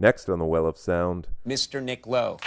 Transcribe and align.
Next 0.00 0.28
on 0.28 0.38
the 0.38 0.44
Well 0.44 0.64
of 0.64 0.78
Sound, 0.78 1.26
Mr. 1.44 1.82
Nick 1.82 2.06
Lowe. 2.06 2.38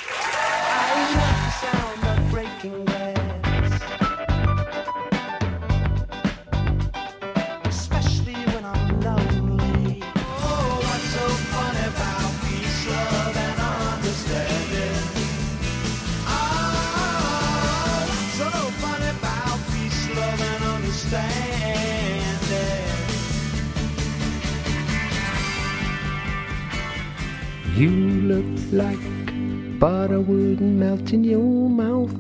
You 27.82 27.89
look 27.89 28.45
like 28.71 29.79
butter 29.79 30.19
wouldn't 30.19 30.61
melt 30.61 31.14
in 31.14 31.24
your 31.24 31.68
mouth. 31.68 32.14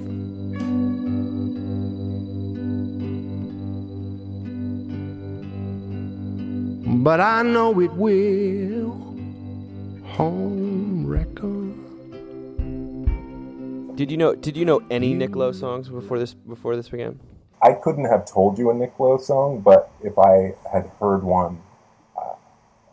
But 7.03 7.21
I 7.21 7.43
know 7.43 7.79
it 7.79 7.93
will. 7.93 8.89
Home 10.17 11.05
record. 11.05 11.75
Did 13.95 14.09
you 14.09 14.17
know? 14.17 14.33
Did 14.33 14.57
you 14.57 14.65
know 14.65 14.81
any 14.89 15.13
Nick 15.13 15.35
Lowe 15.35 15.51
songs 15.51 15.89
before 15.89 16.17
this? 16.17 16.33
Before 16.33 16.75
this 16.75 16.89
began? 16.89 17.19
I 17.61 17.73
couldn't 17.73 18.05
have 18.05 18.25
told 18.25 18.57
you 18.57 18.71
a 18.71 18.73
Nick 18.73 18.99
Lowe 18.99 19.19
song, 19.19 19.61
but 19.61 19.91
if 20.01 20.17
I 20.17 20.55
had 20.73 20.89
heard 20.99 21.21
one, 21.21 21.61
uh, 22.17 22.33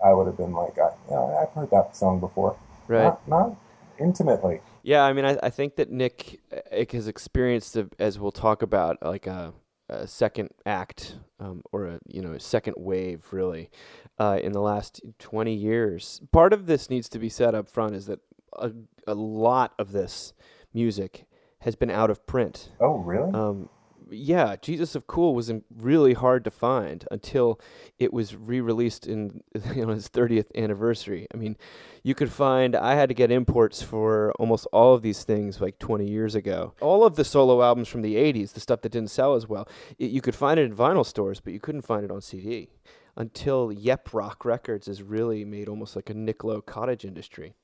I 0.04 0.12
would 0.12 0.26
have 0.26 0.36
been 0.36 0.52
like, 0.52 0.78
I, 0.78 0.90
yeah, 1.10 1.40
I've 1.42 1.52
heard 1.54 1.70
that 1.70 1.96
song 1.96 2.20
before. 2.20 2.56
Right. 2.88 3.04
Not, 3.04 3.28
not 3.28 3.56
intimately. 4.00 4.60
Yeah, 4.82 5.04
I 5.04 5.12
mean, 5.12 5.24
I, 5.24 5.38
I 5.42 5.50
think 5.50 5.76
that 5.76 5.90
Nick 5.90 6.40
uh, 6.52 6.84
has 6.92 7.08
experienced, 7.08 7.76
a, 7.76 7.88
as 7.98 8.18
we'll 8.18 8.32
talk 8.32 8.62
about, 8.62 8.96
like 9.02 9.26
a, 9.26 9.52
a 9.88 10.06
second 10.06 10.50
act 10.66 11.16
um, 11.40 11.62
or 11.72 11.86
a 11.86 11.98
you 12.06 12.22
know 12.22 12.32
a 12.32 12.40
second 12.40 12.74
wave, 12.78 13.26
really, 13.30 13.70
uh, 14.18 14.38
in 14.42 14.52
the 14.52 14.60
last 14.60 15.00
twenty 15.18 15.54
years. 15.54 16.20
Part 16.32 16.52
of 16.52 16.66
this 16.66 16.90
needs 16.90 17.08
to 17.10 17.18
be 17.18 17.28
said 17.28 17.54
up 17.54 17.68
front 17.68 17.94
is 17.94 18.06
that 18.06 18.20
a, 18.54 18.72
a 19.06 19.14
lot 19.14 19.74
of 19.78 19.92
this 19.92 20.32
music 20.72 21.26
has 21.60 21.74
been 21.74 21.90
out 21.90 22.10
of 22.10 22.26
print. 22.26 22.70
Oh, 22.80 22.98
really? 22.98 23.32
Um, 23.32 23.68
yeah, 24.10 24.56
Jesus 24.60 24.94
of 24.94 25.06
Cool 25.06 25.34
was 25.34 25.52
really 25.76 26.14
hard 26.14 26.44
to 26.44 26.50
find 26.50 27.06
until 27.10 27.60
it 27.98 28.12
was 28.12 28.34
re-released 28.36 29.06
in 29.06 29.42
you 29.74 29.86
know 29.86 29.92
its 29.92 30.08
30th 30.08 30.54
anniversary. 30.54 31.26
I 31.32 31.36
mean, 31.36 31.56
you 32.02 32.14
could 32.14 32.30
find 32.30 32.74
I 32.74 32.94
had 32.94 33.08
to 33.08 33.14
get 33.14 33.30
imports 33.30 33.82
for 33.82 34.32
almost 34.38 34.66
all 34.72 34.94
of 34.94 35.02
these 35.02 35.24
things 35.24 35.60
like 35.60 35.78
20 35.78 36.08
years 36.08 36.34
ago. 36.34 36.74
All 36.80 37.04
of 37.04 37.16
the 37.16 37.24
solo 37.24 37.62
albums 37.62 37.88
from 37.88 38.02
the 38.02 38.16
80s, 38.16 38.52
the 38.52 38.60
stuff 38.60 38.82
that 38.82 38.92
didn't 38.92 39.10
sell 39.10 39.34
as 39.34 39.48
well, 39.48 39.68
it, 39.98 40.10
you 40.10 40.20
could 40.20 40.34
find 40.34 40.58
it 40.58 40.64
in 40.64 40.74
vinyl 40.74 41.06
stores, 41.06 41.40
but 41.40 41.52
you 41.52 41.60
couldn't 41.60 41.82
find 41.82 42.04
it 42.04 42.10
on 42.10 42.20
CD 42.20 42.70
until 43.16 43.72
Yep 43.72 44.14
Rock 44.14 44.44
Records 44.44 44.86
has 44.86 45.02
really 45.02 45.44
made 45.44 45.68
almost 45.68 45.96
like 45.96 46.08
a 46.08 46.14
Nick 46.14 46.44
Lowe 46.44 46.62
cottage 46.62 47.04
industry. 47.04 47.54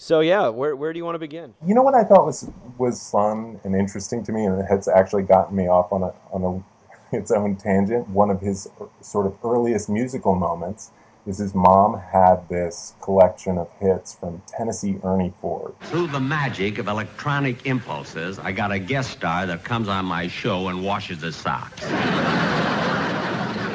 So 0.00 0.20
yeah, 0.20 0.48
where 0.48 0.74
where 0.74 0.94
do 0.94 0.98
you 0.98 1.04
want 1.04 1.16
to 1.16 1.18
begin? 1.18 1.52
You 1.66 1.74
know 1.74 1.82
what 1.82 1.94
I 1.94 2.04
thought 2.04 2.24
was 2.24 2.48
was 2.78 3.10
fun 3.10 3.60
and 3.64 3.76
interesting 3.76 4.24
to 4.24 4.32
me, 4.32 4.46
and 4.46 4.58
it 4.58 4.64
has 4.64 4.88
actually 4.88 5.24
gotten 5.24 5.54
me 5.54 5.68
off 5.68 5.92
on 5.92 6.02
a 6.02 6.14
on 6.32 6.42
a 7.12 7.16
its 7.16 7.30
own 7.30 7.56
tangent. 7.56 8.08
One 8.08 8.30
of 8.30 8.40
his 8.40 8.66
sort 9.02 9.26
of 9.26 9.36
earliest 9.44 9.90
musical 9.90 10.34
moments 10.34 10.90
is 11.26 11.36
his 11.36 11.54
mom 11.54 12.00
had 12.00 12.48
this 12.48 12.94
collection 13.02 13.58
of 13.58 13.70
hits 13.78 14.14
from 14.14 14.40
Tennessee 14.46 14.96
Ernie 15.04 15.34
Ford. 15.38 15.74
Through 15.82 16.06
the 16.06 16.20
magic 16.20 16.78
of 16.78 16.88
electronic 16.88 17.66
impulses, 17.66 18.38
I 18.38 18.52
got 18.52 18.72
a 18.72 18.78
guest 18.78 19.10
star 19.10 19.44
that 19.44 19.64
comes 19.64 19.86
on 19.86 20.06
my 20.06 20.28
show 20.28 20.68
and 20.68 20.82
washes 20.82 21.20
his 21.20 21.36
socks. 21.36 21.84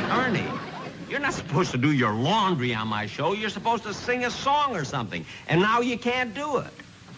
Ernie, 0.10 0.55
you're 1.16 1.22
not 1.22 1.34
supposed 1.34 1.72
to 1.72 1.78
do 1.78 1.94
your 1.94 2.12
laundry 2.12 2.76
on 2.76 2.90
my 2.90 3.06
show. 3.06 3.32
You're 3.32 3.50
supposed 3.50 3.84
to 3.84 3.94
sing 3.94 4.26
a 4.26 4.30
song 4.30 4.76
or 4.76 4.84
something. 4.84 5.26
And 5.48 5.62
now 5.62 5.80
you 5.80 5.98
can't 5.98 6.36
do 6.36 6.58
it. 6.58 6.68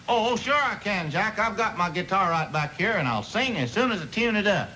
Oh, 0.08 0.36
sure 0.36 0.54
I 0.54 0.76
can, 0.76 1.10
Jack. 1.10 1.40
I've 1.40 1.58
got 1.58 1.80
my 1.80 1.90
guitar 1.90 2.30
right 2.30 2.54
back 2.54 2.78
here, 2.78 2.92
and 2.92 3.08
I'll 3.08 3.24
sing 3.24 3.58
as 3.58 3.72
soon 3.72 3.92
as 3.92 4.00
I 4.00 4.06
tune 4.06 4.36
it 4.36 4.46
up. 4.46 4.70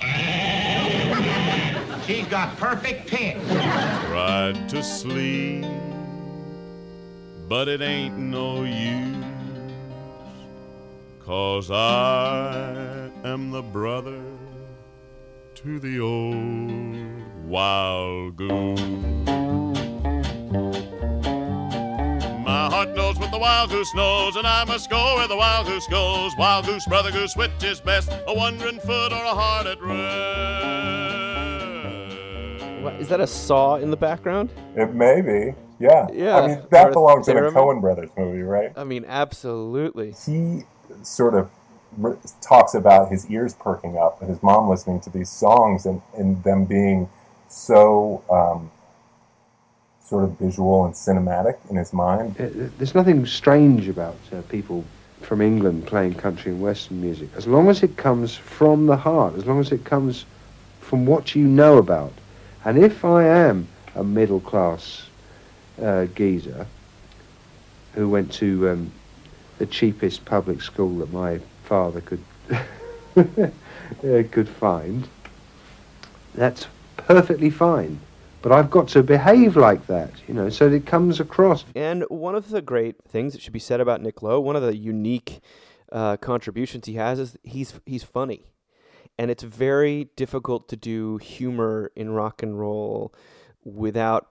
She's 2.06 2.24
got 2.28 2.56
perfect 2.58 3.08
pitch. 3.08 3.38
Tried 3.48 4.68
to 4.68 4.84
sleep, 4.84 5.64
but 7.48 7.66
it 7.66 7.80
ain't 7.80 8.16
no 8.16 8.62
use. 8.62 9.16
Cause 11.24 11.72
I 11.72 13.10
am 13.24 13.50
the 13.50 13.62
brother 13.62 14.22
to 15.56 15.80
the 15.80 15.98
old 15.98 17.01
wild 17.52 18.34
goose. 18.34 18.80
My 22.40 22.70
heart 22.70 22.96
knows 22.96 23.18
what 23.18 23.30
the 23.30 23.38
wild 23.38 23.68
goose 23.68 23.94
knows, 23.94 24.36
and 24.36 24.46
I 24.46 24.64
must 24.64 24.88
go 24.88 25.16
where 25.16 25.28
the 25.28 25.36
wild 25.36 25.66
goose 25.66 25.86
goes. 25.86 26.32
Wild 26.38 26.64
goose, 26.64 26.86
brother 26.86 27.12
goose, 27.12 27.36
which 27.36 27.50
is 27.62 27.78
best, 27.78 28.10
a 28.26 28.34
wandering 28.34 28.80
foot 28.80 29.12
or 29.12 29.22
a 29.22 29.34
heart 29.34 29.66
at 29.66 29.82
rest? 29.82 29.92
What, 32.82 32.94
is 32.94 33.08
that 33.08 33.20
a 33.20 33.26
saw 33.26 33.76
in 33.76 33.90
the 33.90 33.98
background? 33.98 34.50
It 34.74 34.94
may 34.94 35.20
be, 35.20 35.52
yeah. 35.78 36.08
Yeah, 36.10 36.38
I 36.38 36.46
mean, 36.46 36.62
that 36.70 36.86
or 36.86 36.90
a 36.90 36.92
belongs 36.94 37.28
in 37.28 37.36
a 37.36 37.40
theremin. 37.42 37.52
Coen 37.52 37.82
Brothers 37.82 38.08
movie, 38.16 38.40
right? 38.40 38.72
I 38.76 38.84
mean, 38.84 39.04
absolutely. 39.06 40.14
He 40.24 40.62
sort 41.02 41.34
of 41.34 41.50
talks 42.40 42.72
about 42.72 43.10
his 43.10 43.30
ears 43.30 43.52
perking 43.52 43.98
up 43.98 44.22
and 44.22 44.30
his 44.30 44.42
mom 44.42 44.70
listening 44.70 45.00
to 45.00 45.10
these 45.10 45.28
songs 45.28 45.84
and, 45.84 46.00
and 46.16 46.42
them 46.44 46.64
being 46.64 47.10
so 47.52 48.24
um, 48.30 48.70
sort 50.00 50.24
of 50.24 50.38
visual 50.38 50.84
and 50.86 50.94
cinematic 50.94 51.58
in 51.70 51.76
his 51.76 51.92
mind. 51.92 52.34
Uh, 52.40 52.68
There's 52.78 52.94
nothing 52.94 53.26
strange 53.26 53.88
about 53.88 54.16
uh, 54.32 54.40
people 54.42 54.84
from 55.20 55.40
England 55.40 55.86
playing 55.86 56.14
country 56.14 56.50
and 56.50 56.60
western 56.60 57.00
music. 57.00 57.28
As 57.36 57.46
long 57.46 57.68
as 57.68 57.82
it 57.82 57.96
comes 57.96 58.34
from 58.34 58.86
the 58.86 58.96
heart, 58.96 59.34
as 59.36 59.46
long 59.46 59.60
as 59.60 59.70
it 59.70 59.84
comes 59.84 60.24
from 60.80 61.06
what 61.06 61.34
you 61.34 61.46
know 61.46 61.78
about. 61.78 62.12
And 62.64 62.78
if 62.78 63.04
I 63.04 63.24
am 63.24 63.68
a 63.94 64.02
middle 64.02 64.40
class 64.40 65.06
uh, 65.80 66.06
geezer 66.06 66.66
who 67.94 68.08
went 68.08 68.32
to 68.34 68.70
um, 68.70 68.92
the 69.58 69.66
cheapest 69.66 70.24
public 70.24 70.62
school 70.62 70.98
that 70.98 71.12
my 71.12 71.38
father 71.64 72.00
could 72.00 72.24
uh, 73.16 74.22
could 74.30 74.48
find, 74.48 75.08
that's 76.34 76.66
perfectly 76.96 77.50
fine. 77.50 78.00
But 78.42 78.50
I've 78.50 78.70
got 78.70 78.88
to 78.88 79.04
behave 79.04 79.56
like 79.56 79.86
that, 79.86 80.10
you 80.26 80.34
know, 80.34 80.48
so 80.48 80.68
that 80.68 80.74
it 80.74 80.84
comes 80.84 81.20
across. 81.20 81.64
And 81.76 82.02
one 82.08 82.34
of 82.34 82.50
the 82.50 82.60
great 82.60 82.96
things 83.06 83.32
that 83.32 83.40
should 83.40 83.52
be 83.52 83.60
said 83.60 83.80
about 83.80 84.02
Nick 84.02 84.20
Lowe, 84.20 84.40
one 84.40 84.56
of 84.56 84.62
the 84.62 84.76
unique 84.76 85.40
uh, 85.92 86.16
contributions 86.16 86.86
he 86.86 86.94
has 86.94 87.20
is 87.20 87.36
he's 87.44 87.78
he's 87.86 88.02
funny, 88.02 88.46
and 89.16 89.30
it's 89.30 89.44
very 89.44 90.08
difficult 90.16 90.68
to 90.70 90.76
do 90.76 91.18
humor 91.18 91.92
in 91.94 92.10
rock 92.10 92.42
and 92.42 92.58
roll 92.58 93.14
without 93.62 94.26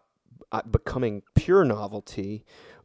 uh, 0.52 0.62
becoming 0.64 1.22
pure 1.36 1.64
novelty 1.64 2.44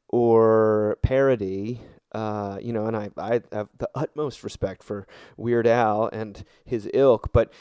or 0.08 0.98
parody. 1.02 1.80
Uh, 2.16 2.58
you 2.62 2.72
know, 2.72 2.86
and 2.86 2.96
I, 2.96 3.10
I 3.18 3.42
have 3.52 3.68
the 3.76 3.90
utmost 3.94 4.42
respect 4.42 4.82
for 4.82 5.06
Weird 5.36 5.66
Al 5.66 6.08
and 6.10 6.44
his 6.64 6.88
ilk, 6.94 7.30
but 7.32 7.52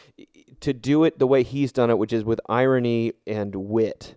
to 0.61 0.71
do 0.71 1.03
it 1.03 1.19
the 1.19 1.27
way 1.27 1.43
he's 1.43 1.73
done 1.73 1.89
it, 1.89 1.97
which 1.97 2.13
is 2.13 2.23
with 2.23 2.39
irony 2.47 3.11
and 3.27 3.53
wit, 3.53 4.15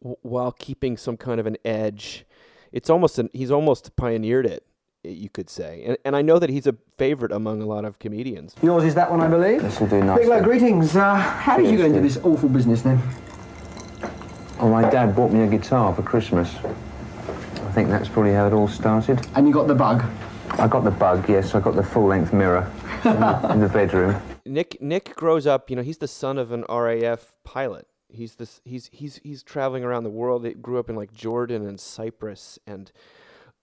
w- 0.00 0.16
while 0.22 0.52
keeping 0.52 0.96
some 0.96 1.18
kind 1.18 1.38
of 1.38 1.46
an 1.46 1.58
edge. 1.66 2.24
It's 2.72 2.88
almost 2.88 3.18
an, 3.18 3.28
he's 3.34 3.50
almost 3.50 3.94
pioneered 3.94 4.46
it, 4.46 4.64
you 5.04 5.28
could 5.28 5.50
say. 5.50 5.82
And, 5.84 5.98
and 6.06 6.16
I 6.16 6.22
know 6.22 6.38
that 6.38 6.48
he's 6.48 6.66
a 6.66 6.74
favorite 6.96 7.30
among 7.32 7.60
a 7.60 7.66
lot 7.66 7.84
of 7.84 7.98
comedians. 7.98 8.54
Yours 8.62 8.84
is 8.84 8.94
that 8.94 9.10
one, 9.10 9.20
I 9.20 9.28
believe? 9.28 9.60
This 9.60 9.78
will 9.80 9.86
do 9.88 9.96
Big 9.96 10.04
nicely. 10.06 10.26
lad, 10.28 10.44
greetings. 10.44 10.96
Uh, 10.96 11.14
how 11.16 11.58
did 11.58 11.70
you 11.70 11.76
get 11.76 11.86
into 11.86 12.00
this 12.00 12.16
awful 12.24 12.48
business 12.48 12.80
then? 12.80 12.98
Oh, 14.60 14.70
my 14.70 14.88
dad 14.88 15.14
bought 15.14 15.30
me 15.30 15.42
a 15.42 15.46
guitar 15.46 15.94
for 15.94 16.02
Christmas. 16.02 16.54
I 17.72 17.74
think 17.74 17.88
that's 17.88 18.06
probably 18.06 18.34
how 18.34 18.46
it 18.46 18.52
all 18.52 18.68
started. 18.68 19.26
And 19.34 19.48
you 19.48 19.54
got 19.54 19.66
the 19.66 19.74
bug? 19.74 20.04
I 20.58 20.68
got 20.68 20.84
the 20.84 20.90
bug, 20.90 21.26
yes. 21.26 21.54
I 21.54 21.60
got 21.60 21.74
the 21.74 21.82
full-length 21.82 22.30
mirror 22.34 22.70
in 23.02 23.18
the, 23.18 23.50
in 23.50 23.60
the 23.60 23.68
bedroom. 23.70 24.20
Nick 24.44 24.82
Nick 24.82 25.16
grows 25.16 25.46
up, 25.46 25.70
you 25.70 25.76
know, 25.76 25.82
he's 25.82 25.96
the 25.96 26.06
son 26.06 26.36
of 26.36 26.52
an 26.52 26.66
RAF 26.68 27.32
pilot. 27.44 27.86
He's 28.10 28.34
this 28.34 28.60
he's 28.66 28.90
he's 28.92 29.20
he's 29.22 29.42
traveling 29.42 29.84
around 29.84 30.04
the 30.04 30.10
world. 30.10 30.44
He 30.44 30.52
grew 30.52 30.78
up 30.78 30.90
in 30.90 30.96
like 30.96 31.14
Jordan 31.14 31.66
and 31.66 31.80
Cyprus 31.80 32.58
and 32.66 32.92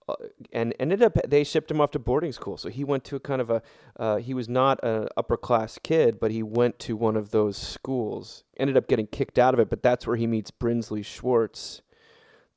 uh, 0.08 0.16
and 0.52 0.74
ended 0.80 1.04
up 1.04 1.16
they 1.28 1.44
shipped 1.44 1.70
him 1.70 1.80
off 1.80 1.92
to 1.92 2.00
boarding 2.00 2.32
school. 2.32 2.56
So 2.56 2.68
he 2.68 2.82
went 2.82 3.04
to 3.04 3.14
a 3.14 3.20
kind 3.20 3.40
of 3.40 3.48
a 3.48 3.62
uh, 3.96 4.16
he 4.16 4.34
was 4.34 4.48
not 4.48 4.82
an 4.82 5.06
upper 5.16 5.36
class 5.36 5.78
kid, 5.80 6.18
but 6.18 6.32
he 6.32 6.42
went 6.42 6.80
to 6.80 6.96
one 6.96 7.16
of 7.16 7.30
those 7.30 7.56
schools. 7.56 8.42
Ended 8.56 8.76
up 8.76 8.88
getting 8.88 9.06
kicked 9.06 9.38
out 9.38 9.54
of 9.54 9.60
it, 9.60 9.70
but 9.70 9.84
that's 9.84 10.04
where 10.04 10.16
he 10.16 10.26
meets 10.26 10.50
Brinsley 10.50 11.04
Schwarz, 11.04 11.82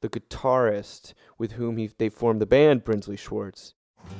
the 0.04 0.10
guitarist 0.10 1.14
with 1.38 1.54
whom 1.54 1.78
he 1.78 1.90
they 1.98 2.10
formed 2.10 2.42
the 2.42 2.46
band 2.46 2.84
Brinsley 2.84 3.18
Schwarz. 3.18 3.74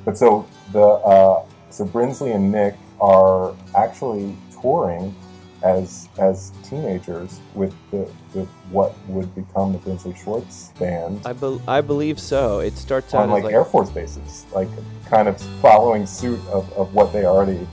But 0.04 0.16
so 0.16 0.48
the 0.72 0.80
uh, 0.80 1.44
so 1.68 1.84
Brinsley 1.84 2.34
and 2.34 2.50
Nick 2.50 2.74
are 3.00 3.54
actually 3.76 4.34
touring 4.60 5.14
as 5.62 6.08
as 6.18 6.52
teenagers 6.62 7.38
with 7.54 7.74
the, 7.90 8.10
the 8.32 8.44
what 8.70 8.94
would 9.08 9.32
become 9.34 9.72
the 9.72 9.78
Brinsley 9.78 10.16
Schwarz 10.16 10.72
band 10.78 11.20
I, 11.26 11.34
bel 11.34 11.60
I 11.68 11.82
believe 11.82 12.18
so. 12.18 12.60
It 12.60 12.78
starts 12.78 13.12
out 13.12 13.24
on 13.24 13.30
like, 13.30 13.44
like 13.44 13.52
Air 13.52 13.64
Force 13.64 13.90
bases, 13.90 14.46
like 14.54 14.68
kind 15.06 15.28
of 15.28 15.38
following 15.60 16.06
suit 16.06 16.40
of, 16.48 16.72
of 16.72 16.94
what 16.94 17.12
they 17.12 17.26
already 17.26 17.68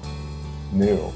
knew. 0.73 1.11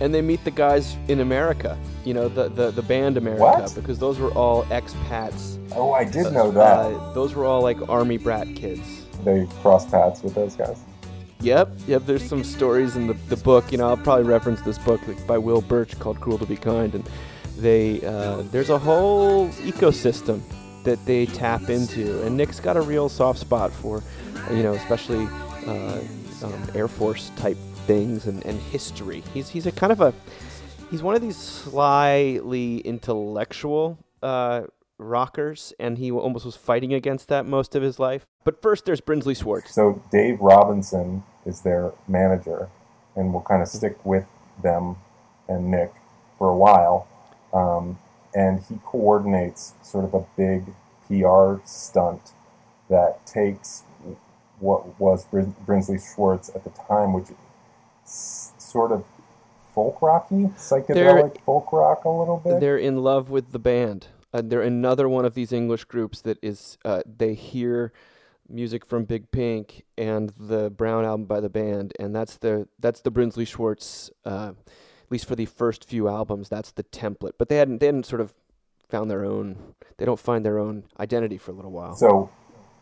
And 0.00 0.12
they 0.14 0.20
meet 0.22 0.44
the 0.44 0.50
guys 0.50 0.96
in 1.08 1.20
America. 1.20 1.78
You 2.04 2.14
know, 2.14 2.28
the 2.28 2.48
the, 2.48 2.70
the 2.70 2.82
band 2.82 3.16
America, 3.16 3.42
What? 3.42 3.74
because 3.74 3.98
those 3.98 4.18
were 4.18 4.30
all 4.32 4.64
expats. 4.64 5.58
Oh, 5.74 5.92
I 5.92 6.04
did 6.04 6.32
know 6.32 6.50
that. 6.52 6.78
Uh, 6.78 7.12
those 7.12 7.34
were 7.34 7.44
all 7.44 7.62
like 7.62 7.78
army 7.88 8.18
brat 8.18 8.48
kids. 8.54 9.02
they 9.24 9.46
crossed 9.62 9.90
paths 9.90 10.22
with 10.22 10.34
those 10.34 10.54
guys. 10.56 10.78
Yep, 11.40 11.68
yep. 11.86 12.02
There's 12.06 12.26
some 12.26 12.42
stories 12.44 12.96
in 12.96 13.06
the, 13.06 13.14
the 13.28 13.36
book. 13.36 13.70
You 13.70 13.78
know, 13.78 13.88
I'll 13.88 13.96
probably 13.98 14.24
reference 14.24 14.60
this 14.62 14.78
book 14.78 15.00
by 15.26 15.36
Will 15.38 15.60
Birch 15.60 15.98
called 15.98 16.20
"Cruel 16.20 16.38
to 16.38 16.46
Be 16.46 16.56
Kind," 16.56 16.94
and 16.94 17.08
they 17.58 18.04
uh, 18.04 18.42
there's 18.50 18.70
a 18.70 18.78
whole 18.78 19.48
ecosystem 19.50 20.40
that 20.84 21.04
they 21.06 21.26
tap 21.26 21.68
into, 21.70 22.22
and 22.24 22.36
Nick's 22.36 22.60
got 22.60 22.76
a 22.76 22.80
real 22.82 23.08
soft 23.08 23.38
spot 23.38 23.72
for, 23.72 24.02
you 24.50 24.62
know, 24.62 24.74
especially 24.74 25.26
uh, 25.66 25.98
um, 26.42 26.66
Air 26.74 26.88
Force 26.88 27.30
type 27.36 27.56
things 27.86 28.26
and, 28.26 28.44
and 28.46 28.60
history. 28.60 29.22
He's 29.32 29.48
he's 29.48 29.66
a 29.66 29.72
kind 29.72 29.92
of 29.92 30.00
a 30.00 30.12
he's 30.90 31.02
one 31.02 31.14
of 31.14 31.22
these 31.22 31.36
slyly 31.36 32.78
intellectual 32.78 33.98
uh, 34.22 34.62
rockers, 34.98 35.72
and 35.78 35.98
he 35.98 36.10
almost 36.10 36.44
was 36.44 36.56
fighting 36.56 36.94
against 36.94 37.28
that 37.28 37.46
most 37.46 37.74
of 37.74 37.82
his 37.82 37.98
life. 37.98 38.26
But 38.44 38.60
first, 38.62 38.84
there's 38.84 39.00
Brinsley 39.00 39.34
Schwarz. 39.34 39.70
So 39.70 40.02
Dave 40.10 40.40
Robinson 40.40 41.22
is 41.46 41.60
their 41.62 41.92
manager, 42.08 42.68
and 43.16 43.32
will 43.32 43.42
kind 43.42 43.62
of 43.62 43.68
stick 43.68 44.04
with 44.04 44.26
them 44.62 44.96
and 45.48 45.70
Nick 45.70 45.92
for 46.38 46.48
a 46.48 46.56
while. 46.56 47.06
Um, 47.52 47.98
and 48.34 48.60
he 48.68 48.78
coordinates 48.84 49.74
sort 49.82 50.04
of 50.04 50.14
a 50.14 50.24
big 50.36 50.74
PR 51.06 51.64
stunt 51.64 52.32
that 52.88 53.24
takes 53.26 53.84
what 54.58 54.98
was 55.00 55.26
Brinsley 55.26 55.98
Schwarz 55.98 56.50
at 56.50 56.64
the 56.64 56.70
time, 56.70 57.12
which 57.12 57.28
sort 58.04 58.92
of 58.92 59.04
folk 59.74 60.00
rocky, 60.00 60.50
psychedelic 60.56 61.40
folk 61.42 61.72
rock 61.72 62.04
a 62.04 62.08
little 62.08 62.38
bit. 62.38 62.60
They're 62.60 62.78
in 62.78 62.98
love 62.98 63.30
with 63.30 63.52
the 63.52 63.58
band. 63.58 64.08
Uh, 64.32 64.42
they're 64.44 64.62
another 64.62 65.08
one 65.08 65.24
of 65.24 65.34
these 65.34 65.52
English 65.52 65.84
groups 65.84 66.20
that 66.22 66.38
is. 66.42 66.78
Uh, 66.84 67.02
they 67.06 67.34
hear 67.34 67.92
music 68.48 68.84
from 68.84 69.04
Big 69.04 69.30
Pink 69.30 69.84
and 69.96 70.30
the 70.38 70.70
Brown 70.70 71.04
album 71.04 71.26
by 71.26 71.40
the 71.40 71.48
band, 71.48 71.92
and 71.98 72.14
that's 72.14 72.36
the 72.38 72.68
that's 72.78 73.00
the 73.00 73.10
Brinsley 73.10 73.46
Schwarz. 73.46 74.10
Uh, 74.24 74.52
at 75.04 75.10
least 75.10 75.26
for 75.26 75.36
the 75.36 75.46
first 75.46 75.84
few 75.84 76.08
albums, 76.08 76.48
that's 76.48 76.72
the 76.72 76.84
template. 76.84 77.32
But 77.38 77.48
they 77.48 77.56
hadn't 77.56 77.78
they 77.78 77.86
hadn't 77.86 78.06
sort 78.06 78.20
of 78.20 78.34
found 78.88 79.10
their 79.10 79.24
own. 79.24 79.74
They 79.98 80.04
don't 80.04 80.20
find 80.20 80.44
their 80.44 80.58
own 80.58 80.84
identity 80.98 81.38
for 81.38 81.52
a 81.52 81.54
little 81.54 81.72
while. 81.72 81.94
So 81.94 82.30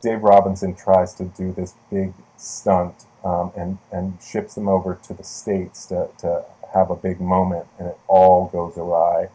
Dave 0.02 0.22
Robinson 0.22 0.74
tries 0.74 1.14
to 1.14 1.24
do 1.24 1.52
this 1.52 1.74
big 1.90 2.12
stunt 2.36 3.06
um, 3.24 3.52
and 3.56 3.78
and 3.90 4.18
ships 4.22 4.54
them 4.54 4.68
over 4.68 4.98
to 5.04 5.14
the 5.14 5.24
states 5.24 5.86
to, 5.86 6.08
to 6.18 6.44
have 6.74 6.90
a 6.90 6.96
big 6.96 7.20
moment, 7.20 7.66
and 7.78 7.88
it 7.88 7.98
all 8.08 8.48
goes 8.48 8.76
awry. 8.76 9.28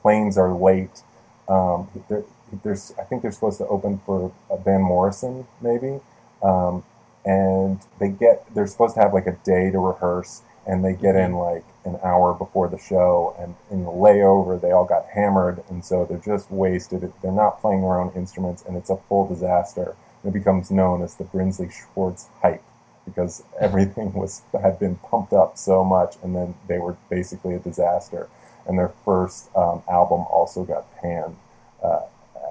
Planes 0.00 0.36
are 0.36 0.52
late. 0.52 1.02
Um, 1.48 1.88
there, 2.08 2.24
there's 2.62 2.92
I 2.98 3.04
think 3.04 3.22
they're 3.22 3.32
supposed 3.32 3.58
to 3.58 3.66
open 3.66 4.00
for 4.04 4.32
Van 4.64 4.82
Morrison 4.82 5.46
maybe, 5.60 6.00
um, 6.42 6.84
and 7.24 7.80
they 7.98 8.08
get 8.08 8.44
they're 8.54 8.66
supposed 8.66 8.94
to 8.94 9.00
have 9.00 9.14
like 9.14 9.26
a 9.26 9.38
day 9.44 9.70
to 9.70 9.78
rehearse, 9.78 10.42
and 10.66 10.84
they 10.84 10.92
get 10.92 11.16
in 11.16 11.32
like 11.34 11.64
an 11.84 11.98
hour 12.04 12.34
before 12.34 12.68
the 12.68 12.78
show, 12.78 13.34
and 13.38 13.54
in 13.70 13.84
the 13.84 13.90
layover 13.90 14.60
they 14.60 14.72
all 14.72 14.84
got 14.84 15.06
hammered, 15.14 15.62
and 15.70 15.84
so 15.84 16.04
they're 16.04 16.18
just 16.18 16.50
wasted. 16.50 17.12
They're 17.22 17.32
not 17.32 17.60
playing 17.60 17.80
their 17.80 17.98
own 17.98 18.12
instruments, 18.14 18.62
and 18.66 18.76
it's 18.76 18.90
a 18.90 18.96
full 19.08 19.26
disaster. 19.26 19.96
It 20.24 20.32
becomes 20.32 20.70
known 20.70 21.02
as 21.02 21.16
the 21.16 21.24
Brinsley 21.24 21.72
Schwarz 21.72 22.28
hype 22.42 22.62
because 23.04 23.42
everything 23.60 24.12
was 24.12 24.42
had 24.60 24.78
been 24.78 24.96
pumped 24.96 25.32
up 25.32 25.58
so 25.58 25.84
much, 25.84 26.16
and 26.22 26.34
then 26.34 26.54
they 26.68 26.78
were 26.78 26.96
basically 27.10 27.54
a 27.54 27.58
disaster. 27.58 28.28
And 28.66 28.78
their 28.78 28.92
first 29.04 29.50
um, 29.56 29.82
album 29.90 30.20
also 30.30 30.62
got 30.64 30.86
panned 31.00 31.36
uh, 31.82 32.02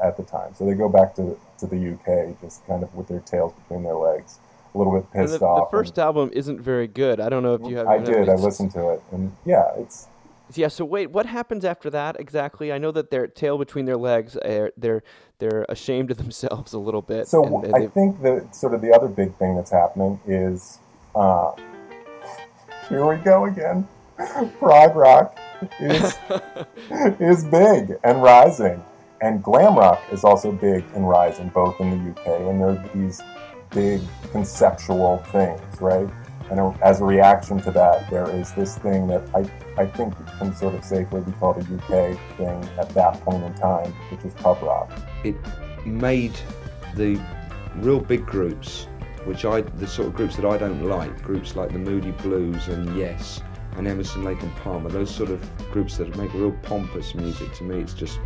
at 0.04 0.18
the 0.18 0.24
time, 0.24 0.54
so 0.54 0.66
they 0.66 0.74
go 0.74 0.90
back 0.90 1.16
to 1.16 1.38
to 1.60 1.68
the 1.68 1.94
UK 1.94 2.40
just 2.42 2.66
kind 2.68 2.84
of 2.84 2.94
with 2.96 3.08
their 3.08 3.22
tails 3.22 3.54
between 3.54 3.84
their 3.84 3.96
legs, 3.96 4.40
a 4.74 4.78
little 4.78 4.94
bit 4.94 5.12
pissed 5.14 5.40
the, 5.40 5.46
off. 5.46 5.72
the 5.72 5.78
first 5.78 5.98
album 5.98 6.30
isn't 6.34 6.60
very 6.60 6.88
good. 6.88 7.20
I 7.20 7.30
don't 7.30 7.44
know 7.44 7.54
if 7.54 7.62
you 7.70 7.78
have. 7.78 7.88
I 7.88 8.00
did. 8.00 8.28
I 8.28 8.36
listened 8.36 8.72
to 8.72 8.90
it, 8.90 9.04
and 9.12 9.36
yeah, 9.46 9.72
it's 9.78 10.08
Yeah. 10.58 10.68
So 10.68 10.86
wait, 10.86 11.12
what 11.12 11.26
happens 11.26 11.66
after 11.66 11.90
that 11.90 12.20
exactly? 12.20 12.72
I 12.72 12.78
know 12.78 12.92
that 12.92 13.12
their 13.12 13.28
tail 13.28 13.58
between 13.58 13.86
their 13.86 13.98
legs. 13.98 14.38
Are, 14.38 14.72
they're 14.78 15.04
they're 15.40 15.66
ashamed 15.70 16.12
of 16.12 16.18
themselves 16.18 16.74
a 16.74 16.80
little 16.80 17.02
bit. 17.02 17.28
So 17.28 17.64
I 17.74 17.88
think 17.88 18.22
that 18.22 18.56
sort 18.56 18.74
of 18.74 18.82
the 18.82 18.94
other 18.94 19.08
big 19.08 19.36
thing 19.36 19.56
that's 19.56 19.72
happening 19.72 20.20
is 20.26 20.80
uh, 21.16 21.54
here 22.90 23.06
we 23.06 23.18
go 23.18 23.46
again. 23.46 23.88
Prog 24.60 24.96
rock 24.96 25.38
is 25.80 26.16
is 27.20 27.44
big 27.46 27.98
and 28.04 28.22
rising, 28.22 28.84
and 29.22 29.44
glam 29.44 29.76
rock 29.76 30.02
is 30.12 30.24
also 30.24 30.52
big 30.52 30.84
and 30.94 31.08
rising, 31.08 31.50
both 31.50 31.80
in 31.80 31.90
the 31.90 32.12
UK. 32.12 32.28
And 32.42 32.60
there 32.60 32.70
are 32.70 32.90
these 32.94 33.22
big 33.72 34.02
conceptual 34.32 35.18
things, 35.32 35.82
right? 35.82 36.10
And 36.52 36.60
as 36.84 37.00
a 37.00 37.06
reaction 37.06 37.62
to 37.62 37.72
that, 37.72 38.10
there 38.10 38.30
is 38.30 38.52
this 38.52 38.78
thing 38.78 39.08
that 39.08 39.24
I 39.34 39.50
I 39.82 39.86
think 39.86 40.14
can 40.38 40.54
sort 40.54 40.76
of 40.76 40.84
safely 40.84 41.22
be 41.22 41.32
called 41.32 41.58
a 41.58 41.62
UK 41.62 42.20
thing 42.38 42.70
at 42.78 42.90
that 42.90 43.22
point 43.22 43.44
in 43.46 43.54
time, 43.54 43.94
which 44.12 44.26
is 44.26 44.34
pub 44.34 44.62
rock. 44.62 44.92
it 45.24 45.36
made 45.86 46.38
the 46.96 47.18
real 47.78 48.02
big 48.02 48.26
groups, 48.26 48.88
which 49.24 49.46
I 49.46 49.62
the 49.62 49.88
sort 49.88 50.10
of 50.10 50.14
groups 50.14 50.36
that 50.36 50.46
I 50.46 50.58
don't 50.58 50.84
like, 50.84 51.24
groups 51.24 51.56
like 51.56 51.72
the 51.72 51.80
Moody 51.80 52.12
Blues 52.12 52.68
and 52.68 52.98
Yes 52.98 53.42
and 53.78 53.88
Emerson 53.88 54.26
Lake 54.26 54.42
and 54.44 54.54
Palmer, 54.58 54.90
those 54.90 55.10
sort 55.10 55.30
of 55.30 55.40
groups 55.72 55.96
that 55.98 56.14
make 56.18 56.34
real 56.34 56.52
pompous 56.64 57.16
music. 57.16 57.54
To 57.54 57.64
me, 57.64 57.80
it's 57.80 57.94
just 57.94 58.20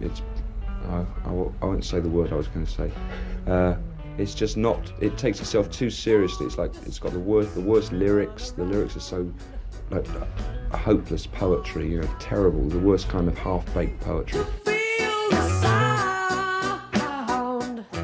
it's 0.00 0.22
I, 0.88 1.04
I, 1.24 1.30
I 1.30 1.64
won't 1.64 1.84
say 1.84 1.98
the 1.98 2.08
word 2.08 2.32
I 2.32 2.36
was 2.36 2.46
going 2.46 2.64
to 2.64 2.72
say. 2.72 2.92
Uh, 3.46 3.74
it's 4.18 4.34
just 4.34 4.56
not. 4.56 4.92
It 5.00 5.16
takes 5.16 5.40
itself 5.40 5.70
too 5.70 5.90
seriously. 5.90 6.46
It's 6.46 6.58
like 6.58 6.72
it's 6.86 6.98
got 6.98 7.12
the 7.12 7.18
worst 7.18 7.54
the 7.54 7.60
worst 7.60 7.92
lyrics. 7.92 8.50
The 8.50 8.64
lyrics 8.64 8.96
are 8.96 9.00
so 9.00 9.32
like 9.90 10.06
a 10.72 10.76
hopeless 10.76 11.26
poetry. 11.26 11.90
You 11.90 12.00
know, 12.00 12.16
terrible. 12.18 12.62
The 12.68 12.78
worst 12.78 13.08
kind 13.08 13.28
of 13.28 13.36
half-baked 13.38 14.00
poetry. 14.00 14.44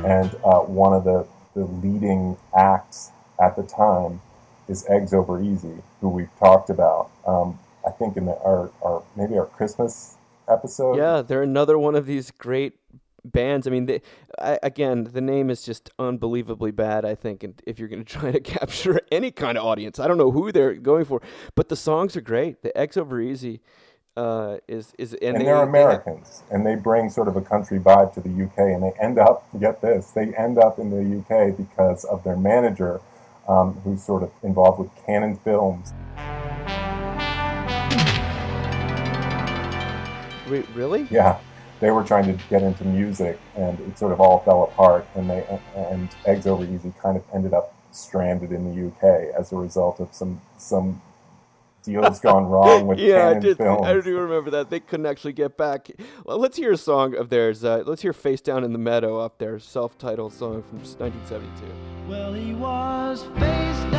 and 0.05 0.35
uh, 0.45 0.61
one 0.61 0.95
of 0.95 1.05
the, 1.05 1.27
the 1.55 1.65
leading 1.65 2.37
acts 2.57 3.11
at 3.41 3.57
the 3.57 3.63
time 3.63 4.21
is 4.69 4.87
Eggs 4.89 5.13
Over 5.13 5.43
Easy, 5.43 5.83
who 6.01 6.09
we've 6.09 6.35
talked 6.39 6.71
about. 6.71 7.11
Um, 7.27 7.59
I 7.87 7.91
think 7.91 8.17
in 8.17 8.27
the, 8.27 8.33
our, 8.43 8.71
our 8.83 9.03
maybe 9.17 9.39
our 9.39 9.47
Christmas 9.47 10.15
episode. 10.49 10.97
Yeah, 10.97 11.23
they're 11.23 11.43
another 11.43 11.79
one 11.79 11.95
of 11.95 12.07
these 12.07 12.31
great 12.31 12.75
bands. 13.33 13.67
I 13.67 13.71
mean, 13.71 13.87
they, 13.87 14.01
I, 14.41 14.59
again, 14.63 15.05
the 15.05 15.21
name 15.21 15.51
is 15.51 15.63
just 15.63 15.91
unbelievably 15.99 16.73
bad. 16.73 17.05
I 17.05 17.15
think, 17.15 17.43
and 17.43 17.61
if 17.67 17.79
you're 17.79 17.89
going 17.89 18.05
to 18.05 18.19
try 18.19 18.33
to 18.33 18.41
capture 18.41 19.01
any 19.13 19.31
kind 19.31 19.59
of 19.59 19.65
audience, 19.65 19.99
I 19.99 20.09
don't 20.09 20.19
know 20.19 20.31
who 20.31 20.53
they're 20.53 20.75
going 20.75 21.05
for, 21.05 21.21
but 21.55 21.69
the 21.69 21.77
songs 21.77 22.17
are 22.17 22.21
great. 22.21 22.63
The 22.63 22.77
Eggs 22.77 22.97
Over 22.97 23.21
Easy 23.21 23.61
uh, 24.17 24.57
is 24.67 24.93
is 24.99 25.15
and, 25.15 25.23
And 25.37 25.41
they, 25.41 25.45
they're 25.45 25.57
they- 25.59 25.63
Americans, 25.63 26.43
and 26.51 26.67
they 26.67 26.75
bring 26.75 27.09
sort 27.09 27.29
of 27.29 27.37
a 27.37 27.41
country 27.41 27.79
vibe 27.79 28.15
to 28.15 28.21
the 28.21 28.31
UK, 28.45 28.59
and 28.75 28.83
they 28.83 28.93
end 29.01 29.19
up, 29.19 29.47
get 29.61 29.81
this, 29.81 30.11
they 30.11 30.35
end 30.35 30.59
up 30.59 30.79
in 30.79 30.91
the 30.91 31.19
UK 31.21 31.57
because 31.57 32.05
of 32.05 32.25
their 32.25 32.37
manager, 32.37 33.01
um, 33.49 33.75
who's 33.85 34.03
sort 34.03 34.23
of 34.23 34.31
involved 34.43 34.81
with 34.81 34.91
Cannon 35.07 35.37
Films. 35.37 35.93
Wait, 40.51 40.67
really? 40.75 41.07
Yeah, 41.11 41.39
they 41.81 41.91
were 41.91 42.05
trying 42.05 42.25
to 42.25 42.45
get 42.49 42.63
into 42.63 42.85
music, 42.85 43.39
and 43.57 43.79
it 43.81 43.99
sort 43.99 44.13
of 44.13 44.21
all 44.21 44.41
fell 44.41 44.65
apart. 44.65 45.07
And 45.15 45.31
they 45.31 45.61
and 45.77 46.09
Eggs 46.27 46.47
Over 46.47 46.65
Easy 46.65 46.93
kind 47.01 47.17
of 47.17 47.25
ended 47.35 47.55
up 47.55 47.75
stranded 47.91 48.53
in 48.53 48.65
the 48.65 48.89
UK 48.89 49.35
as 49.39 49.53
a 49.53 49.57
result 49.57 50.01
of 50.01 50.13
some 50.13 50.41
some 50.57 51.01
deals 51.85 52.21
gone 52.21 52.47
wrong 52.47 52.87
with 52.87 52.99
yeah, 52.99 53.17
I 53.17 53.19
Cannon 53.19 53.43
did. 53.43 53.57
Films. 53.59 53.87
I 53.87 54.01
do 54.01 54.19
remember 54.19 54.51
that. 54.51 54.71
They 54.71 54.81
couldn't 54.81 55.07
actually 55.07 55.33
get 55.33 55.57
back. 55.57 55.91
Well, 56.25 56.39
let's 56.39 56.57
hear 56.57 56.73
a 56.73 56.77
song 56.77 57.15
of 57.15 57.29
theirs. 57.29 57.65
Uh, 57.65 57.83
let's 57.87 58.03
hear 58.03 58.13
"Face 58.13 58.41
Down 58.41 58.65
in 58.65 58.73
the 58.73 58.79
Meadow" 58.79 59.19
up 59.19 59.39
there, 59.39 59.59
self-titled 59.59 60.33
song 60.33 60.63
from 60.63 60.79
1972. 60.79 61.73
Well, 62.09 62.33
he 62.33 62.55
was 62.55 63.23
face 63.39 63.93
down 63.93 63.98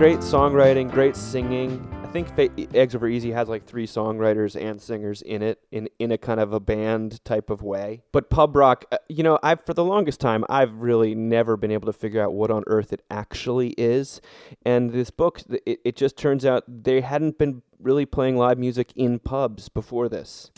great 0.00 0.20
songwriting, 0.20 0.90
great 0.90 1.14
singing. 1.14 1.86
I 2.02 2.06
think 2.06 2.28
Eggs 2.74 2.94
Over 2.94 3.06
Easy 3.06 3.30
has 3.32 3.50
like 3.50 3.66
three 3.66 3.86
songwriters 3.86 4.58
and 4.58 4.80
singers 4.80 5.20
in 5.20 5.42
it, 5.42 5.58
in 5.72 5.90
in 5.98 6.10
a 6.10 6.16
kind 6.16 6.40
of 6.40 6.54
a 6.54 6.58
band 6.58 7.22
type 7.22 7.50
of 7.50 7.60
way. 7.60 8.02
But 8.10 8.30
pub 8.30 8.56
rock, 8.56 8.86
uh, 8.90 8.96
you 9.10 9.22
know, 9.22 9.38
I've 9.42 9.60
for 9.66 9.74
the 9.74 9.84
longest 9.84 10.18
time 10.18 10.46
I've 10.48 10.72
really 10.80 11.14
never 11.14 11.58
been 11.58 11.70
able 11.70 11.84
to 11.84 11.92
figure 11.92 12.22
out 12.22 12.32
what 12.32 12.50
on 12.50 12.64
earth 12.66 12.94
it 12.94 13.02
actually 13.10 13.74
is. 13.76 14.22
And 14.64 14.90
this 14.90 15.10
book, 15.10 15.42
it, 15.66 15.80
it 15.84 15.96
just 15.96 16.16
turns 16.16 16.46
out 16.46 16.64
they 16.66 17.02
hadn't 17.02 17.36
been 17.36 17.60
really 17.78 18.06
playing 18.06 18.38
live 18.38 18.56
music 18.56 18.94
in 18.96 19.18
pubs 19.18 19.68
before 19.68 20.08
this. 20.08 20.50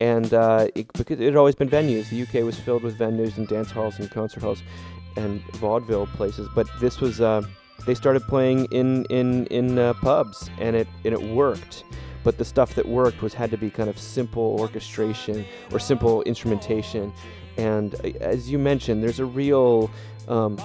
And 0.00 0.34
uh, 0.34 0.68
it, 0.74 0.92
because 0.92 1.18
it 1.18 1.24
had 1.24 1.36
always 1.36 1.54
been 1.54 1.70
venues, 1.70 2.10
the 2.10 2.20
UK 2.20 2.44
was 2.44 2.60
filled 2.60 2.82
with 2.82 2.98
venues 2.98 3.38
and 3.38 3.48
dance 3.48 3.70
halls 3.70 3.98
and 3.98 4.10
concert 4.10 4.42
halls 4.42 4.62
and 5.16 5.40
vaudeville 5.52 6.08
places. 6.08 6.46
But 6.54 6.66
this 6.78 7.00
was 7.00 7.22
uh, 7.22 7.40
they 7.86 7.94
started 7.94 8.22
playing 8.22 8.66
in 8.66 9.04
in 9.06 9.46
in 9.46 9.78
uh, 9.78 9.94
pubs, 9.94 10.50
and 10.58 10.76
it 10.76 10.88
and 11.04 11.12
it 11.14 11.22
worked. 11.22 11.84
But 12.24 12.38
the 12.38 12.44
stuff 12.44 12.74
that 12.76 12.86
worked 12.86 13.20
was 13.20 13.34
had 13.34 13.50
to 13.50 13.58
be 13.58 13.68
kind 13.68 13.90
of 13.90 13.98
simple 13.98 14.56
orchestration 14.60 15.44
or 15.72 15.80
simple 15.80 16.22
instrumentation. 16.22 17.12
And 17.56 17.94
uh, 17.96 18.12
as 18.20 18.50
you 18.50 18.58
mentioned, 18.58 19.02
there's 19.02 19.18
a 19.18 19.24
real 19.24 19.90
um, 20.28 20.56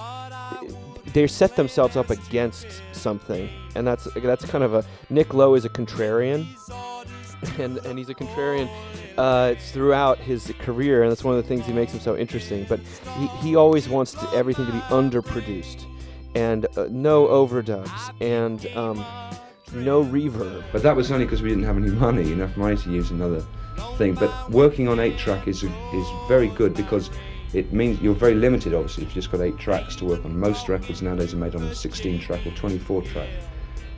they 1.12 1.26
set 1.26 1.56
themselves 1.56 1.96
up 1.96 2.10
against 2.10 2.66
something, 2.92 3.48
and 3.74 3.86
that's 3.86 4.04
that's 4.14 4.44
kind 4.44 4.62
of 4.62 4.74
a 4.74 4.84
Nick 5.10 5.34
Lowe 5.34 5.54
is 5.54 5.64
a 5.64 5.68
contrarian, 5.68 6.46
and 7.58 7.78
and 7.78 7.98
he's 7.98 8.08
a 8.08 8.14
contrarian 8.14 8.70
uh, 9.16 9.54
throughout 9.72 10.18
his 10.18 10.52
career, 10.60 11.02
and 11.02 11.10
that's 11.10 11.24
one 11.24 11.36
of 11.36 11.42
the 11.42 11.48
things 11.48 11.66
that 11.66 11.74
makes 11.74 11.92
him 11.92 12.00
so 12.00 12.16
interesting. 12.16 12.66
But 12.68 12.80
he, 13.16 13.26
he 13.38 13.56
always 13.56 13.88
wants 13.88 14.12
to, 14.12 14.28
everything 14.30 14.66
to 14.66 14.72
be 14.72 14.78
underproduced 14.78 15.86
and 16.38 16.66
uh, 16.76 16.86
no 16.90 17.26
overdubs 17.26 18.12
and 18.20 18.66
um, 18.76 19.04
no 19.72 20.04
reverb. 20.04 20.62
But 20.72 20.82
that 20.84 20.94
was 20.94 21.10
only 21.10 21.24
because 21.24 21.42
we 21.42 21.48
didn't 21.48 21.64
have 21.64 21.76
any 21.76 21.90
money, 21.90 22.32
enough 22.32 22.56
money 22.56 22.76
to 22.76 22.90
use 22.90 23.10
another 23.10 23.44
thing. 23.96 24.14
But 24.14 24.30
working 24.50 24.88
on 24.88 25.00
eight 25.00 25.18
track 25.18 25.48
is 25.48 25.64
is 25.64 26.06
very 26.28 26.48
good 26.48 26.74
because 26.74 27.10
it 27.52 27.72
means 27.72 28.00
you're 28.00 28.14
very 28.14 28.34
limited. 28.34 28.72
Obviously, 28.72 29.02
if 29.02 29.08
you've 29.08 29.24
just 29.24 29.32
got 29.32 29.40
eight 29.40 29.58
tracks 29.58 29.96
to 29.96 30.04
work 30.04 30.24
on. 30.24 30.38
Most 30.38 30.68
records 30.68 31.02
nowadays 31.02 31.34
are 31.34 31.38
made 31.38 31.54
on 31.54 31.62
a 31.62 31.74
16 31.74 32.20
track 32.20 32.46
or 32.46 32.50
24 32.52 33.02
track. 33.02 33.28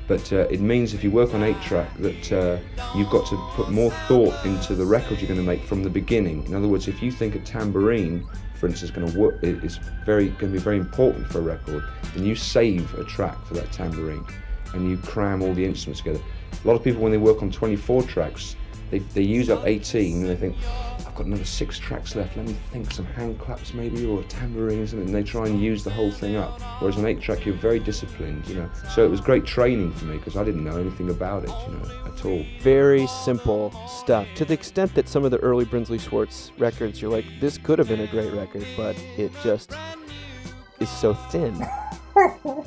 But 0.06 0.32
uh, 0.32 0.48
it 0.50 0.60
means 0.60 0.94
if 0.94 1.04
you 1.04 1.10
work 1.10 1.34
on 1.34 1.42
eight 1.42 1.60
track 1.60 1.96
that 1.98 2.32
uh, 2.32 2.58
you've 2.96 3.10
got 3.10 3.26
to 3.28 3.36
put 3.54 3.70
more 3.70 3.90
thought 4.08 4.34
into 4.44 4.74
the 4.74 4.84
record 4.84 5.20
you're 5.20 5.28
going 5.28 5.38
to 5.38 5.46
make 5.46 5.62
from 5.64 5.82
the 5.82 5.90
beginning. 5.90 6.44
In 6.46 6.54
other 6.54 6.68
words, 6.68 6.88
if 6.88 7.02
you 7.02 7.12
think 7.12 7.34
a 7.36 7.40
tambourine, 7.40 8.26
instance, 8.66 8.90
is 8.90 8.96
going 8.96 9.10
to 9.10 9.18
work, 9.18 9.38
is 9.42 9.78
very 10.04 10.28
going 10.28 10.52
to 10.52 10.58
be 10.58 10.58
very 10.58 10.78
important 10.78 11.26
for 11.26 11.38
a 11.38 11.42
record, 11.42 11.84
And 12.14 12.26
you 12.26 12.34
save 12.34 12.94
a 12.94 13.04
track 13.04 13.42
for 13.46 13.54
that 13.54 13.70
tambourine, 13.72 14.24
and 14.74 14.88
you 14.88 14.96
cram 14.98 15.42
all 15.42 15.54
the 15.54 15.64
instruments 15.64 16.00
together. 16.00 16.20
A 16.62 16.66
lot 16.66 16.74
of 16.74 16.84
people, 16.84 17.02
when 17.02 17.12
they 17.12 17.18
work 17.18 17.42
on 17.42 17.50
24 17.50 18.02
tracks, 18.04 18.56
they, 18.90 18.98
they 18.98 19.22
use 19.22 19.50
up 19.50 19.66
18 19.66 20.16
and 20.22 20.26
they 20.28 20.36
think, 20.36 20.56
got 21.20 21.26
another 21.26 21.44
six 21.44 21.78
tracks 21.78 22.16
left, 22.16 22.34
let 22.38 22.46
me 22.46 22.56
think 22.72 22.90
some 22.90 23.04
hand 23.04 23.38
claps 23.38 23.74
maybe 23.74 24.06
or 24.06 24.20
a 24.20 24.24
tambourine 24.24 24.78
or 24.78 24.86
something, 24.86 25.06
and 25.06 25.14
they 25.14 25.22
try 25.22 25.46
and 25.46 25.60
use 25.60 25.84
the 25.84 25.90
whole 25.90 26.10
thing 26.10 26.36
up. 26.36 26.58
Whereas 26.80 26.96
on 26.96 27.04
eight 27.04 27.20
track, 27.20 27.44
you're 27.44 27.54
very 27.56 27.78
disciplined, 27.78 28.46
you 28.48 28.54
know. 28.54 28.70
So 28.94 29.04
it 29.04 29.10
was 29.10 29.20
great 29.20 29.44
training 29.44 29.92
for 29.92 30.06
me 30.06 30.16
because 30.16 30.38
I 30.38 30.44
didn't 30.44 30.64
know 30.64 30.78
anything 30.78 31.10
about 31.10 31.44
it, 31.44 31.50
you 31.50 31.74
know, 31.74 32.06
at 32.06 32.24
all. 32.24 32.42
Very 32.62 33.06
simple 33.06 33.70
stuff. 33.86 34.26
To 34.36 34.46
the 34.46 34.54
extent 34.54 34.94
that 34.94 35.08
some 35.08 35.24
of 35.24 35.30
the 35.30 35.38
early 35.38 35.66
Brinsley 35.66 36.00
Schwarz 36.00 36.52
records, 36.58 37.02
you're 37.02 37.10
like, 37.10 37.26
this 37.38 37.58
could 37.58 37.78
have 37.78 37.88
been 37.88 38.00
a 38.00 38.06
great 38.06 38.32
record, 38.32 38.66
but 38.74 38.96
it 39.18 39.30
just 39.42 39.74
is 40.78 40.88
so 40.88 41.12
thin. 41.12 41.54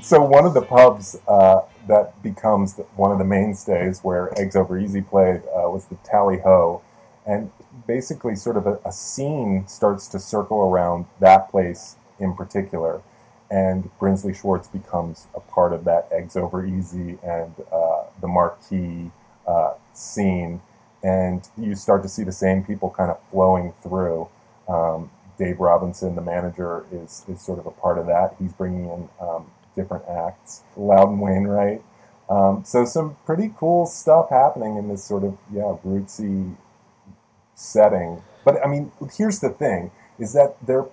so 0.00 0.22
one 0.22 0.46
of 0.46 0.54
the 0.54 0.62
pubs 0.62 1.18
uh, 1.26 1.62
that 1.88 2.22
becomes 2.22 2.74
the, 2.74 2.82
one 2.94 3.10
of 3.10 3.18
the 3.18 3.24
mainstays 3.24 4.00
where 4.04 4.32
Eggs 4.38 4.54
Over 4.54 4.78
Easy 4.78 5.02
played 5.02 5.42
uh, 5.46 5.68
was 5.68 5.86
the 5.86 5.96
Tally 6.04 6.38
Ho, 6.44 6.82
and 7.26 7.50
basically 7.86 8.36
sort 8.36 8.56
of 8.56 8.66
a, 8.66 8.78
a, 8.84 8.92
scene 8.92 9.66
starts 9.66 10.06
to 10.08 10.18
circle 10.18 10.58
around 10.58 11.06
that 11.20 11.50
place 11.50 11.96
in 12.20 12.34
particular, 12.34 13.02
and 13.50 13.90
Brinsley 13.98 14.34
Schwarz 14.34 14.68
becomes 14.68 15.26
a 15.34 15.40
part 15.40 15.72
of 15.72 15.84
that 15.84 16.08
Eggs 16.12 16.36
Over 16.36 16.64
Easy 16.64 17.18
and 17.22 17.54
uh, 17.72 18.04
the 18.20 18.28
Marquee 18.28 19.10
uh, 19.46 19.74
scene, 19.92 20.62
and 21.02 21.48
you 21.58 21.74
start 21.74 22.02
to 22.04 22.08
see 22.08 22.22
the 22.22 22.32
same 22.32 22.64
people 22.64 22.90
kind 22.90 23.10
of 23.10 23.20
flowing 23.30 23.72
through. 23.82 24.28
Um, 24.68 25.10
Dave 25.38 25.60
Robinson, 25.60 26.14
the 26.14 26.22
manager, 26.22 26.86
is 26.90 27.24
is 27.28 27.40
sort 27.40 27.58
of 27.58 27.66
a 27.66 27.70
part 27.70 27.98
of 27.98 28.06
that. 28.06 28.36
He's 28.38 28.52
bringing 28.52 28.84
in 28.84 29.08
um, 29.20 29.50
different 29.74 30.04
acts. 30.08 30.62
Loudon 30.76 31.18
Wainwright. 31.18 31.82
Um, 32.28 32.64
so 32.64 32.84
some 32.84 33.16
pretty 33.24 33.52
cool 33.56 33.86
stuff 33.86 34.30
happening 34.30 34.76
in 34.76 34.88
this 34.88 35.04
sort 35.04 35.22
of 35.22 35.38
yeah 35.52 35.76
rootsy 35.84 36.56
setting. 37.56 38.22
But 38.44 38.64
I 38.64 38.68
mean, 38.68 38.92
here's 39.16 39.40
the 39.40 39.50
thing: 39.50 39.90
is 40.20 40.32
that 40.34 40.56
they're 40.64 40.86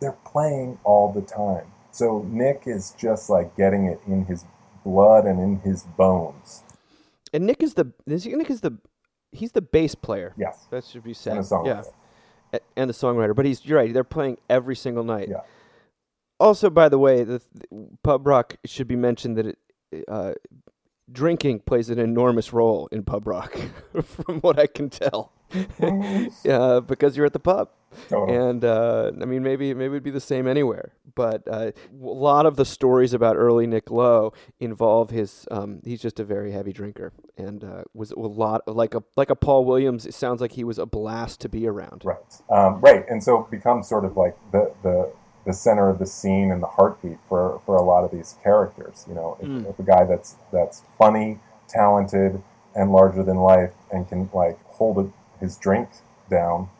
they're 0.00 0.18
playing 0.26 0.80
all 0.82 1.12
the 1.12 1.22
time. 1.22 1.66
So 1.92 2.26
Nick 2.28 2.62
is 2.66 2.94
just 2.98 3.30
like 3.30 3.56
getting 3.56 3.86
it 3.86 4.00
in 4.08 4.24
his 4.24 4.44
blood 4.84 5.26
and 5.26 5.38
in 5.38 5.60
his 5.60 5.84
bones. 5.84 6.64
And 7.32 7.46
Nick 7.46 7.62
is 7.62 7.74
the 7.74 7.92
Nick 8.06 8.50
is 8.50 8.62
the 8.62 8.78
he's 9.30 9.52
the 9.52 9.62
bass 9.62 9.94
player. 9.94 10.34
Yes, 10.36 10.66
that 10.70 10.84
should 10.84 11.04
be 11.04 11.14
said. 11.14 11.36
And 11.36 11.44
a 11.44 11.48
songwriter. 11.48 11.84
Yeah 11.84 11.90
and 12.76 12.90
the 12.90 12.94
songwriter. 12.94 13.34
But 13.34 13.46
he's 13.46 13.64
you're 13.64 13.78
right. 13.78 13.92
They're 13.92 14.04
playing 14.04 14.38
every 14.48 14.76
single 14.76 15.04
night. 15.04 15.28
Yeah. 15.30 15.40
Also, 16.40 16.70
by 16.70 16.88
the 16.88 16.98
way, 16.98 17.22
the, 17.22 17.40
the 17.70 17.88
pub 18.02 18.26
rock 18.26 18.56
should 18.64 18.88
be 18.88 18.96
mentioned 18.96 19.36
that 19.36 19.46
it, 19.46 19.58
uh, 20.08 20.32
drinking 21.10 21.60
plays 21.60 21.88
an 21.88 21.98
enormous 21.98 22.52
role 22.52 22.88
in 22.90 23.04
pub 23.04 23.26
rock, 23.26 23.56
from 24.02 24.40
what 24.40 24.58
I 24.58 24.66
can 24.66 24.90
tell. 24.90 25.32
Uh, 26.48 26.80
because 26.80 27.16
you're 27.16 27.26
at 27.26 27.32
the 27.32 27.40
pub, 27.40 27.70
and 28.10 28.64
uh, 28.64 29.10
I 29.20 29.24
mean 29.24 29.42
maybe 29.42 29.74
maybe 29.74 29.94
it'd 29.94 30.02
be 30.02 30.10
the 30.10 30.20
same 30.20 30.46
anywhere. 30.46 30.92
But 31.14 31.42
uh, 31.46 31.72
a 31.72 31.74
lot 32.00 32.46
of 32.46 32.56
the 32.56 32.64
stories 32.64 33.12
about 33.12 33.36
early 33.36 33.66
Nick 33.66 33.90
Lowe 33.90 34.32
involve 34.60 35.10
his. 35.10 35.46
Um, 35.50 35.80
he's 35.84 36.00
just 36.00 36.20
a 36.20 36.24
very 36.24 36.52
heavy 36.52 36.72
drinker, 36.72 37.12
and 37.36 37.62
uh, 37.64 37.82
was 37.94 38.12
a 38.12 38.18
lot 38.18 38.66
like 38.66 38.94
a 38.94 39.02
like 39.16 39.30
a 39.30 39.36
Paul 39.36 39.64
Williams. 39.64 40.06
It 40.06 40.14
sounds 40.14 40.40
like 40.40 40.52
he 40.52 40.64
was 40.64 40.78
a 40.78 40.86
blast 40.86 41.40
to 41.40 41.48
be 41.48 41.66
around. 41.66 42.02
Right, 42.04 42.18
um, 42.50 42.80
right, 42.80 43.04
and 43.08 43.22
so 43.22 43.40
it 43.40 43.50
becomes 43.50 43.88
sort 43.88 44.04
of 44.04 44.16
like 44.16 44.36
the 44.52 44.72
the 44.82 45.12
the 45.44 45.52
center 45.52 45.88
of 45.88 45.98
the 45.98 46.06
scene 46.06 46.50
and 46.52 46.62
the 46.62 46.66
heartbeat 46.66 47.18
for 47.28 47.60
for 47.66 47.76
a 47.76 47.82
lot 47.82 48.04
of 48.04 48.10
these 48.10 48.36
characters. 48.42 49.04
You 49.08 49.14
know, 49.14 49.36
if, 49.40 49.48
mm. 49.48 49.68
if 49.68 49.78
a 49.78 49.82
guy 49.82 50.04
that's 50.04 50.36
that's 50.52 50.82
funny, 50.98 51.40
talented, 51.68 52.42
and 52.74 52.92
larger 52.92 53.22
than 53.22 53.38
life, 53.38 53.72
and 53.90 54.08
can 54.08 54.30
like 54.32 54.62
hold 54.64 54.98
a 54.98 55.12
his 55.42 55.56
drink 55.58 55.88
down. 56.30 56.70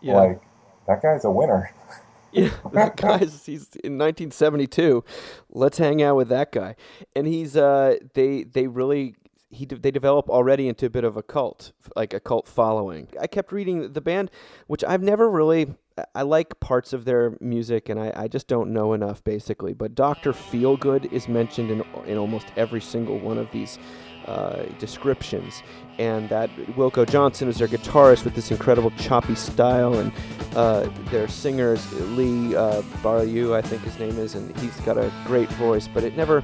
Yeah. 0.00 0.14
Like 0.14 0.42
that 0.88 1.02
guy's 1.02 1.24
a 1.24 1.30
winner. 1.30 1.70
yeah, 2.32 2.50
that 2.72 2.96
guy's 2.96 3.46
he's 3.46 3.68
in 3.84 3.98
1972. 3.98 5.04
Let's 5.50 5.78
hang 5.78 6.02
out 6.02 6.16
with 6.16 6.28
that 6.30 6.50
guy. 6.50 6.74
And 7.14 7.26
he's 7.26 7.56
uh 7.56 7.96
they 8.14 8.42
they 8.42 8.66
really 8.66 9.14
he 9.50 9.66
they 9.66 9.90
develop 9.90 10.28
already 10.28 10.68
into 10.68 10.86
a 10.86 10.90
bit 10.90 11.04
of 11.04 11.16
a 11.16 11.22
cult, 11.22 11.72
like 11.94 12.12
a 12.12 12.20
cult 12.20 12.48
following. 12.48 13.08
I 13.20 13.26
kept 13.26 13.52
reading 13.52 13.92
the 13.92 14.00
band, 14.00 14.30
which 14.66 14.82
I've 14.82 15.02
never 15.02 15.30
really. 15.30 15.74
I 16.14 16.22
like 16.22 16.60
parts 16.60 16.92
of 16.92 17.06
their 17.06 17.38
music, 17.40 17.88
and 17.88 17.98
I, 17.98 18.12
I 18.14 18.28
just 18.28 18.48
don't 18.48 18.70
know 18.70 18.92
enough, 18.92 19.24
basically. 19.24 19.72
But 19.72 19.94
Doctor 19.94 20.34
Feelgood 20.34 21.10
is 21.10 21.26
mentioned 21.26 21.70
in 21.70 21.84
in 22.06 22.18
almost 22.18 22.48
every 22.56 22.80
single 22.80 23.18
one 23.18 23.38
of 23.38 23.50
these 23.50 23.78
uh, 24.26 24.64
descriptions, 24.78 25.62
and 25.98 26.28
that 26.28 26.50
Wilko 26.76 27.08
Johnson 27.08 27.48
is 27.48 27.58
their 27.58 27.68
guitarist 27.68 28.24
with 28.24 28.34
this 28.34 28.50
incredible 28.50 28.90
choppy 28.92 29.34
style, 29.34 29.94
and 29.94 30.12
uh, 30.54 30.88
their 31.10 31.28
singers 31.28 31.92
Lee 32.16 32.54
uh, 32.54 32.82
Barlow, 33.02 33.54
I 33.54 33.62
think 33.62 33.82
his 33.82 33.98
name 33.98 34.18
is, 34.18 34.34
and 34.34 34.56
he's 34.58 34.78
got 34.80 34.98
a 34.98 35.12
great 35.24 35.48
voice. 35.50 35.88
But 35.88 36.04
it 36.04 36.16
never. 36.16 36.42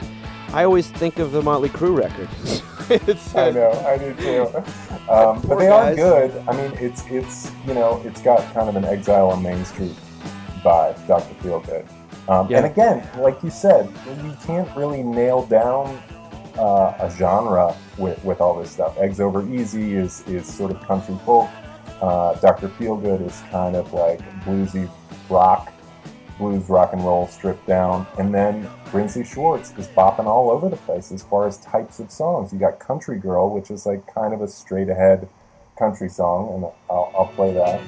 I 0.53 0.65
always 0.65 0.91
think 0.91 1.19
of 1.19 1.33
the 1.33 1.41
Motley 1.43 1.71
Crue 1.71 1.97
record. 1.97 2.29
it's, 3.09 3.35
I 3.35 3.51
know, 3.51 3.71
I 3.87 3.97
do 3.97 4.15
too. 4.15 4.47
Um, 5.11 5.41
but 5.43 5.59
they 5.59 5.67
guys. 5.67 5.93
are 5.93 6.29
good. 6.29 6.45
I 6.47 6.57
mean, 6.57 6.73
it's 6.79 7.05
it's 7.07 7.51
you 7.67 7.75
know, 7.75 8.03
it's 8.05 8.21
got 8.21 8.41
kind 8.53 8.69
of 8.69 8.77
an 8.77 8.85
Exile 8.85 9.31
on 9.31 9.43
Main 9.43 9.65
Street 9.65 9.97
vibe. 10.63 11.07
Doctor 11.07 11.35
Feelgood. 11.37 11.87
Um, 12.29 12.49
yeah. 12.49 12.59
And 12.59 12.67
again, 12.67 13.09
like 13.19 13.43
you 13.43 13.51
said, 13.51 13.93
you 14.23 14.37
can't 14.47 14.69
really 14.77 15.03
nail 15.03 15.45
down 15.47 16.01
uh, 16.59 16.95
a 16.99 17.11
genre 17.17 17.75
with, 17.99 18.23
with 18.25 18.41
all 18.41 18.59
this 18.59 18.71
stuff. 18.71 18.97
Eggs 18.99 19.21
Over 19.21 19.43
Easy 19.55 19.95
is, 19.95 20.27
is 20.27 20.47
sort 20.47 20.71
of 20.71 20.81
country 20.83 21.17
folk. 21.25 21.51
Uh, 22.01 22.35
Dr. 22.41 22.69
Feelgood 22.69 23.25
is 23.27 23.41
kind 23.51 23.77
of 23.77 23.93
like 23.93 24.21
bluesy 24.45 24.91
rock, 25.31 25.73
blues 26.39 26.69
rock 26.69 26.93
and 26.93 27.05
roll 27.05 27.27
stripped 27.27 27.67
down. 27.67 28.07
And 28.19 28.35
then 28.35 28.69
Brinsley 28.87 29.25
Schwarz 29.25 29.73
is 29.79 29.87
bopping 29.89 30.27
all 30.27 30.51
over 30.51 30.69
the 30.69 30.77
place 30.77 31.13
as 31.13 31.23
far 31.23 31.47
as 31.47 31.59
types 31.59 32.01
of 32.01 32.11
songs. 32.11 32.53
You 32.53 32.59
got 32.59 32.79
Country 32.79 33.19
Girl, 33.19 33.51
which 33.51 33.71
is 33.71 33.87
like 33.87 34.07
kind 34.13 34.35
of 34.35 34.43
a 34.43 34.49
straight 34.49 34.89
ahead 34.89 35.29
country 35.79 36.09
song, 36.09 36.55
and 36.55 36.65
I'll, 36.91 37.13
I'll 37.17 37.33
play 37.35 37.55
that. 37.55 37.81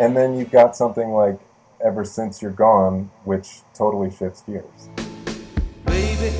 And 0.00 0.16
then 0.16 0.34
you've 0.38 0.50
got 0.50 0.74
something 0.74 1.10
like 1.10 1.38
Ever 1.84 2.06
Since 2.06 2.40
You're 2.40 2.52
Gone, 2.52 3.10
which 3.24 3.60
totally 3.74 4.10
shifts 4.10 4.40
gears. 4.40 4.88
Baby, 5.84 6.34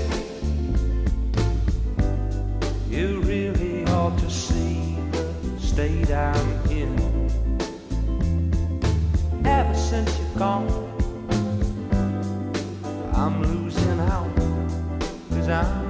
you 2.88 3.20
really 3.20 3.84
ought 3.88 4.18
to 4.18 4.30
see 4.30 4.96
the 5.12 5.60
state 5.60 6.10
I'm 6.10 6.70
in. 6.70 6.98
Ever 9.44 9.74
since 9.74 10.18
you're 10.18 10.38
gone, 10.38 10.70
I'm 13.12 13.42
losing 13.42 14.00
out, 14.00 14.34
cause 15.28 15.48
I'm 15.50 15.89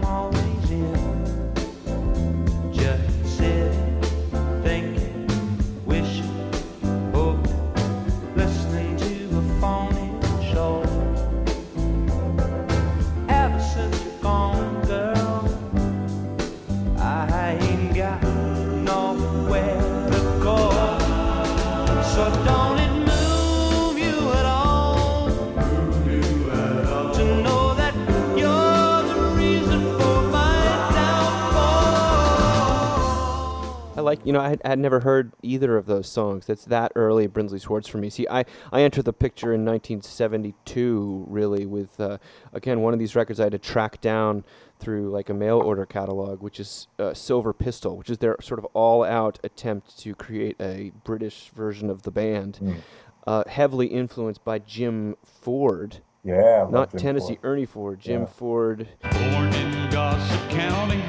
like, 34.11 34.26
you 34.26 34.33
know, 34.33 34.40
I 34.40 34.49
had, 34.50 34.61
I 34.64 34.69
had 34.71 34.79
never 34.79 35.00
heard 35.00 35.33
either 35.43 35.76
of 35.76 35.87
those 35.87 36.09
songs. 36.09 36.47
That's 36.47 36.64
that 36.67 36.93
early 36.97 37.26
Brinsley 37.29 37.61
Schwarz 37.61 37.87
for 37.87 37.99
me. 37.99 38.11
See, 38.11 38.26
I, 38.29 38.45
I 38.73 38.83
entered 38.83 39.05
the 39.05 39.12
picture 39.12 39.55
in 39.55 39.64
1972, 39.64 41.26
really, 41.29 41.67
with, 41.67 41.99
uh, 42.00 42.19
again, 42.52 42.81
one 42.81 42.93
of 42.93 42.99
these 42.99 43.14
records 43.17 43.40
I 43.40 43.45
had 43.45 43.52
to 43.52 43.59
track 43.59 44.00
down 44.00 44.45
through 44.79 45.11
like 45.11 45.29
a 45.29 45.35
mail 45.35 45.59
order 45.59 45.87
catalog, 45.87 46.43
which 46.43 46.59
is 46.59 46.88
uh, 46.99 47.12
Silver 47.14 47.52
Pistol, 47.52 47.97
which 47.97 48.11
is 48.11 48.19
their 48.19 48.37
sort 48.40 48.59
of 48.59 48.64
all 48.73 49.05
out 49.05 49.38
attempt 49.45 49.99
to 50.00 50.14
create 50.14 50.57
a 50.61 50.90
British 51.05 51.50
version 51.55 51.90
of 51.90 52.02
the 52.02 52.11
band, 52.11 52.59
Mm. 52.62 52.76
uh, 53.26 53.45
heavily 53.49 53.87
influenced 53.88 54.45
by 54.45 54.58
Jim 54.58 55.17
Ford. 55.25 55.99
Yeah, 56.25 56.67
I 56.67 56.71
Not 56.71 56.91
Jim 56.93 57.00
Tennessee 57.00 57.34
Ford. 57.37 57.39
Ernie 57.45 57.67
Ford, 57.67 58.00
Jim 58.00 58.23
Yeah. 58.23 58.26
Ford. 58.26 58.89
Born 59.02 59.52
in 59.54 59.91
Gossip 59.91 60.50
County, 60.50 61.02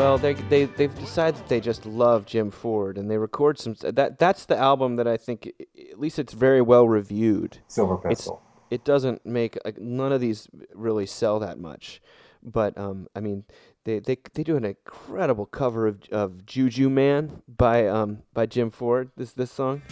Well, 0.00 0.16
they 0.16 0.32
they 0.32 0.64
they've 0.64 0.98
decided 0.98 1.40
that 1.40 1.48
they 1.48 1.60
just 1.60 1.84
love 1.84 2.24
Jim 2.24 2.50
Ford, 2.50 2.96
and 2.96 3.10
they 3.10 3.18
record 3.18 3.58
some. 3.58 3.74
That 3.82 4.18
that's 4.18 4.46
the 4.46 4.56
album 4.56 4.96
that 4.96 5.06
I 5.06 5.18
think, 5.18 5.52
at 5.78 6.00
least 6.00 6.18
it's 6.18 6.32
very 6.32 6.62
well 6.62 6.88
reviewed. 6.88 7.58
Silver 7.68 8.00
It's, 8.08 8.26
it 8.70 8.82
doesn't 8.82 9.26
make 9.26 9.58
like, 9.62 9.78
none 9.78 10.10
of 10.10 10.22
these 10.22 10.48
really 10.72 11.04
sell 11.04 11.38
that 11.40 11.58
much, 11.58 12.00
but 12.42 12.78
um, 12.78 13.08
I 13.14 13.20
mean, 13.20 13.44
they 13.84 13.98
they 13.98 14.16
they 14.32 14.42
do 14.42 14.56
an 14.56 14.64
incredible 14.64 15.44
cover 15.44 15.86
of 15.86 16.00
of 16.10 16.46
Juju 16.46 16.88
Man 16.88 17.42
by 17.46 17.86
um 17.86 18.22
by 18.32 18.46
Jim 18.46 18.70
Ford. 18.70 19.10
This 19.18 19.32
this 19.32 19.52
song. 19.52 19.82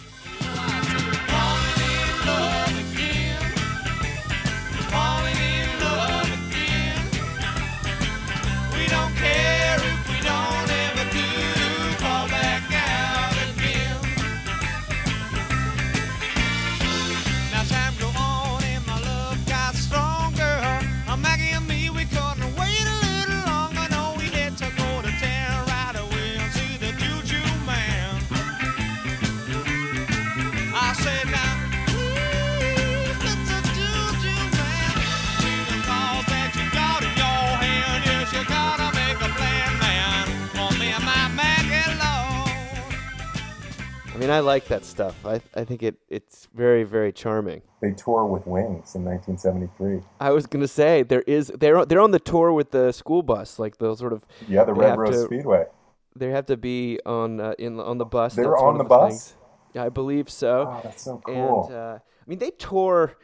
Mean, 44.19 44.29
I 44.29 44.39
like 44.41 44.65
that 44.67 44.83
stuff. 44.85 45.25
I 45.25 45.41
I 45.55 45.63
think 45.63 45.81
it 45.83 45.95
it's 46.09 46.47
very 46.53 46.83
very 46.83 47.11
charming. 47.13 47.61
They 47.81 47.91
tour 47.93 48.25
with 48.25 48.45
Wings 48.47 48.95
in 48.95 49.05
1973. 49.05 50.01
I 50.19 50.31
was 50.31 50.45
gonna 50.45 50.67
say 50.67 51.03
there 51.03 51.21
is 51.21 51.51
they're 51.57 51.85
they're 51.85 52.01
on 52.01 52.11
the 52.11 52.19
tour 52.19 52.51
with 52.51 52.71
the 52.71 52.91
school 52.91 53.23
bus, 53.23 53.59
like 53.59 53.77
the 53.77 53.95
sort 53.95 54.11
of 54.13 54.25
Yeah, 54.47 54.65
the 54.65 54.73
Red 54.73 54.97
Rose 54.97 55.15
to- 55.15 55.25
Speedway. 55.25 55.65
They 56.15 56.31
have 56.31 56.47
to 56.47 56.57
be 56.57 56.99
on 57.05 57.39
uh, 57.39 57.53
in 57.57 57.79
on 57.79 57.97
the 57.97 58.05
bus. 58.05 58.35
They 58.35 58.43
That's 58.43 58.61
on 58.61 58.73
of 58.73 58.77
the 58.79 58.83
bus? 58.83 59.09
things. 59.11 59.35
I 59.85 59.89
believe 59.89 60.29
so. 60.29 60.67
Oh, 60.67 60.81
that's 60.83 61.03
so 61.03 61.21
cool. 61.23 61.65
And 61.67 61.75
uh, 61.75 61.99
I 61.99 62.23
mean, 62.27 62.39
they 62.39 62.51
tour. 62.51 63.15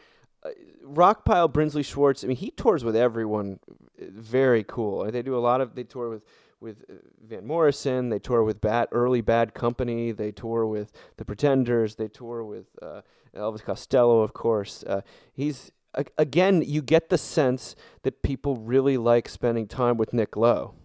Uh, 0.46 0.50
Rockpile 0.86 1.52
Brinsley 1.52 1.84
Schwarz. 1.84 2.24
I 2.24 2.28
mean, 2.28 2.38
he 2.38 2.52
tours 2.52 2.84
with 2.86 2.96
everyone. 2.96 3.60
uh, 4.00 4.06
Very 4.12 4.64
cool. 4.64 5.12
They 5.12 5.24
do 5.24 5.36
a 5.36 5.40
lot 5.50 5.60
of. 5.60 5.74
They 5.76 5.84
tour 5.84 6.10
with 6.10 6.24
with 6.60 6.84
uh, 6.90 6.94
Van 7.26 7.46
Morrison. 7.46 8.10
They 8.10 8.20
tour 8.20 8.44
with 8.44 8.62
Bat 8.62 8.90
Early 8.92 9.22
Bad 9.22 9.54
Company. 9.54 10.12
They 10.12 10.32
tour 10.32 10.66
with 10.66 10.92
the 11.18 11.26
Pretenders. 11.26 11.96
They 11.96 12.08
tour 12.08 12.44
with 12.44 12.68
uh, 12.82 13.02
Elvis 13.36 13.64
Costello, 13.64 14.22
of 14.22 14.34
course. 14.34 14.84
Uh, 14.84 15.02
he's 15.34 15.72
again. 16.18 16.62
You 16.62 16.82
get 16.82 17.10
the 17.10 17.18
sense 17.18 17.76
that 18.04 18.22
people 18.22 18.58
really 18.58 18.98
like 18.98 19.30
spending 19.30 19.68
time 19.68 19.98
with 19.98 20.14
Nick 20.14 20.36
Lowe 20.36 20.76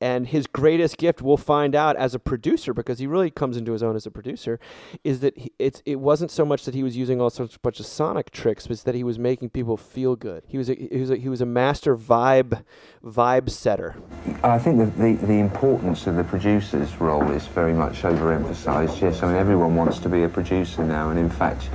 and 0.00 0.28
his 0.28 0.46
greatest 0.46 0.96
gift 0.98 1.22
we'll 1.22 1.36
find 1.36 1.74
out 1.74 1.96
as 1.96 2.14
a 2.14 2.18
producer 2.18 2.72
because 2.72 2.98
he 2.98 3.06
really 3.06 3.30
comes 3.30 3.56
into 3.56 3.72
his 3.72 3.82
own 3.82 3.96
as 3.96 4.06
a 4.06 4.10
producer 4.10 4.58
is 5.04 5.20
that 5.20 5.36
he, 5.36 5.52
it's 5.58 5.82
it 5.84 6.00
wasn't 6.00 6.30
so 6.30 6.44
much 6.44 6.64
that 6.64 6.74
he 6.74 6.82
was 6.82 6.96
using 6.96 7.20
all 7.20 7.30
sorts 7.30 7.54
of 7.54 7.62
bunch 7.62 7.80
of 7.80 7.86
sonic 7.86 8.30
tricks 8.30 8.66
but 8.66 8.78
that 8.80 8.94
he 8.94 9.04
was 9.04 9.18
making 9.18 9.50
people 9.50 9.76
feel 9.76 10.16
good 10.16 10.42
he 10.46 10.58
was 10.58 10.68
a, 10.68 10.74
he 10.74 11.00
was 11.00 11.10
a, 11.10 11.16
he 11.16 11.28
was 11.28 11.40
a 11.40 11.46
master 11.46 11.96
vibe 11.96 12.62
vibe 13.04 13.50
setter 13.50 13.94
I 14.42 14.58
think 14.58 14.78
the, 14.78 14.86
the, 15.02 15.26
the 15.26 15.38
importance 15.38 16.06
of 16.06 16.16
the 16.16 16.24
producer's 16.24 16.98
role 17.00 17.30
is 17.30 17.46
very 17.46 17.72
much 17.72 18.02
overemphasized. 18.02 19.00
Yes, 19.00 19.22
I 19.22 19.28
mean, 19.28 19.36
everyone 19.36 19.76
wants 19.76 19.98
to 20.00 20.08
be 20.08 20.22
a 20.22 20.28
producer 20.28 20.84
now, 20.84 21.10
and 21.10 21.18
in 21.18 21.28
fact, 21.28 21.68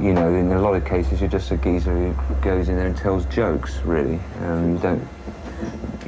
you 0.00 0.14
know, 0.14 0.32
in 0.32 0.50
a 0.52 0.60
lot 0.60 0.74
of 0.74 0.84
cases, 0.84 1.20
you're 1.20 1.28
just 1.28 1.50
a 1.50 1.56
geezer 1.56 1.94
who 1.94 2.34
goes 2.42 2.68
in 2.68 2.76
there 2.76 2.86
and 2.86 2.96
tells 2.96 3.26
jokes, 3.26 3.78
really. 3.78 4.18
You 4.40 4.78
don't, 4.80 5.06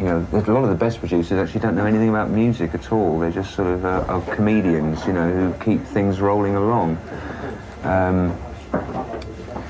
you 0.02 0.08
know, 0.08 0.26
a 0.32 0.50
lot 0.50 0.64
of 0.64 0.68
the 0.68 0.74
best 0.74 0.98
producers 0.98 1.38
actually 1.38 1.60
don't 1.60 1.76
know 1.76 1.86
anything 1.86 2.08
about 2.08 2.28
music 2.28 2.74
at 2.74 2.90
all. 2.90 3.20
They're 3.20 3.30
just 3.30 3.54
sort 3.54 3.68
of 3.68 3.84
uh, 3.84 4.04
are 4.08 4.20
comedians, 4.34 5.06
you 5.06 5.12
know, 5.12 5.30
who 5.30 5.64
keep 5.64 5.80
things 5.86 6.20
rolling 6.20 6.56
along. 6.56 6.98
Um, 7.84 8.36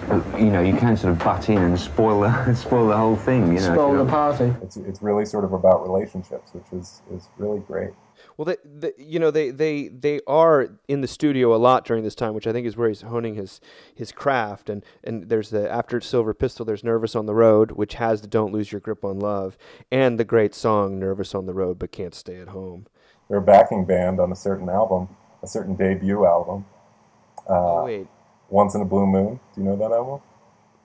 but, 0.08 0.40
you 0.40 0.50
know, 0.50 0.62
you 0.62 0.74
can 0.74 0.96
sort 0.96 1.12
of 1.12 1.18
butt 1.18 1.50
in 1.50 1.58
and 1.58 1.78
spoil 1.78 2.20
the, 2.20 2.54
spoil 2.54 2.88
the 2.88 2.96
whole 2.96 3.14
thing, 3.14 3.48
you 3.48 3.60
know. 3.60 3.74
Spoil 3.74 3.92
you 3.92 4.04
the 4.04 4.10
party. 4.10 4.54
It's, 4.62 4.78
it's 4.78 5.02
really 5.02 5.26
sort 5.26 5.44
of 5.44 5.52
about 5.52 5.82
relationships, 5.82 6.54
which 6.54 6.80
is, 6.80 7.02
is 7.14 7.28
really 7.36 7.60
great. 7.60 7.92
Well 8.36 8.44
they, 8.46 8.56
they 8.64 8.92
you 8.98 9.18
know 9.18 9.30
they, 9.30 9.50
they 9.50 9.88
they 9.88 10.20
are 10.26 10.68
in 10.88 11.00
the 11.00 11.08
studio 11.08 11.54
a 11.54 11.56
lot 11.58 11.84
during 11.84 12.02
this 12.04 12.14
time 12.14 12.34
which 12.34 12.46
i 12.46 12.52
think 12.52 12.66
is 12.66 12.76
where 12.76 12.88
he's 12.88 13.02
honing 13.02 13.34
his 13.34 13.60
his 13.94 14.12
craft 14.12 14.68
and 14.70 14.84
and 15.04 15.28
there's 15.28 15.50
the 15.50 15.70
after 15.70 16.00
silver 16.00 16.32
pistol 16.34 16.64
there's 16.64 16.84
nervous 16.84 17.14
on 17.14 17.26
the 17.26 17.34
road 17.34 17.72
which 17.72 17.94
has 17.94 18.20
the 18.20 18.26
don't 18.28 18.52
lose 18.52 18.72
your 18.72 18.80
grip 18.80 19.04
on 19.04 19.18
love 19.18 19.56
and 19.90 20.18
the 20.18 20.24
great 20.24 20.54
song 20.54 20.98
nervous 20.98 21.34
on 21.34 21.46
the 21.46 21.54
road 21.54 21.78
but 21.78 21.92
can't 21.92 22.14
stay 22.14 22.36
at 22.40 22.48
home 22.48 22.86
They're 23.28 23.38
a 23.38 23.42
backing 23.42 23.84
band 23.84 24.20
on 24.20 24.32
a 24.32 24.36
certain 24.36 24.68
album, 24.68 25.08
a 25.42 25.46
certain 25.46 25.74
debut 25.76 26.24
album. 26.26 26.64
Uh, 27.48 27.52
oh 27.52 27.84
wait 27.84 28.06
Once 28.50 28.74
in 28.74 28.80
a 28.80 28.84
Blue 28.84 29.06
Moon. 29.06 29.40
Do 29.54 29.60
you 29.60 29.66
know 29.66 29.76
that 29.76 29.92
album? 29.92 30.20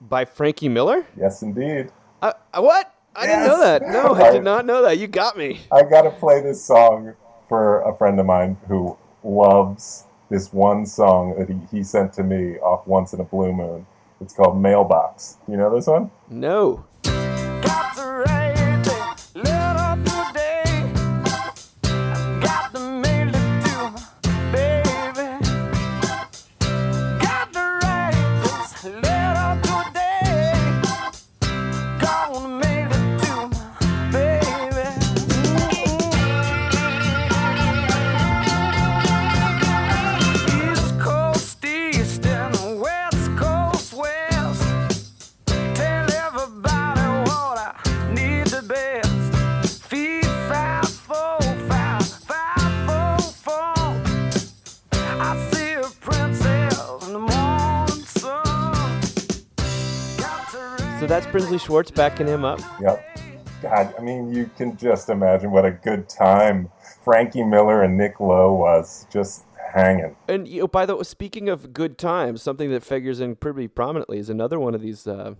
by 0.00 0.24
frankie 0.24 0.68
miller 0.68 1.06
Yes, 1.16 1.42
indeed. 1.42 1.90
Uh, 2.22 2.32
what? 2.56 2.94
I 3.16 3.26
didn't 3.26 3.46
know 3.46 3.60
that. 3.60 3.82
No, 3.82 4.14
I 4.14 4.28
I- 4.28 4.30
did 4.32 4.44
not 4.44 4.64
know 4.64 4.82
that. 4.82 4.98
You 4.98 5.06
got 5.08 5.36
me. 5.36 5.60
I 5.72 5.82
gotta 5.82 6.10
play 6.10 6.40
this 6.40 6.64
song 6.64 7.14
for 7.48 7.80
a 7.82 7.94
friend 7.96 8.20
of 8.20 8.26
mine 8.26 8.58
who 8.68 8.96
loves 9.24 10.04
this 10.30 10.52
one 10.52 10.86
song 10.86 11.34
that 11.38 11.48
he, 11.48 11.78
he 11.78 11.82
sent 11.82 12.12
to 12.14 12.22
me 12.22 12.58
off 12.58 12.86
Once 12.86 13.12
in 13.12 13.20
a 13.20 13.24
Blue 13.24 13.52
Moon. 13.52 13.86
It's 14.20 14.34
called 14.34 14.60
Mailbox. 14.60 15.38
You 15.48 15.56
know 15.56 15.74
this 15.74 15.86
one? 15.86 16.10
No. 16.28 16.84
Brinsley 61.38 61.60
Schwarz 61.60 61.90
backing 61.92 62.26
him 62.26 62.44
up. 62.44 62.60
Yep. 62.80 63.18
God, 63.62 63.94
I 63.96 64.02
mean, 64.02 64.32
you 64.32 64.50
can 64.56 64.76
just 64.76 65.08
imagine 65.08 65.52
what 65.52 65.64
a 65.64 65.70
good 65.70 66.08
time 66.08 66.68
Frankie 67.04 67.44
Miller 67.44 67.82
and 67.82 67.96
Nick 67.96 68.18
Lowe 68.18 68.52
was 68.54 69.06
just 69.12 69.44
hanging. 69.72 70.16
And 70.28 70.48
you 70.48 70.62
know, 70.62 70.68
by 70.68 70.84
the 70.84 70.96
way, 70.96 71.02
speaking 71.04 71.48
of 71.48 71.72
good 71.72 71.96
times, 71.96 72.42
something 72.42 72.70
that 72.70 72.82
figures 72.82 73.20
in 73.20 73.36
pretty 73.36 73.68
prominently 73.68 74.18
is 74.18 74.28
another 74.28 74.58
one 74.58 74.74
of 74.74 74.80
these 74.80 75.06
uh, 75.06 75.34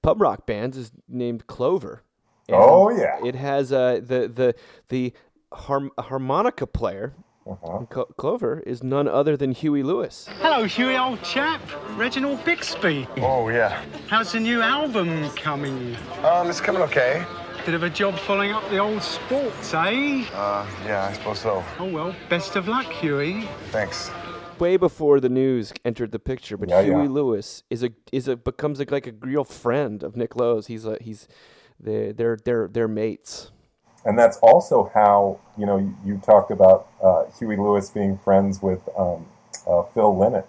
pub 0.00 0.20
rock 0.20 0.46
bands 0.46 0.76
is 0.76 0.92
named 1.08 1.46
Clover. 1.46 2.02
And 2.48 2.56
Oh, 2.58 2.90
yeah. 2.90 3.24
It 3.24 3.34
has 3.34 3.72
uh, 3.72 4.00
the 4.02 4.28
the 4.28 4.54
the 4.88 5.12
harm- 5.52 5.92
harmonica 5.98 6.66
player. 6.66 7.14
Uh-huh. 7.46 7.84
Clo- 7.90 8.04
Clover 8.16 8.60
is 8.66 8.82
none 8.82 9.08
other 9.08 9.36
than 9.36 9.52
Huey 9.52 9.82
Lewis. 9.82 10.28
Hello, 10.40 10.64
Huey, 10.64 10.96
old 10.96 11.22
chap. 11.22 11.60
Reginald 11.96 12.44
Bixby. 12.44 13.06
Oh, 13.18 13.48
yeah. 13.48 13.82
How's 14.08 14.32
the 14.32 14.40
new 14.40 14.60
album 14.62 15.28
coming? 15.30 15.96
Um, 16.22 16.48
it's 16.48 16.60
coming 16.60 16.82
okay. 16.82 17.24
Bit 17.66 17.74
of 17.74 17.82
a 17.82 17.90
job 17.90 18.16
following 18.18 18.52
up 18.52 18.68
the 18.70 18.78
old 18.78 19.02
sports, 19.02 19.74
eh? 19.74 20.24
Uh, 20.34 20.66
yeah, 20.84 21.08
I 21.10 21.12
suppose 21.12 21.40
so. 21.40 21.64
Oh, 21.78 21.88
well, 21.88 22.14
best 22.28 22.56
of 22.56 22.68
luck, 22.68 22.86
Huey. 22.86 23.48
Thanks. 23.70 24.10
Way 24.58 24.76
before 24.76 25.18
the 25.18 25.28
news 25.28 25.72
entered 25.84 26.12
the 26.12 26.18
picture, 26.20 26.56
but 26.56 26.68
Yeah, 26.68 26.82
Huey 26.82 27.02
yeah. 27.04 27.08
Lewis 27.08 27.64
is 27.70 27.82
a 27.82 27.90
is 28.12 28.28
a 28.28 28.36
becomes 28.36 28.78
a, 28.80 28.84
like 28.88 29.08
a 29.08 29.12
real 29.20 29.42
friend 29.42 30.04
of 30.04 30.14
Nick 30.14 30.36
Lowe's. 30.36 30.68
He's 30.68 30.84
a, 30.86 30.98
he's 31.00 31.26
they 31.80 32.12
they're 32.12 32.38
they're 32.44 32.68
they're 32.68 32.86
mates. 32.86 33.50
And 34.04 34.18
that's 34.18 34.36
also 34.38 34.90
how, 34.94 35.38
you 35.56 35.64
know, 35.66 35.78
you, 35.78 35.96
you 36.04 36.20
talked 36.24 36.50
about 36.50 36.88
uh, 37.02 37.24
Huey 37.38 37.56
Lewis 37.56 37.90
being 37.90 38.18
friends 38.18 38.60
with 38.62 38.80
um, 38.98 39.26
uh, 39.66 39.82
Phil 39.94 40.12
Lynott 40.14 40.46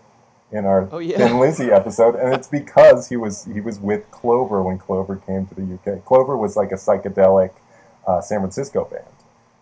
in 0.52 0.66
our 0.66 0.88
Oh, 0.92 1.00
yeah. 1.00 1.18
Thin 1.18 1.40
Lizzy 1.40 1.72
episode, 1.72 2.16
and 2.16 2.34
it's 2.34 2.48
because 2.48 3.10
he 3.10 3.18
was 3.18 3.46
he 3.46 3.60
was 3.62 3.80
with 3.80 4.10
Clover 4.12 4.62
when 4.64 4.78
Clover 4.78 5.16
came 5.16 5.46
to 5.48 5.56
the 5.56 5.74
UK. 5.76 6.04
Clover 6.06 6.38
was 6.38 6.56
like 6.56 6.72
a 6.72 6.76
psychedelic 6.76 7.52
uh, 8.08 8.22
San 8.22 8.40
Francisco 8.40 8.86
band 8.86 9.06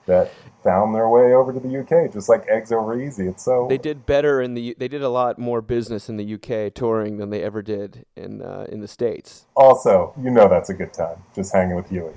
that 0.07 0.31
found 0.63 0.95
their 0.95 1.07
way 1.07 1.33
over 1.33 1.53
to 1.53 1.59
the 1.59 1.79
UK, 1.79 2.11
just 2.11 2.27
like 2.27 2.45
Eggs 2.47 2.71
Over 2.71 2.99
Easy. 2.99 3.27
It's 3.27 3.45
so 3.45 3.67
They 3.69 3.77
did 3.77 4.05
better 4.05 4.41
in 4.41 4.53
the 4.53 4.75
they 4.77 4.87
did 4.87 5.01
a 5.01 5.09
lot 5.09 5.37
more 5.39 5.61
business 5.61 6.09
in 6.09 6.17
the 6.17 6.33
UK 6.35 6.73
touring 6.73 7.17
than 7.17 7.29
they 7.29 7.43
ever 7.43 7.61
did 7.61 8.05
in 8.15 8.41
uh, 8.41 8.65
in 8.69 8.81
the 8.81 8.87
states. 8.87 9.45
also, 9.55 10.13
you 10.21 10.29
know, 10.29 10.47
that's 10.49 10.69
a 10.69 10.73
good 10.73 10.93
time 10.93 11.23
just 11.35 11.53
hanging 11.53 11.75
with 11.75 11.89
Huey. 11.89 12.13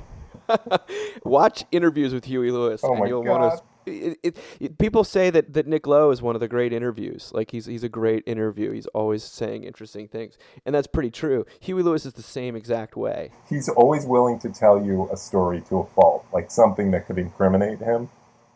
Watch 1.24 1.64
interviews 1.72 2.12
with 2.14 2.24
Huey 2.24 2.50
Lewis, 2.50 2.82
Oh 2.84 2.94
and 2.94 3.08
you'll 3.08 3.22
God. 3.22 3.40
want 3.40 3.58
to. 3.58 3.64
It, 3.86 4.18
it, 4.22 4.36
it, 4.60 4.78
people 4.78 5.04
say 5.04 5.28
that, 5.28 5.52
that 5.52 5.66
Nick 5.66 5.86
Lowe 5.86 6.10
is 6.10 6.22
one 6.22 6.34
of 6.34 6.40
the 6.40 6.48
great 6.48 6.72
interviews. 6.72 7.30
Like 7.34 7.50
he's 7.50 7.66
he's 7.66 7.84
a 7.84 7.88
great 7.88 8.22
interview. 8.26 8.72
He's 8.72 8.86
always 8.88 9.22
saying 9.22 9.64
interesting 9.64 10.08
things, 10.08 10.38
and 10.64 10.74
that's 10.74 10.86
pretty 10.86 11.10
true. 11.10 11.44
Huey 11.60 11.82
Lewis 11.82 12.06
is 12.06 12.14
the 12.14 12.22
same 12.22 12.56
exact 12.56 12.96
way. 12.96 13.30
He's 13.48 13.68
always 13.68 14.06
willing 14.06 14.38
to 14.40 14.48
tell 14.48 14.82
you 14.82 15.08
a 15.12 15.16
story 15.16 15.60
to 15.68 15.80
a 15.80 15.84
fault, 15.84 16.24
like 16.32 16.50
something 16.50 16.92
that 16.92 17.06
could 17.06 17.18
incriminate 17.18 17.80
him. 17.80 18.08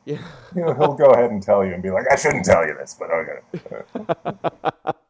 Yeah. 0.09 0.17
You 0.57 0.63
know, 0.63 0.73
he'll 0.73 0.95
go 0.95 1.11
ahead 1.11 1.31
and 1.31 1.43
tell 1.43 1.63
you 1.63 1.75
and 1.75 1.83
be 1.83 1.91
like, 1.91 2.07
I 2.11 2.17
shouldn't 2.17 2.47
tell 2.47 2.67
you 2.67 2.73
this, 2.75 2.97
but 2.99 3.11
okay. 3.11 3.41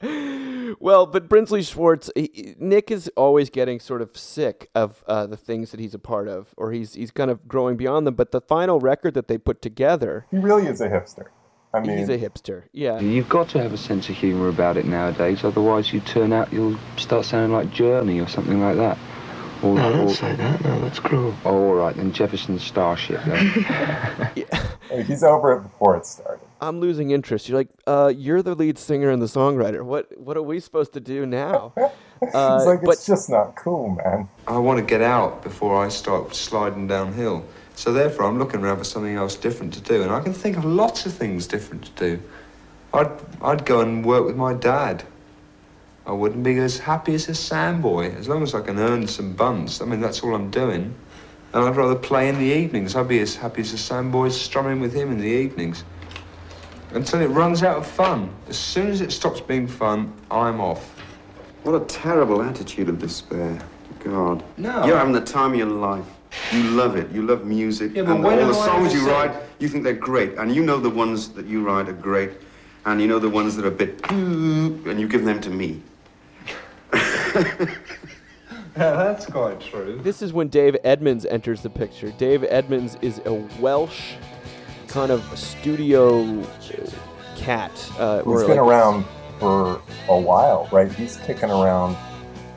well, 0.81 1.07
but 1.07 1.29
Brinsley 1.29 1.63
Schwarz, 1.63 2.11
he- 2.17 2.31
he- 2.35 2.55
Nick 2.59 2.91
is 2.91 3.09
always 3.17 3.49
getting 3.49 3.79
sort 3.79 4.03
of 4.03 4.17
sick 4.17 4.69
of 4.75 5.05
uh, 5.07 5.27
the 5.27 5.37
things 5.37 5.71
that 5.71 5.79
he's 5.79 5.95
a 5.95 6.01
part 6.01 6.27
of, 6.27 6.53
or 6.57 6.73
he's 6.73 6.95
he's 6.95 7.13
kind 7.13 7.31
of 7.31 7.47
growing 7.47 7.77
beyond 7.77 8.09
them. 8.09 8.15
But 8.15 8.33
the 8.33 8.41
final 8.41 8.81
record 8.81 9.15
that 9.15 9.29
they 9.29 9.39
put 9.39 9.63
together, 9.63 10.27
he 10.33 10.39
really 10.39 10.67
is 10.67 10.81
a 10.81 10.89
hipster. 10.89 11.27
I 11.73 11.81
mean, 11.81 11.99
he's 11.99 12.09
a 12.09 12.19
hipster. 12.19 12.65
Yeah. 12.73 12.99
You've 12.99 13.29
got 13.29 13.51
to 13.51 13.63
have 13.63 13.73
a 13.73 13.77
sense 13.77 14.09
of 14.09 14.17
humour 14.17 14.49
about 14.49 14.77
it 14.79 14.87
nowadays, 14.87 15.45
otherwise 15.45 15.93
you 15.93 16.01
turn 16.01 16.33
out 16.33 16.53
you'll 16.53 16.79
start 16.97 17.25
sounding 17.25 17.53
like 17.53 17.71
Journey 17.71 18.21
or 18.21 18.27
something 18.27 18.61
like 18.61 18.77
that. 18.77 18.99
Or, 19.63 19.75
No, 19.75 19.93
don't 19.93 20.09
or- 20.09 20.15
say 20.15 20.35
that. 20.37 20.63
No, 20.65 20.81
that's 20.81 20.99
cruel. 21.01 21.35
Oh, 21.45 21.69
all 21.69 21.75
right, 21.75 21.95
then 21.97 22.13
Jefferson 22.13 22.59
Starship. 22.59 23.21
Then. 23.25 24.47
he's 25.07 25.23
over 25.25 25.53
it 25.55 25.63
before 25.63 25.97
it 25.97 26.07
started. 26.07 26.41
I'm 26.61 26.81
losing 26.81 27.11
interest. 27.11 27.49
You're 27.49 27.59
like, 27.59 27.69
uh, 27.87 28.13
you're 28.15 28.43
the 28.43 28.55
lead 28.55 28.79
singer 28.79 29.11
and 29.11 29.23
the 29.23 29.27
songwriter. 29.27 29.83
What 29.85 30.17
what 30.19 30.37
are 30.37 30.43
we 30.43 30.59
supposed 30.61 30.93
to 30.95 31.01
do 31.01 31.25
now? 31.27 31.73
Uh, 31.77 31.89
He's 32.59 32.67
like, 32.67 32.83
but 32.83 32.95
it's 32.95 33.07
just 33.07 33.31
not 33.31 33.55
cool, 33.55 33.91
man. 33.91 34.29
I 34.49 34.59
want 34.59 34.81
to 34.81 34.85
get 34.85 35.01
out 35.01 35.43
before 35.45 35.85
I 35.85 35.89
start 35.89 36.35
sliding 36.35 36.89
downhill. 36.89 37.45
So 37.77 37.93
therefore, 37.93 38.25
I'm 38.27 38.41
looking 38.41 38.61
around 38.61 38.79
for 38.79 38.85
something 38.85 39.15
else 39.15 39.37
different 39.37 39.73
to 39.75 39.81
do, 39.81 40.03
and 40.03 40.11
I 40.11 40.19
can 40.21 40.33
think 40.33 40.57
of 40.57 40.65
lots 40.65 41.07
of 41.07 41.13
things 41.13 41.47
different 41.47 41.85
to 41.85 41.91
do. 42.17 42.23
I'd 42.93 43.11
I'd 43.41 43.65
go 43.65 43.81
and 43.83 44.05
work 44.05 44.25
with 44.27 44.35
my 44.37 44.53
dad. 44.53 45.05
I 46.09 46.13
wouldn't 46.13 46.43
be 46.43 46.57
as 46.57 46.79
happy 46.79 47.15
as 47.15 47.29
a 47.29 47.33
sandboy 47.33 48.17
as 48.19 48.31
long 48.31 48.43
as 48.43 48.55
I 48.55 48.63
can 48.63 48.79
earn 48.79 49.07
some 49.07 49.35
buns. 49.35 49.83
I 49.83 49.85
mean, 49.85 50.01
that's 50.01 50.23
all 50.23 50.35
I'm 50.35 50.51
doing. 50.51 50.95
And 51.53 51.65
I'd 51.65 51.77
rather 51.77 51.95
play 51.95 52.31
in 52.31 52.39
the 52.39 52.47
evenings. 52.47 52.97
I'd 52.97 53.09
be 53.09 53.21
as 53.21 53.37
happy 53.37 53.61
as 53.61 53.75
a 53.75 53.77
sandboy 53.77 54.33
strumming 54.33 54.81
with 54.81 54.95
him 54.95 55.13
in 55.13 55.19
the 55.19 55.29
evenings. 55.29 55.85
Until 56.93 57.21
it 57.21 57.27
runs 57.27 57.63
out 57.63 57.77
of 57.77 57.87
fun. 57.87 58.31
As 58.49 58.57
soon 58.57 58.87
as 58.87 59.03
it 59.03 59.13
stops 59.13 59.43
being 59.43 59.67
fun, 59.67 60.11
I'm 60.31 60.63
off. 60.63 60.99
What 61.63 61.75
a 61.75 61.85
terrible 61.85 62.41
attitude 62.41 62.89
of 62.89 62.99
despair. 62.99 63.59
God. 64.03 64.43
No. 64.57 64.87
You're 64.87 64.97
having 64.97 65.13
the 65.13 65.21
time 65.21 65.53
of 65.53 65.59
your 65.59 65.67
life. 65.67 66.07
You 66.53 66.63
love 66.71 66.97
it. 66.97 67.11
You 67.11 67.21
love 67.21 67.45
music. 67.45 67.95
Yeah, 67.95 68.05
but 68.05 68.17
and 68.17 68.25
all 68.25 68.47
the 68.47 68.55
songs 68.55 68.95
you 68.95 69.07
write, 69.07 69.33
you 69.59 69.69
think 69.69 69.85
they're 69.85 69.93
great. 69.93 70.39
And 70.39 70.55
you 70.55 70.65
know 70.65 70.81
the 70.81 70.89
ones 70.89 71.29
that 71.31 71.45
you 71.45 71.63
write 71.63 71.87
are 71.91 71.93
great. 71.93 72.31
And 72.87 72.99
you 72.99 73.07
know 73.07 73.19
the 73.19 73.29
ones 73.29 73.57
that 73.57 73.67
are 73.67 73.69
a 73.69 73.71
bit, 73.71 74.01
and 74.11 74.99
you 74.99 75.07
give 75.07 75.27
them 75.27 75.43
to 75.43 75.51
me. 75.51 75.83
Yeah, 78.77 78.93
that's 78.93 79.27
quite 79.27 79.61
true. 79.61 80.01
this 80.05 80.23
is 80.23 80.33
when 80.33 80.47
Dave 80.49 80.77
Edmunds 80.85 81.27
enters 81.27 81.63
the 81.63 81.71
picture. 81.71 82.13
Dave 82.13 82.45
Edmunds 82.45 82.97
is 83.03 83.21
a 83.25 83.33
Welsh 83.61 84.13
kind 84.87 85.11
of 85.11 85.37
studio 85.37 86.41
uh, 86.43 86.47
cat. 87.37 87.73
Uh, 87.99 88.19
He's 88.19 88.27
or 88.27 88.41
been 88.47 88.51
like- 88.51 88.59
around 88.59 89.05
for 89.41 89.83
a 90.09 90.17
while, 90.19 90.69
right? 90.71 90.91
He's 90.93 91.17
kicking 91.19 91.51
around, 91.51 91.95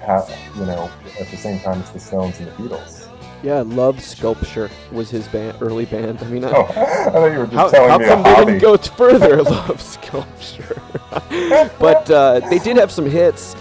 ha 0.06 0.28
you 0.56 0.66
know, 0.66 0.92
at 1.20 1.28
the 1.30 1.38
same 1.38 1.60
time 1.62 1.82
as 1.82 1.90
the 1.92 2.00
Stones 2.00 2.40
and 2.40 2.48
the 2.50 2.52
Beatles. 2.52 3.08
Yeah, 3.42 3.62
Love 3.66 4.00
Sculpture 4.00 4.70
was 4.92 5.10
his 5.10 5.28
band, 5.28 5.58
early 5.62 5.86
band. 5.86 6.20
I 6.22 6.26
mean, 6.26 6.46
I, 6.46 6.52
Oh, 6.56 6.62
I 6.62 7.10
thought 7.10 7.32
you 7.32 7.40
were 7.40 7.46
just 7.48 7.56
how, 7.56 7.70
telling 7.70 7.90
how 7.90 7.98
me 7.98 8.06
a 8.06 8.08
come 8.10 8.24
they 8.24 8.30
hobby. 8.36 8.46
didn't 8.52 8.62
go 8.62 8.78
t- 8.78 8.92
further? 8.96 9.38
Love 9.44 9.82
Sculpture, 9.82 10.80
but 11.80 12.12
uh, 12.12 12.40
they 12.52 12.60
did 12.60 12.78
have 12.78 12.92
some 12.92 13.08
hits. 13.10 13.56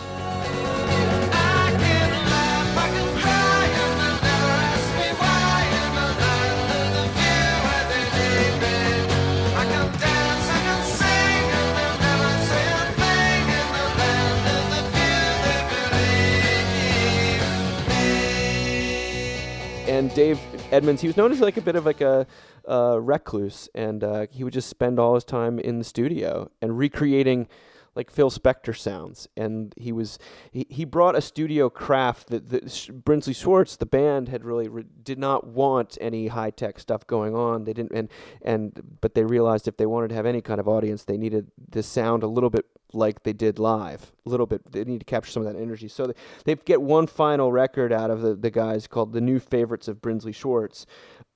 Edmunds, 20.70 21.02
he 21.02 21.09
was 21.09 21.16
known 21.16 21.33
as 21.33 21.40
like 21.40 21.56
a 21.56 21.61
bit 21.61 21.74
of 21.74 21.85
like 21.85 22.00
a 22.00 22.26
uh, 22.68 22.96
recluse, 23.00 23.68
and 23.74 24.04
uh, 24.04 24.26
he 24.30 24.44
would 24.44 24.52
just 24.52 24.68
spend 24.68 24.98
all 24.98 25.14
his 25.14 25.24
time 25.24 25.59
in 25.59 25.78
the 25.78 25.85
studio 25.85 26.50
and 26.62 26.78
recreating 26.78 27.48
like 27.94 28.11
Phil 28.11 28.31
Spector 28.31 28.76
sounds. 28.76 29.29
And 29.37 29.74
he 29.76 29.92
was 29.92 30.18
he, 30.50 30.66
he 30.68 30.85
brought 30.85 31.16
a 31.16 31.20
studio 31.20 31.68
craft 31.68 32.29
that, 32.29 32.48
that 32.50 32.64
Brinsley 33.05 33.35
Schwarz, 33.35 33.76
the 33.76 33.87
band, 33.87 34.29
had 34.29 34.44
really 34.44 34.68
re- 34.68 34.85
did 35.03 35.18
not 35.18 35.46
want 35.46 35.98
any 36.00 36.29
high 36.29 36.50
tech 36.50 36.79
stuff 36.79 37.07
going 37.07 37.35
on. 37.35 37.64
They 37.64 37.72
didn't, 37.72 37.92
and 37.92 38.09
and 38.42 38.98
but 39.00 39.14
they 39.14 39.24
realized 39.24 39.68
if 39.68 39.76
they 39.76 39.87
wanted 39.87 40.09
to 40.09 40.14
have 40.14 40.26
any 40.26 40.40
kind 40.40 40.61
of 40.61 40.68
audience, 40.68 41.05
they 41.05 41.18
needed 41.18 41.50
the 41.68 41.83
sound 41.83 42.22
a 42.22 42.29
little 42.29 42.50
bit 42.50 42.66
like 42.92 43.22
they 43.22 43.33
did 43.33 43.59
live. 43.59 44.12
A 44.26 44.29
little 44.29 44.46
bit. 44.46 44.72
They 44.72 44.85
need 44.85 45.00
to 45.00 45.05
capture 45.05 45.31
some 45.31 45.46
of 45.46 45.53
that 45.53 45.61
energy. 45.61 45.88
So 45.88 46.07
they, 46.07 46.14
they 46.44 46.55
get 46.57 46.83
one 46.83 47.07
final 47.07 47.53
record 47.53 47.92
out 47.92 48.11
of 48.11 48.20
the, 48.22 48.35
the 48.35 48.50
guys 48.50 48.87
called 48.87 49.12
The 49.12 49.20
New 49.20 49.38
Favorites 49.38 49.88
of 49.88 50.00
Brinsley 50.00 50.35
Schwarz, 50.35 50.87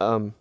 um, 0.00 0.34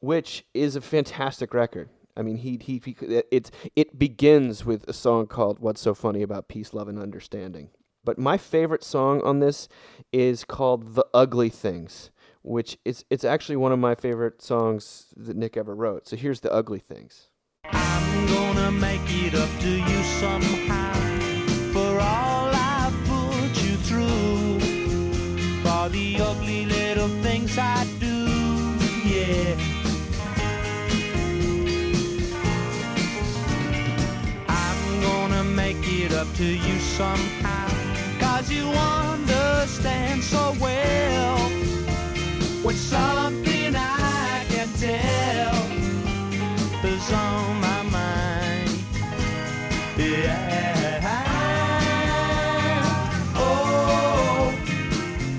which 0.00 0.44
is 0.54 0.76
a 0.76 0.80
fantastic 0.80 1.54
record. 1.54 1.88
I 2.20 2.22
mean, 2.22 2.36
he, 2.36 2.58
he, 2.62 2.82
he 2.84 2.94
it, 3.30 3.50
it 3.74 3.98
begins 3.98 4.62
with 4.62 4.86
a 4.86 4.92
song 4.92 5.26
called 5.26 5.58
What's 5.58 5.80
So 5.80 5.94
Funny 5.94 6.20
About 6.20 6.48
Peace, 6.48 6.74
Love, 6.74 6.86
and 6.86 6.98
Understanding. 6.98 7.70
But 8.04 8.18
my 8.18 8.36
favorite 8.36 8.84
song 8.84 9.22
on 9.22 9.40
this 9.40 9.68
is 10.12 10.44
called 10.44 10.96
The 10.96 11.06
Ugly 11.14 11.48
Things, 11.48 12.10
which 12.42 12.76
is 12.84 13.06
it's 13.08 13.24
actually 13.24 13.56
one 13.56 13.72
of 13.72 13.78
my 13.78 13.94
favorite 13.94 14.42
songs 14.42 15.06
that 15.16 15.34
Nick 15.34 15.56
ever 15.56 15.74
wrote. 15.74 16.08
So 16.08 16.16
here's 16.16 16.40
The 16.40 16.52
Ugly 16.52 16.80
Things. 16.80 17.28
I'm 17.64 18.26
gonna 18.26 18.70
make 18.70 19.00
it 19.06 19.34
up 19.34 19.48
to 19.60 19.70
you 19.70 20.02
somehow 20.20 20.92
for 21.72 22.00
all 22.00 22.50
I 22.52 22.92
put 23.06 23.62
you 23.64 23.76
through, 23.76 24.60
for 25.62 25.88
the 25.88 26.18
ugly 26.20 26.66
little 26.66 27.08
things 27.22 27.56
I 27.56 27.86
up 36.20 36.34
to 36.34 36.44
you 36.44 36.78
somehow, 36.78 37.68
cause 38.20 38.52
you 38.52 38.66
understand 38.68 39.40
feeling 40.20 40.22
so 40.22 40.54
well. 40.60 41.38
When 42.62 42.74
something 42.74 43.74
I 43.74 44.44
can 44.48 44.68
tell 44.74 45.54
is 46.84 47.12
on 47.12 47.60
my 47.60 47.82
mind. 47.90 48.70
Yeah. 49.96 51.00
Oh, 53.36 54.54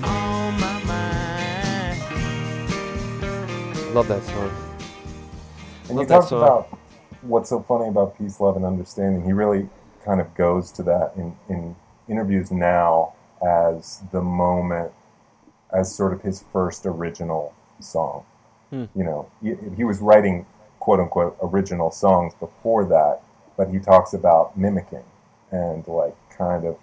on 0.02 0.60
my 0.60 0.84
mind. 0.84 2.02
I 3.74 3.92
love 3.92 4.08
that 4.08 4.24
song. 4.24 4.50
And 5.88 5.96
Love 5.96 6.02
you 6.02 6.06
talked 6.06 6.28
song. 6.28 6.42
about 6.42 6.78
what's 7.22 7.50
so 7.50 7.60
funny 7.60 7.88
about 7.88 8.18
peace, 8.18 8.40
love, 8.40 8.56
and 8.56 8.64
understanding. 8.64 9.24
He 9.24 9.32
really 9.32 9.68
kind 10.04 10.20
of 10.20 10.34
goes 10.34 10.70
to 10.72 10.82
that 10.84 11.12
in, 11.16 11.36
in 11.48 11.76
interviews 12.08 12.50
now 12.50 13.14
as 13.44 14.02
the 14.12 14.20
moment, 14.20 14.92
as 15.72 15.94
sort 15.94 16.12
of 16.12 16.22
his 16.22 16.44
first 16.52 16.86
original 16.86 17.54
song. 17.80 18.24
Hmm. 18.70 18.84
You 18.94 19.04
know, 19.04 19.30
he, 19.42 19.54
he 19.76 19.84
was 19.84 20.00
writing 20.00 20.46
quote 20.80 21.00
unquote 21.00 21.36
original 21.42 21.90
songs 21.90 22.34
before 22.34 22.84
that, 22.86 23.20
but 23.56 23.68
he 23.70 23.78
talks 23.78 24.12
about 24.12 24.56
mimicking 24.56 25.04
and 25.50 25.86
like 25.86 26.16
kind 26.30 26.64
of 26.64 26.78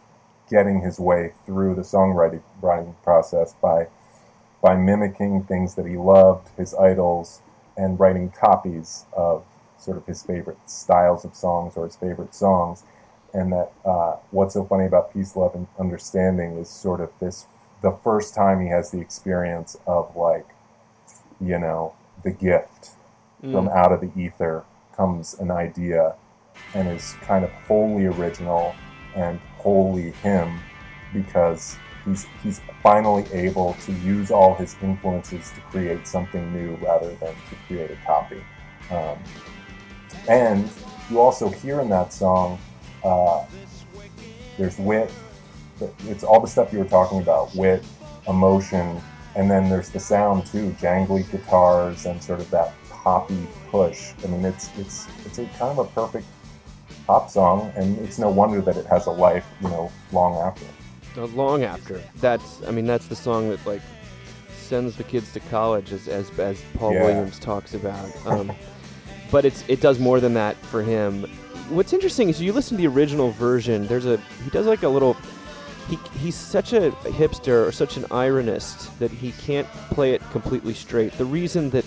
getting 0.50 0.82
his 0.82 1.00
way 1.00 1.34
through 1.46 1.76
the 1.76 1.82
songwriting 1.82 2.42
writing 2.62 2.96
process 3.04 3.54
by 3.62 3.88
by 4.62 4.76
mimicking 4.76 5.44
things 5.44 5.76
that 5.76 5.86
he 5.86 5.96
loved, 5.96 6.50
his 6.58 6.74
idols, 6.76 7.42
and 7.78 8.00
writing 8.00 8.30
copies 8.30 9.06
of 9.14 9.46
sort 9.78 9.98
of 9.98 10.06
his 10.06 10.22
favorite 10.22 10.58
styles 10.66 11.24
of 11.24 11.34
songs 11.34 11.78
or 11.78 11.86
his 11.86 11.96
favorite 11.96 12.36
songs. 12.36 12.84
And 13.34 13.52
that 13.54 13.72
uh, 13.86 14.16
what's 14.32 14.54
so 14.54 14.64
funny 14.66 14.86
about 14.86 15.14
Peace, 15.14 15.36
Love, 15.36 15.56
and 15.56 15.68
Understanding 15.80 16.58
is 16.58 16.70
sort 16.70 17.02
of 17.02 17.12
this 17.20 17.46
the 17.82 17.92
first 18.04 18.36
time 18.36 18.62
he 18.62 18.68
has 18.68 18.92
the 18.92 19.00
experience 19.00 19.78
of 19.88 20.16
like, 20.16 20.48
you 21.40 21.58
know, 21.58 21.94
the 22.24 22.32
gift 22.32 22.92
from 23.42 23.70
Mm. 23.70 23.76
out 23.76 23.92
of 23.94 24.02
the 24.02 24.12
ether 24.22 24.66
comes 24.98 25.34
an 25.40 25.50
idea 25.50 26.16
and 26.74 26.90
is 26.90 27.16
kind 27.22 27.46
of 27.46 27.52
wholly 27.68 28.06
original 28.06 28.76
and 29.16 29.40
wholly 29.60 30.12
him 30.12 30.60
because 31.14 31.78
he's 32.04 32.26
he's 32.44 32.60
finally 32.84 33.26
able 33.32 33.76
to 33.86 33.94
use 33.94 34.30
all 34.30 34.56
his 34.56 34.76
influences 34.82 35.52
to 35.52 35.62
create 35.72 36.06
something 36.06 36.52
new 36.54 36.76
rather 36.86 37.14
than 37.16 37.34
to 37.50 37.56
create 37.68 37.92
a 37.92 37.96
copy. 38.06 38.44
Um, 38.92 39.18
and 40.28 40.70
you 41.10 41.22
also 41.22 41.50
hear 41.50 41.80
in 41.80 41.90
that 41.90 42.12
song, 42.12 42.60
uh, 43.04 43.46
there's 44.58 44.78
wit. 44.78 45.12
It's 46.08 46.24
all 46.24 46.40
the 46.42 46.48
stuff 46.48 46.74
you 46.74 46.80
were 46.80 46.86
talking 46.86 47.20
about: 47.22 47.56
wit, 47.56 47.84
emotion, 48.28 49.02
and 49.36 49.50
then 49.50 49.70
there's 49.70 49.90
the 49.90 50.00
sound 50.00 50.46
too, 50.46 50.76
jangly 50.82 51.30
guitars 51.32 52.06
and 52.06 52.22
sort 52.22 52.40
of 52.40 52.50
that 52.52 52.74
poppy 52.90 53.48
push. 53.72 54.12
I 54.24 54.28
mean, 54.28 54.44
it's 54.46 54.70
it's 54.78 55.08
it's 55.26 55.40
a 55.40 55.46
kind 55.58 55.78
of 55.78 55.80
a 55.80 55.86
perfect 55.86 56.26
pop 57.08 57.30
song, 57.30 57.72
and 57.76 57.98
it's 58.00 58.20
no 58.20 58.30
wonder 58.30 58.62
that 58.62 58.76
it 58.78 58.86
has 58.88 59.06
a 59.08 59.12
life, 59.12 59.46
you 59.62 59.70
know, 59.70 59.92
long 60.12 60.36
after. 60.38 60.66
Uh, 61.18 61.26
long 61.28 61.64
after 61.64 62.00
that's 62.18 62.62
i 62.68 62.72
mean 62.72 62.86
that's 62.86 63.08
the 63.08 63.16
song 63.16 63.50
that 63.50 63.66
like 63.66 63.82
sends 64.56 64.96
the 64.96 65.04
kids 65.04 65.34
to 65.34 65.40
college 65.40 65.92
as 65.92 66.08
as, 66.08 66.30
as 66.40 66.62
paul 66.76 66.94
Yeah. 66.94 67.04
williams 67.04 67.40
talks 67.40 67.74
about 67.74 68.08
um, 68.28 68.52
but 69.32 69.44
it's 69.44 69.64
it 69.68 69.82
does 69.82 69.98
more 69.98 70.20
than 70.20 70.36
that 70.36 70.56
for 70.58 70.84
him 70.84 71.26
what's 71.70 71.94
interesting 71.94 72.30
is 72.30 72.42
you 72.42 72.54
listen 72.54 72.78
to 72.78 72.82
the 72.82 72.88
original 72.88 73.32
version 73.32 73.88
there's 73.88 74.06
a 74.06 74.18
he 74.44 74.50
does 74.50 74.66
like 74.66 74.84
a 74.84 74.90
little 74.90 75.16
he, 75.88 75.98
he's 76.20 76.36
such 76.36 76.74
a 76.74 76.92
hipster 76.92 77.68
or 77.68 77.72
such 77.72 77.98
an 77.98 78.04
ironist 78.04 78.96
that 79.00 79.12
he 79.12 79.32
can't 79.34 79.68
play 79.92 80.14
it 80.14 80.22
completely 80.32 80.74
straight 80.74 81.12
the 81.14 81.26
reason 81.26 81.70
that 81.70 81.86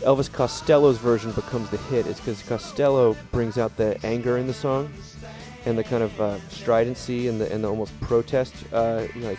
elvis 0.00 0.30
costello's 0.30 0.98
version 0.98 1.32
becomes 1.32 1.68
the 1.70 1.76
hit 1.76 2.06
is 2.06 2.16
because 2.18 2.42
costello 2.42 3.16
brings 3.32 3.58
out 3.58 3.76
the 3.76 3.98
anger 4.04 4.38
in 4.38 4.46
the 4.46 4.54
song 4.54 4.90
and 5.66 5.76
the 5.76 5.84
kind 5.84 6.02
of 6.02 6.18
uh, 6.20 6.40
stridency 6.48 7.28
and 7.28 7.40
the 7.40 7.52
and 7.52 7.62
the 7.62 7.68
almost 7.68 7.98
protest. 8.00 8.54
Uh, 8.72 9.06
like, 9.16 9.38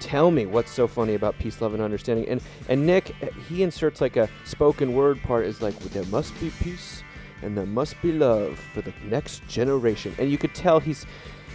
tell 0.00 0.30
me 0.30 0.44
what's 0.44 0.70
so 0.70 0.86
funny 0.86 1.14
about 1.14 1.38
peace, 1.38 1.60
love, 1.60 1.72
and 1.72 1.82
understanding. 1.82 2.28
And 2.28 2.42
and 2.68 2.84
Nick, 2.84 3.14
he 3.48 3.62
inserts 3.62 4.00
like 4.00 4.16
a 4.16 4.28
spoken 4.44 4.92
word 4.92 5.22
part 5.22 5.46
is 5.46 5.62
like 5.62 5.78
there 5.78 6.04
must 6.06 6.38
be 6.40 6.50
peace 6.60 7.02
and 7.42 7.56
there 7.56 7.66
must 7.66 8.00
be 8.02 8.12
love 8.12 8.58
for 8.72 8.80
the 8.82 8.92
next 9.04 9.46
generation. 9.48 10.14
And 10.18 10.30
you 10.30 10.38
could 10.38 10.54
tell 10.54 10.80
he's 10.80 11.06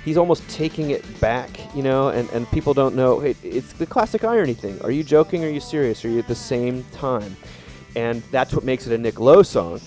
he's 0.05 0.17
almost 0.17 0.47
taking 0.49 0.91
it 0.91 1.03
back, 1.19 1.49
you 1.75 1.83
know. 1.83 2.09
And 2.09 2.29
and 2.31 2.49
people 2.51 2.73
don't 2.73 2.95
know. 2.95 3.21
It, 3.21 3.37
it's 3.43 3.73
the 3.73 3.85
classic 3.85 4.23
irony 4.23 4.53
thing. 4.53 4.81
Are 4.81 4.91
you 4.91 5.03
joking? 5.03 5.43
Are 5.43 5.49
you 5.49 5.59
serious? 5.59 6.03
Are 6.05 6.09
you 6.09 6.19
at 6.19 6.27
the 6.27 6.35
same 6.35 6.83
time? 6.91 7.35
And 7.95 8.23
that's 8.31 8.53
what 8.53 8.63
makes 8.63 8.87
it 8.87 8.93
a 8.93 8.97
Nick 8.97 9.19
Lowe 9.19 9.43
song 9.43 9.79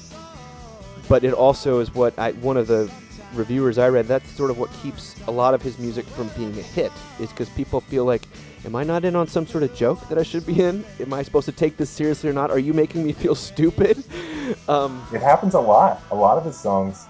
but 1.09 1.25
it 1.25 1.33
also 1.33 1.81
is 1.81 1.95
what 1.95 2.19
I, 2.19 2.33
one 2.33 2.57
of 2.57 2.67
the 2.67 2.91
reviewers 3.35 3.79
I 3.79 3.89
read. 3.89 4.07
That's 4.07 4.31
sort 4.31 4.51
of 4.51 4.59
what 4.59 4.73
keeps 4.83 5.17
a 5.27 5.31
lot 5.31 5.55
of 5.55 5.63
his 5.63 5.79
music 5.79 6.05
from 6.07 6.29
being 6.37 6.57
a 6.59 6.63
hit, 6.63 6.93
is 7.21 7.31
because 7.31 7.49
people 7.51 7.81
feel 7.81 8.05
like, 8.05 8.23
am 8.67 8.75
I 8.75 8.83
not 8.83 9.05
in 9.05 9.17
on 9.17 9.29
some 9.29 9.47
sort 9.47 9.63
of 9.63 9.75
joke 9.75 10.07
that 10.09 10.19
I 10.19 10.23
should 10.23 10.45
be 10.45 10.61
in? 10.61 10.85
Am 11.01 11.13
I 11.15 11.23
supposed 11.23 11.47
to 11.47 11.53
take 11.53 11.77
this 11.77 11.89
seriously 11.89 12.29
or 12.29 12.33
not? 12.33 12.51
Are 12.51 12.59
you 12.59 12.75
making 12.75 13.05
me 13.05 13.13
feel 13.13 13.35
stupid? 13.51 14.03
Um, 14.69 15.07
It 15.15 15.23
happens 15.23 15.55
a 15.55 15.61
lot. 15.61 16.03
A 16.11 16.15
lot 16.17 16.37
of 16.37 16.45
his 16.45 16.59
songs. 16.59 17.07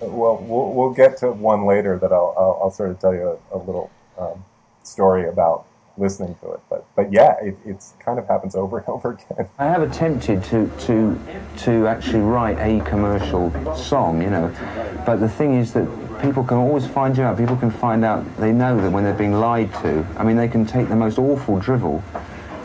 Well, 0.00 0.38
we'll, 0.42 0.72
we'll 0.72 0.94
get 0.94 1.18
to 1.18 1.32
one 1.32 1.66
later 1.66 1.98
that 1.98 2.12
I'll, 2.12 2.34
I'll, 2.38 2.60
I'll 2.62 2.70
sort 2.70 2.90
of 2.90 2.98
tell 3.00 3.12
you 3.12 3.38
a, 3.52 3.56
a 3.56 3.58
little 3.58 3.90
um, 4.18 4.44
story 4.82 5.28
about 5.28 5.66
listening 5.98 6.34
to 6.40 6.52
it. 6.52 6.60
But 6.70 6.86
but 6.96 7.12
yeah, 7.12 7.34
it 7.42 7.58
it's 7.66 7.92
kind 8.02 8.18
of 8.18 8.26
happens 8.26 8.54
over 8.54 8.78
and 8.78 8.88
over 8.94 9.10
again. 9.10 9.46
I 9.58 9.66
have 9.66 9.82
attempted 9.82 10.42
to, 10.44 10.70
to, 10.86 11.18
to 11.58 11.86
actually 11.86 12.20
write 12.20 12.58
a 12.58 12.82
commercial 12.88 13.52
song, 13.76 14.22
you 14.22 14.30
know, 14.30 14.50
but 15.04 15.16
the 15.16 15.28
thing 15.28 15.56
is 15.56 15.74
that 15.74 15.86
people 16.22 16.44
can 16.44 16.56
always 16.56 16.86
find 16.86 17.16
you 17.16 17.24
out. 17.24 17.38
People 17.38 17.56
can 17.56 17.70
find 17.70 18.04
out, 18.04 18.24
they 18.36 18.52
know 18.52 18.80
that 18.80 18.90
when 18.90 19.04
they're 19.04 19.14
being 19.14 19.34
lied 19.34 19.72
to, 19.82 20.06
I 20.16 20.24
mean, 20.24 20.36
they 20.36 20.48
can 20.48 20.66
take 20.66 20.88
the 20.88 20.96
most 20.96 21.18
awful 21.18 21.58
drivel, 21.58 22.02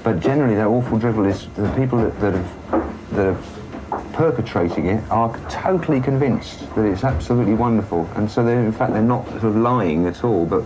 but 0.04 0.20
generally 0.20 0.56
that 0.56 0.68
awful 0.68 0.98
drivel 0.98 1.26
is 1.26 1.48
the 1.56 1.72
people 1.76 2.00
that, 2.00 2.20
that, 2.20 2.34
have, 2.34 3.16
that 3.16 3.28
are 3.28 4.02
perpetrating 4.14 4.88
it 4.88 5.04
are 5.10 5.38
totally 5.50 6.00
convinced 6.00 6.74
that 6.76 6.86
it's 6.86 7.04
absolutely 7.04 7.54
wonderful. 7.54 8.10
And 8.16 8.30
so 8.30 8.46
in 8.46 8.72
fact, 8.72 8.94
they're 8.94 9.02
not 9.02 9.28
sort 9.30 9.44
of 9.44 9.56
lying 9.56 10.06
at 10.06 10.24
all, 10.24 10.46
but 10.46 10.64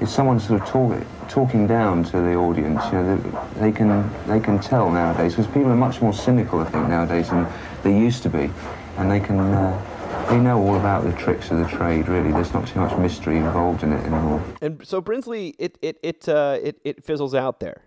if 0.00 0.08
someone's 0.08 0.46
sort 0.46 0.60
of 0.60 0.68
talk, 0.68 1.02
talking 1.28 1.66
down 1.66 2.04
to 2.04 2.20
the 2.20 2.34
audience, 2.34 2.82
you 2.86 2.92
know, 2.92 3.16
they, 3.16 3.60
they 3.60 3.72
can 3.72 4.10
they 4.26 4.40
can 4.40 4.58
tell 4.58 4.90
nowadays 4.90 5.34
because 5.34 5.46
people 5.46 5.70
are 5.70 5.76
much 5.76 6.02
more 6.02 6.12
cynical, 6.12 6.60
I 6.60 6.64
think, 6.64 6.88
nowadays 6.88 7.30
than 7.30 7.46
they 7.82 7.98
used 7.98 8.22
to 8.24 8.28
be, 8.28 8.50
and 8.98 9.10
they 9.10 9.20
can 9.20 9.40
uh, 9.40 9.95
they 10.28 10.38
know 10.38 10.60
all 10.60 10.76
about 10.76 11.04
the 11.04 11.12
tricks 11.12 11.50
of 11.50 11.58
the 11.58 11.66
trade. 11.66 12.08
Really, 12.08 12.32
there's 12.32 12.52
not 12.52 12.66
too 12.66 12.80
much 12.80 12.96
mystery 12.98 13.36
involved 13.36 13.82
in 13.82 13.92
it 13.92 14.00
anymore. 14.00 14.42
and 14.60 14.84
so 14.86 15.00
Brinsley, 15.00 15.54
it 15.58 15.78
it 15.82 15.98
it 16.02 16.28
uh, 16.28 16.58
it 16.62 16.80
it 16.84 17.04
fizzles 17.04 17.34
out 17.34 17.60
there, 17.60 17.82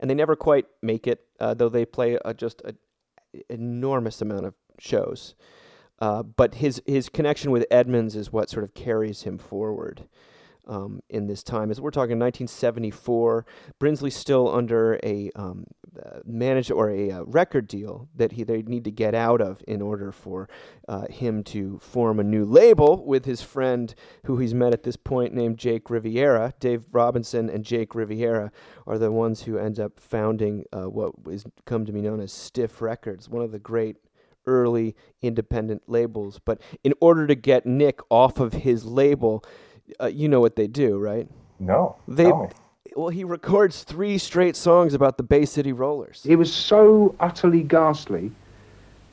and 0.00 0.10
they 0.10 0.14
never 0.14 0.36
quite 0.36 0.66
make 0.82 1.06
it, 1.06 1.24
uh, 1.40 1.54
though 1.54 1.68
they 1.68 1.84
play 1.84 2.18
a, 2.24 2.34
just 2.34 2.60
an 2.62 2.76
enormous 3.48 4.20
amount 4.20 4.46
of 4.46 4.54
shows. 4.78 5.34
Uh, 6.00 6.22
but 6.22 6.56
his 6.56 6.82
his 6.86 7.08
connection 7.08 7.50
with 7.50 7.66
Edmunds 7.70 8.14
is 8.14 8.32
what 8.32 8.50
sort 8.50 8.64
of 8.64 8.74
carries 8.74 9.22
him 9.22 9.38
forward 9.38 10.08
um, 10.66 11.00
in 11.08 11.26
this 11.26 11.42
time. 11.42 11.70
As 11.70 11.80
we're 11.80 11.90
talking 11.90 12.18
1974, 12.18 13.46
Brinsley's 13.78 14.16
still 14.16 14.54
under 14.54 15.00
a 15.02 15.30
um, 15.34 15.64
managed 16.24 16.70
or 16.70 16.90
a 16.90 17.10
uh, 17.10 17.22
record 17.22 17.66
deal 17.68 18.08
that 18.14 18.32
he 18.32 18.44
they 18.44 18.62
need 18.62 18.84
to 18.84 18.90
get 18.90 19.14
out 19.14 19.40
of 19.40 19.62
in 19.66 19.82
order 19.82 20.12
for 20.12 20.48
uh, 20.88 21.06
him 21.08 21.42
to 21.44 21.78
form 21.78 22.20
a 22.20 22.24
new 22.24 22.44
label 22.44 23.04
with 23.04 23.24
his 23.24 23.42
friend 23.42 23.94
who 24.24 24.38
he's 24.38 24.54
met 24.54 24.72
at 24.72 24.82
this 24.82 24.96
point 24.96 25.34
named 25.34 25.58
Jake 25.58 25.90
Riviera. 25.90 26.54
Dave 26.60 26.84
Robinson 26.92 27.50
and 27.50 27.64
Jake 27.64 27.94
Riviera 27.94 28.50
are 28.86 28.98
the 28.98 29.10
ones 29.10 29.42
who 29.42 29.58
end 29.58 29.78
up 29.78 29.98
founding 30.00 30.64
uh, 30.72 30.88
what 30.88 31.12
is 31.30 31.44
come 31.64 31.84
to 31.84 31.92
be 31.92 32.00
known 32.00 32.20
as 32.20 32.32
Stiff 32.32 32.80
Records, 32.80 33.28
one 33.28 33.42
of 33.42 33.52
the 33.52 33.58
great 33.58 33.96
early 34.46 34.96
independent 35.22 35.82
labels. 35.86 36.40
But 36.44 36.60
in 36.82 36.94
order 37.00 37.26
to 37.26 37.34
get 37.34 37.66
Nick 37.66 38.00
off 38.10 38.40
of 38.40 38.52
his 38.52 38.84
label, 38.84 39.44
uh, 40.00 40.06
you 40.06 40.28
know 40.28 40.40
what 40.40 40.56
they 40.56 40.66
do, 40.66 40.98
right? 40.98 41.28
No, 41.58 41.96
They. 42.06 42.30
Well, 42.98 43.10
he 43.10 43.22
records 43.22 43.84
three 43.84 44.18
straight 44.18 44.56
songs 44.56 44.92
about 44.92 45.16
the 45.16 45.22
Bay 45.22 45.44
City 45.44 45.72
Rollers. 45.72 46.26
It 46.28 46.34
was 46.34 46.52
so 46.52 47.14
utterly 47.20 47.62
ghastly 47.62 48.32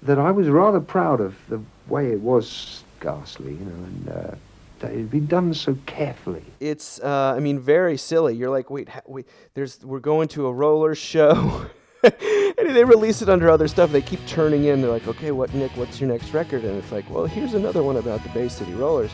that 0.01 0.17
I 0.17 0.31
was 0.31 0.47
rather 0.47 0.79
proud 0.79 1.21
of 1.21 1.35
the 1.49 1.61
way 1.87 2.11
it 2.11 2.19
was 2.19 2.83
ghastly, 2.99 3.51
you 3.51 3.65
know, 3.65 3.83
and 3.83 4.09
uh, 4.09 4.35
that 4.79 4.91
it 4.91 4.97
had 4.97 5.11
been 5.11 5.27
done 5.27 5.53
so 5.53 5.77
carefully. 5.85 6.43
It's, 6.59 6.99
uh, 6.99 7.35
I 7.37 7.39
mean, 7.39 7.59
very 7.59 7.95
silly. 7.95 8.35
You're 8.35 8.49
like, 8.49 8.71
wait, 8.71 8.89
ha- 8.89 9.01
wait, 9.05 9.27
there's, 9.53 9.79
we're 9.85 9.99
going 9.99 10.29
to 10.29 10.47
a 10.47 10.51
roller 10.51 10.95
show. 10.95 11.67
and 12.03 12.75
they 12.75 12.83
release 12.83 13.21
it 13.21 13.29
under 13.29 13.51
other 13.51 13.67
stuff. 13.67 13.91
They 13.91 14.01
keep 14.01 14.25
turning 14.25 14.65
in. 14.65 14.81
They're 14.81 14.89
like, 14.89 15.07
okay, 15.07 15.29
what, 15.29 15.53
Nick, 15.53 15.71
what's 15.77 16.01
your 16.01 16.09
next 16.09 16.33
record? 16.33 16.63
And 16.63 16.75
it's 16.77 16.91
like, 16.91 17.07
well, 17.07 17.27
here's 17.27 17.53
another 17.53 17.83
one 17.83 17.97
about 17.97 18.23
the 18.23 18.29
Bay 18.29 18.47
City 18.47 18.73
Rollers. 18.73 19.11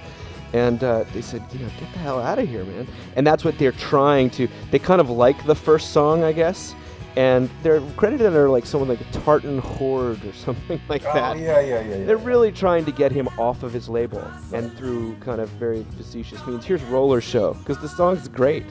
And 0.53 0.83
uh, 0.83 1.05
they 1.13 1.21
said, 1.21 1.43
you 1.53 1.59
know, 1.59 1.69
get 1.79 1.91
the 1.93 1.99
hell 1.99 2.19
out 2.21 2.37
of 2.39 2.47
here, 2.47 2.63
man. 2.65 2.87
And 3.15 3.25
that's 3.25 3.43
what 3.45 3.57
they're 3.57 3.71
trying 3.71 4.29
to. 4.31 4.47
They 4.69 4.79
kind 4.79 4.99
of 4.99 5.09
like 5.09 5.45
the 5.45 5.55
first 5.55 5.91
song, 5.91 6.23
I 6.23 6.33
guess. 6.33 6.75
And 7.17 7.49
they're 7.61 7.81
credited 7.97 8.25
under 8.27 8.49
like 8.49 8.65
someone 8.65 8.87
like 8.89 9.01
a 9.01 9.11
Tartan 9.11 9.59
Horde 9.59 10.23
or 10.25 10.33
something 10.45 10.79
like 10.87 11.03
Oh, 11.05 11.13
that. 11.13 11.37
yeah, 11.37 11.59
yeah, 11.59 11.81
yeah, 11.81 11.95
yeah. 11.97 12.05
They're 12.05 12.17
really 12.17 12.51
trying 12.51 12.85
to 12.85 12.91
get 12.91 13.11
him 13.11 13.27
off 13.37 13.63
of 13.63 13.73
his 13.73 13.89
label, 13.89 14.25
and 14.53 14.75
through 14.77 15.15
kind 15.17 15.41
of 15.41 15.49
very 15.49 15.85
facetious 15.97 16.45
means. 16.47 16.65
Here's 16.65 16.81
Roller 16.83 17.19
Show 17.19 17.53
because 17.55 17.79
the 17.79 17.89
song's 17.89 18.27
great. 18.29 18.65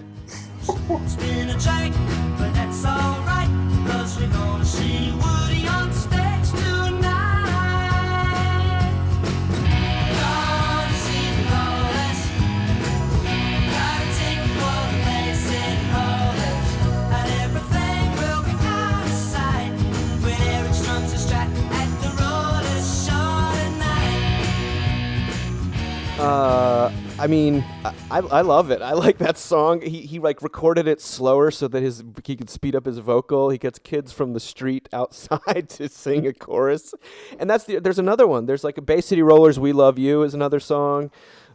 Uh, 26.21 26.93
I 27.19 27.27
mean, 27.27 27.65
I, 28.11 28.19
I 28.19 28.41
love 28.43 28.71
it. 28.71 28.83
I 28.83 28.93
like 28.93 29.17
that 29.19 29.39
song. 29.39 29.81
He 29.81 30.03
he 30.03 30.19
like 30.19 30.43
recorded 30.43 30.87
it 30.87 31.01
slower 31.01 31.51
so 31.51 31.67
that 31.69 31.83
his 31.83 32.05
he 32.25 32.37
could 32.37 32.51
speed 32.51 32.77
up 32.77 32.85
his 32.85 32.99
vocal. 32.99 33.49
He 33.49 33.57
gets 33.57 33.79
kids 33.79 34.13
from 34.13 34.35
the 34.35 34.41
street 34.41 34.87
outside 34.93 35.71
to 35.71 35.89
sing 35.89 36.27
a 36.27 36.35
chorus, 36.35 36.93
and 37.39 37.49
that's 37.49 37.65
the. 37.65 37.79
There's 37.81 37.99
another 37.99 38.27
one. 38.27 38.45
There's 38.45 38.65
like 38.65 38.77
a 38.77 38.83
Bay 38.83 39.01
City 39.01 39.23
Rollers. 39.23 39.59
We 39.59 39.73
love 39.73 39.99
you 39.99 40.23
is 40.23 40.35
another 40.35 40.61
song. 40.61 41.11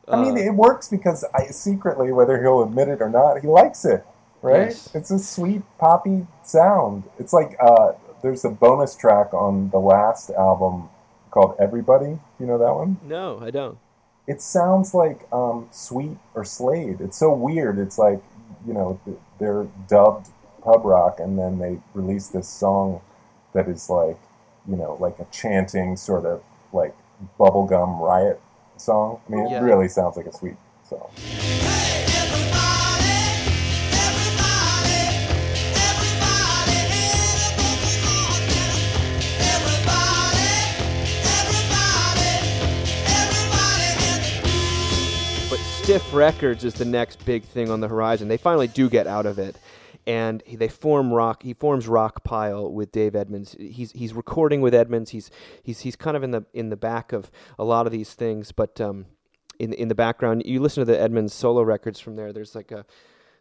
I 0.07 0.19
mean, 0.21 0.33
Uh, 0.35 0.41
it 0.41 0.55
works 0.55 0.87
because 0.87 1.23
I 1.35 1.45
secretly, 1.47 2.11
whether 2.11 2.41
he'll 2.41 2.63
admit 2.63 2.87
it 2.87 3.01
or 3.01 3.09
not, 3.09 3.39
he 3.41 3.47
likes 3.47 3.85
it, 3.85 4.03
right? 4.41 4.69
Yes. 4.69 4.89
It's 4.95 5.11
a 5.11 5.19
sweet 5.19 5.61
poppy 5.77 6.25
sound. 6.43 7.03
It's 7.19 7.33
like 7.33 7.55
uh, 7.59 7.91
there's 8.23 8.43
a 8.45 8.49
bonus 8.49 8.95
track 8.95 9.31
on 9.31 9.69
the 9.69 9.79
last 9.79 10.31
album 10.31 10.89
called 11.29 11.55
"Everybody." 11.59 12.17
You 12.39 12.45
know 12.47 12.57
that 12.57 12.73
one? 12.73 12.97
no, 13.03 13.39
I 13.43 13.51
don't. 13.51 13.77
It 14.27 14.41
sounds 14.41 14.93
like 14.93 15.27
um, 15.31 15.67
Sweet 15.71 16.17
or 16.33 16.43
Slade. 16.43 16.99
It's 16.99 17.17
so 17.17 17.31
weird. 17.33 17.77
It's 17.77 17.97
like 17.97 18.21
you 18.67 18.73
know 18.73 18.99
they're 19.39 19.67
dubbed 19.87 20.29
pub 20.63 20.83
rock, 20.85 21.19
and 21.19 21.37
then 21.37 21.59
they 21.59 21.79
release 21.93 22.27
this 22.27 22.47
song 22.47 23.01
that 23.53 23.67
is 23.67 23.89
like 23.89 24.17
you 24.67 24.75
know 24.75 24.97
like 24.99 25.19
a 25.19 25.25
chanting 25.31 25.95
sort 25.95 26.25
of 26.25 26.41
like 26.73 26.95
bubblegum 27.39 27.99
riot 27.99 28.41
song. 28.77 29.19
I 29.27 29.31
mean, 29.31 29.47
Yeah. 29.49 29.59
it 29.59 29.63
really 29.63 29.87
sounds 29.87 30.17
like 30.17 30.25
a 30.25 30.33
sweet 30.33 30.55
song. 30.83 31.07
But 31.11 32.14
Stiff 45.85 46.15
Records 46.15 46.63
is 46.63 46.73
the 46.73 46.83
next 46.83 47.23
big 47.27 47.43
thing 47.43 47.69
on 47.69 47.79
the 47.79 47.87
horizon. 47.87 48.27
They 48.27 48.37
finally 48.37 48.67
do 48.67 48.89
get 48.89 49.05
out 49.05 49.27
of 49.27 49.37
it, 49.37 49.55
and 50.07 50.41
he, 50.43 50.55
they 50.55 50.67
form 50.67 51.13
rock. 51.13 51.43
He 51.43 51.53
forms 51.53 51.85
Rockpile 51.85 52.71
with 52.71 52.91
Dave 52.91 53.15
Edmunds. 53.15 53.55
He's 53.59 53.91
he's 53.91 54.11
recording 54.11 54.61
with 54.61 54.73
Edmunds. 54.73 55.11
He's 55.11 55.29
he's 55.61 55.81
he's 55.81 55.95
kind 55.95 56.17
of 56.17 56.23
in 56.23 56.31
the 56.31 56.43
in 56.55 56.69
the 56.69 56.75
back 56.75 57.13
of 57.13 57.29
a 57.59 57.63
lot 57.63 57.85
of 57.85 57.91
these 57.91 58.15
things, 58.15 58.51
but 58.51 58.81
um, 58.81 59.05
in 59.59 59.73
in 59.73 59.87
the 59.87 59.93
background, 59.93 60.41
you 60.47 60.59
listen 60.59 60.81
to 60.81 60.91
the 60.91 60.99
Edmunds 60.99 61.35
solo 61.35 61.61
records 61.61 61.99
from 61.99 62.15
there. 62.15 62.33
There's 62.33 62.55
like 62.55 62.71
a 62.71 62.83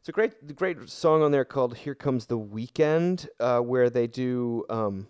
it's 0.01 0.11
a 0.11 0.13
great 0.13 0.55
great 0.55 0.91
song 0.91 1.23
on 1.23 1.31
there 1.31 1.47
called 1.47 1.75
"Here 1.75 1.95
Comes 1.95 2.27
the 2.27 2.37
Weekend," 2.37 3.27
uh, 3.41 3.61
where 3.61 3.89
they 3.89 4.07
do. 4.07 4.67
Um, 4.69 5.09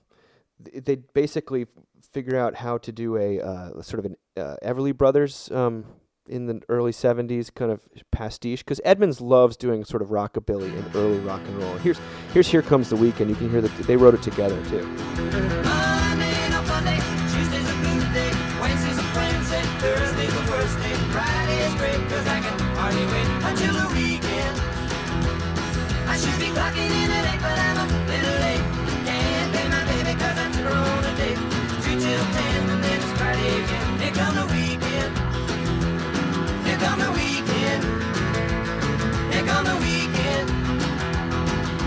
they 0.61 0.95
basically 0.95 1.67
figure 2.13 2.39
out 2.39 2.55
how 2.55 2.79
to 2.79 2.93
do 2.93 3.17
a 3.17 3.41
uh, 3.41 3.83
sort 3.83 3.99
of 3.99 4.05
an 4.05 4.17
uh, 4.37 4.55
Everly 4.63 4.97
Brothers 4.97 5.51
um, 5.51 5.85
in 6.29 6.47
the 6.47 6.63
early 6.69 6.93
70s 6.93 7.53
kind 7.55 7.71
of 7.71 7.81
pastiche 8.11 8.65
because 8.65 8.81
Edmunds 8.85 9.21
loves 9.21 9.57
doing 9.57 9.85
sort 9.85 10.03
of 10.03 10.09
rockabilly 10.09 10.73
and 10.77 10.97
early 10.97 11.19
rock 11.19 11.41
and 11.47 11.59
roll. 11.59 11.77
Here's 11.79 12.01
here's 12.33 12.49
Here 12.49 12.63
Comes 12.63 12.91
the 12.91 12.97
Weekend. 12.97 13.31
You 13.31 13.37
can 13.37 13.51
hear 13.51 13.61
that 13.61 13.71
they 13.87 13.97
wrote 13.97 14.15
it 14.15 14.23
together 14.23 14.63
too. 14.67 14.85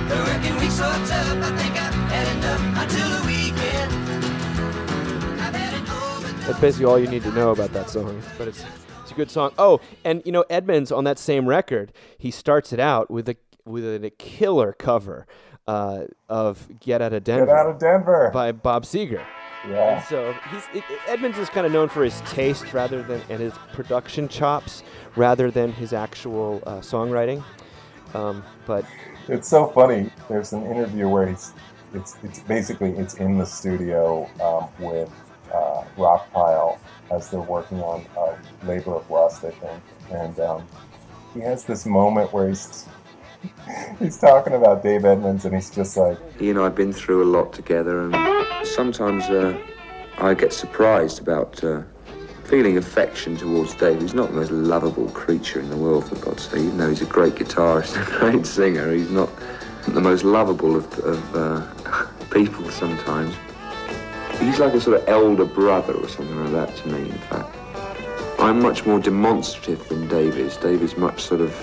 The 0.07 0.15
working 0.15 0.55
week's 0.59 0.75
so 0.75 0.83
tough, 0.83 1.43
I 1.43 1.57
think 1.57 1.73
I've 1.73 1.93
had 1.93 2.37
enough 2.37 2.83
until 2.83 3.09
the 3.09 3.27
weekend. 3.27 3.93
I've 5.41 5.55
had 5.55 5.73
it 5.73 5.89
over. 5.89 6.27
That's 6.47 6.59
basically 6.59 6.85
all 6.85 6.99
you 6.99 7.07
need 7.07 7.23
to 7.23 7.31
know 7.31 7.51
about 7.51 7.73
that 7.73 7.89
song. 7.89 8.21
But 8.37 8.47
it's 8.47 8.63
it's 9.01 9.11
a 9.11 9.15
good 9.15 9.29
song. 9.31 9.51
Oh, 9.57 9.79
and 10.05 10.21
you 10.25 10.31
know 10.31 10.45
Edmunds 10.49 10.91
on 10.91 11.03
that 11.05 11.19
same 11.19 11.47
record, 11.47 11.91
he 12.17 12.31
starts 12.31 12.71
it 12.73 12.79
out 12.79 13.09
with 13.11 13.27
a 13.29 13.35
with 13.65 13.83
a, 13.85 14.05
a 14.05 14.09
killer 14.11 14.73
cover 14.73 15.27
uh, 15.67 16.05
of 16.29 16.67
"Get 16.79 17.01
Out 17.01 17.13
of 17.13 17.23
Denver." 17.23 17.45
Get 17.47 17.55
out 17.55 17.69
of 17.69 17.79
Denver. 17.79 18.31
by 18.33 18.51
Bob 18.53 18.83
Seger. 18.85 19.25
Yeah. 19.67 19.97
And 19.97 20.05
so 20.05 20.33
he's 20.51 20.63
it, 20.81 20.83
it- 20.89 20.99
Edmunds 21.07 21.37
is 21.37 21.49
kind 21.49 21.65
of 21.65 21.73
known 21.73 21.89
for 21.89 22.03
his 22.03 22.21
taste 22.21 22.71
rather 22.73 23.03
than 23.03 23.21
and 23.29 23.39
his 23.41 23.53
production 23.73 24.29
chops 24.29 24.83
rather 25.17 25.51
than 25.51 25.73
his 25.73 25.91
actual 25.91 26.63
uh, 26.65 26.77
songwriting. 26.79 27.43
Um, 28.13 28.43
but 28.65 28.85
It's 29.29 29.47
so 29.47 29.67
funny. 29.67 30.09
There's 30.29 30.53
an 30.53 30.65
interview 30.65 31.09
where 31.09 31.27
he's 31.27 31.53
it's 31.93 32.17
it's 32.23 32.39
basically 32.39 32.91
it's 32.91 33.15
in 33.15 33.37
the 33.37 33.45
studio 33.45 34.29
um, 34.41 34.67
with 34.79 35.09
uh, 35.53 35.83
Rockpile 35.97 36.77
as 37.11 37.29
they're 37.29 37.39
working 37.39 37.79
on 37.81 38.05
uh, 38.17 38.35
Labor 38.65 38.95
of 38.95 39.09
Lust, 39.09 39.43
I 39.43 39.51
think, 39.51 39.83
and 40.11 40.39
um, 40.39 40.67
he 41.33 41.41
has 41.41 41.65
this 41.65 41.85
moment 41.85 42.31
where 42.33 42.47
he's 42.49 42.87
he's 43.99 44.17
talking 44.17 44.53
about 44.53 44.83
Dave 44.83 45.05
Edmunds, 45.05 45.45
and 45.45 45.53
he's 45.53 45.69
just 45.69 45.97
like, 45.97 46.17
He 46.39 46.49
and 46.49 46.59
I 46.59 46.65
have 46.65 46.75
been 46.75 46.93
through 46.93 47.23
a 47.23 47.29
lot 47.29 47.53
together, 47.53 48.09
and 48.09 48.67
sometimes 48.67 49.23
uh, 49.25 49.57
I 50.17 50.33
get 50.33 50.53
surprised 50.53 51.21
about 51.21 51.63
uh, 51.63 51.83
feeling 52.47 52.77
affection 52.77 53.35
towards 53.35 53.75
Dave. 53.75 54.01
He's 54.01 54.13
not 54.13 54.29
the 54.29 54.35
most 54.35 54.51
lovable 54.51 55.09
creature 55.09 55.59
in 55.59 55.69
the 55.69 55.75
world, 55.75 56.07
for 56.07 56.15
God's 56.15 56.43
sake. 56.43 56.61
Even 56.61 56.77
though 56.77 56.89
he's 56.89 57.01
a 57.01 57.05
great 57.05 57.35
guitarist 57.35 58.01
a 58.15 58.19
great 58.19 58.45
singer, 58.45 58.93
he's 58.93 59.11
not 59.11 59.29
the 59.89 59.99
most 59.99 60.23
lovable 60.23 60.77
of, 60.77 60.99
of 60.99 61.35
uh, 61.35 62.07
people 62.31 62.69
sometimes. 62.71 63.35
He's 64.39 64.59
like 64.59 64.73
a 64.73 64.79
sort 64.79 65.01
of 65.01 65.09
elder 65.09 65.45
brother 65.45 65.93
or 65.93 66.07
something 66.07 66.41
like 66.43 66.53
that 66.53 66.77
to 66.77 66.87
me, 66.87 67.09
in 67.09 67.17
fact. 67.17 67.53
I'm 68.39 68.61
much 68.61 68.85
more 68.85 68.99
demonstrative 68.99 69.89
than 69.89 70.07
Dave 70.07 70.37
is. 70.37 70.55
Dave 70.57 70.81
is 70.81 70.95
much 70.95 71.21
sort 71.21 71.41
of 71.41 71.53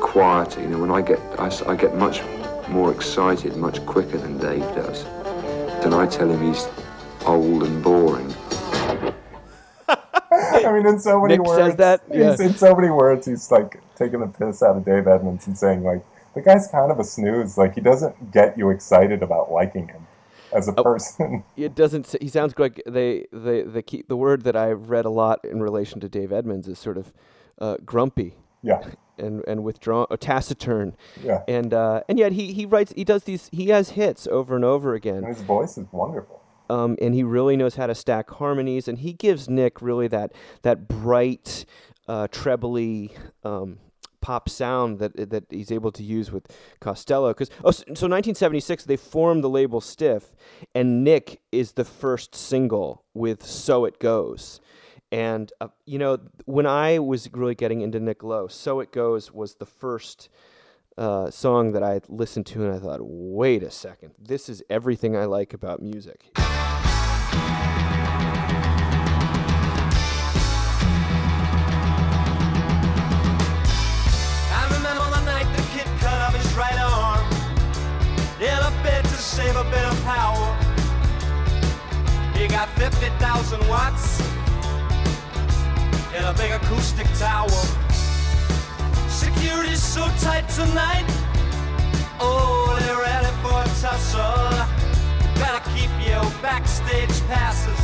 quieter. 0.00 0.60
You 0.60 0.68
know, 0.68 0.78
when 0.78 0.90
I 0.92 1.00
get, 1.00 1.18
I, 1.38 1.50
I 1.66 1.74
get 1.74 1.96
much 1.96 2.22
more 2.68 2.92
excited 2.92 3.56
much 3.56 3.84
quicker 3.84 4.18
than 4.18 4.38
Dave 4.38 4.62
does. 4.76 5.04
Then 5.82 5.92
I 5.92 6.06
tell 6.06 6.30
him 6.30 6.40
he's 6.46 6.68
old 7.26 7.64
and 7.64 7.82
boring. 7.82 8.32
I 10.66 10.72
mean, 10.72 10.86
in 10.86 10.98
so 11.00 11.20
many 11.20 11.36
Nick 11.38 11.46
words, 11.46 11.58
says 11.70 11.76
that? 11.76 12.02
he's- 12.10 12.38
Yeah. 12.40 12.46
in 12.46 12.54
so 12.54 12.74
many 12.74 12.90
words, 12.90 13.26
he's 13.26 13.50
like 13.50 13.80
taking 13.96 14.20
the 14.20 14.26
piss 14.26 14.62
out 14.62 14.76
of 14.76 14.84
Dave 14.84 15.06
Edmunds 15.06 15.46
and 15.46 15.56
saying 15.58 15.82
like, 15.82 16.04
the 16.34 16.40
guy's 16.42 16.68
kind 16.68 16.92
of 16.92 16.98
a 17.00 17.04
snooze. 17.04 17.58
Like 17.58 17.74
he 17.74 17.80
doesn't 17.80 18.30
get 18.32 18.56
you 18.56 18.70
excited 18.70 19.22
about 19.22 19.50
liking 19.50 19.88
him 19.88 20.06
as 20.52 20.68
a 20.68 20.72
person. 20.72 21.42
it 21.56 21.74
doesn't. 21.74 22.14
He 22.20 22.28
sounds 22.28 22.54
like 22.58 22.80
they 22.86 23.26
they 23.32 23.62
the 23.62 23.82
key, 23.82 24.04
the 24.06 24.16
word 24.16 24.42
that 24.42 24.54
I've 24.56 24.90
read 24.90 25.04
a 25.04 25.10
lot 25.10 25.44
in 25.44 25.60
relation 25.60 25.98
to 26.00 26.08
Dave 26.08 26.32
Edmunds 26.32 26.68
is 26.68 26.78
sort 26.78 26.96
of 26.98 27.12
uh, 27.60 27.76
grumpy. 27.84 28.34
Yeah. 28.62 28.82
And 29.18 29.44
and 29.46 29.62
withdrawn, 29.64 30.06
uh, 30.10 30.16
taciturn. 30.16 30.96
Yeah. 31.22 31.42
And 31.46 31.74
uh, 31.74 32.00
and 32.08 32.18
yet 32.18 32.32
he 32.32 32.54
he 32.54 32.64
writes 32.64 32.94
he 32.96 33.04
does 33.04 33.24
these 33.24 33.50
he 33.52 33.66
has 33.68 33.90
hits 33.90 34.26
over 34.26 34.56
and 34.56 34.64
over 34.64 34.94
again. 34.94 35.18
And 35.18 35.26
his 35.26 35.42
voice 35.42 35.76
is 35.76 35.86
wonderful. 35.92 36.39
Um, 36.70 36.96
and 37.02 37.14
he 37.14 37.24
really 37.24 37.56
knows 37.56 37.74
how 37.74 37.88
to 37.88 37.94
stack 37.94 38.30
harmonies, 38.30 38.86
and 38.86 38.98
he 38.98 39.12
gives 39.12 39.48
Nick 39.48 39.82
really 39.82 40.06
that 40.08 40.32
that 40.62 40.86
bright, 40.86 41.64
uh, 42.06 42.28
trebly 42.30 43.12
um, 43.42 43.78
pop 44.20 44.48
sound 44.48 45.00
that 45.00 45.30
that 45.30 45.44
he's 45.50 45.72
able 45.72 45.90
to 45.90 46.04
use 46.04 46.30
with 46.30 46.46
Costello. 46.78 47.30
Because 47.30 47.50
oh, 47.64 47.72
so, 47.72 47.82
so 47.82 48.06
1976 48.06 48.84
they 48.84 48.96
formed 48.96 49.42
the 49.42 49.50
label 49.50 49.80
Stiff, 49.80 50.36
and 50.72 51.02
Nick 51.02 51.40
is 51.50 51.72
the 51.72 51.84
first 51.84 52.36
single 52.36 53.02
with 53.14 53.44
"So 53.44 53.84
It 53.84 53.98
Goes." 53.98 54.60
And 55.10 55.52
uh, 55.60 55.68
you 55.86 55.98
know, 55.98 56.18
when 56.44 56.66
I 56.66 57.00
was 57.00 57.28
really 57.32 57.56
getting 57.56 57.80
into 57.80 57.98
Nick 57.98 58.22
Lowe, 58.22 58.46
"So 58.46 58.78
It 58.78 58.92
Goes" 58.92 59.32
was 59.32 59.56
the 59.56 59.66
first 59.66 60.28
uh, 60.96 61.32
song 61.32 61.72
that 61.72 61.82
I 61.82 62.00
listened 62.08 62.46
to, 62.46 62.64
and 62.64 62.72
I 62.72 62.78
thought, 62.78 63.00
"Wait 63.02 63.64
a 63.64 63.72
second, 63.72 64.12
this 64.20 64.48
is 64.48 64.62
everything 64.70 65.16
I 65.16 65.24
like 65.24 65.52
about 65.52 65.82
music." 65.82 66.30
Save 79.30 79.54
a 79.54 79.62
bit 79.70 79.84
of 79.84 80.02
power. 80.02 80.44
He 82.34 82.48
got 82.48 82.68
50,000 82.70 83.68
watts 83.68 84.18
in 86.16 86.24
a 86.24 86.34
big 86.34 86.50
acoustic 86.50 87.06
tower. 87.16 87.48
Security's 89.08 89.80
so 89.80 90.02
tight 90.18 90.48
tonight. 90.48 91.06
Oh, 92.18 92.76
they're 92.80 92.98
ready 92.98 93.30
for 93.40 93.54
a 93.54 93.70
tussle. 93.78 94.50
Better 95.38 95.62
keep 95.76 95.92
your 96.04 96.26
backstage 96.42 97.14
passes. 97.28 97.80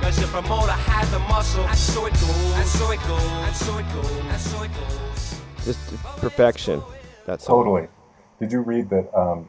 Cause 0.00 0.16
your 0.20 0.28
promoter 0.28 0.78
had 0.86 1.06
the 1.08 1.18
muscle. 1.26 1.64
And 1.64 1.76
so 1.76 2.06
it 2.06 2.12
goes. 2.12 2.54
And 2.54 2.68
so 2.68 2.92
it 2.92 3.00
goes. 3.08 3.30
And 3.46 3.56
so 3.56 3.78
it 3.78 3.86
goes. 3.92 4.10
And 4.30 4.40
so 4.40 4.62
it 4.62 4.70
goes. 4.74 5.40
Just 5.64 5.96
perfection. 6.18 6.80
That's. 7.26 7.44
Totally. 7.44 7.88
Did 8.38 8.52
you 8.52 8.60
read 8.60 8.88
that 8.90 9.12
um, 9.16 9.48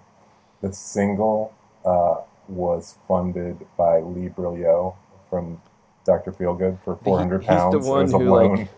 the 0.64 0.74
single 0.74 1.53
uh, 1.86 2.16
was 2.47 2.97
funded 3.07 3.57
by 3.78 3.99
Lee 3.99 4.30
Brilleaux 4.30 4.95
from 5.30 5.61
Dr. 6.05 6.32
Feelgood 6.32 6.84
for 6.84 6.95
He- 6.95 7.03
400 7.03 7.43
pounds 7.45 7.76
He's 7.76 7.86
the 7.86 7.89
one 7.91 8.09
who 8.09 8.18
loan? 8.18 8.55
like 8.55 8.70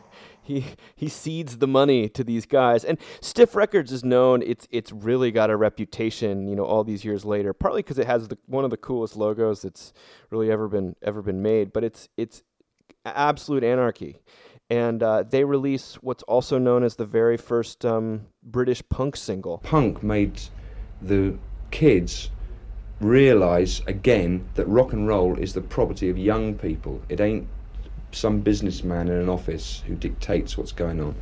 he 0.42 0.66
he 0.96 1.08
seeds 1.10 1.58
the 1.58 1.68
money 1.68 2.08
to 2.10 2.24
these 2.24 2.46
guys. 2.46 2.84
And 2.84 3.00
Stiff 3.22 3.56
Records 3.56 3.92
is 3.92 4.04
known. 4.04 4.44
It's 4.44 4.68
it's 4.70 4.92
really 4.92 5.32
got 5.32 5.50
a 5.50 5.58
reputation. 5.58 6.48
You 6.48 6.56
know, 6.56 6.66
all 6.66 6.84
these 6.84 7.04
years 7.06 7.26
later, 7.26 7.52
partly 7.54 7.82
because 7.82 7.98
it 7.98 8.06
has 8.06 8.28
the, 8.28 8.38
one 8.46 8.64
of 8.64 8.70
the 8.70 8.78
coolest 8.78 9.16
logos 9.16 9.64
that's 9.64 9.92
really 10.30 10.52
ever 10.52 10.68
been 10.68 10.96
ever 11.02 11.22
been 11.24 11.42
made. 11.42 11.74
But 11.74 11.84
it's 11.84 12.10
it's 12.18 12.44
absolute 13.06 13.64
anarchy. 13.64 14.18
And 14.70 15.02
uh, 15.04 15.24
they 15.24 15.44
release 15.44 15.96
what's 16.02 16.24
also 16.24 16.58
known 16.58 16.84
as 16.84 16.96
the 16.96 17.06
very 17.06 17.38
first 17.38 17.86
um, 17.86 18.28
British 18.44 18.82
punk 18.90 19.16
single. 19.16 19.60
Punk 19.60 20.02
made 20.04 20.42
the 21.02 21.38
kids 21.72 22.30
realize 23.02 23.82
again 23.88 24.48
that 24.56 24.66
rock 24.68 24.94
and 24.94 25.08
roll 25.08 25.38
is 25.38 25.54
the 25.54 25.62
property 25.62 26.10
of 26.10 26.18
young 26.18 26.56
people. 26.56 27.02
It 27.10 27.20
ain't 27.20 27.48
some 28.12 28.40
businessman 28.40 29.08
in 29.10 29.16
an 29.16 29.30
office 29.30 29.84
who 29.86 29.96
dictates 29.96 30.58
what's 30.58 30.72
going 30.72 31.02
on. 31.02 31.16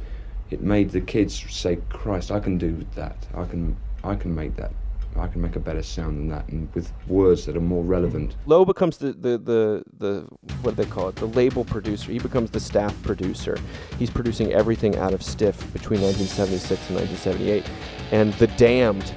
It 0.51 0.61
made 0.61 0.91
the 0.91 1.01
kids 1.01 1.43
say, 1.49 1.77
"Christ, 1.89 2.31
I 2.31 2.39
can 2.39 2.57
do 2.57 2.85
that. 2.95 3.15
I 3.33 3.45
can, 3.45 3.75
I 4.03 4.15
can 4.15 4.35
make 4.35 4.55
that. 4.57 4.71
I 5.15 5.27
can 5.27 5.41
make 5.41 5.55
a 5.55 5.59
better 5.59 5.81
sound 5.81 6.17
than 6.17 6.27
that, 6.29 6.47
and 6.49 6.71
with 6.75 6.91
words 7.07 7.45
that 7.45 7.57
are 7.57 7.61
more 7.61 7.83
relevant." 7.83 8.35
Lowe 8.45 8.65
becomes 8.65 8.97
the, 8.97 9.13
the, 9.13 9.37
the, 9.39 9.83
the 9.97 10.27
what 10.61 10.75
do 10.75 10.83
they 10.83 10.89
call 10.89 11.09
it? 11.09 11.15
The 11.15 11.27
label 11.27 11.65
producer. 11.65 12.11
He 12.11 12.19
becomes 12.19 12.51
the 12.51 12.59
staff 12.59 12.95
producer. 13.01 13.57
He's 13.97 14.11
producing 14.11 14.53
everything 14.53 14.95
out 14.97 15.13
of 15.13 15.23
Stiff 15.23 15.57
between 15.73 16.01
1976 16.01 16.89
and 16.89 16.97
1978. 16.97 17.65
And 18.11 18.33
the 18.33 18.47
Damned 18.47 19.11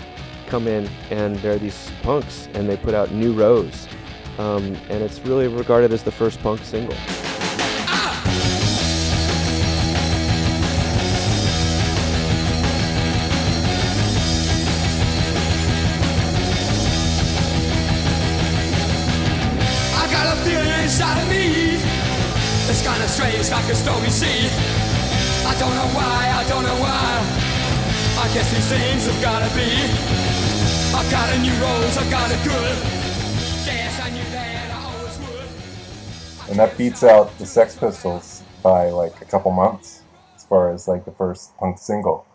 come 0.47 0.69
in, 0.69 0.89
and 1.11 1.37
they're 1.37 1.59
these 1.59 1.91
punks, 2.03 2.49
and 2.55 2.69
they 2.69 2.77
put 2.77 2.95
out 2.95 3.11
New 3.13 3.33
Rose. 3.33 3.89
Um, 4.39 4.77
and 4.91 5.03
it's 5.03 5.19
really 5.21 5.49
regarded 5.49 5.93
as 5.93 6.03
the 6.03 6.11
first 6.11 6.41
punk 6.43 6.61
single. 6.63 6.95
I 19.95 20.07
got 20.11 20.27
a 20.33 20.37
feeling 20.45 20.69
inside 20.83 21.23
of 21.23 21.29
me. 21.29 21.81
It's 22.69 22.83
kind 22.85 23.03
of 23.03 23.09
strange, 23.09 23.51
like 23.51 23.65
a 23.71 23.75
stormy 23.75 24.11
sea. 24.11 24.51
I 25.47 25.57
don't 25.59 25.75
know 25.75 25.89
why, 25.95 26.31
I 26.35 26.45
don't 26.49 26.63
know 26.63 26.77
why. 26.77 27.47
I 28.19 28.29
guess 28.35 28.51
these 28.53 28.69
things 28.69 29.07
have 29.07 29.23
gotta 29.23 29.49
be. 29.55 30.26
I've 30.97 31.11
got 31.11 31.29
a 31.35 31.39
new 31.39 31.53
rose, 31.53 31.97
I've 31.99 32.11
got 32.11 32.31
a 32.31 32.37
good. 32.45 32.77
Guess 33.67 34.01
I 34.01 34.11
knew 34.11 34.25
that 34.33 34.71
I 34.71 34.99
always 34.99 35.19
would. 35.19 36.51
and 36.51 36.59
that 36.59 36.77
beats 36.79 37.05
out 37.05 37.37
the 37.39 37.47
Sex 37.47 37.77
Pistols 37.77 38.43
by 38.63 38.89
like 38.91 39.21
a 39.21 39.25
couple 39.27 39.51
months 39.53 40.03
as 40.35 40.45
far 40.45 40.73
as 40.73 40.89
like 40.89 41.05
the 41.05 41.13
first 41.13 41.57
punk 41.59 41.79
single. 41.79 42.27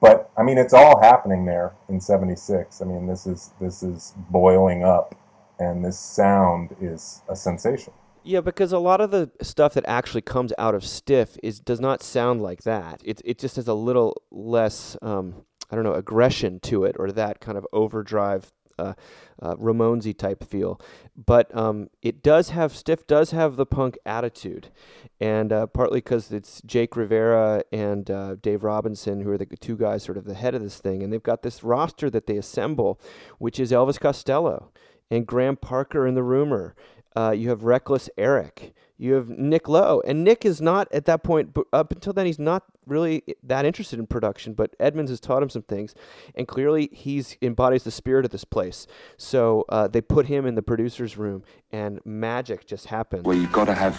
But 0.00 0.30
I 0.38 0.42
mean, 0.42 0.58
it's 0.58 0.72
all 0.72 1.00
happening 1.00 1.44
there 1.44 1.74
in 1.88 2.00
'76. 2.00 2.80
I 2.80 2.84
mean, 2.84 3.06
this 3.06 3.26
is 3.26 3.50
this 3.60 3.82
is 3.82 4.14
boiling 4.30 4.84
up, 4.84 5.14
and 5.58 5.84
this 5.84 5.98
sound 5.98 6.74
is 6.80 7.22
a 7.28 7.36
sensation. 7.36 7.92
Yeah, 8.22 8.40
because 8.40 8.72
a 8.72 8.78
lot 8.78 9.00
of 9.00 9.10
the 9.10 9.30
stuff 9.42 9.74
that 9.74 9.84
actually 9.86 10.20
comes 10.22 10.52
out 10.58 10.74
of 10.74 10.84
Stiff 10.84 11.36
is 11.42 11.60
does 11.60 11.80
not 11.80 12.02
sound 12.02 12.42
like 12.42 12.62
that. 12.62 13.00
It 13.04 13.20
it 13.24 13.38
just 13.38 13.56
has 13.56 13.68
a 13.68 13.74
little 13.74 14.22
less, 14.30 14.96
um, 15.02 15.44
I 15.70 15.74
don't 15.74 15.84
know, 15.84 15.94
aggression 15.94 16.60
to 16.60 16.84
it, 16.84 16.96
or 16.98 17.12
that 17.12 17.40
kind 17.40 17.58
of 17.58 17.66
overdrive, 17.72 18.52
uh, 18.78 18.94
uh, 19.40 19.54
Ramonesy 19.56 20.16
type 20.16 20.44
feel. 20.44 20.80
But 21.16 21.54
um, 21.56 21.90
it 22.02 22.22
does 22.22 22.50
have 22.50 22.74
Stiff 22.74 23.06
does 23.06 23.32
have 23.32 23.56
the 23.56 23.66
punk 23.66 23.98
attitude, 24.06 24.68
and 25.20 25.52
uh, 25.52 25.66
partly 25.66 25.98
because 25.98 26.32
it's 26.32 26.62
Jake 26.62 26.96
Riviera 26.96 27.62
and 27.72 28.10
uh, 28.10 28.36
Dave 28.36 28.64
Robinson 28.64 29.20
who 29.20 29.30
are 29.30 29.38
the 29.38 29.46
two 29.46 29.76
guys 29.76 30.02
sort 30.02 30.16
of 30.16 30.24
the 30.24 30.34
head 30.34 30.54
of 30.54 30.62
this 30.62 30.78
thing, 30.78 31.02
and 31.02 31.12
they've 31.12 31.22
got 31.22 31.42
this 31.42 31.62
roster 31.62 32.08
that 32.10 32.26
they 32.26 32.36
assemble, 32.36 33.00
which 33.38 33.60
is 33.60 33.72
Elvis 33.72 34.00
Costello 34.00 34.70
and 35.10 35.26
Graham 35.26 35.56
Parker 35.56 36.06
and 36.06 36.16
the 36.16 36.22
Rumor. 36.22 36.74
Uh, 37.16 37.30
you 37.30 37.48
have 37.48 37.64
Reckless 37.64 38.08
Eric. 38.16 38.74
You 39.00 39.14
have 39.14 39.28
Nick 39.28 39.68
Lowe, 39.68 40.02
and 40.04 40.24
Nick 40.24 40.44
is 40.44 40.60
not 40.60 40.88
at 40.92 41.04
that 41.04 41.22
point. 41.22 41.56
Up 41.72 41.92
until 41.92 42.12
then, 42.12 42.26
he's 42.26 42.38
not 42.38 42.64
really 42.84 43.22
that 43.44 43.64
interested 43.64 44.00
in 44.00 44.08
production. 44.08 44.54
But 44.54 44.74
Edmunds 44.80 45.10
has 45.10 45.20
taught 45.20 45.40
him 45.40 45.50
some 45.50 45.62
things, 45.62 45.94
and 46.34 46.48
clearly 46.48 46.90
he's 46.92 47.36
embodies 47.40 47.84
the 47.84 47.92
spirit 47.92 48.24
of 48.24 48.32
this 48.32 48.44
place. 48.44 48.88
So 49.16 49.64
uh, 49.68 49.86
they 49.86 50.00
put 50.00 50.26
him 50.26 50.46
in 50.46 50.56
the 50.56 50.62
producers' 50.62 51.16
room, 51.16 51.44
and 51.70 52.00
magic 52.04 52.66
just 52.66 52.86
happens. 52.86 53.22
where 53.22 53.36
you've 53.36 53.52
got 53.52 53.66
to 53.66 53.74
have 53.74 53.96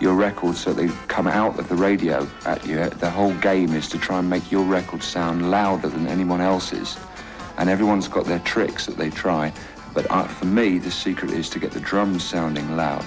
your 0.00 0.14
records 0.14 0.58
so 0.58 0.72
they 0.72 0.88
come 1.06 1.28
out 1.28 1.56
of 1.60 1.68
the 1.68 1.76
radio 1.76 2.28
at 2.44 2.66
you. 2.66 2.88
The 2.90 3.10
whole 3.10 3.34
game 3.34 3.72
is 3.74 3.88
to 3.90 3.98
try 3.98 4.18
and 4.18 4.28
make 4.28 4.50
your 4.50 4.64
record 4.64 5.04
sound 5.04 5.52
louder 5.52 5.88
than 5.88 6.08
anyone 6.08 6.40
else's. 6.40 6.98
And 7.58 7.70
everyone's 7.70 8.08
got 8.08 8.24
their 8.24 8.40
tricks 8.40 8.86
that 8.86 8.96
they 8.96 9.10
try. 9.10 9.52
But 9.94 10.10
uh, 10.10 10.24
for 10.24 10.46
me, 10.46 10.78
the 10.78 10.90
secret 10.90 11.30
is 11.30 11.48
to 11.50 11.60
get 11.60 11.70
the 11.70 11.80
drums 11.80 12.24
sounding 12.24 12.76
loud. 12.76 13.04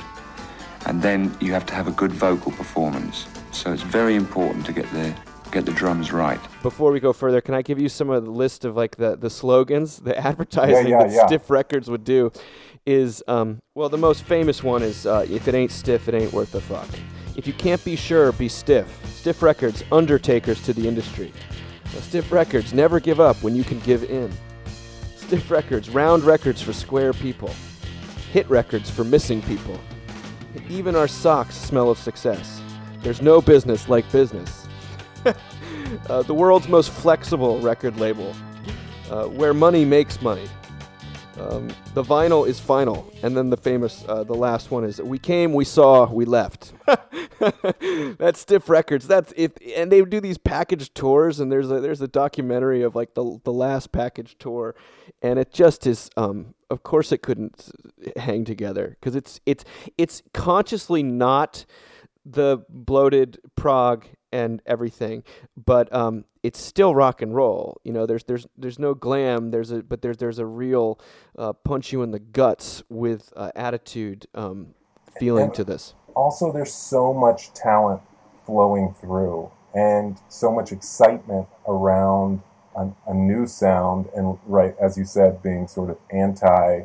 And 0.85 1.01
then 1.01 1.35
you 1.41 1.51
have 1.53 1.65
to 1.67 1.73
have 1.73 1.87
a 1.87 1.91
good 1.91 2.11
vocal 2.11 2.51
performance. 2.51 3.25
So 3.51 3.73
it's 3.73 3.81
very 3.81 4.15
important 4.15 4.65
to 4.67 4.73
get 4.73 4.89
the 4.91 5.15
get 5.51 5.65
the 5.65 5.71
drums 5.71 6.11
right. 6.11 6.39
Before 6.61 6.91
we 6.91 6.99
go 6.99 7.13
further, 7.13 7.39
can 7.39 7.53
I 7.53 7.61
give 7.61 7.79
you 7.79 7.87
some 7.87 8.09
of 8.09 8.25
the 8.25 8.31
list 8.31 8.65
of 8.65 8.75
like 8.75 8.97
the, 8.97 9.15
the 9.15 9.29
slogans, 9.29 9.99
the 9.99 10.17
advertising 10.27 10.89
yeah, 10.89 11.03
that 11.03 11.11
yeah. 11.11 11.27
Stiff 11.27 11.49
Records 11.49 11.89
would 11.89 12.03
do? 12.03 12.31
Is 12.85 13.23
um, 13.27 13.61
well, 13.73 13.89
the 13.89 13.97
most 13.97 14.23
famous 14.23 14.61
one 14.61 14.83
is 14.83 15.05
uh, 15.05 15.25
if 15.29 15.47
it 15.47 15.55
ain't 15.55 15.71
stiff, 15.71 16.07
it 16.07 16.13
ain't 16.13 16.33
worth 16.33 16.51
the 16.51 16.61
fuck. 16.61 16.87
If 17.35 17.47
you 17.47 17.53
can't 17.53 17.83
be 17.83 17.95
sure, 17.95 18.31
be 18.31 18.47
stiff. 18.47 18.87
Stiff 19.05 19.41
Records, 19.41 19.83
undertakers 19.91 20.61
to 20.63 20.73
the 20.73 20.87
industry. 20.87 21.33
Now, 21.93 22.01
stiff 22.01 22.31
Records, 22.31 22.73
never 22.73 22.99
give 22.99 23.19
up 23.19 23.41
when 23.41 23.55
you 23.55 23.63
can 23.63 23.79
give 23.79 24.03
in. 24.03 24.31
Stiff 25.15 25.49
Records, 25.49 25.89
round 25.89 26.23
records 26.23 26.61
for 26.61 26.73
square 26.73 27.11
people. 27.11 27.49
Hit 28.31 28.47
records 28.49 28.89
for 28.89 29.03
missing 29.03 29.41
people. 29.41 29.79
Even 30.69 30.95
our 30.95 31.07
socks 31.07 31.55
smell 31.55 31.89
of 31.89 31.97
success. 31.97 32.61
There's 33.01 33.21
no 33.21 33.41
business 33.41 33.87
like 33.89 34.09
business. 34.11 34.67
uh, 36.09 36.21
the 36.23 36.33
world's 36.33 36.67
most 36.67 36.91
flexible 36.91 37.59
record 37.59 37.97
label, 37.97 38.33
uh, 39.09 39.25
where 39.25 39.53
money 39.53 39.85
makes 39.85 40.21
money. 40.21 40.47
Um, 41.39 41.67
the 41.93 42.03
vinyl 42.03 42.47
is 42.47 42.59
final, 42.59 43.11
and 43.21 43.35
then 43.35 43.49
the 43.49 43.57
famous, 43.57 44.05
uh, 44.07 44.23
the 44.23 44.33
last 44.33 44.71
one 44.71 44.85
is 44.85 45.01
"We 45.01 45.19
came, 45.19 45.53
we 45.53 45.65
saw, 45.65 46.09
we 46.09 46.23
left." 46.23 46.73
that's 48.17 48.39
Stiff 48.39 48.69
Records. 48.69 49.05
That's 49.05 49.33
if, 49.35 49.51
and 49.75 49.91
they 49.91 50.01
do 50.01 50.21
these 50.21 50.37
package 50.37 50.93
tours, 50.93 51.41
and 51.41 51.51
there's 51.51 51.69
a 51.69 51.81
there's 51.81 52.01
a 52.01 52.07
documentary 52.07 52.83
of 52.83 52.95
like 52.95 53.15
the 53.15 53.39
the 53.43 53.51
last 53.51 53.91
package 53.91 54.37
tour, 54.39 54.75
and 55.21 55.37
it 55.37 55.51
just 55.51 55.85
is. 55.85 56.09
Um, 56.15 56.53
of 56.69 56.83
course, 56.83 57.11
it 57.11 57.21
couldn't 57.21 57.69
hang 58.15 58.45
together 58.45 58.95
because 58.99 59.15
it's 59.15 59.41
it's 59.45 59.65
it's 59.97 60.23
consciously 60.33 61.03
not 61.03 61.65
the 62.25 62.65
bloated 62.69 63.39
prog 63.55 64.05
and 64.31 64.61
everything, 64.65 65.23
but 65.57 65.93
um, 65.93 66.25
it's 66.45 66.61
still 66.61 66.93
rock 66.93 67.21
and 67.23 67.33
roll. 67.35 67.81
You 67.83 67.91
know, 67.91 68.05
there's 68.05 68.23
there's 68.25 68.45
there's 68.57 68.77
no 68.79 68.93
glam. 68.93 69.49
There's 69.51 69.71
a 69.71 69.81
but 69.81 70.01
there's 70.01 70.17
there's 70.17 70.39
a 70.39 70.45
real 70.45 70.99
uh, 71.37 71.53
punch 71.53 71.91
you 71.91 72.03
in 72.03 72.11
the 72.11 72.19
guts 72.19 72.83
with 72.89 73.33
uh, 73.35 73.51
attitude 73.55 74.27
um, 74.35 74.67
feeling 75.19 75.45
And- 75.45 75.53
to 75.55 75.63
this. 75.63 75.93
also 76.15 76.51
there's 76.51 76.73
so 76.73 77.13
much 77.13 77.53
talent 77.53 78.01
flowing 78.45 78.93
through 79.01 79.49
and 79.73 80.17
so 80.29 80.51
much 80.51 80.71
excitement 80.71 81.47
around 81.67 82.41
a, 82.77 82.87
a 83.07 83.13
new 83.13 83.47
sound 83.47 84.05
and 84.15 84.37
right 84.45 84.75
as 84.79 84.97
you 84.97 85.03
said 85.03 85.41
being 85.41 85.67
sort 85.67 85.89
of 85.89 85.97
anti 86.11 86.83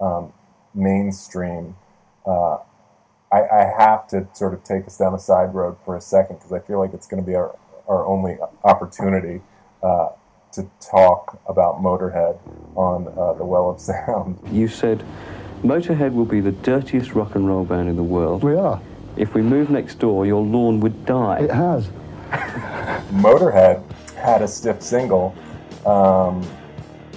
um, 0.00 0.32
mainstream 0.74 1.76
uh, 2.26 2.58
I, 3.32 3.40
I 3.60 3.72
have 3.78 4.06
to 4.08 4.26
sort 4.34 4.52
of 4.54 4.62
take 4.64 4.86
us 4.86 4.98
down 4.98 5.14
a 5.14 5.18
side 5.18 5.54
road 5.54 5.76
for 5.84 5.96
a 5.96 6.00
second 6.00 6.36
because 6.36 6.52
I 6.52 6.58
feel 6.60 6.78
like 6.78 6.92
it's 6.92 7.06
going 7.06 7.22
to 7.22 7.26
be 7.26 7.34
our, 7.36 7.56
our 7.88 8.06
only 8.06 8.36
opportunity 8.64 9.40
uh, 9.82 10.10
to 10.52 10.68
talk 10.80 11.40
about 11.48 11.82
Motorhead 11.82 12.38
on 12.76 13.08
uh, 13.08 13.34
the 13.34 13.44
Well 13.44 13.70
of 13.70 13.80
Sound. 13.80 14.38
You 14.50 14.68
said 14.68 15.04
Motorhead 15.62 16.14
will 16.14 16.24
be 16.24 16.40
the 16.40 16.52
dirtiest 16.52 17.12
rock 17.14 17.34
and 17.34 17.46
roll 17.46 17.64
band 17.64 17.88
in 17.88 17.96
the 17.96 18.02
world. 18.02 18.42
We 18.42 18.54
are. 18.54 18.80
If 19.16 19.34
we 19.34 19.42
move 19.42 19.70
next 19.70 19.98
door, 19.98 20.26
your 20.26 20.42
lawn 20.42 20.80
would 20.80 21.06
die. 21.06 21.40
It 21.40 21.50
has. 21.50 21.88
Motorhead 23.10 23.82
had 24.14 24.42
a 24.42 24.48
stiff 24.48 24.82
single. 24.82 25.34
Um, 25.86 26.46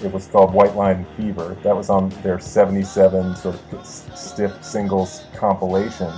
it 0.04 0.12
was 0.12 0.28
called 0.28 0.54
White 0.54 0.76
Line 0.76 1.06
Fever. 1.18 1.58
That 1.64 1.76
was 1.76 1.90
on 1.90 2.10
their 2.24 2.40
77 2.40 3.36
sort 3.36 3.60
of 3.74 3.86
stiff 3.86 4.64
singles 4.64 5.26
compilation. 5.36 6.14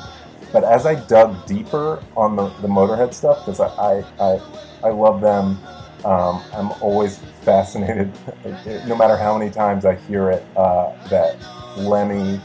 But 0.52 0.64
as 0.64 0.86
I 0.86 0.96
dug 0.96 1.46
deeper 1.46 2.04
on 2.16 2.36
the, 2.36 2.50
the 2.62 2.68
Motorhead 2.68 3.14
stuff, 3.14 3.46
because 3.46 3.60
I, 3.60 3.68
I, 3.68 4.04
I, 4.20 4.42
I 4.84 4.90
love 4.90 5.22
them, 5.22 5.58
um, 6.04 6.44
I'm 6.54 6.72
always 6.82 7.20
fascinated, 7.44 8.12
no 8.88 8.96
matter 8.96 9.16
how 9.16 9.38
many 9.38 9.52
times 9.52 9.86
I 9.86 9.96
hear 9.96 10.30
it, 10.32 10.44
uh, 10.58 10.94
that 11.10 11.38
Lemmy 11.78 12.42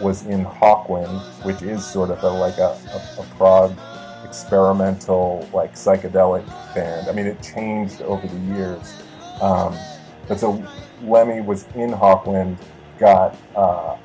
was 0.00 0.24
in 0.26 0.44
Hawkwind, 0.44 1.20
which 1.44 1.62
is 1.62 1.84
sort 1.84 2.10
of 2.10 2.22
a, 2.22 2.30
like 2.30 2.58
a, 2.58 2.78
a, 2.92 3.20
a 3.20 3.26
prog 3.36 3.76
experimental, 4.24 5.48
like 5.52 5.74
psychedelic 5.74 6.46
band. 6.74 7.08
I 7.08 7.12
mean, 7.12 7.26
it 7.26 7.42
changed 7.42 8.00
over 8.02 8.26
the 8.26 8.38
years. 8.54 8.94
Um, 9.40 9.76
but 10.28 10.38
so 10.38 10.64
Lemmy 11.02 11.40
was 11.40 11.66
in 11.74 11.90
Hawkwind, 11.90 12.56
got 12.98 13.36
uh, 13.56 13.96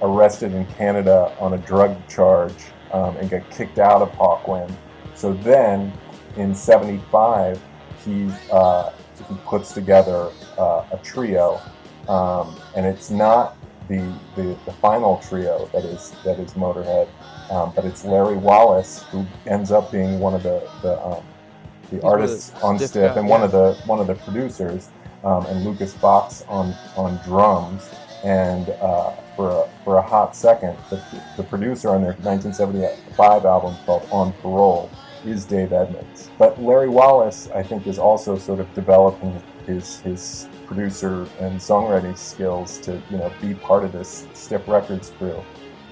arrested 0.00 0.54
in 0.54 0.66
Canada 0.66 1.36
on 1.38 1.52
a 1.52 1.58
drug 1.58 1.96
charge, 2.08 2.54
um, 2.94 3.16
and 3.16 3.28
got 3.28 3.48
kicked 3.50 3.78
out 3.78 4.00
of 4.00 4.10
Hawkwind. 4.12 4.74
So 5.14 5.34
then, 5.34 5.92
in 6.36 6.54
'75, 6.54 7.60
he 8.04 8.30
uh, 8.50 8.90
he 9.28 9.34
puts 9.44 9.72
together 9.72 10.30
uh, 10.56 10.84
a 10.92 10.98
trio, 11.02 11.60
um, 12.08 12.56
and 12.76 12.86
it's 12.86 13.10
not 13.10 13.56
the, 13.88 14.14
the 14.36 14.56
the 14.64 14.72
final 14.72 15.18
trio 15.18 15.68
that 15.72 15.84
is 15.84 16.12
that 16.24 16.38
is 16.38 16.52
Motorhead, 16.52 17.08
um, 17.50 17.72
but 17.74 17.84
it's 17.84 18.04
Larry 18.04 18.36
Wallis 18.36 19.02
who 19.10 19.26
ends 19.46 19.72
up 19.72 19.90
being 19.90 20.20
one 20.20 20.34
of 20.34 20.42
the 20.42 20.68
the 20.82 20.98
um, 21.04 21.22
the 21.90 21.96
He's 21.96 22.02
one 22.02 22.14
of 22.14 22.20
artists 22.20 22.52
on 22.62 22.78
stiff 22.78 23.16
and 23.16 23.28
one 23.28 23.42
of 23.42 23.50
the 23.50 23.74
one 23.86 23.98
of 24.00 24.06
the 24.06 24.14
producers, 24.14 24.88
um, 25.24 25.44
and 25.46 25.64
Lucas 25.64 25.94
Fox 25.94 26.44
on 26.48 26.74
on 26.96 27.20
drums. 27.24 27.90
And 28.24 28.70
uh, 28.80 29.12
for 29.36 29.50
a, 29.50 29.68
for 29.84 29.96
a 29.96 30.02
hot 30.02 30.34
second, 30.36 30.76
the, 30.90 31.02
the 31.36 31.42
producer 31.42 31.90
on 31.90 32.02
their 32.02 32.14
1975 32.22 33.44
album 33.44 33.76
called 33.84 34.06
On 34.10 34.32
Parole 34.34 34.90
is 35.24 35.44
Dave 35.44 35.72
Edmunds. 35.72 36.30
But 36.38 36.60
Larry 36.62 36.88
Wallis, 36.88 37.48
I 37.54 37.62
think, 37.62 37.86
is 37.86 37.98
also 37.98 38.36
sort 38.36 38.60
of 38.60 38.72
developing 38.74 39.42
his 39.66 40.00
his 40.00 40.48
producer 40.66 41.26
and 41.40 41.58
songwriting 41.58 42.16
skills 42.16 42.78
to 42.80 43.00
you 43.10 43.16
know 43.16 43.32
be 43.40 43.54
part 43.54 43.84
of 43.84 43.92
this 43.92 44.26
Stiff 44.34 44.68
Records 44.68 45.10
crew. 45.10 45.42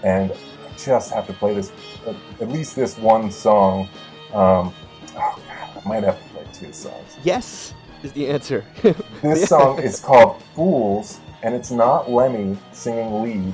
And 0.03 0.33
I 0.33 0.77
just 0.77 1.13
have 1.13 1.27
to 1.29 1.33
play 1.33 1.55
this 1.55 1.73
at, 2.07 2.17
at 2.41 2.49
least 2.49 2.77
this 2.77 2.99
one 2.99 3.31
song. 3.31 3.89
Um, 4.35 4.75
oh 5.17 5.43
God, 5.47 5.83
I 5.85 5.89
might 5.89 6.05
have 6.05 6.23
to 6.23 6.29
play 6.31 6.47
two 6.53 6.73
songs. 6.73 7.17
Yes 7.25 7.73
is 8.03 8.13
the 8.13 8.29
answer. 8.29 8.65
This 9.23 9.49
song 9.49 9.79
is 9.79 10.01
called 10.01 10.43
Fools, 10.55 11.21
and 11.43 11.55
it's 11.55 11.71
not 11.71 12.11
Lemmy 12.11 12.57
singing 12.73 13.23
lead. 13.23 13.53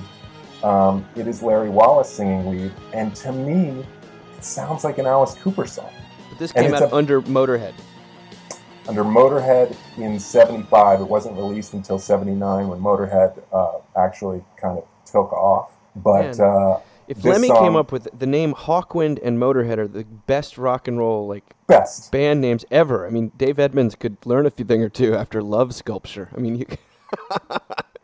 Um, 0.62 1.06
it 1.14 1.26
is 1.28 1.42
Larry 1.42 1.70
Wallis 1.70 2.08
singing 2.12 2.48
lead, 2.50 2.72
and 2.92 3.14
to 3.16 3.32
me, 3.32 3.86
it 4.36 4.44
sounds 4.44 4.84
like 4.84 4.98
an 4.98 5.06
Alice 5.06 5.34
Cooper 5.34 5.66
song. 5.66 5.90
But 6.30 6.38
this 6.38 6.52
came 6.52 6.74
out 6.74 6.82
a- 6.82 6.94
under 6.94 7.22
Motorhead. 7.22 7.74
Under 8.88 9.04
Motorhead 9.04 9.76
in 9.98 10.18
75, 10.18 11.00
it 11.00 11.04
wasn't 11.04 11.36
released 11.36 11.74
until 11.74 11.98
79 11.98 12.68
when 12.68 12.80
Motorhead 12.80 13.38
uh, 13.52 13.78
actually 13.96 14.42
kind 14.56 14.78
of 14.78 14.84
took 15.04 15.30
off. 15.32 15.72
But 15.94 16.40
uh, 16.40 16.78
If 17.06 17.22
Lemmy 17.22 17.48
song, 17.48 17.58
came 17.62 17.76
up 17.76 17.92
with 17.92 18.08
the 18.18 18.26
name 18.26 18.54
Hawkwind 18.54 19.18
and 19.22 19.38
Motorhead 19.38 19.76
are 19.76 19.86
the 19.88 20.04
best 20.04 20.56
rock 20.56 20.88
and 20.88 20.96
roll 20.98 21.26
like 21.28 21.44
best 21.66 22.10
band 22.10 22.40
names 22.40 22.64
ever. 22.70 23.06
I 23.06 23.10
mean, 23.10 23.30
Dave 23.36 23.58
Edmunds 23.58 23.94
could 23.94 24.16
learn 24.24 24.46
a 24.46 24.50
few 24.50 24.64
thing 24.64 24.82
or 24.82 24.88
two 24.88 25.14
after 25.14 25.42
Love 25.42 25.74
Sculpture. 25.74 26.30
I 26.34 26.40
mean, 26.40 26.56
you 26.56 26.66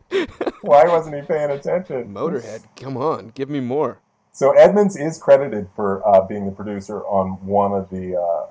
why 0.61 0.85
wasn't 0.85 1.15
he 1.15 1.21
paying 1.21 1.51
attention? 1.51 2.13
Motorhead, 2.13 2.63
come 2.75 2.97
on, 2.97 3.29
give 3.29 3.49
me 3.49 3.59
more. 3.59 3.99
So 4.31 4.51
Edmunds 4.51 4.97
is 4.97 5.17
credited 5.17 5.69
for 5.75 6.05
uh, 6.07 6.25
being 6.25 6.45
the 6.45 6.51
producer 6.51 7.01
on 7.05 7.45
one 7.45 7.71
of 7.71 7.89
the 7.89 8.19
uh, 8.19 8.47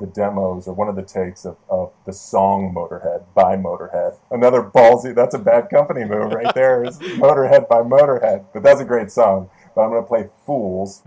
the 0.00 0.06
demos 0.06 0.66
or 0.66 0.74
one 0.74 0.88
of 0.88 0.96
the 0.96 1.02
takes 1.02 1.44
of, 1.44 1.56
of 1.68 1.92
the 2.04 2.12
song 2.12 2.72
Motorhead 2.74 3.24
by 3.34 3.56
Motorhead. 3.56 4.16
Another 4.30 4.62
ballsy. 4.62 5.14
That's 5.14 5.34
a 5.34 5.38
bad 5.38 5.70
company 5.70 6.04
move 6.04 6.32
right 6.32 6.54
there. 6.54 6.84
Is 6.84 6.98
Motorhead 7.18 7.68
by 7.68 7.78
Motorhead, 7.78 8.46
but 8.52 8.62
that's 8.62 8.80
a 8.80 8.84
great 8.84 9.10
song. 9.10 9.50
But 9.74 9.82
I'm 9.82 9.90
going 9.90 10.02
to 10.02 10.08
play 10.08 10.28
Fools. 10.46 11.02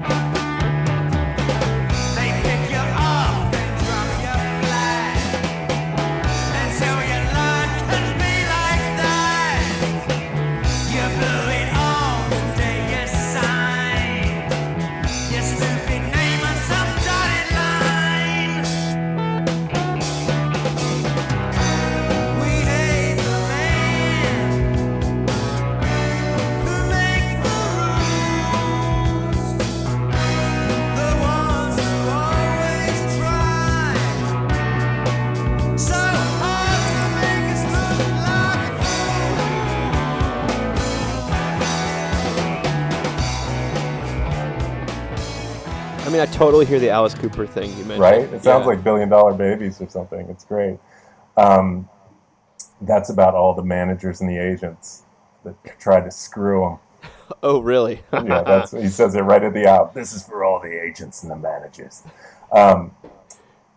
Totally 46.37 46.65
hear 46.67 46.77
the 46.79 46.91
Alice 46.91 47.15
Cooper 47.15 47.47
thing 47.47 47.71
you 47.71 47.77
mentioned. 47.85 47.99
right? 47.99 48.21
It 48.21 48.43
sounds 48.43 48.61
Yeah. 48.61 48.67
like 48.67 48.83
Billion 48.83 49.09
Dollar 49.09 49.33
Babies 49.33 49.81
or 49.81 49.89
something. 49.89 50.27
It's 50.29 50.45
great. 50.45 50.77
Um, 51.35 51.89
that's 52.81 53.09
about 53.09 53.33
all 53.33 53.55
the 53.55 53.63
managers 53.63 54.21
and 54.21 54.29
the 54.29 54.37
agents 54.37 55.01
that 55.43 55.55
tried 55.79 56.01
to 56.05 56.11
screw 56.11 56.67
him. 56.67 56.77
Oh, 57.43 57.59
really? 57.59 58.03
yeah, 58.13 58.41
that's 58.41 58.71
he 58.71 58.87
says 58.87 59.13
it 59.15 59.19
right 59.21 59.43
at 59.43 59.53
the 59.53 59.67
out. 59.67 59.93
This 59.93 60.13
is 60.13 60.23
for 60.23 60.45
all 60.45 60.61
the 60.61 60.71
agents 60.81 61.23
and 61.23 61.31
the 61.31 61.35
managers. 61.35 62.03
Um, 62.53 62.91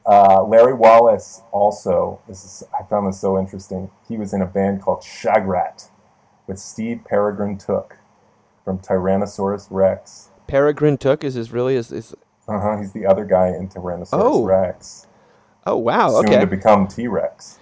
uh, 0.06 0.44
Larry 0.44 0.72
Wallis 0.74 1.42
also. 1.50 2.20
This 2.28 2.44
is 2.44 2.62
I 2.78 2.84
found 2.84 3.08
this 3.08 3.18
so 3.20 3.36
interesting. 3.38 3.90
He 4.06 4.16
was 4.16 4.32
in 4.32 4.40
a 4.42 4.46
band 4.46 4.82
called 4.82 5.00
Shagrat 5.00 5.88
with 6.46 6.58
Steve 6.60 7.00
Peregrine 7.04 7.58
Took 7.58 7.96
from 8.64 8.78
Tyrannosaurus 8.78 9.66
Rex. 9.70 10.28
Peregrine 10.46 10.96
Took 10.98 11.24
is 11.24 11.34
his 11.34 11.50
really 11.50 11.74
is, 11.74 11.90
is 11.90 12.14
Uh 12.50 12.60
huh. 12.60 12.76
He's 12.78 12.92
the 12.92 13.06
other 13.06 13.24
guy 13.24 13.48
in 13.48 13.68
Tyrannosaurus 13.68 14.08
Oh. 14.12 14.44
Rex. 14.44 15.06
Oh 15.66 15.76
wow, 15.76 16.08
Soon 16.10 16.26
okay. 16.26 16.40
to 16.40 16.46
become 16.46 16.88
T 16.88 17.06
Rex. 17.06 17.58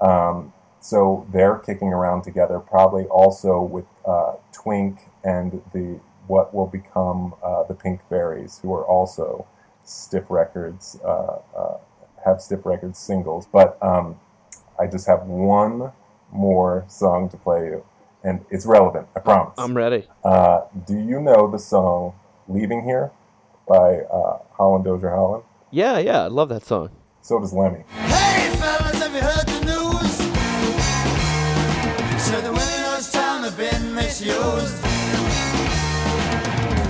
Um, 0.00 0.52
so 0.80 1.26
they're 1.32 1.56
kicking 1.58 1.88
around 1.88 2.22
together, 2.22 2.58
probably 2.58 3.04
also 3.04 3.62
with 3.62 3.84
uh, 4.06 4.34
Twink 4.52 4.98
and 5.22 5.62
the 5.72 6.00
what 6.26 6.54
will 6.54 6.66
become 6.66 7.34
uh, 7.42 7.62
the 7.64 7.74
Pink 7.74 8.00
Fairies, 8.08 8.58
who 8.62 8.72
are 8.72 8.84
also 8.86 9.46
Stiff 9.84 10.24
Records, 10.30 10.98
uh, 11.04 11.38
uh, 11.56 11.76
have 12.24 12.40
Stiff 12.40 12.64
Records 12.64 12.98
singles. 12.98 13.46
But 13.46 13.78
um, 13.82 14.18
I 14.80 14.86
just 14.86 15.06
have 15.06 15.22
one 15.26 15.92
more 16.32 16.84
song 16.88 17.28
to 17.28 17.36
play 17.36 17.66
you, 17.66 17.84
and 18.24 18.44
it's 18.50 18.64
relevant. 18.66 19.06
I 19.14 19.20
promise. 19.20 19.54
I'm 19.58 19.76
ready. 19.76 20.08
Uh, 20.24 20.62
do 20.86 20.94
you 20.98 21.20
know 21.20 21.50
the 21.50 21.58
song 21.58 22.14
"Leaving 22.48 22.84
Here" 22.84 23.10
by 23.66 24.00
uh, 24.00 24.38
Holland 24.52 24.84
Dozier 24.84 25.10
Holland. 25.10 25.44
Yeah, 25.70 25.98
yeah, 25.98 26.22
I 26.24 26.28
love 26.28 26.48
that 26.50 26.64
song. 26.64 26.90
So 27.22 27.40
does 27.40 27.52
Lemmy. 27.52 27.84
Hey, 27.90 28.54
fellas, 28.56 28.98
have 29.02 29.14
you 29.14 29.20
heard 29.20 29.46
the 29.46 29.60
news? 29.64 30.16
So 32.22 32.40
the 32.40 32.52
windows 32.52 33.10
town 33.10 33.42
have 33.44 33.56
been 33.56 33.94
misused. 33.94 34.76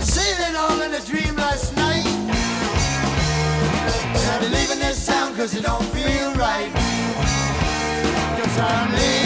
Sailing 0.02 0.56
all 0.56 0.80
in 0.82 0.94
a 0.94 1.00
dream 1.00 1.36
last 1.36 1.74
night. 1.76 2.04
Leaving 4.44 4.78
this 4.78 5.06
town 5.06 5.34
cause 5.34 5.54
it 5.54 5.62
don't 5.62 5.82
feel 5.84 6.34
right. 6.34 6.70
Cause 8.36 8.58
I'm 8.58 8.92
leaving. 8.92 9.23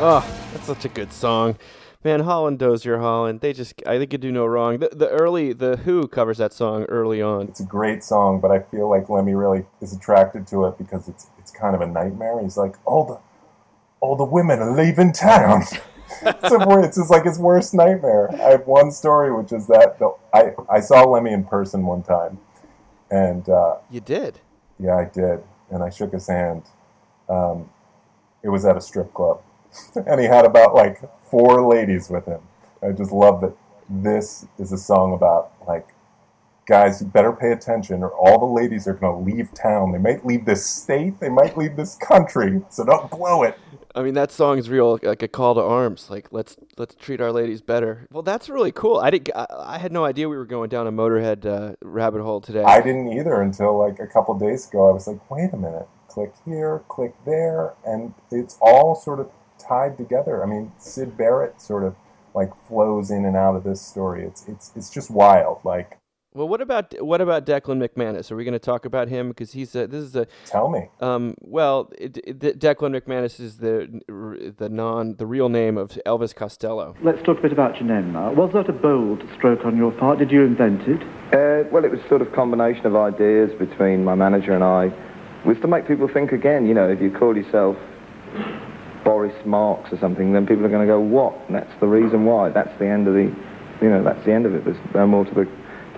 Oh, 0.00 0.24
that's 0.52 0.66
such 0.66 0.84
a 0.84 0.88
good 0.88 1.12
song. 1.12 1.56
Man, 2.04 2.20
Holland 2.20 2.60
Dozier 2.60 2.98
Holland, 2.98 3.40
they 3.40 3.52
just, 3.52 3.74
I 3.84 3.98
think 3.98 4.12
could 4.12 4.20
do 4.20 4.30
no 4.30 4.46
wrong. 4.46 4.78
The, 4.78 4.90
the 4.92 5.08
early, 5.08 5.52
The 5.52 5.78
Who 5.78 6.06
covers 6.06 6.38
that 6.38 6.52
song 6.52 6.84
early 6.84 7.20
on. 7.20 7.48
It's 7.48 7.58
a 7.58 7.64
great 7.64 8.04
song, 8.04 8.38
but 8.38 8.52
I 8.52 8.60
feel 8.60 8.88
like 8.88 9.08
Lemmy 9.08 9.34
really 9.34 9.66
is 9.80 9.92
attracted 9.92 10.46
to 10.48 10.66
it 10.66 10.78
because 10.78 11.08
it's 11.08 11.26
it's 11.38 11.50
kind 11.50 11.74
of 11.74 11.80
a 11.80 11.86
nightmare. 11.86 12.40
He's 12.40 12.56
like, 12.56 12.76
all 12.84 13.04
the 13.04 13.18
all 14.00 14.14
the 14.14 14.24
women 14.24 14.60
are 14.60 14.76
leaving 14.76 15.12
town. 15.12 15.62
it's, 16.22 16.52
a, 16.52 16.78
it's 16.78 16.96
just 16.96 17.10
like 17.10 17.24
his 17.24 17.40
worst 17.40 17.74
nightmare. 17.74 18.30
I 18.32 18.50
have 18.50 18.68
one 18.68 18.92
story, 18.92 19.34
which 19.34 19.52
is 19.52 19.66
that 19.66 19.98
the, 19.98 20.14
I 20.32 20.52
I 20.70 20.78
saw 20.78 21.02
Lemmy 21.02 21.32
in 21.32 21.42
person 21.42 21.84
one 21.84 22.04
time, 22.04 22.38
and 23.10 23.48
uh, 23.48 23.78
You 23.90 24.00
did? 24.00 24.38
yeah, 24.78 24.96
I 24.96 25.06
did, 25.06 25.42
and 25.70 25.82
I 25.82 25.90
shook 25.90 26.12
his 26.12 26.28
hand. 26.28 26.62
Um, 27.28 27.68
it 28.44 28.48
was 28.50 28.64
at 28.64 28.76
a 28.76 28.80
strip 28.80 29.12
club, 29.12 29.42
and 30.06 30.20
he 30.20 30.26
had 30.26 30.44
about 30.44 30.74
like 30.74 31.00
four 31.30 31.66
ladies 31.66 32.10
with 32.10 32.26
him. 32.26 32.40
I 32.82 32.92
just 32.92 33.12
love 33.12 33.40
that 33.40 33.54
this 33.88 34.46
is 34.58 34.72
a 34.72 34.78
song 34.78 35.14
about 35.14 35.52
like 35.66 35.88
guys, 36.68 37.00
you 37.00 37.06
better 37.06 37.32
pay 37.32 37.50
attention, 37.50 38.02
or 38.02 38.10
all 38.10 38.38
the 38.38 38.44
ladies 38.44 38.86
are 38.86 38.92
going 38.92 39.24
to 39.24 39.32
leave 39.32 39.52
town. 39.54 39.90
They 39.90 39.98
might 39.98 40.24
leave 40.24 40.44
this 40.44 40.64
state, 40.64 41.18
they 41.18 41.30
might 41.30 41.56
leave 41.56 41.76
this 41.76 41.96
country, 41.96 42.62
so 42.68 42.84
don't 42.84 43.10
blow 43.10 43.42
it. 43.42 43.58
I 43.94 44.02
mean, 44.02 44.14
that 44.14 44.30
song's 44.30 44.68
real, 44.68 45.00
like 45.02 45.22
a 45.22 45.28
call 45.28 45.54
to 45.54 45.62
arms. 45.62 46.08
Like, 46.10 46.28
let's 46.30 46.56
let's 46.76 46.94
treat 46.94 47.20
our 47.20 47.32
ladies 47.32 47.62
better. 47.62 48.06
Well, 48.12 48.22
that's 48.22 48.48
really 48.48 48.70
cool. 48.70 48.98
I 48.98 49.10
did. 49.10 49.30
I, 49.34 49.46
I 49.58 49.78
had 49.78 49.92
no 49.92 50.04
idea 50.04 50.28
we 50.28 50.36
were 50.36 50.44
going 50.44 50.68
down 50.68 50.86
a 50.86 50.92
Motorhead 50.92 51.46
uh, 51.46 51.74
rabbit 51.82 52.22
hole 52.22 52.40
today. 52.40 52.62
I 52.62 52.80
didn't 52.80 53.12
either 53.12 53.40
until 53.40 53.76
like 53.76 53.98
a 53.98 54.06
couple 54.06 54.38
days 54.38 54.68
ago. 54.68 54.88
I 54.88 54.92
was 54.92 55.08
like, 55.08 55.28
wait 55.30 55.52
a 55.52 55.56
minute, 55.56 55.88
click 56.06 56.32
here, 56.44 56.84
click 56.88 57.14
there, 57.24 57.74
and 57.84 58.14
it's 58.30 58.58
all 58.60 58.94
sort 58.94 59.20
of 59.20 59.30
tied 59.58 59.96
together. 59.96 60.42
I 60.42 60.46
mean, 60.46 60.72
Syd 60.78 61.16
Barrett 61.16 61.60
sort 61.60 61.84
of 61.84 61.94
like 62.34 62.54
flows 62.68 63.10
in 63.10 63.24
and 63.24 63.36
out 63.36 63.56
of 63.56 63.64
this 63.64 63.80
story. 63.80 64.24
It's 64.24 64.46
it's 64.48 64.70
it's 64.76 64.90
just 64.90 65.10
wild. 65.10 65.60
Like, 65.64 65.98
Well, 66.34 66.48
what 66.48 66.60
about 66.60 66.94
what 67.02 67.20
about 67.20 67.46
Declan 67.46 67.84
McManus? 67.84 68.30
Are 68.30 68.36
we 68.36 68.44
going 68.44 68.52
to 68.52 68.58
talk 68.58 68.84
about 68.84 69.08
him 69.08 69.28
because 69.28 69.52
he's 69.52 69.74
a, 69.74 69.86
this 69.86 70.04
is 70.04 70.14
a 70.14 70.26
tell 70.46 70.68
me. 70.68 70.88
Um, 71.00 71.34
well, 71.40 71.90
it, 71.98 72.18
it, 72.18 72.38
Declan 72.60 72.98
McManus 72.98 73.40
is 73.40 73.58
the 73.58 74.54
the 74.56 74.68
non 74.68 75.16
the 75.16 75.26
real 75.26 75.48
name 75.48 75.76
of 75.76 75.98
Elvis 76.06 76.34
Costello. 76.34 76.94
Let's 77.02 77.22
talk 77.22 77.38
a 77.38 77.42
bit 77.42 77.52
about 77.52 77.80
your 77.80 77.88
name 77.88 78.12
now. 78.12 78.32
Was 78.32 78.52
that 78.52 78.68
a 78.68 78.72
bold 78.72 79.24
stroke 79.36 79.64
on 79.64 79.76
your 79.76 79.92
part? 79.92 80.18
Did 80.18 80.30
you 80.30 80.44
invent 80.44 80.82
it? 80.82 81.02
Uh, 81.34 81.68
well, 81.70 81.84
it 81.84 81.90
was 81.90 82.00
sort 82.08 82.22
of 82.22 82.32
combination 82.32 82.86
of 82.86 82.94
ideas 82.94 83.50
between 83.58 84.04
my 84.04 84.14
manager 84.14 84.52
and 84.52 84.64
I, 84.64 84.92
was 85.44 85.58
to 85.60 85.66
make 85.66 85.86
people 85.88 86.08
think 86.08 86.32
again. 86.32 86.66
You 86.66 86.74
know, 86.74 86.88
if 86.88 87.00
you 87.00 87.10
call 87.10 87.36
yourself 87.36 87.76
Boris 89.08 89.46
Marx 89.46 89.90
or 89.90 89.98
something, 89.98 90.34
then 90.34 90.46
people 90.46 90.66
are 90.66 90.68
going 90.68 90.86
to 90.86 90.92
go, 90.92 91.00
"What?" 91.00 91.32
And 91.46 91.56
that's 91.56 91.80
the 91.80 91.86
reason 91.86 92.26
why. 92.26 92.50
That's 92.50 92.78
the 92.78 92.86
end 92.86 93.08
of 93.08 93.14
the, 93.14 93.32
you 93.80 93.88
know, 93.88 94.04
that's 94.04 94.22
the 94.26 94.32
end 94.32 94.44
of 94.44 94.54
it. 94.54 94.66
There's 94.66 94.76
no 94.94 95.06
more 95.06 95.24
to 95.24 95.34
the 95.34 95.48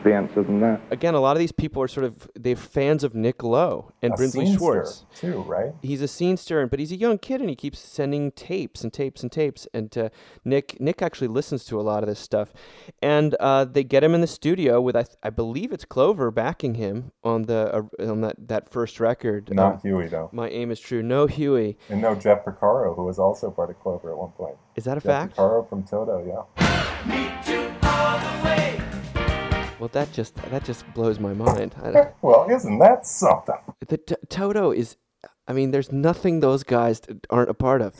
to 0.02 0.08
the 0.08 0.14
answer 0.14 0.42
than 0.42 0.60
that. 0.60 0.80
Again, 0.90 1.14
a 1.14 1.20
lot 1.20 1.32
of 1.36 1.38
these 1.40 1.52
people 1.52 1.82
are 1.82 1.88
sort 1.88 2.04
of 2.04 2.28
they're 2.34 2.56
fans 2.56 3.04
of 3.04 3.14
Nick 3.14 3.42
Lowe 3.42 3.92
and 4.02 4.12
A 4.12 4.16
Brinsley 4.16 4.46
scenester, 4.46 4.58
Schwarz 4.58 5.04
too, 5.14 5.40
right? 5.42 5.72
He's 5.82 6.02
a 6.02 6.08
scene 6.08 6.36
stirrer, 6.36 6.66
but 6.66 6.78
he's 6.78 6.92
a 6.92 6.96
young 6.96 7.18
kid 7.18 7.40
and 7.40 7.48
he 7.50 7.56
keeps 7.56 7.78
sending 7.78 8.32
tapes 8.32 8.82
and 8.82 8.92
tapes 8.92 9.22
and 9.22 9.30
tapes. 9.30 9.66
And 9.74 9.96
uh, 9.96 10.08
Nick 10.44 10.80
Nick 10.80 11.02
actually 11.02 11.28
listens 11.28 11.64
to 11.66 11.80
a 11.80 11.82
lot 11.82 12.02
of 12.02 12.08
this 12.08 12.18
stuff, 12.18 12.52
and 13.02 13.34
uh, 13.40 13.64
they 13.64 13.84
get 13.84 14.02
him 14.04 14.14
in 14.14 14.20
the 14.20 14.26
studio 14.26 14.80
with 14.80 14.96
I, 14.96 15.02
th- 15.02 15.16
I 15.22 15.30
believe 15.30 15.72
it's 15.72 15.84
Clover 15.84 16.30
backing 16.30 16.74
him 16.76 17.12
on 17.22 17.42
the 17.42 17.88
uh, 18.00 18.10
on 18.10 18.20
that, 18.22 18.36
that 18.48 18.70
first 18.70 19.00
record. 19.00 19.52
Not 19.54 19.74
Um, 19.74 19.80
Huey 19.82 20.08
though, 20.08 20.28
My 20.32 20.48
aim 20.48 20.70
is 20.70 20.80
true. 20.80 21.02
No 21.02 21.26
Huey. 21.26 21.76
and 21.88 22.00
no 22.00 22.14
Jeff 22.14 22.44
Porcaro, 22.44 22.94
who 22.96 23.04
was 23.04 23.18
also 23.18 23.50
part 23.50 23.70
of 23.70 23.78
Clover 23.80 24.10
at 24.12 24.16
one 24.18 24.30
point. 24.30 24.56
Is 24.76 24.84
that 24.84 24.96
a 24.96 25.00
Jeff 25.00 25.04
fact? 25.04 25.36
Porcaro 25.36 25.68
from 25.68 25.82
Toto, 25.84 26.24
yeah. 26.26 26.44
Well, 29.80 29.88
that 29.94 30.12
just 30.12 30.34
that 30.36 30.62
just 30.64 30.84
blows 30.92 31.18
my 31.18 31.32
mind. 31.32 31.74
I, 31.82 32.12
Well, 32.20 32.46
isn't 32.50 32.78
that 32.80 33.06
something? 33.06 33.56
the 33.88 33.96
t- 33.96 34.14
Toto 34.28 34.72
is, 34.72 34.98
I 35.48 35.54
mean, 35.54 35.70
there's 35.70 35.90
nothing 35.90 36.40
those 36.40 36.62
guys 36.62 37.00
aren't 37.30 37.48
a 37.48 37.54
part 37.54 37.80
of. 37.80 37.94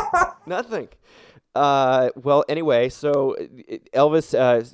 nothing. 0.46 0.88
Uh, 1.54 2.10
well, 2.16 2.44
anyway, 2.48 2.88
so 2.88 3.36
Elvis, 3.94 4.36
uh, 4.36 4.64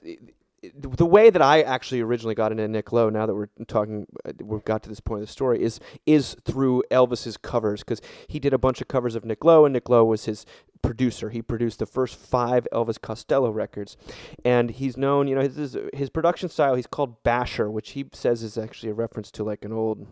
the 0.75 1.07
way 1.07 1.31
that 1.31 1.43
I 1.43 1.63
actually 1.63 2.01
originally 2.01 2.35
got 2.35 2.53
into 2.53 2.67
Nick 2.69 2.91
Lowe, 2.91 3.11
now 3.11 3.27
that 3.27 3.35
we're 3.35 3.49
talking, 3.69 4.07
uh, 4.25 4.33
we've 4.43 4.65
got 4.65 4.83
to 4.85 4.89
this 4.89 5.01
point 5.01 5.21
of 5.21 5.27
the 5.29 5.33
story, 5.33 5.63
is 5.63 5.79
is 6.07 6.37
through 6.45 6.83
Elvis's 6.91 7.37
covers 7.37 7.81
because 7.81 8.01
he 8.29 8.41
did 8.41 8.55
a 8.55 8.59
bunch 8.59 8.81
of 8.81 8.89
covers 8.89 9.15
of 9.15 9.25
Nick 9.25 9.45
Lowe, 9.45 9.67
and 9.67 9.75
Nick 9.75 9.89
Lowe 9.91 10.05
was 10.05 10.25
his 10.25 10.47
producer. 10.87 11.30
He 11.30 11.43
produced 11.43 11.78
the 11.78 11.87
first 11.87 12.16
five 12.16 12.66
Elvis 12.72 13.01
Costello 13.01 13.51
records, 13.51 13.97
and 14.45 14.70
he's 14.70 14.97
known, 14.97 15.28
you 15.28 15.34
know, 15.34 15.43
his 15.43 15.76
his 15.93 16.11
production 16.11 16.49
style. 16.49 16.74
He's 16.74 16.87
called 16.87 17.22
Basher, 17.22 17.70
which 17.70 17.91
he 17.91 18.07
says 18.12 18.43
is 18.43 18.57
actually 18.57 18.91
a 18.91 18.95
reference 18.95 19.30
to 19.32 19.45
like 19.45 19.64
an 19.64 19.72
old 19.72 20.07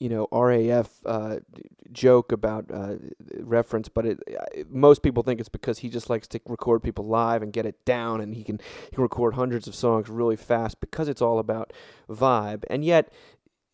you 0.00 0.08
know 0.08 0.26
RAF 0.32 0.90
uh, 1.04 1.36
joke 1.92 2.32
about 2.32 2.64
uh, 2.72 2.94
reference, 3.38 3.88
but 3.88 4.06
it, 4.06 4.18
uh, 4.28 4.62
most 4.68 5.02
people 5.02 5.22
think 5.22 5.38
it's 5.40 5.48
because 5.48 5.78
he 5.78 5.88
just 5.88 6.08
likes 6.08 6.26
to 6.28 6.40
record 6.46 6.82
people 6.82 7.06
live 7.06 7.42
and 7.42 7.52
get 7.52 7.66
it 7.66 7.84
down, 7.84 8.20
and 8.20 8.34
he 8.34 8.42
can 8.42 8.58
he 8.90 8.96
record 9.00 9.34
hundreds 9.34 9.68
of 9.68 9.74
songs 9.74 10.08
really 10.08 10.36
fast 10.36 10.80
because 10.80 11.06
it's 11.06 11.22
all 11.22 11.38
about 11.38 11.72
vibe. 12.08 12.64
And 12.70 12.84
yet, 12.84 13.12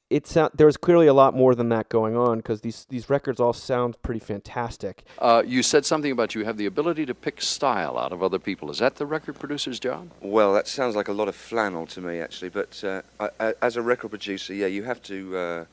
it 0.08 0.26
sound, 0.26 0.52
there's 0.54 0.76
clearly 0.76 1.08
a 1.08 1.14
lot 1.14 1.34
more 1.34 1.54
than 1.54 1.68
that 1.70 1.88
going 1.88 2.16
on 2.16 2.38
because 2.38 2.60
these 2.60 2.86
these 2.88 3.10
records 3.10 3.40
all 3.40 3.52
sound 3.52 4.00
pretty 4.02 4.20
fantastic. 4.20 5.02
Uh, 5.18 5.42
you 5.44 5.62
said 5.62 5.84
something 5.84 6.12
about 6.12 6.34
you 6.34 6.44
have 6.44 6.56
the 6.56 6.66
ability 6.66 7.06
to 7.06 7.14
pick 7.14 7.42
style 7.42 7.98
out 7.98 8.12
of 8.12 8.22
other 8.22 8.38
people. 8.38 8.70
Is 8.70 8.78
that 8.78 8.96
the 8.96 9.06
record 9.06 9.38
producer's 9.38 9.80
job? 9.80 10.10
Well, 10.20 10.52
that 10.54 10.68
sounds 10.68 10.94
like 10.94 11.08
a 11.08 11.12
lot 11.12 11.26
of 11.26 11.34
flannel 11.34 11.86
to 11.88 12.00
me, 12.00 12.20
actually. 12.20 12.50
But 12.50 12.82
uh, 12.84 13.02
I, 13.18 13.30
I, 13.40 13.54
as 13.62 13.76
a 13.76 13.82
record 13.82 14.10
producer, 14.10 14.54
yeah, 14.54 14.66
you 14.68 14.84
have 14.84 15.02
to 15.04 15.36
uh, 15.36 15.64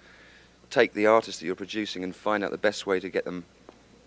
take 0.72 0.94
the 0.94 1.06
artist 1.06 1.40
that 1.40 1.46
you're 1.46 1.56
producing 1.56 2.04
and 2.04 2.16
find 2.16 2.44
out 2.44 2.50
the 2.50 2.58
best 2.58 2.88
way 2.88 3.00
to 3.00 3.10
get 3.10 3.26
them, 3.26 3.46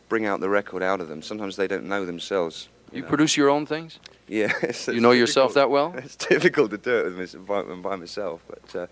bring 0.09 0.27
out 0.27 0.41
the 0.41 0.49
record 0.49 0.83
out 0.83 1.01
of 1.01 1.09
them. 1.09 1.23
Sometimes 1.23 1.55
they 1.55 1.69
don't 1.69 1.85
know 1.85 2.05
themselves. 2.05 2.69
You 2.93 3.03
know. 3.03 3.09
produce 3.09 3.37
your 3.37 3.49
own 3.49 3.65
things? 3.67 4.01
Yeah. 4.27 4.47
it's- 4.63 4.89
You 4.89 4.95
it's 4.95 5.03
know 5.03 5.13
yourself 5.13 5.55
that 5.55 5.71
well? 5.71 5.95
It's 5.97 6.17
difficult 6.17 6.73
to 6.73 6.79
do 6.79 6.99
it 7.07 7.17
with 7.17 7.47
by, 7.47 7.63
by 7.63 7.95
myself, 7.95 8.43
but 8.49 8.89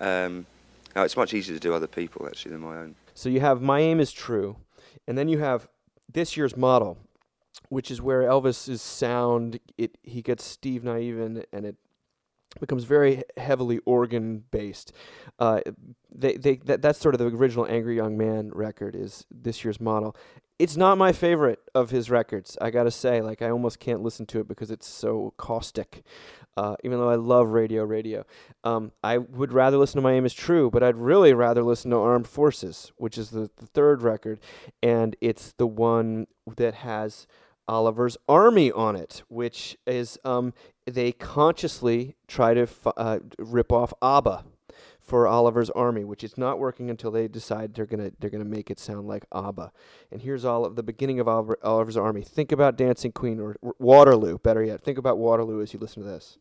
uh, 0.00 0.04
um, 0.04 0.46
no, 0.96 1.02
it's 1.02 1.16
much 1.16 1.34
easier 1.34 1.54
to 1.54 1.60
do 1.60 1.74
other 1.74 1.86
people 1.86 2.26
actually 2.26 2.52
than 2.52 2.62
my 2.62 2.78
own. 2.78 2.96
So 3.12 3.28
you 3.28 3.40
have 3.40 3.60
My 3.60 3.80
Aim 3.80 4.00
is 4.00 4.10
True, 4.10 4.56
and 5.06 5.16
then 5.16 5.28
you 5.28 5.38
have 5.38 5.68
this 6.10 6.36
year's 6.38 6.56
model, 6.56 6.96
which 7.68 7.90
is 7.90 8.00
where 8.00 8.22
Elvis's 8.22 8.80
sound 8.80 9.60
it 9.76 9.98
he 10.02 10.22
gets 10.22 10.42
Steve 10.42 10.82
Nieve 10.82 11.18
and 11.18 11.66
it 11.66 11.76
becomes 12.58 12.84
very 12.84 13.22
heavily 13.36 13.78
organ 13.84 14.44
based. 14.50 14.92
Uh, 15.38 15.60
they 16.10 16.38
they 16.38 16.56
that, 16.64 16.80
that's 16.80 16.98
sort 16.98 17.14
of 17.14 17.18
the 17.18 17.26
original 17.26 17.66
Angry 17.66 17.96
Young 17.96 18.16
Man 18.16 18.50
record 18.54 18.96
is 18.96 19.26
this 19.30 19.64
year's 19.64 19.80
model. 19.80 20.16
It's 20.58 20.76
not 20.76 20.96
my 20.96 21.12
favorite 21.12 21.58
of 21.74 21.90
his 21.90 22.10
records. 22.10 22.56
I 22.60 22.70
gotta 22.70 22.90
say, 22.90 23.20
like 23.20 23.42
I 23.42 23.50
almost 23.50 23.78
can't 23.78 24.02
listen 24.02 24.24
to 24.26 24.40
it 24.40 24.48
because 24.48 24.70
it's 24.70 24.88
so 24.88 25.34
caustic. 25.36 26.02
Uh, 26.56 26.74
even 26.82 26.98
though 26.98 27.10
I 27.10 27.16
love 27.16 27.48
Radio 27.48 27.84
Radio, 27.84 28.24
um, 28.64 28.92
I 29.04 29.18
would 29.18 29.52
rather 29.52 29.76
listen 29.76 29.98
to 29.98 30.02
My 30.02 30.14
Aim 30.14 30.24
Is 30.24 30.32
True, 30.32 30.70
but 30.70 30.82
I'd 30.82 30.96
really 30.96 31.34
rather 31.34 31.62
listen 31.62 31.90
to 31.90 31.98
Armed 31.98 32.26
Forces, 32.26 32.92
which 32.96 33.18
is 33.18 33.28
the, 33.28 33.50
the 33.58 33.66
third 33.66 34.00
record, 34.00 34.40
and 34.82 35.14
it's 35.20 35.52
the 35.58 35.66
one 35.66 36.26
that 36.56 36.72
has 36.72 37.26
Oliver's 37.68 38.16
Army 38.26 38.72
on 38.72 38.96
it, 38.96 39.22
which 39.28 39.76
is 39.86 40.18
um, 40.24 40.54
they 40.86 41.12
consciously 41.12 42.16
try 42.26 42.54
to 42.54 42.62
f- 42.62 42.86
uh, 42.96 43.18
rip 43.38 43.70
off 43.70 43.92
ABBA 44.00 44.44
for 45.06 45.28
Oliver's 45.28 45.70
Army, 45.70 46.04
which 46.04 46.24
is 46.24 46.36
not 46.36 46.58
working 46.58 46.90
until 46.90 47.10
they 47.10 47.28
decide 47.28 47.74
they're 47.74 47.86
gonna 47.86 48.10
they're 48.18 48.30
gonna 48.30 48.44
make 48.44 48.70
it 48.70 48.78
sound 48.78 49.06
like 49.06 49.24
ABBA. 49.32 49.72
And 50.10 50.22
here's 50.22 50.44
all 50.44 50.64
of 50.64 50.76
the 50.76 50.82
beginning 50.82 51.20
of 51.20 51.28
Oliver, 51.28 51.58
Oliver's 51.62 51.96
Army. 51.96 52.22
Think 52.22 52.52
about 52.52 52.76
Dancing 52.76 53.12
Queen 53.12 53.40
or 53.40 53.56
or 53.62 53.74
Waterloo. 53.78 54.38
Better 54.38 54.64
yet, 54.64 54.82
think 54.82 54.98
about 54.98 55.18
Waterloo 55.18 55.62
as 55.62 55.72
you 55.72 55.78
listen 55.78 56.02
to 56.02 56.08
this. 56.08 56.38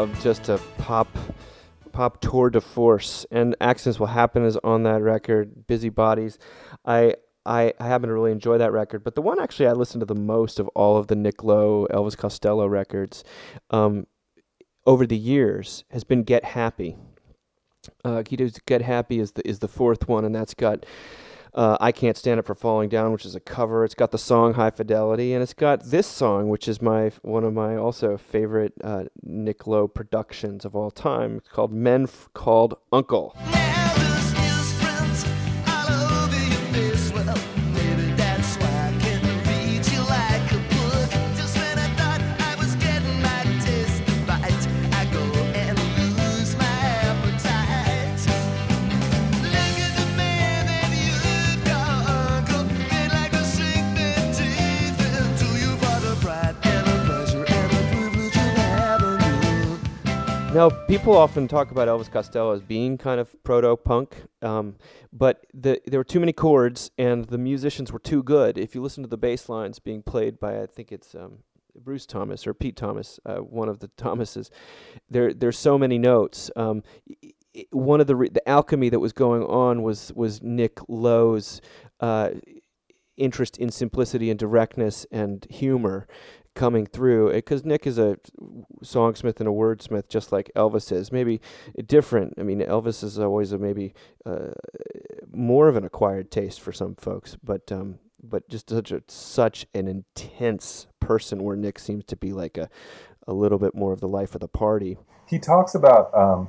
Of 0.00 0.22
just 0.22 0.48
a 0.48 0.58
pop 0.78 1.08
pop 1.92 2.20
tour 2.20 2.50
de 2.50 2.60
force. 2.60 3.26
And 3.30 3.54
Accidents 3.60 4.00
Will 4.00 4.06
Happen 4.06 4.44
is 4.44 4.56
on 4.64 4.84
that 4.84 5.02
record. 5.02 5.66
Busy 5.66 5.90
Bodies. 5.90 6.38
I 6.84 7.14
I, 7.46 7.72
I 7.80 7.86
happen 7.86 8.08
to 8.08 8.14
really 8.14 8.32
enjoy 8.32 8.58
that 8.58 8.72
record, 8.72 9.02
but 9.02 9.14
the 9.14 9.22
one 9.22 9.40
actually 9.40 9.66
I 9.66 9.72
listened 9.72 10.00
to 10.00 10.06
the 10.06 10.14
most 10.14 10.58
of 10.58 10.68
all 10.68 10.98
of 10.98 11.06
the 11.06 11.16
Nick 11.16 11.42
Lowe, 11.42 11.86
Elvis 11.90 12.16
Costello 12.16 12.66
records 12.66 13.24
um, 13.70 14.06
over 14.86 15.06
the 15.06 15.16
years 15.16 15.84
has 15.90 16.04
been 16.04 16.22
Get 16.22 16.44
Happy. 16.44 16.96
Uh, 18.04 18.22
Get 18.22 18.82
Happy 18.82 19.20
is 19.20 19.32
the 19.32 19.46
is 19.48 19.60
the 19.60 19.68
fourth 19.68 20.06
one, 20.06 20.24
and 20.24 20.34
that's 20.34 20.54
got 20.54 20.84
uh, 21.54 21.76
I 21.80 21.92
Can't 21.92 22.16
Stand 22.16 22.38
Up 22.38 22.46
for 22.46 22.54
Falling 22.54 22.88
Down, 22.88 23.12
which 23.12 23.24
is 23.24 23.34
a 23.34 23.40
cover. 23.40 23.84
It's 23.84 23.94
got 23.94 24.10
the 24.10 24.18
song 24.18 24.54
High 24.54 24.70
Fidelity, 24.70 25.32
and 25.32 25.42
it's 25.42 25.54
got 25.54 25.84
this 25.84 26.06
song, 26.06 26.48
which 26.48 26.68
is 26.68 26.80
my 26.80 27.12
one 27.22 27.44
of 27.44 27.52
my 27.52 27.76
also 27.76 28.16
favorite 28.16 28.72
uh, 28.82 29.04
Nick 29.22 29.66
Lowe 29.66 29.88
productions 29.88 30.64
of 30.64 30.74
all 30.76 30.90
time. 30.90 31.38
It's 31.38 31.48
called 31.48 31.72
Men 31.72 32.04
F- 32.04 32.28
Called 32.34 32.76
Uncle. 32.92 33.36
Now, 60.52 60.68
people 60.68 61.16
often 61.16 61.46
talk 61.46 61.70
about 61.70 61.86
Elvis 61.86 62.10
Costello 62.10 62.52
as 62.52 62.60
being 62.60 62.98
kind 62.98 63.20
of 63.20 63.40
proto 63.44 63.76
punk, 63.76 64.16
um, 64.42 64.74
but 65.12 65.46
the, 65.54 65.80
there 65.86 66.00
were 66.00 66.04
too 66.04 66.18
many 66.18 66.32
chords 66.32 66.90
and 66.98 67.24
the 67.26 67.38
musicians 67.38 67.92
were 67.92 68.00
too 68.00 68.24
good. 68.24 68.58
If 68.58 68.74
you 68.74 68.82
listen 68.82 69.04
to 69.04 69.08
the 69.08 69.16
bass 69.16 69.48
lines 69.48 69.78
being 69.78 70.02
played 70.02 70.40
by, 70.40 70.60
I 70.60 70.66
think 70.66 70.90
it's 70.90 71.14
um, 71.14 71.44
Bruce 71.76 72.04
Thomas 72.04 72.48
or 72.48 72.54
Pete 72.54 72.74
Thomas, 72.74 73.20
uh, 73.24 73.36
one 73.36 73.68
of 73.68 73.78
the 73.78 73.88
Thomases, 73.96 74.50
there 75.08 75.32
there's 75.32 75.56
so 75.56 75.78
many 75.78 75.98
notes. 75.98 76.50
Um, 76.56 76.82
one 77.70 78.00
of 78.00 78.08
the 78.08 78.16
re- 78.16 78.28
the 78.28 78.46
alchemy 78.48 78.88
that 78.88 78.98
was 78.98 79.12
going 79.12 79.44
on 79.44 79.84
was 79.84 80.12
was 80.16 80.42
Nick 80.42 80.80
Lowe's 80.88 81.60
uh, 82.00 82.30
interest 83.16 83.56
in 83.58 83.70
simplicity 83.70 84.30
and 84.30 84.38
directness 84.38 85.06
and 85.12 85.46
humor 85.48 86.08
coming 86.54 86.86
through 86.86 87.32
because 87.32 87.64
Nick 87.64 87.86
is 87.86 87.98
a 87.98 88.16
songsmith 88.82 89.38
and 89.38 89.48
a 89.48 89.52
wordsmith 89.52 90.08
just 90.08 90.32
like 90.32 90.50
Elvis 90.56 90.90
is 90.92 91.12
maybe 91.12 91.40
different. 91.86 92.34
I 92.38 92.42
mean 92.42 92.60
Elvis 92.60 93.04
is 93.04 93.18
always 93.18 93.52
a 93.52 93.58
maybe 93.58 93.94
uh, 94.26 94.52
more 95.32 95.68
of 95.68 95.76
an 95.76 95.84
acquired 95.84 96.30
taste 96.30 96.60
for 96.60 96.72
some 96.72 96.96
folks 96.96 97.36
but 97.42 97.70
um 97.70 97.98
but 98.22 98.48
just 98.48 98.68
such 98.68 98.92
a 98.92 99.02
such 99.06 99.66
an 99.74 99.88
intense 99.88 100.86
person 100.98 101.42
where 101.42 101.56
Nick 101.56 101.78
seems 101.78 102.04
to 102.04 102.16
be 102.16 102.32
like 102.32 102.58
a 102.58 102.68
a 103.26 103.32
little 103.32 103.58
bit 103.58 103.74
more 103.74 103.92
of 103.92 104.00
the 104.00 104.08
life 104.08 104.34
of 104.34 104.40
the 104.40 104.48
party. 104.48 104.98
He 105.26 105.38
talks 105.38 105.74
about 105.74 106.14
um, 106.16 106.48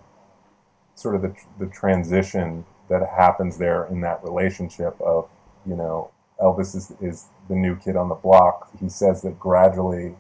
sort 0.96 1.16
of 1.16 1.22
the, 1.22 1.36
the 1.60 1.68
transition 1.68 2.66
that 2.90 3.08
happens 3.08 3.58
there 3.58 3.86
in 3.86 4.02
that 4.02 4.24
relationship 4.24 5.00
of, 5.00 5.30
you 5.66 5.76
know, 5.76 6.12
Elvis 6.42 6.76
is, 6.76 6.92
is 7.00 7.28
the 7.52 7.58
new 7.58 7.76
kid 7.76 7.98
on 7.98 8.08
the 8.08 8.16
block. 8.16 8.70
He 8.80 8.88
says 8.88 9.22
that 9.24 9.38
gradually 9.38 10.16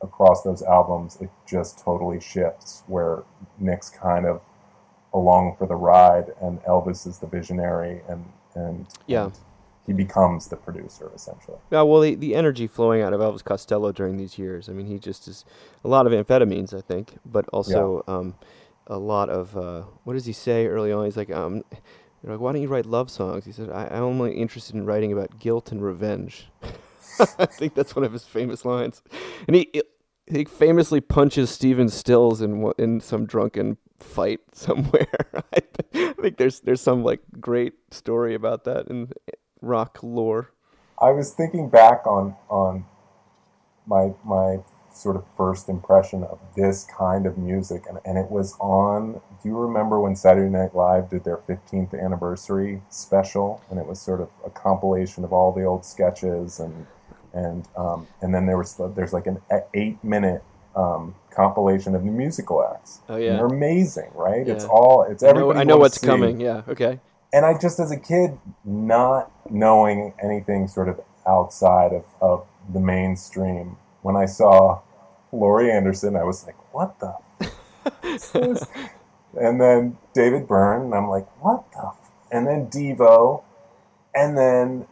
across 0.00 0.42
those 0.42 0.62
albums, 0.62 1.18
it 1.20 1.30
just 1.46 1.78
totally 1.80 2.20
shifts 2.20 2.84
where 2.86 3.24
Nick's 3.58 3.90
kind 3.90 4.24
of 4.24 4.40
along 5.12 5.56
for 5.56 5.66
the 5.66 5.74
ride 5.74 6.26
and 6.40 6.62
Elvis 6.62 7.06
is 7.06 7.18
the 7.18 7.26
visionary 7.26 8.02
and, 8.08 8.24
and, 8.54 8.86
Yeah. 9.06 9.30
he 9.86 9.92
becomes 9.92 10.46
the 10.46 10.56
producer 10.56 11.10
essentially. 11.14 11.58
Yeah, 11.72 11.82
well, 11.82 12.00
the, 12.02 12.14
the 12.14 12.34
energy 12.36 12.66
flowing 12.68 13.02
out 13.02 13.12
of 13.12 13.20
Elvis 13.20 13.42
Costello 13.42 13.90
during 13.92 14.16
these 14.16 14.38
years. 14.38 14.68
I 14.68 14.72
mean, 14.72 14.86
he 14.86 14.98
just 14.98 15.26
is 15.26 15.44
a 15.84 15.88
lot 15.88 16.06
of 16.06 16.12
amphetamines, 16.12 16.72
I 16.72 16.82
think, 16.82 17.18
but 17.24 17.48
also 17.48 18.04
um, 18.06 18.34
a 18.86 18.98
lot 18.98 19.28
of 19.28 19.56
uh, 19.56 19.82
what 20.04 20.12
does 20.12 20.26
he 20.26 20.32
say 20.32 20.66
early 20.66 20.92
on? 20.92 21.04
He's 21.04 21.16
like, 21.16 21.30
um, 21.30 21.64
you're 22.26 22.34
like, 22.34 22.42
why 22.42 22.52
don't 22.52 22.60
you 22.60 22.68
write 22.68 22.86
love 22.86 23.08
songs? 23.08 23.44
He 23.44 23.52
said, 23.52 23.70
I, 23.70 23.86
I'm 23.86 24.02
only 24.02 24.32
interested 24.32 24.74
in 24.74 24.84
writing 24.84 25.12
about 25.12 25.38
guilt 25.38 25.70
and 25.70 25.80
revenge. 25.80 26.48
I 27.38 27.46
think 27.46 27.74
that's 27.74 27.94
one 27.94 28.04
of 28.04 28.12
his 28.12 28.24
famous 28.24 28.64
lines, 28.64 29.02
and 29.46 29.56
he 29.56 29.80
he 30.26 30.44
famously 30.44 31.00
punches 31.00 31.50
Stephen 31.50 31.88
Stills 31.88 32.42
in 32.42 32.72
in 32.78 33.00
some 33.00 33.26
drunken 33.26 33.78
fight 34.00 34.40
somewhere. 34.52 35.06
I 35.54 35.60
th- 35.60 36.16
I 36.18 36.20
think 36.20 36.36
there's 36.36 36.60
there's 36.60 36.80
some 36.80 37.04
like 37.04 37.20
great 37.40 37.74
story 37.90 38.34
about 38.34 38.64
that 38.64 38.88
in 38.88 39.12
rock 39.62 40.00
lore. 40.02 40.50
I 41.00 41.12
was 41.12 41.32
thinking 41.32 41.70
back 41.70 42.06
on 42.06 42.34
on 42.50 42.84
my 43.86 44.12
my 44.24 44.58
sort 44.96 45.16
of 45.16 45.24
first 45.36 45.68
impression 45.68 46.24
of 46.24 46.38
this 46.56 46.84
kind 46.84 47.26
of 47.26 47.36
music, 47.36 47.84
and, 47.88 47.98
and 48.04 48.16
it 48.18 48.30
was 48.30 48.54
on. 48.60 49.20
Do 49.42 49.48
you 49.48 49.56
remember 49.58 50.00
when 50.00 50.16
Saturday 50.16 50.50
Night 50.50 50.74
Live 50.74 51.10
did 51.10 51.24
their 51.24 51.36
15th 51.36 51.92
anniversary 52.00 52.82
special, 52.90 53.62
and 53.70 53.78
it 53.78 53.86
was 53.86 54.00
sort 54.00 54.20
of 54.20 54.30
a 54.44 54.50
compilation 54.50 55.24
of 55.24 55.32
all 55.32 55.52
the 55.52 55.64
old 55.64 55.84
sketches, 55.84 56.58
and 56.58 56.86
and 57.32 57.68
um, 57.76 58.06
and 58.22 58.34
then 58.34 58.46
there 58.46 58.56
was 58.58 58.74
the, 58.74 58.88
there's 58.88 59.12
like 59.12 59.26
an 59.26 59.40
eight 59.74 60.02
minute 60.02 60.42
um, 60.74 61.14
compilation 61.30 61.94
of 61.94 62.04
the 62.04 62.10
musical 62.10 62.64
acts. 62.66 63.00
Oh, 63.08 63.14
And 63.14 63.24
yeah. 63.24 63.36
they're 63.36 63.46
amazing, 63.46 64.10
right? 64.14 64.46
It's 64.48 64.64
all 64.64 65.02
it's 65.08 65.22
I 65.22 65.26
know- 65.26 65.30
everybody. 65.32 65.58
I 65.60 65.64
know 65.64 65.76
what's 65.76 66.00
see. 66.00 66.06
coming. 66.06 66.40
Yeah. 66.40 66.62
Okay. 66.68 67.00
And 67.32 67.44
I 67.44 67.58
just, 67.58 67.78
as 67.80 67.90
a 67.90 67.98
kid, 67.98 68.38
not 68.64 69.30
knowing 69.50 70.14
anything 70.22 70.68
sort 70.68 70.88
of 70.88 71.00
outside 71.26 71.92
of, 71.92 72.04
of 72.22 72.46
the 72.72 72.80
mainstream, 72.80 73.76
when 74.02 74.16
I 74.16 74.24
saw 74.26 74.80
Laurie 75.36 75.70
Anderson, 75.70 76.16
I 76.16 76.24
was 76.24 76.46
like, 76.46 76.56
what 76.72 76.98
the? 77.00 77.14
and 79.40 79.60
then 79.60 79.96
David 80.14 80.48
Byrne, 80.48 80.82
and 80.86 80.94
I'm 80.94 81.08
like, 81.08 81.26
what 81.42 81.70
the? 81.72 81.92
And 82.30 82.46
then 82.46 82.66
Devo, 82.66 83.42
and 84.14 84.36
then 84.36 84.86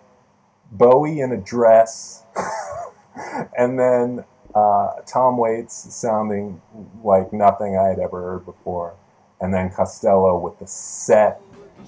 Bowie 0.70 1.20
in 1.20 1.32
a 1.32 1.36
dress, 1.36 2.24
and 3.58 3.78
then 3.78 4.24
uh, 4.54 5.00
Tom 5.06 5.36
Waits 5.36 5.94
sounding 5.94 6.60
like 7.02 7.32
nothing 7.32 7.76
I 7.76 7.88
had 7.88 7.98
ever 7.98 8.20
heard 8.20 8.44
before, 8.44 8.94
and 9.40 9.52
then 9.52 9.70
Costello 9.70 10.38
with 10.38 10.58
the 10.58 10.66
set 10.66 11.40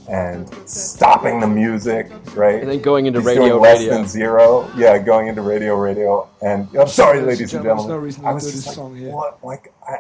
and 0.09 0.49
stopping 0.68 1.40
the 1.40 1.47
music, 1.47 2.11
right? 2.34 2.61
And 2.62 2.70
then 2.70 2.80
going 2.80 3.07
into 3.07 3.18
He's 3.20 3.26
radio, 3.26 3.49
doing 3.49 3.61
less 3.61 3.78
radio. 3.80 3.94
than 3.94 4.07
zero, 4.07 4.70
yeah, 4.76 4.99
going 4.99 5.26
into 5.28 5.42
radio, 5.42 5.74
radio, 5.76 6.28
and 6.42 6.68
oh, 6.76 6.82
I'm 6.82 6.88
sorry, 6.88 7.20
Ladies 7.20 7.26
ladies 7.40 7.55
and 7.55 7.66
and 7.66 7.78
gentlemen, 7.78 7.88
gentlemen, 7.88 7.88
there's 7.88 7.88
no 7.88 7.97
reason 7.99 8.22
to 8.22 8.28
I 8.28 8.30
do 8.30 8.34
was 8.34 8.44
this 8.44 8.55
just 8.55 8.66
like, 8.68 8.74
song 8.76 8.97
here. 8.97 9.11
what? 9.11 9.44
Like 9.44 9.72
I, 9.86 9.97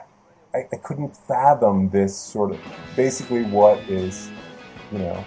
I, 0.56 0.68
I 0.72 0.76
couldn't 0.76 1.16
fathom 1.16 1.90
this 1.90 2.16
sort 2.16 2.52
of 2.52 2.60
basically 2.94 3.42
what 3.44 3.78
is, 3.88 4.30
you 4.92 4.98
know, 4.98 5.24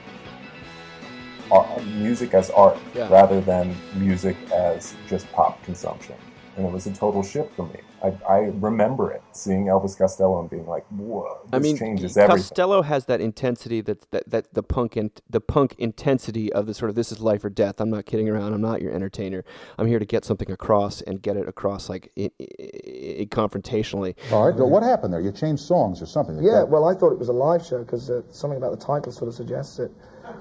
art, 1.51 1.83
music 1.85 2.33
as 2.33 2.49
art 2.51 2.77
Yeah. 2.95 3.09
rather 3.11 3.41
than 3.41 3.75
music 3.95 4.37
as 4.53 4.95
just 5.07 5.29
pop 5.31 5.61
consumption. 5.63 6.15
And 6.59 6.67
it 6.67 6.73
was 6.73 6.85
a 6.87 6.93
total 6.93 7.23
shift 7.23 7.55
for 7.55 7.65
me. 7.67 7.79
I, 8.03 8.11
I 8.27 8.37
remember 8.55 9.13
it, 9.13 9.23
seeing 9.31 9.67
Elvis 9.67 9.97
Costello 9.97 10.41
and 10.41 10.49
being 10.49 10.67
like, 10.67 10.85
"Whoa, 10.89 11.37
this 11.45 11.53
I 11.53 11.59
mean, 11.59 11.77
changes 11.77 12.17
Costello 12.17 12.25
everything." 12.25 12.43
Costello 12.49 12.81
has 12.81 13.05
that 13.05 13.21
intensity 13.21 13.79
that 13.79 14.11
that, 14.11 14.29
that 14.29 14.53
the 14.53 14.61
punk 14.61 14.97
in, 14.97 15.09
the 15.29 15.39
punk 15.39 15.75
intensity 15.77 16.51
of 16.51 16.65
the 16.65 16.73
sort 16.73 16.89
of 16.89 16.95
this 16.95 17.13
is 17.13 17.21
life 17.21 17.45
or 17.45 17.49
death. 17.49 17.79
I'm 17.79 17.89
not 17.89 18.05
kidding 18.05 18.27
around. 18.27 18.53
I'm 18.53 18.59
not 18.61 18.81
your 18.81 18.91
entertainer. 18.91 19.45
I'm 19.77 19.87
here 19.87 19.99
to 19.99 20.05
get 20.05 20.25
something 20.25 20.51
across 20.51 20.99
and 21.01 21.21
get 21.21 21.37
it 21.37 21.47
across 21.47 21.87
like 21.87 22.11
i 22.17 22.29
i 22.41 23.21
i 23.21 23.25
confrontationally. 23.29 24.15
All 24.33 24.45
right, 24.47 24.55
well, 24.55 24.69
what 24.69 24.83
happened 24.83 25.13
there? 25.13 25.21
You 25.21 25.31
changed 25.31 25.63
songs 25.63 26.01
or 26.01 26.07
something? 26.07 26.35
like 26.35 26.45
Yeah, 26.45 26.59
that? 26.59 26.69
well, 26.69 26.83
I 26.89 26.93
thought 26.93 27.13
it 27.13 27.19
was 27.19 27.29
a 27.29 27.33
live 27.33 27.65
show 27.65 27.79
because 27.79 28.09
uh, 28.09 28.21
something 28.31 28.57
about 28.57 28.77
the 28.77 28.85
title 28.85 29.13
sort 29.13 29.29
of 29.29 29.33
suggests 29.33 29.79
it. 29.79 29.91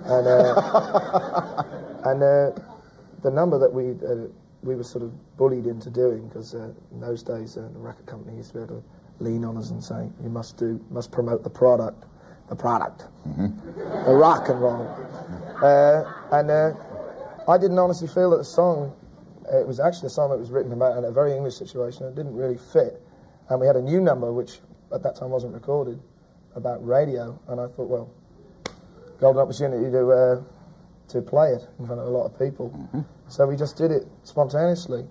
And, 0.05 0.27
uh, 0.27 1.63
and 2.07 2.23
uh, 2.23 2.51
the 3.23 3.31
number 3.31 3.59
that 3.59 3.73
we 3.73 3.93
uh, 4.07 4.27
we 4.63 4.75
were 4.75 4.85
sort 4.85 5.05
of 5.05 5.37
bullied 5.37 5.67
into 5.67 5.91
doing 5.91 6.29
because 6.29 6.55
uh, 6.55 6.73
in 6.93 7.01
those 7.01 7.23
days 7.23 7.57
uh, 7.57 7.69
the 7.73 7.79
record 7.79 8.07
company 8.07 8.37
used 8.37 8.51
to 8.51 8.59
be 8.59 8.65
able 8.65 8.77
to 8.81 9.25
lean 9.25 9.45
on 9.45 9.57
us 9.57 9.71
and 9.71 9.83
say 9.83 10.09
you 10.23 10.29
must 10.29 10.57
do 10.57 10.85
must 10.91 11.11
promote 11.11 11.43
the 11.43 11.51
product, 11.51 12.05
the 12.49 12.57
product, 12.57 13.05
the 14.07 14.15
rock 14.15 14.49
and 14.49 14.61
roll. 14.61 14.87
Uh, 15.63 16.05
and 16.33 16.51
uh, 16.51 16.73
I 17.49 17.59
didn't 17.59 17.79
honestly 17.79 18.09
feel 18.09 18.31
that 18.31 18.39
the 18.39 18.45
song. 18.45 18.95
It 19.51 19.67
was 19.67 19.81
actually 19.81 20.09
a 20.09 20.11
song 20.11 20.29
that 20.29 20.39
was 20.39 20.51
written 20.51 20.73
about 20.73 20.99
in 20.99 21.05
a 21.05 21.11
very 21.11 21.35
English 21.35 21.55
situation. 21.55 22.07
It 22.07 22.15
didn't 22.15 22.35
really 22.37 22.59
fit, 22.59 23.01
and 23.49 23.59
we 23.59 23.67
had 23.67 23.77
a 23.77 23.83
new 23.83 23.99
number 23.99 24.31
which 24.31 24.59
at 24.93 25.03
that 25.05 25.17
time 25.17 25.31
wasn't 25.31 25.55
recorded 25.55 25.99
about 26.55 26.87
radio, 26.87 27.39
and 27.49 27.59
I 27.59 27.67
thought, 27.69 27.89
well, 27.89 28.11
golden 29.21 29.41
opportunity 29.41 29.91
to 29.91 30.11
uh, 30.11 30.43
to 31.09 31.23
play 31.23 31.53
it 31.53 31.67
in 31.79 31.87
front 31.87 32.01
of 32.01 32.07
a 32.07 32.11
lot 32.11 32.27
of 32.27 32.39
people. 32.39 33.07
So 33.29 33.47
we 33.47 33.57
just 33.57 33.77
did 33.77 33.91
it 33.91 34.07
spontaneously, 34.25 35.05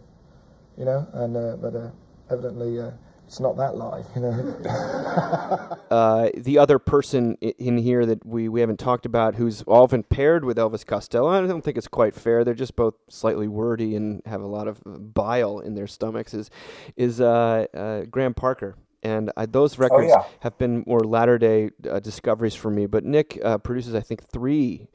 you 0.78 0.86
know. 0.86 1.08
And 1.14 1.38
uh, 1.38 1.58
but 1.58 1.76
uh, 1.76 1.90
evidently, 2.30 2.80
uh, 2.80 2.92
it's 3.28 3.42
not 3.42 3.58
that 3.58 3.76
live, 3.76 4.06
you 4.16 4.22
know. 4.22 4.32
uh, 5.92 6.30
the 6.36 6.58
other 6.58 6.80
person 6.80 7.36
in 7.36 7.78
here 7.78 8.06
that 8.06 8.26
we, 8.26 8.48
we 8.48 8.62
haven't 8.62 8.80
talked 8.80 9.06
about 9.06 9.36
who's 9.36 9.66
often 9.68 10.04
paired 10.04 10.46
with 10.46 10.58
Elvis 10.58 10.86
Costello, 10.86 11.28
I 11.28 11.46
don't 11.46 11.62
think 11.62 11.78
it's 11.78 11.90
quite 11.90 12.16
fair. 12.16 12.46
They're 12.46 12.54
just 12.54 12.78
both 12.78 12.94
slightly 13.10 13.50
wordy 13.50 13.98
and 13.98 14.22
have 14.26 14.42
a 14.42 14.48
lot 14.48 14.70
of 14.70 14.82
bile 15.14 15.60
in 15.60 15.76
their 15.76 15.88
stomachs. 15.88 16.34
Is 16.34 16.50
is 16.96 17.20
uh, 17.20 17.66
uh, 17.74 18.02
Graham 18.06 18.34
Parker. 18.34 18.78
And 19.04 19.32
I, 19.38 19.46
those 19.46 19.78
records 19.78 20.10
yeah. 20.10 20.24
have 20.40 20.58
been 20.58 20.84
more 20.88 21.02
latter 21.02 21.38
day 21.38 21.70
uh, 21.90 22.00
discoveries 22.00 22.56
for 22.56 22.72
me. 22.72 22.88
But 22.88 23.04
Nick 23.04 23.40
uh, 23.44 23.58
produces, 23.58 23.94
I 23.94 24.02
think, 24.02 24.24
three 24.24 24.88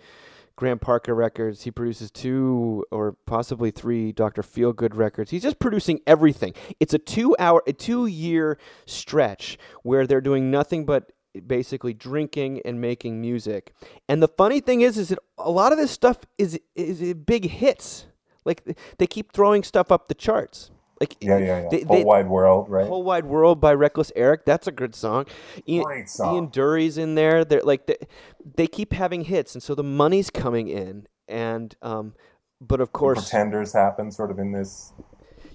Graham 0.57 0.79
Parker 0.79 1.15
records. 1.15 1.63
He 1.63 1.71
produces 1.71 2.11
two 2.11 2.85
or 2.91 3.17
possibly 3.27 3.71
three 3.71 4.13
Dr. 4.13 4.43
Feelgood 4.43 4.95
records. 4.95 5.31
He's 5.31 5.43
just 5.43 5.59
producing 5.59 6.01
everything. 6.07 6.55
It's 6.81 6.95
a 6.95 6.99
two 6.99 7.35
hour, 7.39 7.63
a 7.67 7.73
two 7.73 8.07
year 8.07 8.59
stretch 8.87 9.59
where 9.83 10.07
they're 10.07 10.21
doing 10.21 10.51
nothing 10.51 10.85
but 10.85 11.13
basically 11.47 11.95
drinking 11.95 12.61
and 12.65 12.81
making 12.81 13.21
music. 13.21 13.73
And 14.09 14.23
the 14.23 14.29
funny 14.29 14.61
thing 14.61 14.83
is, 14.83 14.99
is 14.99 15.09
that 15.09 15.19
a 15.39 15.51
lot 15.51 15.73
of 15.73 15.79
this 15.79 15.91
stuff 15.91 16.19
is 16.39 16.59
is 16.75 17.15
big 17.15 17.49
hits. 17.49 18.07
Like 18.45 18.77
they 18.99 19.07
keep 19.07 19.33
throwing 19.33 19.63
stuff 19.63 19.91
up 19.91 20.09
the 20.09 20.15
charts. 20.15 20.71
Like 21.03 21.17
Yeah, 21.21 21.39
yeah, 21.39 21.63
yeah. 21.63 21.69
they- 21.69 21.83
Whole 21.83 21.97
they- 21.97 22.05
Wide 22.05 22.29
World, 22.29 22.69
right? 22.69 22.87
Whole 22.87 23.03
Wide 23.03 23.25
World 23.25 23.61
by 23.61 23.75
Reckless 23.75 24.13
Eric. 24.15 24.45
That's 24.45 24.69
a 24.69 24.71
good 24.71 24.95
song. 24.95 25.27
Ian, 25.69 25.83
Great 25.83 26.09
song. 26.09 26.35
Ian 26.37 26.47
Dury's 26.47 26.97
in 26.97 27.17
there. 27.17 27.45
They're 27.45 27.61
like 27.63 27.87
they, 27.87 27.97
they 28.55 28.69
keep 28.69 28.93
having 28.93 29.25
hits, 29.25 29.55
and 29.57 29.63
so 29.63 29.75
the 29.75 29.83
money's 29.83 30.31
coming 30.31 30.69
in. 30.69 31.09
And 31.27 31.75
um, 31.83 32.15
but 32.61 32.81
of 32.81 32.93
course, 32.93 33.19
Pretenders 33.19 33.73
happen 33.73 34.13
sort 34.13 34.31
of 34.31 34.39
in 34.39 34.53
this. 34.53 34.93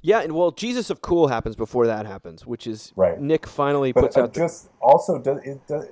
yeah. 0.02 0.20
And 0.20 0.34
well, 0.34 0.52
Jesus 0.52 0.90
of 0.90 1.02
Cool 1.02 1.30
happens 1.30 1.56
before 1.56 1.88
that 1.88 2.06
happens, 2.06 2.46
which 2.46 2.68
is 2.68 2.92
Right. 2.98 3.18
Nick 3.18 3.48
finally 3.48 3.94
But 3.94 4.02
puts 4.02 4.18
uh, 4.18 4.24
out. 4.24 4.34
the- 4.34 4.40
just 4.42 4.68
also, 4.82 5.18
does, 5.18 5.40
it, 5.46 5.66
does, 5.66 5.86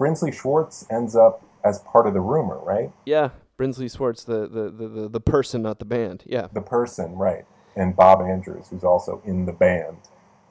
Brinsley 0.00 0.32
Schwarz 0.34 0.84
ends 0.90 1.14
up 1.14 1.44
as 1.64 1.78
part 1.92 2.08
of 2.08 2.14
the 2.14 2.20
rumor, 2.20 2.58
right? 2.58 2.90
yeah, 3.06 3.28
Brinsley 3.56 3.88
Schwarz, 3.88 4.24
the, 4.24 4.48
the 4.48 4.70
the 4.70 4.88
the 4.88 5.08
the 5.10 5.20
person, 5.20 5.62
not 5.62 5.78
the 5.78 5.84
band. 5.84 6.24
Yeah. 6.26 6.48
The 6.52 6.62
person, 6.62 7.14
right? 7.14 7.44
And 7.76 7.94
Bob 7.94 8.20
Andrews, 8.20 8.68
who's 8.70 8.84
also 8.84 9.22
in 9.24 9.46
the 9.46 9.52
band, 9.52 9.96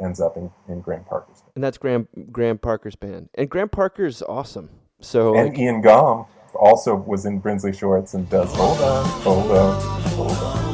ends 0.01 0.19
up 0.19 0.37
in, 0.37 0.51
in 0.67 0.81
Graham 0.81 1.03
Parker's. 1.03 1.41
Band. 1.41 1.51
And 1.55 1.63
that's 1.63 1.77
Graham 1.77 2.07
Graham 2.31 2.57
Parker's 2.57 2.95
band. 2.95 3.29
And 3.35 3.49
Graham 3.49 3.69
Parker's 3.69 4.21
awesome. 4.23 4.69
So 5.01 5.35
and 5.35 5.49
like, 5.49 5.59
Ian 5.59 5.81
Gomm 5.81 6.27
also 6.55 6.95
was 6.95 7.25
in 7.25 7.41
Brinsley 7.41 7.77
Schwarz 7.77 8.13
and 8.13 8.29
does 8.29 8.53
Hold 8.55 8.79
On, 8.79 9.05
Hold 9.21 9.51
On, 9.51 9.81
Hold 10.11 10.31
On. 10.31 10.68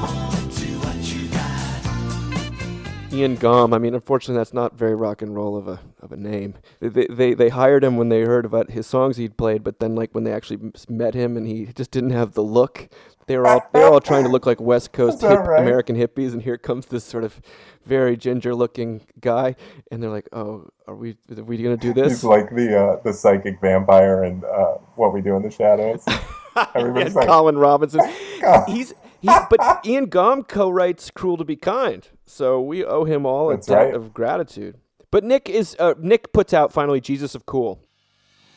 Ian 3.15 3.37
Gomm. 3.37 3.73
I 3.73 3.77
mean, 3.77 3.93
unfortunately, 3.93 4.39
that's 4.39 4.53
not 4.53 4.77
very 4.77 4.95
rock 4.95 5.21
and 5.21 5.35
roll 5.35 5.55
of 5.55 5.67
a 5.67 5.79
of 6.01 6.11
a 6.11 6.17
name. 6.17 6.55
They, 6.79 7.07
they 7.07 7.33
they 7.33 7.49
hired 7.49 7.83
him 7.83 7.95
when 7.97 8.09
they 8.09 8.21
heard 8.21 8.45
about 8.45 8.71
his 8.71 8.85
songs 8.85 9.17
he'd 9.17 9.37
played, 9.37 9.63
but 9.63 9.79
then 9.79 9.95
like 9.95 10.13
when 10.13 10.23
they 10.23 10.33
actually 10.33 10.71
met 10.89 11.13
him 11.13 11.37
and 11.37 11.47
he 11.47 11.65
just 11.67 11.91
didn't 11.91 12.11
have 12.11 12.33
the 12.33 12.43
look. 12.43 12.89
They 13.27 13.37
were 13.37 13.47
all 13.47 13.61
they 13.73 13.79
were 13.79 13.87
all 13.87 14.01
trying 14.01 14.23
to 14.23 14.29
look 14.29 14.45
like 14.45 14.59
West 14.61 14.91
Coast 14.91 15.21
hip 15.23 15.39
right? 15.39 15.61
American 15.61 15.95
hippies, 15.95 16.33
and 16.33 16.41
here 16.41 16.57
comes 16.57 16.87
this 16.87 17.03
sort 17.03 17.23
of 17.23 17.41
very 17.85 18.17
ginger 18.17 18.53
looking 18.53 19.01
guy, 19.19 19.55
and 19.91 20.03
they're 20.03 20.11
like, 20.11 20.29
"Oh, 20.33 20.69
are 20.87 20.95
we 20.95 21.15
are 21.35 21.43
we 21.43 21.57
gonna 21.57 21.77
do 21.77 21.93
this?" 21.93 22.11
He's 22.11 22.23
like 22.23 22.49
the 22.53 22.79
uh, 22.79 23.01
the 23.03 23.13
psychic 23.13 23.59
vampire 23.61 24.23
and 24.23 24.43
uh, 24.43 24.75
What 24.95 25.13
We 25.13 25.21
Do 25.21 25.35
in 25.37 25.41
the 25.41 25.51
Shadows. 25.51 26.03
Everybody's 26.75 27.13
yeah, 27.13 27.19
like, 27.19 27.27
Colin 27.27 27.57
Robinson. 27.57 28.01
God. 28.41 28.69
He's 28.69 28.91
he, 28.91 28.95
but 29.25 29.85
Ian 29.85 30.07
Gomm 30.09 30.47
co-writes 30.47 31.11
"Cruel 31.11 31.37
to 31.37 31.45
Be 31.45 31.55
Kind," 31.55 32.09
so 32.25 32.61
we 32.61 32.83
owe 32.83 33.03
him 33.03 33.25
all 33.25 33.49
That's 33.49 33.67
a 33.67 33.71
debt 33.71 33.85
right. 33.85 33.93
of 33.95 34.13
gratitude. 34.13 34.77
But 35.11 35.23
Nick 35.23 35.49
is 35.49 35.75
uh, 35.79 35.93
Nick 35.99 36.33
puts 36.33 36.53
out 36.53 36.71
finally 36.71 37.01
"Jesus 37.01 37.35
of 37.35 37.45
Cool." 37.45 37.79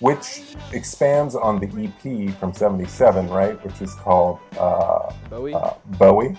which 0.00 0.42
expands 0.72 1.34
on 1.34 1.58
the 1.58 1.66
EP 1.66 2.34
from 2.38 2.52
'77, 2.52 3.28
right? 3.28 3.62
Which 3.64 3.82
is 3.82 3.94
called 3.94 4.38
uh, 4.58 5.12
Bowi? 5.28 5.54
uh, 5.54 5.74
Bowi, 5.92 6.36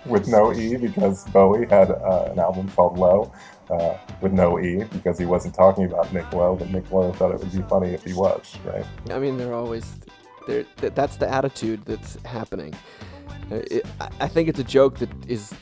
with 0.06 0.28
no 0.28 0.52
E 0.54 0.76
because 0.76 1.24
Bowie 1.30 1.66
had 1.66 1.90
uh, 1.90 2.28
an 2.30 2.38
album 2.38 2.68
called 2.70 2.98
Low 2.98 3.32
uh, 3.68 3.96
with 4.20 4.32
no 4.32 4.60
E 4.60 4.84
because 4.92 5.18
he 5.18 5.26
wasn't 5.26 5.54
talking 5.54 5.84
about 5.84 6.12
Nick 6.12 6.32
Lowe, 6.32 6.54
but 6.56 6.70
Nick 6.70 6.90
Lowe 6.90 7.12
thought 7.12 7.32
it 7.32 7.40
would 7.40 7.52
be 7.52 7.62
funny 7.62 7.90
if 7.90 8.04
he 8.04 8.12
was, 8.12 8.56
right? 8.64 8.86
I 9.10 9.18
mean, 9.18 9.36
they're 9.38 9.54
always 9.54 9.84
they're, 10.46 10.64
th- 10.76 10.94
that's 10.94 11.16
the 11.16 11.28
attitude 11.28 11.84
that's 11.84 12.14
happening. 12.24 12.74
Uh, 13.50 13.56
it, 13.70 13.86
I, 14.00 14.08
I 14.20 14.28
think 14.28 14.48
it's 14.48 14.58
a 14.60 14.64
joke 14.64 14.98
that 14.98 15.10
is, 15.28 15.52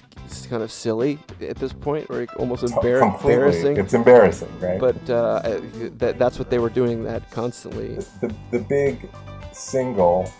kind 0.48 0.62
of 0.62 0.70
silly 0.70 1.18
at 1.40 1.56
this 1.56 1.72
point, 1.72 2.06
or 2.10 2.26
almost 2.36 2.62
embar- 2.64 3.02
embarrassing. 3.02 3.76
It's 3.76 3.94
embarrassing, 3.94 4.48
right? 4.60 4.78
But 4.78 5.08
uh, 5.10 5.60
that 5.96 6.18
that's 6.18 6.38
what 6.38 6.50
they 6.50 6.58
were 6.58 6.70
doing 6.70 7.02
that 7.04 7.30
constantly. 7.30 7.96
the 8.20 8.34
the 8.50 8.58
big 8.58 9.08
single 9.52 10.30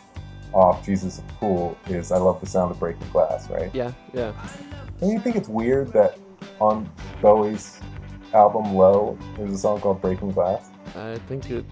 off 0.53 0.85
Jesus 0.85 1.19
of 1.19 1.25
Cool 1.41 1.79
is 1.89 2.13
"I 2.13 2.19
Love 2.19 2.41
the 2.41 2.47
Sound 2.47 2.71
of 2.71 2.79
Breaking 2.79 3.09
Glass," 3.11 3.49
right? 3.51 3.75
Yeah, 3.75 3.93
yeah. 4.13 4.33
Don't 5.01 5.11
you 5.11 5.21
think 5.21 5.37
it's 5.37 5.49
weird 5.49 5.93
that 5.93 6.19
on 6.61 6.91
Bowie's 7.23 7.81
album 8.35 8.75
Low, 8.75 9.19
there's 9.37 9.53
a 9.53 9.59
song 9.59 9.81
called 9.81 10.01
Breaking 10.01 10.33
Glass? 10.33 10.71
I 10.97 11.19
think 11.29 11.51
it. 11.51 11.65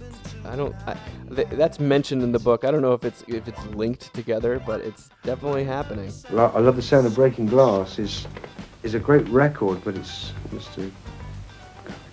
I 0.48 0.56
don't. 0.56 0.74
I, 0.86 0.96
th- 1.34 1.48
that's 1.52 1.80
mentioned 1.80 2.22
in 2.22 2.32
the 2.32 2.38
book. 2.38 2.64
I 2.64 2.70
don't 2.70 2.82
know 2.82 2.92
if 2.92 3.04
it's 3.04 3.22
if 3.26 3.48
it's 3.48 3.64
linked 3.66 4.12
together, 4.14 4.62
but 4.64 4.80
it's 4.80 5.10
definitely 5.22 5.64
happening. 5.64 6.12
I 6.30 6.58
love 6.58 6.76
the 6.76 6.82
sound 6.82 7.06
of 7.06 7.14
breaking 7.14 7.46
glass. 7.46 7.98
is 7.98 8.26
is 8.82 8.94
a 8.94 8.98
great 8.98 9.26
record, 9.28 9.82
but 9.84 9.96
it's 9.96 10.32
just 10.50 10.78
a 10.78 10.90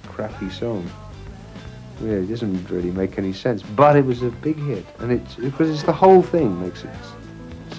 crappy 0.08 0.50
song. 0.50 0.90
Yeah, 2.02 2.14
it 2.14 2.28
doesn't 2.28 2.70
really 2.70 2.92
make 2.92 3.18
any 3.18 3.34
sense. 3.34 3.62
But 3.62 3.96
it 3.96 4.06
was 4.06 4.24
a 4.24 4.30
big 4.30 4.58
hit, 4.58 4.86
and 5.00 5.12
it's 5.12 5.36
because 5.36 5.70
it's 5.70 5.84
the 5.84 5.94
whole 5.94 6.22
thing 6.22 6.60
makes 6.60 6.84
it 6.84 6.90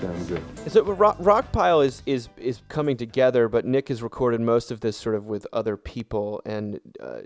sound 0.04 0.28
good. 0.28 0.70
So 0.70 0.82
Rock, 0.82 1.18
Rockpile 1.18 1.84
is, 1.84 2.02
is 2.06 2.28
is 2.36 2.62
coming 2.68 2.96
together, 2.96 3.48
but 3.48 3.64
Nick 3.64 3.88
has 3.88 4.02
recorded 4.02 4.40
most 4.40 4.70
of 4.70 4.80
this 4.80 4.96
sort 4.96 5.14
of 5.14 5.26
with 5.26 5.46
other 5.52 5.76
people, 5.76 6.42
and 6.44 6.80
uh, 7.00 7.20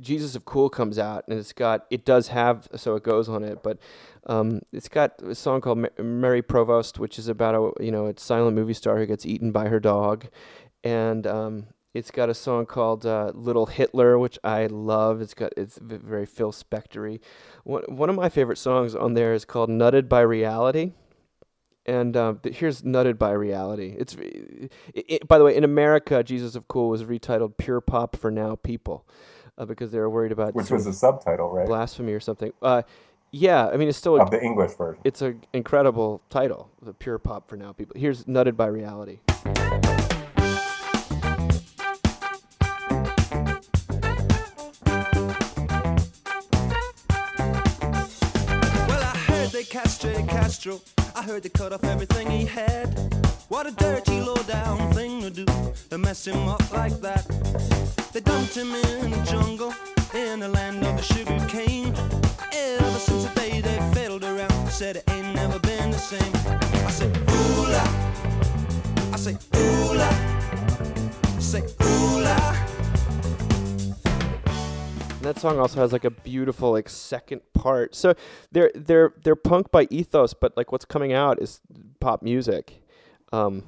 Jesus 0.00 0.34
of 0.34 0.44
Cool 0.44 0.68
comes 0.68 0.98
out, 0.98 1.24
and 1.28 1.38
it's 1.38 1.52
got 1.52 1.86
it 1.90 2.04
does 2.04 2.28
have 2.28 2.68
so 2.76 2.96
it 2.96 3.02
goes 3.02 3.28
on 3.28 3.44
it, 3.44 3.62
but 3.62 3.78
um, 4.26 4.60
it's 4.72 4.88
got 4.88 5.20
a 5.22 5.34
song 5.34 5.60
called 5.60 5.86
Mary 5.98 6.42
Provost, 6.42 6.98
which 6.98 7.18
is 7.18 7.28
about 7.28 7.54
a 7.54 7.84
you 7.84 7.90
know 7.90 8.06
a 8.06 8.18
silent 8.18 8.56
movie 8.56 8.74
star 8.74 8.98
who 8.98 9.06
gets 9.06 9.24
eaten 9.24 9.52
by 9.52 9.68
her 9.68 9.80
dog, 9.80 10.26
and 10.82 11.26
um, 11.26 11.66
it's 11.94 12.10
got 12.10 12.28
a 12.28 12.34
song 12.34 12.66
called 12.66 13.06
uh, 13.06 13.32
Little 13.34 13.66
Hitler, 13.66 14.18
which 14.18 14.38
I 14.42 14.66
love. 14.66 15.20
It's 15.20 15.34
got 15.34 15.52
it's 15.56 15.78
very 15.80 16.26
Phil 16.26 16.52
Spectory. 16.52 17.20
One 17.64 17.84
one 17.88 18.10
of 18.10 18.16
my 18.16 18.28
favorite 18.28 18.58
songs 18.58 18.94
on 18.94 19.14
there 19.14 19.32
is 19.32 19.44
called 19.44 19.70
Nutted 19.70 20.08
by 20.08 20.20
Reality 20.20 20.92
and 21.86 22.16
um, 22.16 22.40
here's 22.44 22.82
nutted 22.82 23.16
by 23.18 23.30
reality. 23.32 23.94
It's 23.98 24.14
it, 24.14 24.70
it, 24.94 25.28
by 25.28 25.38
the 25.38 25.44
way, 25.44 25.56
in 25.56 25.64
America, 25.64 26.22
Jesus 26.22 26.54
of 26.54 26.68
Cool 26.68 26.88
was 26.88 27.04
retitled 27.04 27.56
"Pure 27.56 27.82
Pop 27.82 28.16
for 28.16 28.30
Now 28.30 28.56
People" 28.56 29.06
uh, 29.56 29.64
because 29.64 29.92
they 29.92 29.98
were 29.98 30.10
worried 30.10 30.32
about 30.32 30.54
Which 30.54 30.70
was 30.70 30.86
a 30.86 30.92
subtitle, 30.92 31.50
right? 31.50 31.66
blasphemy 31.66 32.12
or 32.12 32.20
something. 32.20 32.52
Uh, 32.60 32.82
yeah, 33.30 33.68
I 33.68 33.76
mean 33.76 33.88
it's 33.88 33.98
still 33.98 34.16
a, 34.16 34.22
Of 34.22 34.30
the 34.30 34.42
English 34.42 34.74
version. 34.74 35.00
It's 35.04 35.22
an 35.22 35.42
incredible 35.52 36.22
title, 36.28 36.70
"The 36.82 36.92
Pure 36.92 37.20
Pop 37.20 37.48
for 37.48 37.56
Now 37.56 37.72
People." 37.72 37.98
Here's 37.98 38.24
"Nutted 38.24 38.56
by 38.56 38.66
Reality." 38.66 39.20
Castro. 50.26 50.80
I 51.14 51.22
heard 51.22 51.42
they 51.42 51.48
cut 51.48 51.72
off 51.72 51.84
everything 51.84 52.30
he 52.30 52.44
had. 52.44 52.86
What 53.48 53.66
a 53.66 53.72
dirty, 53.72 54.20
low 54.20 54.36
down 54.48 54.92
thing 54.92 55.20
to 55.22 55.30
do 55.30 55.46
to 55.90 55.98
mess 55.98 56.26
him 56.26 56.48
up 56.48 56.72
like 56.72 57.00
that. 57.00 57.24
They 58.12 58.20
dumped 58.20 58.54
him 58.54 58.74
in 58.74 59.10
the 59.10 59.22
jungle, 59.30 59.72
in 60.14 60.40
the 60.40 60.48
land 60.48 60.84
of 60.84 60.96
the 60.96 61.02
sugar 61.02 61.38
cane. 61.48 61.94
Ever 62.52 62.98
since 62.98 63.24
the 63.26 63.32
day 63.34 63.60
they 63.60 63.78
fiddled 63.94 64.24
around, 64.24 64.68
said 64.70 64.96
it 64.96 65.04
ain't 65.10 65.34
never 65.34 65.58
been 65.60 65.90
the 65.90 65.98
same. 65.98 66.32
I 66.86 66.90
said, 66.90 67.16
ooh 67.30 67.66
la. 67.74 67.84
I 69.12 69.16
say, 69.16 69.36
ooh 69.56 69.94
la. 69.94 70.10
Say, 71.38 71.62
ooh 71.82 72.20
la. 72.20 72.56
And 75.26 75.34
that 75.34 75.40
song 75.40 75.58
also 75.58 75.80
has 75.80 75.92
like 75.92 76.04
a 76.04 76.10
beautiful 76.10 76.70
like 76.70 76.88
second 76.88 77.40
part. 77.52 77.96
So 77.96 78.14
they're 78.52 78.70
they're 78.76 79.12
they're 79.24 79.34
punk 79.34 79.72
by 79.72 79.88
ethos, 79.90 80.34
but 80.34 80.56
like 80.56 80.70
what's 80.70 80.84
coming 80.84 81.12
out 81.12 81.42
is 81.42 81.60
pop 81.98 82.22
music. 82.22 82.80
Um, 83.32 83.64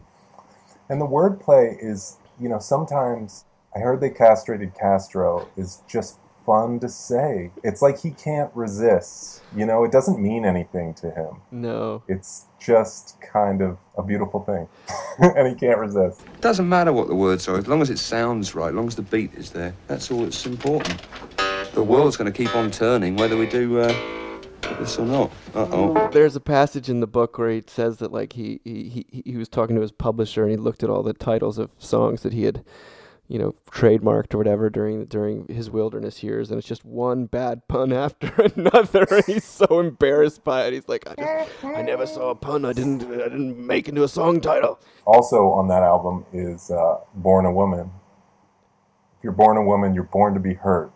And 0.88 1.00
the 1.00 1.06
wordplay 1.06 1.76
is, 1.80 2.18
you 2.38 2.48
know, 2.48 2.60
sometimes 2.60 3.44
I 3.74 3.80
heard 3.80 4.00
they 4.00 4.10
castrated 4.10 4.72
Castro 4.80 5.48
is 5.56 5.82
just 5.88 6.20
fun 6.46 6.78
to 6.78 6.88
say. 6.88 7.50
It's 7.64 7.82
like 7.82 7.98
he 7.98 8.12
can't 8.12 8.54
resist. 8.54 9.42
You 9.56 9.66
know, 9.66 9.82
it 9.82 9.90
doesn't 9.90 10.20
mean 10.20 10.44
anything 10.44 10.94
to 10.94 11.10
him. 11.10 11.42
No. 11.50 12.04
It's 12.06 12.46
just 12.60 13.20
kind 13.20 13.62
of 13.62 13.78
a 13.96 14.04
beautiful 14.04 14.44
thing. 14.44 14.68
and 15.36 15.48
he 15.48 15.54
can't 15.56 15.78
resist. 15.78 16.20
It 16.20 16.40
Doesn't 16.40 16.68
matter 16.68 16.92
what 16.92 17.08
the 17.08 17.16
words 17.16 17.48
are, 17.48 17.58
as 17.58 17.66
long 17.66 17.82
as 17.82 17.90
it 17.90 17.98
sounds 17.98 18.54
right, 18.54 18.68
as 18.68 18.74
long 18.74 18.86
as 18.86 18.94
the 18.94 19.02
beat 19.02 19.34
is 19.34 19.50
there. 19.50 19.74
That's 19.88 20.10
all 20.12 20.22
that's 20.22 20.46
important. 20.46 21.02
The 21.78 21.84
world's 21.84 22.16
going 22.16 22.30
to 22.30 22.36
keep 22.36 22.56
on 22.56 22.72
turning 22.72 23.14
whether 23.14 23.36
we 23.36 23.46
do 23.46 23.78
uh, 23.78 23.94
this 24.80 24.98
or 24.98 25.06
not. 25.06 25.30
Uh 25.54 25.68
oh. 25.70 26.10
There's 26.10 26.34
a 26.34 26.40
passage 26.40 26.88
in 26.90 26.98
the 26.98 27.06
book 27.06 27.38
where 27.38 27.50
he 27.50 27.62
says 27.68 27.98
that 27.98 28.10
like 28.10 28.32
he, 28.32 28.60
he 28.64 29.06
he 29.12 29.22
he 29.24 29.36
was 29.36 29.48
talking 29.48 29.76
to 29.76 29.82
his 29.82 29.92
publisher 29.92 30.42
and 30.42 30.50
he 30.50 30.56
looked 30.56 30.82
at 30.82 30.90
all 30.90 31.04
the 31.04 31.12
titles 31.12 31.56
of 31.56 31.70
songs 31.78 32.22
that 32.22 32.32
he 32.32 32.42
had, 32.42 32.64
you 33.28 33.38
know, 33.38 33.54
trademarked 33.70 34.34
or 34.34 34.38
whatever 34.38 34.68
during 34.68 35.04
during 35.04 35.46
his 35.46 35.70
wilderness 35.70 36.20
years, 36.20 36.50
and 36.50 36.58
it's 36.58 36.66
just 36.66 36.84
one 36.84 37.26
bad 37.26 37.68
pun 37.68 37.92
after 38.06 38.50
another, 38.56 39.06
and 39.08 39.24
he's 39.26 39.44
so 39.44 39.78
embarrassed 39.78 40.42
by 40.42 40.66
it. 40.66 40.72
He's 40.72 40.88
like, 40.88 41.06
I 41.06 41.14
just 41.14 41.64
I 41.64 41.82
never 41.82 42.08
saw 42.08 42.30
a 42.30 42.34
pun. 42.34 42.64
I 42.64 42.72
didn't 42.72 43.04
I 43.04 43.28
didn't 43.28 43.56
make 43.56 43.88
into 43.88 44.02
a 44.02 44.08
song 44.08 44.40
title. 44.40 44.80
Also 45.04 45.50
on 45.50 45.68
that 45.68 45.84
album 45.84 46.26
is 46.32 46.72
uh, 46.72 46.96
Born 47.14 47.46
a 47.46 47.52
Woman. 47.52 47.92
If 49.16 49.22
you're 49.22 49.32
born 49.32 49.56
a 49.56 49.62
woman, 49.62 49.94
you're 49.94 50.02
born 50.02 50.34
to 50.34 50.40
be 50.40 50.54
hurt. 50.54 50.92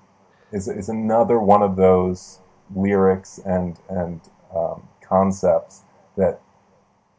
Is, 0.53 0.69
is 0.69 0.89
another 0.89 1.39
one 1.39 1.63
of 1.63 1.77
those 1.77 2.41
lyrics 2.75 3.39
and, 3.45 3.79
and 3.89 4.21
um, 4.55 4.89
concepts 5.01 5.83
that 6.17 6.41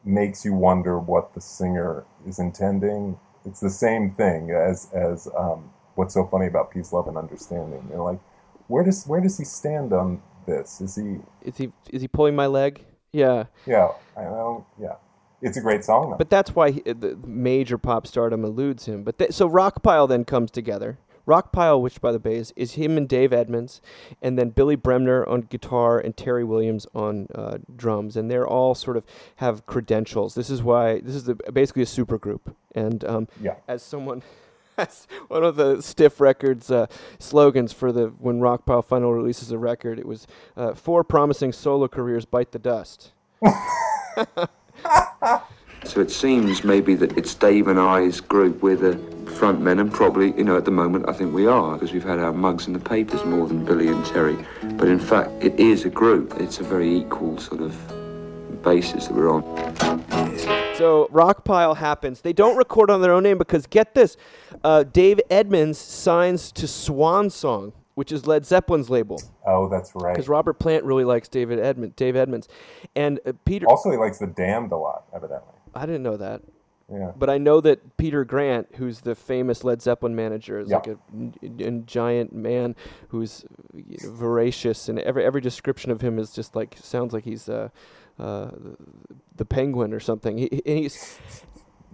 makes 0.06 0.46
you 0.46 0.54
wonder 0.54 1.00
what 1.00 1.34
the 1.34 1.42
singer 1.42 2.06
is 2.28 2.40
intending. 2.40 3.18
It's 3.46 3.60
the 3.60 3.70
same 3.70 4.12
thing 4.12 4.52
as, 4.52 4.90
as 4.94 5.28
um, 5.38 5.72
what's 5.96 6.14
so 6.14 6.26
funny 6.26 6.48
about 6.48 6.72
peace, 6.72 6.94
love, 6.94 7.08
and 7.08 7.18
understanding. 7.18 7.88
You're 7.90 8.04
like, 8.04 8.20
where 8.68 8.84
does 8.84 9.06
where 9.06 9.22
does 9.22 9.38
he 9.38 9.46
stand 9.46 9.94
on 9.94 10.22
this? 10.46 10.82
Is 10.82 10.96
he 10.96 11.20
Is 11.42 11.58
he 11.58 11.72
is 11.90 12.02
he 12.02 12.08
pulling 12.08 12.36
my 12.36 12.48
leg? 12.48 12.86
Yeah. 13.12 13.46
Yeah, 13.66 13.92
I 14.18 14.24
don't. 14.24 14.66
Yeah, 14.80 14.96
it's 15.42 15.58
a 15.58 15.62
great 15.62 15.84
song. 15.84 16.12
Though. 16.12 16.18
But 16.18 16.30
that's 16.30 16.56
why 16.56 16.72
he, 16.72 16.82
the 16.82 17.18
major 17.26 17.78
pop 17.78 18.08
stardom 18.08 18.44
eludes 18.44 18.86
him. 18.86 19.04
But 19.04 19.18
th- 19.20 19.32
so 19.32 19.50
Rockpile 19.50 20.08
then 20.08 20.26
comes 20.26 20.50
together. 20.50 20.98
Rockpile, 21.28 21.82
which 21.82 22.02
by 22.02 22.12
the 22.12 22.20
way 22.20 22.36
is, 22.36 22.54
is 22.56 22.74
him 22.74 22.98
and 22.98 23.08
Dave 23.08 23.32
Edmunds, 23.34 23.82
and 24.22 24.38
then 24.38 24.50
Billy 24.50 24.76
Bremner 24.76 25.26
on 25.26 25.42
guitar 25.42 26.00
and 26.00 26.16
Terry 26.16 26.44
Williams 26.44 26.86
on 26.94 27.28
uh, 27.34 27.58
drums, 27.76 28.18
and 28.18 28.30
they're 28.30 28.48
all 28.48 28.76
sort 28.76 28.98
of 28.98 29.06
have 29.38 29.66
credentials. 29.66 30.36
This 30.36 30.50
is 30.50 30.62
why 30.62 31.00
this 31.00 31.16
is 31.16 31.24
the, 31.26 31.36
basically 31.36 31.84
a 31.84 31.88
super 31.88 32.18
group. 32.18 32.56
And 32.76 33.04
um, 33.06 33.28
Yeah. 33.42 33.56
as 33.68 33.84
someone. 33.84 34.22
As 34.76 35.08
one 35.28 35.44
of 35.44 35.56
the 35.56 35.82
Stiff 35.82 36.20
Records 36.20 36.72
uh, 36.72 36.88
slogans 37.20 37.72
for 37.72 37.92
the 37.92 38.08
when 38.18 38.40
Rockpile 38.40 38.84
finally 38.84 39.14
releases 39.14 39.52
a 39.52 39.58
record, 39.60 40.00
it 40.00 40.06
was 40.08 40.26
uh, 40.58 40.74
four 40.74 41.04
promising 41.04 41.54
solo 41.54 41.88
careers 41.88 42.26
bite 42.26 42.52
the 42.54 42.58
dust. 42.58 43.12
So 45.86 46.00
it 46.00 46.10
seems 46.10 46.64
maybe 46.64 46.96
that 46.96 47.18
it's 47.18 47.36
Dave 47.36 47.68
and 47.68 47.80
I's 47.80 48.22
group. 48.22 48.62
We're 48.64 48.78
the 48.78 48.96
front 49.26 49.62
men, 49.62 49.80
and 49.80 49.92
probably, 49.92 50.34
you 50.38 50.44
know, 50.44 50.58
at 50.58 50.66
the 50.66 50.72
moment, 50.72 51.08
I 51.10 51.14
think 51.14 51.34
we 51.34 51.48
are, 51.48 51.74
because 51.74 51.94
we've 51.94 52.04
had 52.04 52.20
our 52.20 52.34
mugs 52.34 52.68
in 52.68 52.74
the 52.74 52.80
papers 52.80 53.24
more 53.26 53.48
than 53.48 53.66
Billy 53.66 53.88
and 53.88 54.06
Terry. 54.06 54.38
But 54.78 54.88
in 54.88 55.00
fact, 55.00 55.32
it 55.42 55.60
is 55.60 55.86
a 55.86 55.90
group. 55.90 56.36
It's 56.40 56.60
a 56.60 56.64
very 56.64 56.96
equal 56.96 57.38
sort 57.38 57.62
of 57.62 57.76
basis 58.64 59.08
that 59.08 59.14
we're 59.14 59.30
on. 59.30 59.44
So 60.76 61.08
Rockpile 61.12 61.78
happens. 61.78 62.22
They 62.22 62.34
don't 62.34 62.58
record 62.58 62.90
on 62.90 63.02
their 63.02 63.14
own 63.14 63.24
name 63.24 63.38
because 63.38 63.68
get 63.68 63.94
this, 63.94 64.18
uh, 64.64 64.84
Dave 64.84 65.20
Edmunds 65.30 65.78
signs 65.78 66.52
to 66.54 66.68
Swan 66.68 67.30
Song, 67.30 67.74
which 67.94 68.12
is 68.12 68.26
Led 68.26 68.46
Zeppelin's 68.46 68.90
label. 68.90 69.22
Oh, 69.46 69.70
that's 69.70 69.92
right. 69.94 70.14
Because 70.14 70.28
Robert 70.28 70.56
Plant 70.56 70.84
really 70.84 71.04
likes 71.04 71.28
David 71.28 71.60
Edmond, 71.60 71.96
Dave 71.96 72.16
Edmunds, 72.16 72.48
and 72.96 73.20
uh, 73.26 73.34
Peter. 73.46 73.68
Also, 73.68 73.92
he 73.92 73.98
likes 73.98 74.18
the 74.18 74.28
Damned 74.28 74.72
a 74.72 74.78
lot, 74.78 75.06
evidently. 75.16 75.54
I 75.76 75.86
didn't 75.86 76.04
know 76.04 76.18
that. 76.18 76.42
Yeah. 76.92 77.12
But 77.16 77.30
I 77.30 77.38
know 77.38 77.62
that 77.62 77.98
Peter 77.98 78.24
Grant, 78.26 78.68
who's 78.76 79.02
the 79.02 79.16
famous 79.16 79.64
Led 79.64 79.82
Zeppelin 79.82 80.16
manager, 80.16 80.60
is 80.60 80.70
Yeah. 80.70 80.78
like 80.78 80.88
a 81.60 81.72
giant 81.86 82.34
man 82.34 82.76
who's 83.10 83.46
voracious, 84.08 84.90
and 84.90 85.00
every 85.00 85.24
every 85.26 85.42
description 85.42 85.92
of 85.92 86.02
him 86.02 86.20
is 86.20 86.32
just 86.32 86.56
like 86.56 86.78
sounds 86.82 87.14
like 87.14 87.24
he's 87.24 87.48
uh, 87.50 87.70
uh, 88.20 88.52
the 89.36 89.46
penguin 89.46 89.94
or 89.94 90.00
something. 90.00 90.38
He, 90.38 90.50
he- 90.66 90.82
he's 90.84 91.20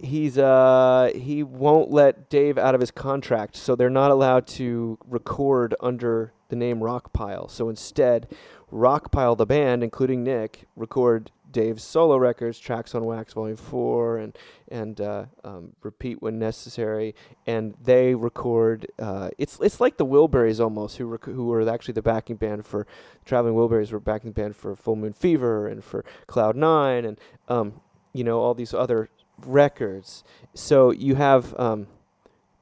he's 0.02 0.38
uh 0.38 1.10
he 1.14 1.42
won't 1.42 1.90
let 1.90 2.28
Dave 2.30 2.58
out 2.58 2.74
of 2.74 2.80
his 2.80 2.90
contract, 2.90 3.56
so 3.56 3.76
they're 3.76 3.90
not 3.90 4.10
allowed 4.10 4.46
to 4.48 4.98
record 5.06 5.74
under 5.80 6.32
the 6.48 6.56
name 6.56 6.80
Rockpile. 6.80 7.50
So 7.50 7.68
instead, 7.68 8.26
Rockpile 8.72 9.36
the 9.36 9.46
band, 9.46 9.84
including 9.84 10.24
Nick, 10.24 10.66
record 10.74 11.30
Dave's 11.50 11.82
solo 11.82 12.16
records, 12.16 12.58
tracks 12.58 12.94
on 12.94 13.04
Wax 13.04 13.32
Volume 13.32 13.56
Four, 13.56 14.18
and 14.18 14.36
and 14.68 15.00
uh, 15.00 15.26
um, 15.44 15.72
repeat 15.82 16.22
when 16.22 16.38
necessary. 16.38 17.14
And 17.46 17.74
they 17.82 18.14
record. 18.14 18.86
Uh, 18.98 19.30
it's 19.38 19.58
it's 19.60 19.80
like 19.80 19.96
the 19.96 20.06
Wilburys 20.06 20.60
almost, 20.60 20.96
who 20.96 21.06
rec- 21.06 21.24
who 21.24 21.46
were 21.46 21.68
actually 21.68 21.94
the 21.94 22.02
backing 22.02 22.36
band 22.36 22.66
for 22.66 22.86
Traveling 23.24 23.54
Wilburys 23.54 23.92
were 23.92 24.00
backing 24.00 24.32
band 24.32 24.56
for 24.56 24.74
Full 24.74 24.96
Moon 24.96 25.12
Fever 25.12 25.68
and 25.68 25.82
for 25.82 26.04
Cloud 26.26 26.56
Nine, 26.56 27.04
and 27.04 27.18
um, 27.48 27.80
you 28.12 28.24
know 28.24 28.40
all 28.40 28.54
these 28.54 28.74
other 28.74 29.08
records. 29.46 30.24
So 30.54 30.90
you 30.90 31.14
have, 31.14 31.58
um, 31.58 31.86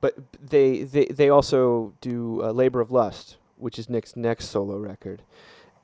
but 0.00 0.14
they 0.40 0.82
they 0.82 1.06
they 1.06 1.28
also 1.28 1.94
do 2.00 2.42
uh, 2.42 2.52
Labor 2.52 2.80
of 2.80 2.90
Lust, 2.90 3.36
which 3.56 3.78
is 3.78 3.88
Nick's 3.88 4.16
next 4.16 4.46
solo 4.46 4.76
record. 4.76 5.22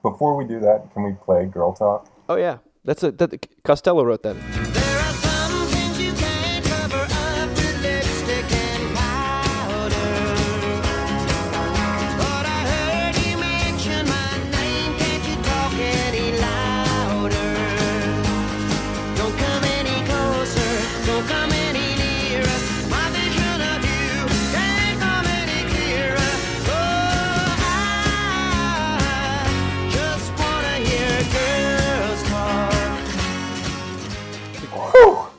Before 0.03 0.37
we 0.37 0.45
do 0.45 0.61
that, 0.61 0.93
can 0.93 1.03
we 1.03 1.13
play 1.13 1.47
Girl 1.47 1.73
Talk? 1.73 2.09
Oh 2.29 2.37
yeah, 2.37 2.59
that's 2.85 3.03
a 3.03 3.11
that 3.13 3.47
Costello 3.65 4.05
wrote 4.05 4.23
that. 4.23 4.74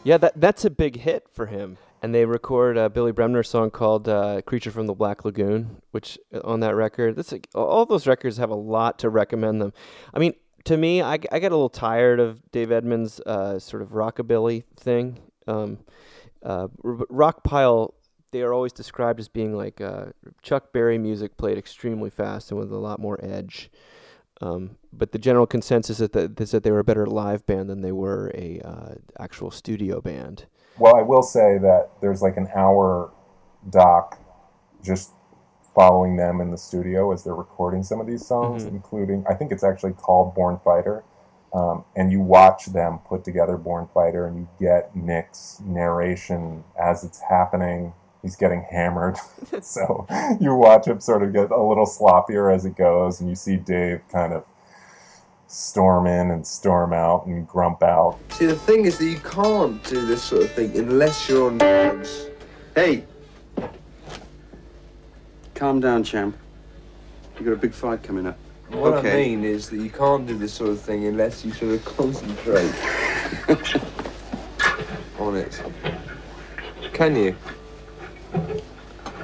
Yeah, 0.05 0.17
that 0.19 0.39
that's 0.39 0.63
a 0.63 0.69
big 0.69 0.97
hit 0.97 1.27
for 1.33 1.47
him. 1.47 1.77
And 2.03 2.13
they 2.13 2.25
record 2.25 2.77
a 2.77 2.91
Billy 2.91 3.11
Bremner 3.11 3.41
song 3.41 3.71
called 3.71 4.07
uh, 4.07 4.43
"Creature 4.43 4.69
from 4.69 4.85
the 4.85 4.93
Black 4.93 5.25
Lagoon," 5.25 5.81
which 5.89 6.19
uh, 6.31 6.41
on 6.43 6.59
that 6.59 6.75
record, 6.75 7.15
that's 7.15 7.33
all 7.55 7.87
those 7.87 8.05
records 8.05 8.37
have 8.37 8.51
a 8.51 8.55
lot 8.55 8.99
to 8.99 9.09
recommend 9.09 9.59
them. 9.59 9.73
I 10.13 10.19
mean, 10.19 10.35
to 10.65 10.77
me, 10.77 11.01
I, 11.01 11.13
I 11.13 11.39
get 11.39 11.51
a 11.51 11.55
little 11.55 11.69
tired 11.69 12.19
of 12.19 12.39
Dave 12.51 12.71
Edmunds' 12.71 13.19
uh, 13.21 13.57
sort 13.57 13.81
of 13.81 13.89
rockabilly 13.89 14.63
thing. 14.77 15.19
Um, 15.47 15.79
uh, 16.43 16.67
Rockpile, 16.83 17.93
they 18.29 18.43
are 18.43 18.53
always 18.53 18.73
described 18.73 19.19
as 19.19 19.27
being 19.27 19.55
like 19.55 19.81
uh, 19.81 20.07
Chuck 20.43 20.71
Berry 20.71 20.99
music 20.99 21.35
played 21.35 21.57
extremely 21.57 22.11
fast 22.11 22.51
and 22.51 22.59
with 22.59 22.71
a 22.71 22.77
lot 22.77 22.99
more 22.99 23.19
edge. 23.23 23.71
Um, 24.41 24.77
but 24.91 25.11
the 25.11 25.17
general 25.19 25.47
consensus 25.47 25.99
is 25.99 26.09
that, 26.09 26.39
is 26.39 26.51
that 26.51 26.63
they 26.63 26.71
were 26.71 26.79
a 26.79 26.83
better 26.83 27.05
live 27.05 27.45
band 27.45 27.69
than 27.69 27.81
they 27.81 27.91
were 27.91 28.31
a 28.35 28.59
uh, 28.63 28.95
actual 29.17 29.51
studio 29.51 30.01
band. 30.01 30.45
Well, 30.77 30.95
I 30.95 31.01
will 31.01 31.23
say 31.23 31.57
that 31.59 31.91
there's 32.01 32.21
like 32.21 32.35
an 32.37 32.49
hour 32.53 33.11
doc 33.69 34.19
just 34.83 35.11
following 35.73 36.15
them 36.15 36.39
in 36.41 36.51
the 36.51 36.57
studio 36.57 37.11
as 37.11 37.23
they're 37.23 37.35
recording 37.35 37.83
some 37.83 37.99
of 37.99 38.07
these 38.07 38.25
songs, 38.25 38.63
Mhm. 38.63 38.69
including, 38.69 39.25
I 39.27 39.33
think 39.33 39.51
it's 39.51 39.63
actually 39.63 39.93
called 39.93 40.33
Born 40.35 40.59
Fighter. 40.63 41.03
Um, 41.53 41.85
and 41.95 42.11
you 42.11 42.19
watch 42.19 42.65
them 42.67 42.99
put 43.07 43.23
together 43.23 43.55
Born 43.57 43.87
Fighter 43.87 44.25
and 44.27 44.37
you 44.37 44.47
get 44.59 44.93
Nick's 44.95 45.61
narration 45.63 46.65
as 46.77 47.05
it's 47.05 47.19
happening. 47.19 47.93
He's 48.25 48.35
getting 48.35 48.65
hammered. 48.71 49.17
so 49.61 50.07
you 50.41 50.55
watch 50.55 50.87
him 50.87 50.99
sort 50.99 51.21
of 51.21 51.31
get 51.31 51.51
a 51.51 51.61
little 51.61 51.85
sloppier 51.85 52.51
as 52.51 52.65
it 52.65 52.75
goes, 52.75 53.19
and 53.21 53.29
you 53.29 53.35
see 53.35 53.55
Dave 53.55 54.01
kind 54.11 54.33
of 54.33 54.43
storm 55.45 56.07
in 56.07 56.31
and 56.31 56.47
storm 56.47 56.91
out 56.91 57.27
and 57.27 57.47
grump 57.47 57.83
out. 57.83 58.17
See, 58.31 58.47
the 58.47 58.55
thing 58.55 58.85
is 58.85 58.97
that 58.97 59.05
you 59.05 59.19
can't 59.19 59.83
do 59.83 60.07
this 60.07 60.23
sort 60.23 60.41
of 60.41 60.51
thing 60.53 60.75
unless 60.75 61.29
you're 61.29 61.51
on 61.51 61.59
drugs. 61.59 62.25
Hey! 62.73 63.03
Calm 65.53 65.79
down, 65.79 66.03
champ. 66.03 66.35
You 67.37 67.45
got 67.45 67.51
a 67.51 67.57
big 67.57 67.75
fight 67.75 68.01
coming 68.01 68.25
up. 68.25 68.39
What 68.69 69.05
I 69.05 69.17
mean 69.17 69.43
is 69.43 69.69
that 69.69 69.77
you 69.77 69.91
can't 69.91 70.25
do 70.25 70.35
this 70.35 70.51
sort 70.51 70.71
of 70.71 70.81
thing 70.81 71.05
unless 71.05 71.45
you 71.45 71.53
sort 71.53 71.75
of 71.75 71.85
concentrate 71.85 72.73
on 75.19 75.35
it. 75.35 75.61
Can 76.91 77.15
you? 77.15 77.35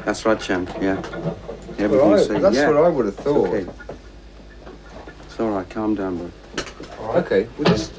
That's 0.06 0.26
right, 0.26 0.40
champ. 0.40 0.70
Yeah. 0.82 0.96
Well, 1.00 1.38
Everything's 1.78 2.22
I- 2.22 2.28
safe. 2.28 2.42
that's 2.42 2.56
yeah. 2.56 2.68
what 2.70 2.78
I 2.78 2.90
would 2.90 3.06
have 3.06 3.14
It's 3.16 3.24
thought. 3.24 3.48
okay. 3.48 3.72
It's 5.26 5.40
all 5.40 5.50
right. 5.52 5.70
Calm 5.70 5.96
down, 5.96 6.18
bud. 6.18 6.32
Okay, 7.16 7.48
well 7.58 7.66
just 7.68 7.94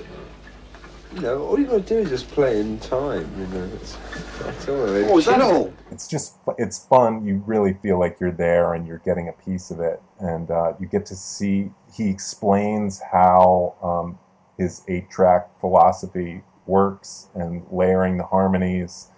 you 1.15 1.21
know, 1.21 1.43
all 1.47 1.59
you 1.59 1.67
got 1.67 1.73
to 1.75 1.81
do 1.83 1.99
is 1.99 2.09
just 2.09 2.29
play 2.31 2.59
in 2.61 2.79
time. 2.81 3.29
You 3.39 3.47
know, 3.49 3.65
it's, 3.75 3.97
that's 4.41 4.69
all. 4.69 4.89
it 4.95 5.07
Oh, 5.11 5.19
is 5.19 5.27
that 5.27 5.43
all? 5.43 5.73
It's 5.91 6.09
just 6.09 6.37
it's 6.57 6.87
fun. 6.87 7.27
You 7.27 7.43
really 7.47 7.75
feel 7.75 7.99
like 7.99 8.19
you're 8.19 8.31
there 8.33 8.73
and 8.75 8.87
you're 8.87 9.03
getting 9.05 9.29
a 9.29 9.33
piece 9.33 9.71
of 9.71 9.81
it, 9.81 10.01
and 10.21 10.51
uh, 10.51 10.73
you 10.81 10.87
get 10.87 11.05
to 11.07 11.15
see. 11.17 11.71
He 11.95 12.09
explains 12.09 13.03
how 13.13 13.75
um, 13.83 14.19
his 14.57 14.83
eight-track 14.89 15.61
philosophy 15.61 16.43
works 16.67 17.29
and 17.35 17.67
layering 17.71 18.17
the 18.17 18.25
harmonies, 18.25 19.09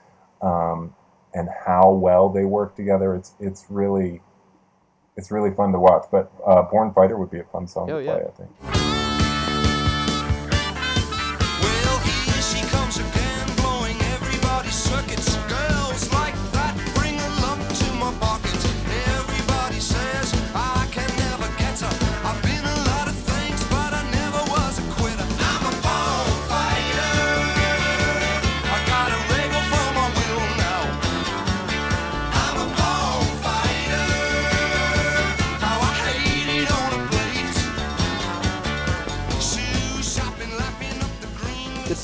um, 0.42 0.92
and 1.34 1.48
how 1.66 1.90
well 1.90 2.28
they 2.28 2.44
work 2.44 2.76
together. 2.76 3.14
It's 3.14 3.32
it's 3.40 3.66
really 3.68 4.20
it's 5.16 5.30
really 5.30 5.50
fun 5.54 5.72
to 5.72 5.78
watch. 5.78 6.04
But 6.10 6.32
uh, 6.46 6.62
Born 6.62 6.92
Fighter 6.92 7.16
would 7.18 7.30
be 7.30 7.40
a 7.40 7.44
fun 7.44 7.66
song 7.66 7.90
Oh, 7.90 7.98
to 7.98 8.04
yeah. 8.04 8.14
play. 8.14 8.24
I 8.26 8.30
think. 8.76 8.93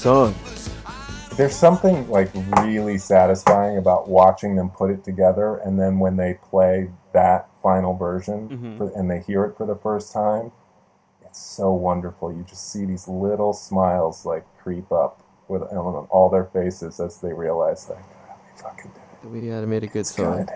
Song. 0.01 0.35
There's 1.37 1.55
something 1.55 2.09
like 2.11 2.31
really 2.59 2.99
satisfying 2.99 3.77
about 3.79 4.09
watching 4.09 4.57
them 4.57 4.71
put 4.71 4.91
it 4.91 5.05
together, 5.05 5.57
and 5.57 5.79
then 5.79 5.99
when 5.99 6.17
they 6.17 6.35
play 6.51 6.91
that 7.13 7.49
final 7.63 7.95
version 7.95 8.49
Mhm. 8.49 8.79
for, 8.79 8.91
and 8.99 9.11
they 9.11 9.21
hear 9.21 9.45
it 9.45 9.57
for 9.57 9.67
the 9.67 9.77
first 9.77 10.13
time, 10.13 10.53
it's 11.23 11.39
so 11.39 11.73
wonderful. 11.73 12.33
You 12.33 12.43
just 12.43 12.71
see 12.71 12.85
these 12.85 13.07
little 13.09 13.53
smiles 13.53 14.25
like 14.27 14.45
creep 14.59 14.91
up 14.91 15.21
with 15.49 15.63
on 15.63 16.07
all 16.11 16.29
their 16.31 16.45
faces 16.45 16.99
as 17.01 17.19
they 17.21 17.33
realize 17.33 17.89
like, 17.89 17.99
"Oh, 17.99 18.35
we 18.55 18.59
fucking 18.63 18.91
did 18.93 19.29
it. 19.29 19.31
We 19.43 19.49
had 19.49 19.67
made 19.69 19.85
a 19.85 19.87
good 19.87 20.01
It's 20.01 20.15
song. 20.15 20.45
good. 20.47 20.51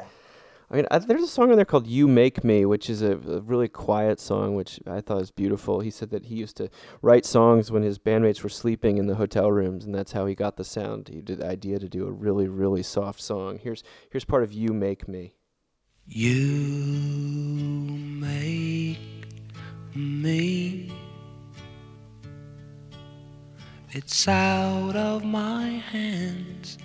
I 0.70 0.76
mean, 0.76 0.86
I, 0.90 0.98
there's 0.98 1.22
a 1.22 1.28
song 1.28 1.50
on 1.50 1.56
there 1.56 1.64
called 1.64 1.86
"You 1.86 2.08
Make 2.08 2.42
Me," 2.42 2.64
which 2.64 2.88
is 2.88 3.02
a, 3.02 3.12
a 3.12 3.40
really 3.40 3.68
quiet 3.68 4.18
song, 4.18 4.54
which 4.54 4.80
I 4.86 5.00
thought 5.00 5.18
was 5.18 5.30
beautiful. 5.30 5.80
He 5.80 5.90
said 5.90 6.10
that 6.10 6.26
he 6.26 6.36
used 6.36 6.56
to 6.56 6.70
write 7.02 7.26
songs 7.26 7.70
when 7.70 7.82
his 7.82 7.98
bandmates 7.98 8.42
were 8.42 8.48
sleeping 8.48 8.98
in 8.98 9.06
the 9.06 9.16
hotel 9.16 9.52
rooms, 9.52 9.84
and 9.84 9.94
that's 9.94 10.12
how 10.12 10.26
he 10.26 10.34
got 10.34 10.56
the 10.56 10.64
sound. 10.64 11.08
He 11.08 11.20
did 11.20 11.38
the 11.40 11.46
idea 11.46 11.78
to 11.78 11.88
do 11.88 12.06
a 12.06 12.12
really, 12.12 12.48
really 12.48 12.82
soft 12.82 13.20
song. 13.20 13.58
Here's 13.62 13.82
here's 14.10 14.24
part 14.24 14.42
of 14.42 14.52
"You 14.52 14.72
Make 14.72 15.06
Me." 15.06 15.34
You 16.06 16.30
make 18.20 18.98
me. 19.94 20.92
It's 23.92 24.26
out 24.26 24.96
of 24.96 25.24
my 25.24 25.66
hands. 25.66 26.78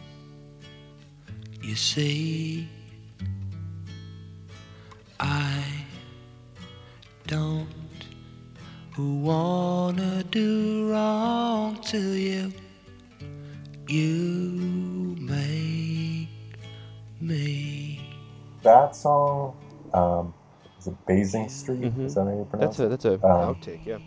You 1.62 1.76
see, 1.76 2.70
do 10.32 10.92
wrong 10.92 11.76
to 11.84 12.00
you. 12.00 12.52
You 13.88 15.16
make 15.20 16.30
me. 17.20 18.02
That 18.64 18.96
song 18.96 19.56
um, 19.94 20.34
is 20.78 20.88
it 20.88 20.96
Basing 21.08 21.50
Street? 21.50 21.84
Is 22.00 22.16
that 22.16 22.26
how 22.26 22.30
you 22.30 22.46
pronounce 22.50 22.78
Mm-hmm. 22.78 22.90
That's 22.90 23.06
a 23.06 23.14
it? 23.14 23.22
that's 23.22 23.24
a 23.24 23.28
Um, 23.28 23.56
outtake, 23.56 23.86
yeah. 23.86 23.98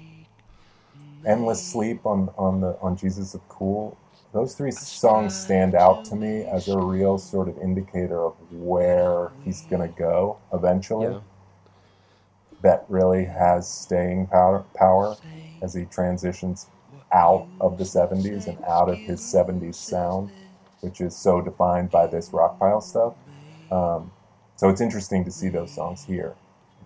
Endless 1.26 1.64
Sleep 1.64 2.04
on 2.06 2.30
on 2.36 2.60
the 2.60 2.76
on 2.80 2.96
Jesus 2.96 3.34
of 3.34 3.46
Cool. 3.48 3.96
Those 4.32 4.54
three 4.54 4.70
songs 4.70 5.34
stand 5.38 5.74
out 5.74 6.04
to 6.06 6.16
me 6.16 6.44
as 6.44 6.66
a 6.68 6.78
real 6.78 7.18
sort 7.18 7.48
of 7.48 7.58
indicator 7.58 8.24
of 8.24 8.34
where 8.50 9.30
he's 9.44 9.62
gonna 9.62 9.88
go 9.88 10.38
eventually. 10.52 11.12
Yeah. 11.12 11.20
That 12.62 12.86
really 12.88 13.24
has 13.24 13.68
staying 13.68 14.28
power 14.28 14.64
power 14.74 15.16
as 15.62 15.74
he 15.74 15.84
transitions 15.86 16.66
out 17.12 17.46
of 17.60 17.78
the 17.78 17.84
70s 17.84 18.48
and 18.48 18.62
out 18.64 18.88
of 18.88 18.98
his 18.98 19.20
70s 19.20 19.74
sound, 19.76 20.30
which 20.80 21.00
is 21.00 21.16
so 21.16 21.40
defined 21.40 21.90
by 21.90 22.06
this 22.06 22.30
rockpile 22.30 22.82
stuff. 22.82 23.14
Um, 23.70 24.10
so 24.56 24.68
it's 24.68 24.80
interesting 24.80 25.24
to 25.24 25.30
see 25.30 25.48
those 25.48 25.74
songs 25.74 26.04
here. 26.04 26.34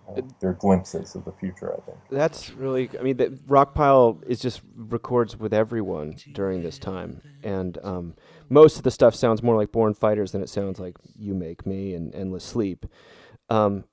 You 0.09 0.23
know, 0.23 0.29
they're 0.41 0.53
glimpses 0.53 1.15
of 1.15 1.25
the 1.25 1.33
future, 1.33 1.73
I 1.73 1.81
think. 1.81 1.99
That's 2.11 2.51
really. 2.51 2.89
I 2.99 3.03
mean, 3.03 3.17
the 3.17 3.31
Rockpile 3.49 4.23
is 4.27 4.41
just 4.41 4.63
records 4.77 5.37
with 5.37 5.53
everyone 5.53 6.17
during 6.33 6.63
this 6.63 6.79
time, 6.79 7.21
and 7.43 7.79
um, 7.83 8.15
most 8.49 8.77
of 8.77 8.83
the 8.83 8.91
stuff 8.91 9.15
sounds 9.15 9.43
more 9.43 9.57
like 9.57 9.73
Born 9.73 9.95
Fighters 9.95 10.33
than 10.33 10.43
it 10.43 10.49
sounds 10.49 10.79
like 10.79 10.97
You 11.19 11.35
Make 11.35 11.67
Me 11.67 11.95
and 11.95 12.15
Endless 12.15 12.45
Sleep. 12.45 12.87
Um, 13.49 13.85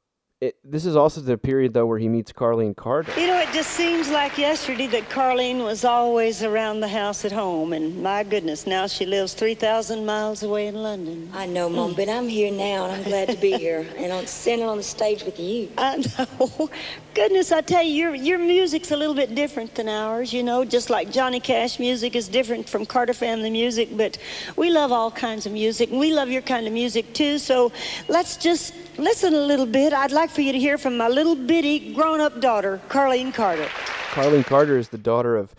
it, 0.43 0.57
this 0.65 0.85
is 0.85 0.97
also 0.97 1.21
the 1.21 1.37
period 1.37 1.73
though 1.73 1.85
where 1.85 1.97
he 1.97 2.09
meets 2.09 2.33
Carlene 2.33 2.75
Carter. 2.75 3.17
You 3.19 3.27
know, 3.27 3.39
it 3.39 3.49
just 3.53 3.71
seems 3.71 4.09
like 4.09 4.37
yesterday 4.37 4.87
that 4.87 5.09
Carlene 5.09 5.63
was 5.63 5.85
always 5.85 6.43
around 6.43 6.81
the 6.81 6.87
house 6.87 7.23
at 7.23 7.31
home, 7.31 7.71
and 7.71 8.03
my 8.03 8.23
goodness, 8.23 8.67
now 8.67 8.85
she 8.87 9.05
lives 9.05 9.33
3,000 9.33 10.05
miles 10.05 10.43
away 10.43 10.67
in 10.67 10.75
London. 10.75 11.31
I 11.33 11.45
know, 11.45 11.69
Mom, 11.69 11.93
but 11.93 12.09
I'm 12.09 12.27
here 12.27 12.51
now, 12.51 12.85
and 12.85 12.93
I'm 12.93 13.03
glad 13.03 13.29
to 13.29 13.37
be 13.37 13.57
here, 13.65 13.87
and 13.95 14.11
I'm 14.11 14.25
standing 14.25 14.67
on 14.67 14.75
the 14.75 14.83
stage 14.83 15.23
with 15.23 15.39
you. 15.39 15.69
I 15.77 16.03
know. 16.17 16.69
Goodness, 17.13 17.51
I 17.51 17.61
tell 17.61 17.83
you, 17.83 17.93
your 17.93 18.15
your 18.15 18.39
music's 18.39 18.91
a 18.91 18.97
little 18.97 19.15
bit 19.15 19.35
different 19.35 19.75
than 19.75 19.87
ours. 19.87 20.33
You 20.33 20.43
know, 20.43 20.65
just 20.65 20.89
like 20.89 21.11
Johnny 21.11 21.39
Cash 21.39 21.79
music 21.79 22.15
is 22.15 22.27
different 22.27 22.67
from 22.67 22.85
Carter 22.85 23.13
family 23.13 23.51
music, 23.51 23.95
but 23.95 24.17
we 24.57 24.71
love 24.71 24.91
all 24.91 25.11
kinds 25.11 25.45
of 25.45 25.53
music, 25.53 25.91
and 25.91 25.99
we 25.99 26.11
love 26.11 26.29
your 26.29 26.41
kind 26.41 26.65
of 26.67 26.73
music 26.73 27.13
too. 27.13 27.37
So 27.37 27.71
let's 28.09 28.35
just 28.35 28.73
listen 28.97 29.33
a 29.33 29.45
little 29.51 29.65
bit. 29.65 29.93
I'd 29.93 30.11
like 30.11 30.32
for 30.33 30.41
you 30.41 30.51
to 30.51 30.59
hear 30.59 30.79
from 30.79 30.97
my 30.97 31.07
little 31.07 31.35
bitty 31.35 31.93
grown-up 31.93 32.41
daughter, 32.41 32.81
Carlene 32.89 33.31
Carter. 33.31 33.67
Carlene 34.13 34.43
Carter 34.43 34.77
is 34.79 34.89
the 34.89 34.97
daughter 34.97 35.37
of 35.37 35.53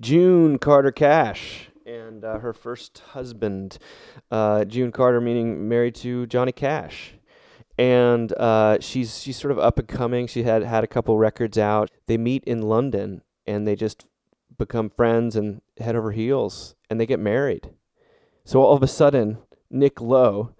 June 0.00 0.58
Carter 0.58 0.90
Cash 0.90 1.68
and 1.86 2.24
uh, 2.24 2.40
her 2.40 2.52
first 2.52 2.98
husband, 3.10 3.78
uh, 4.32 4.64
June 4.64 4.90
Carter, 4.90 5.20
meaning 5.20 5.68
married 5.68 5.94
to 5.96 6.26
Johnny 6.26 6.50
Cash. 6.50 7.14
And 7.78 8.32
uh, 8.32 8.78
she's 8.80 9.22
she's 9.22 9.36
sort 9.36 9.52
of 9.52 9.60
up 9.60 9.78
and 9.78 9.86
coming. 9.86 10.26
She 10.26 10.42
had 10.42 10.64
had 10.64 10.82
a 10.82 10.88
couple 10.88 11.16
records 11.16 11.56
out. 11.56 11.92
They 12.06 12.18
meet 12.18 12.42
in 12.42 12.62
London 12.62 13.22
and 13.46 13.68
they 13.68 13.76
just 13.76 14.04
become 14.58 14.90
friends 14.90 15.36
and 15.36 15.62
head 15.78 15.94
over 15.94 16.10
heels 16.10 16.74
and 16.90 17.00
they 17.00 17.06
get 17.06 17.20
married. 17.20 17.70
So 18.44 18.60
all 18.62 18.74
of 18.74 18.82
a 18.82 18.88
sudden, 18.88 19.38
Nick 19.70 20.00
Lowe 20.00 20.54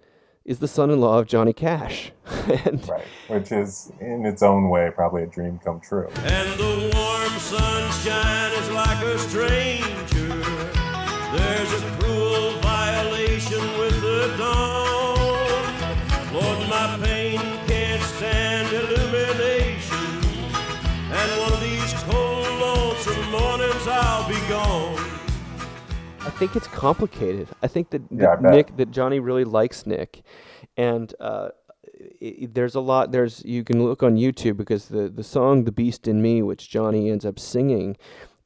is 0.49 0.57
the 0.57 0.67
son-in-law 0.67 1.19
of 1.19 1.27
Johnny 1.27 1.53
Cash. 1.53 2.11
and 2.65 2.89
Right. 2.89 3.05
Which 3.27 3.51
is, 3.51 3.91
in 4.01 4.25
its 4.25 4.41
own 4.41 4.69
way, 4.69 4.89
probably 4.95 5.21
a 5.21 5.27
dream 5.27 5.59
come 5.63 5.79
true. 5.79 6.09
And 6.23 6.59
the 6.59 6.91
warm 6.95 7.33
sunshine 7.37 8.51
is 8.53 8.71
like 8.71 8.99
a 9.03 9.19
stranger. 9.19 10.41
There's 11.37 11.71
a 11.71 11.97
cruel 11.99 12.53
violation 12.61 13.61
with 13.77 14.01
the 14.01 14.33
dawn. 14.39 15.63
Lord, 16.33 16.67
my 16.67 16.97
pain 17.03 17.37
can't 17.67 18.01
stand 18.01 18.73
illumination. 18.73 20.07
And 21.13 21.41
one 21.41 21.53
of 21.53 21.61
these 21.61 21.93
cold, 22.09 22.47
lonesome 22.59 23.29
mornings 23.29 23.87
I'll 23.87 24.27
be 24.27 24.39
gone. 24.49 24.78
I 26.39 26.47
think 26.47 26.55
it's 26.55 26.67
complicated. 26.67 27.49
I 27.61 27.67
think 27.67 27.89
that, 27.89 28.01
Yeah, 28.09 28.17
I 28.31 28.35
that 28.37 28.41
bet. 28.41 28.51
Nick, 28.53 28.77
that 28.77 28.91
Johnny 28.91 29.19
really 29.19 29.43
likes 29.43 29.85
Nick, 29.85 30.21
and 30.77 31.13
uh, 31.19 31.49
i 32.21 32.25
i- 32.43 32.47
there's 32.53 32.75
a 32.75 32.79
lot. 32.79 33.11
There's 33.11 33.43
you 33.43 33.65
can 33.65 33.83
look 33.83 34.03
on 34.03 34.15
YouTube 34.15 34.55
because 34.55 34.85
the 34.85 35.09
the 35.09 35.21
song 35.21 35.65
"The 35.65 35.73
Beast 35.73 36.07
in 36.07 36.21
Me," 36.21 36.41
which 36.41 36.69
Johnny 36.69 37.09
ends 37.11 37.25
up 37.25 37.39
singing, 37.39 37.97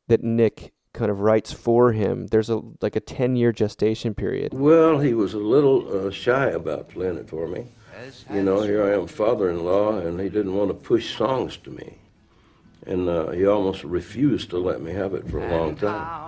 that 0.08 0.24
Nick 0.24 0.74
kind 0.94 1.12
of 1.12 1.20
writes 1.20 1.52
for 1.54 1.92
him. 1.92 2.26
There's 2.32 2.50
a 2.50 2.64
like 2.82 2.96
a 2.96 3.00
ten 3.00 3.36
year 3.36 3.52
gestation 3.52 4.16
period. 4.16 4.56
Well, 4.56 4.98
he 4.98 5.14
was 5.14 5.36
a 5.36 5.46
little 5.56 6.08
uh, 6.08 6.10
shy 6.10 6.48
about 6.48 6.90
playing 6.90 7.18
it 7.18 7.30
for 7.30 7.48
me. 7.48 7.68
You 8.32 8.42
know, 8.42 8.62
here 8.62 8.84
I 8.84 8.94
am, 8.96 9.06
father-in-law, 9.06 10.00
and 10.00 10.20
he 10.20 10.30
didn't 10.30 10.56
want 10.56 10.70
to 10.72 10.74
push 10.74 11.16
songs 11.16 11.58
to 11.58 11.70
me. 11.70 12.00
And 12.88 13.08
uh, 13.08 13.30
he 13.30 13.46
almost 13.46 13.84
refused 13.84 14.50
to 14.50 14.58
let 14.58 14.82
me 14.82 14.94
have 14.94 15.14
it 15.14 15.30
for 15.30 15.38
a 15.38 15.48
long 15.56 15.76
time 15.76 16.24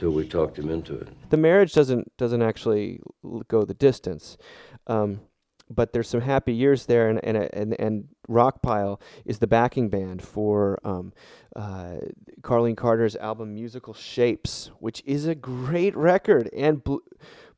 until 0.00 0.16
we 0.16 0.26
talked 0.26 0.58
him 0.58 0.70
into 0.70 0.94
it. 0.94 1.08
The 1.28 1.36
marriage 1.36 1.74
doesn't 1.74 2.16
doesn't 2.16 2.40
actually 2.40 3.00
go 3.48 3.64
the 3.64 3.74
distance. 3.74 4.38
Um, 4.86 5.20
but 5.68 5.92
there's 5.92 6.08
some 6.08 6.22
happy 6.22 6.54
years 6.54 6.86
there, 6.86 7.08
and 7.08 7.22
and 7.22 7.36
and, 7.36 7.78
and 7.78 8.08
Rockpile 8.28 9.00
is 9.24 9.38
the 9.38 9.46
backing 9.46 9.90
band 9.90 10.22
for 10.22 10.78
um, 10.84 11.12
uh, 11.54 11.96
Carlene 12.40 12.76
Carter's 12.76 13.14
album 13.16 13.54
Musical 13.54 13.92
Shapes, 13.94 14.70
which 14.78 15.02
is 15.04 15.26
a 15.26 15.34
great 15.34 15.94
record, 15.94 16.48
and 16.56 16.82
Blue, 16.82 17.02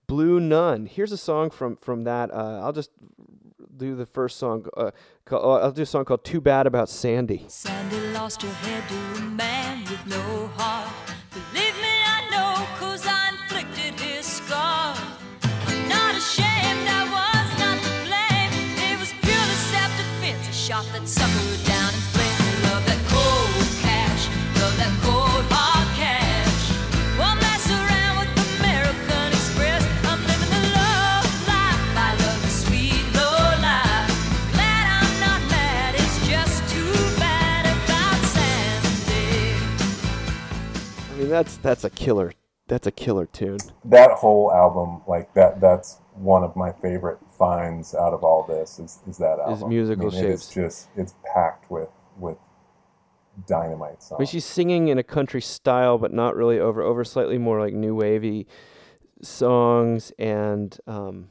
Blue 0.07 0.41
Nun. 0.41 0.87
Here's 0.87 1.13
a 1.13 1.17
song 1.17 1.49
from 1.49 1.77
from 1.77 2.05
that. 2.05 2.33
Uh, 2.33 2.61
I'll 2.63 2.73
just 2.73 2.91
do 3.77 3.95
the 3.95 4.07
first 4.07 4.39
song. 4.39 4.67
Uh, 4.77 4.91
call, 5.25 5.63
I'll 5.63 5.73
do 5.73 5.83
a 5.83 5.87
song 5.87 6.05
called 6.05 6.25
"Too 6.25 6.41
Bad 6.41 6.67
About 6.67 6.89
Sandy." 6.89 7.45
Sandy 7.49 8.01
lost 8.13 8.43
her 8.43 8.53
head 8.53 8.89
to 8.89 9.23
a 9.23 9.25
man 9.25 9.85
with 9.85 10.07
no 10.07 10.49
heart. 10.57 10.93
Believe 11.33 11.72
that 20.93 21.03
suckered 21.09 21.67
down 21.67 21.89
in 21.95 22.01
flames. 22.13 22.65
Love 22.69 22.85
that 22.85 23.01
cold 23.09 23.65
cash, 23.81 24.29
love 24.61 24.77
that 24.77 24.93
cold 25.01 25.45
hard 25.49 25.89
cash. 25.97 26.69
Won't 27.17 27.41
mess 27.41 27.65
around 27.73 28.21
with 28.21 28.29
American 28.61 29.33
Express. 29.33 29.81
I'm 30.05 30.21
living 30.21 30.53
the 30.53 30.65
love 30.77 31.25
life, 31.49 31.97
I 31.97 32.13
love 32.21 32.41
the 32.45 32.53
sweet 32.53 33.09
low 33.17 33.41
life. 33.65 34.13
Glad 34.53 34.85
I'm 35.01 35.17
not 35.25 35.41
mad, 35.49 35.97
it's 35.97 36.19
just 36.29 36.61
too 36.69 36.93
bad 37.17 37.65
about 37.73 38.21
Sandy. 38.37 39.57
I 41.09 41.13
mean, 41.17 41.31
that's 41.31 41.57
that's 41.57 41.85
a 41.85 41.91
killer. 41.91 42.37
That's 42.69 42.87
a 42.87 42.93
killer 42.93 43.27
tune. 43.27 43.59
That 43.85 44.13
whole 44.13 44.53
album, 44.53 45.01
like 45.07 45.33
that, 45.35 45.59
that's 45.61 46.02
one 46.15 46.45
of 46.45 46.55
my 46.57 46.73
favorite 46.73 47.19
finds 47.39 47.95
out 47.95 48.13
of 48.13 48.23
all 48.23 48.45
this. 48.45 48.79
Is, 48.79 48.99
is 49.09 49.19
that 49.19 49.39
album? 49.39 49.69
Musical 49.71 50.09
I 50.09 50.11
mean, 50.11 50.25
It 50.25 50.31
is 50.31 50.49
just 50.49 50.89
it's 50.97 51.15
packed 51.33 51.71
with 51.71 51.89
with 52.19 52.39
dynamite 53.47 54.03
songs. 54.03 54.19
I 54.19 54.23
mean, 54.23 54.27
she's 54.27 54.45
singing 54.45 54.89
in 54.89 54.99
a 54.99 55.03
country 55.03 55.41
style, 55.41 55.99
but 55.99 56.13
not 56.13 56.37
really 56.37 56.59
over 56.59 56.83
over 56.83 57.05
slightly 57.05 57.39
more 57.39 57.61
like 57.61 57.75
new 57.75 57.95
wavy 57.95 58.47
songs. 59.23 60.13
And 60.19 60.77
um, 60.87 61.29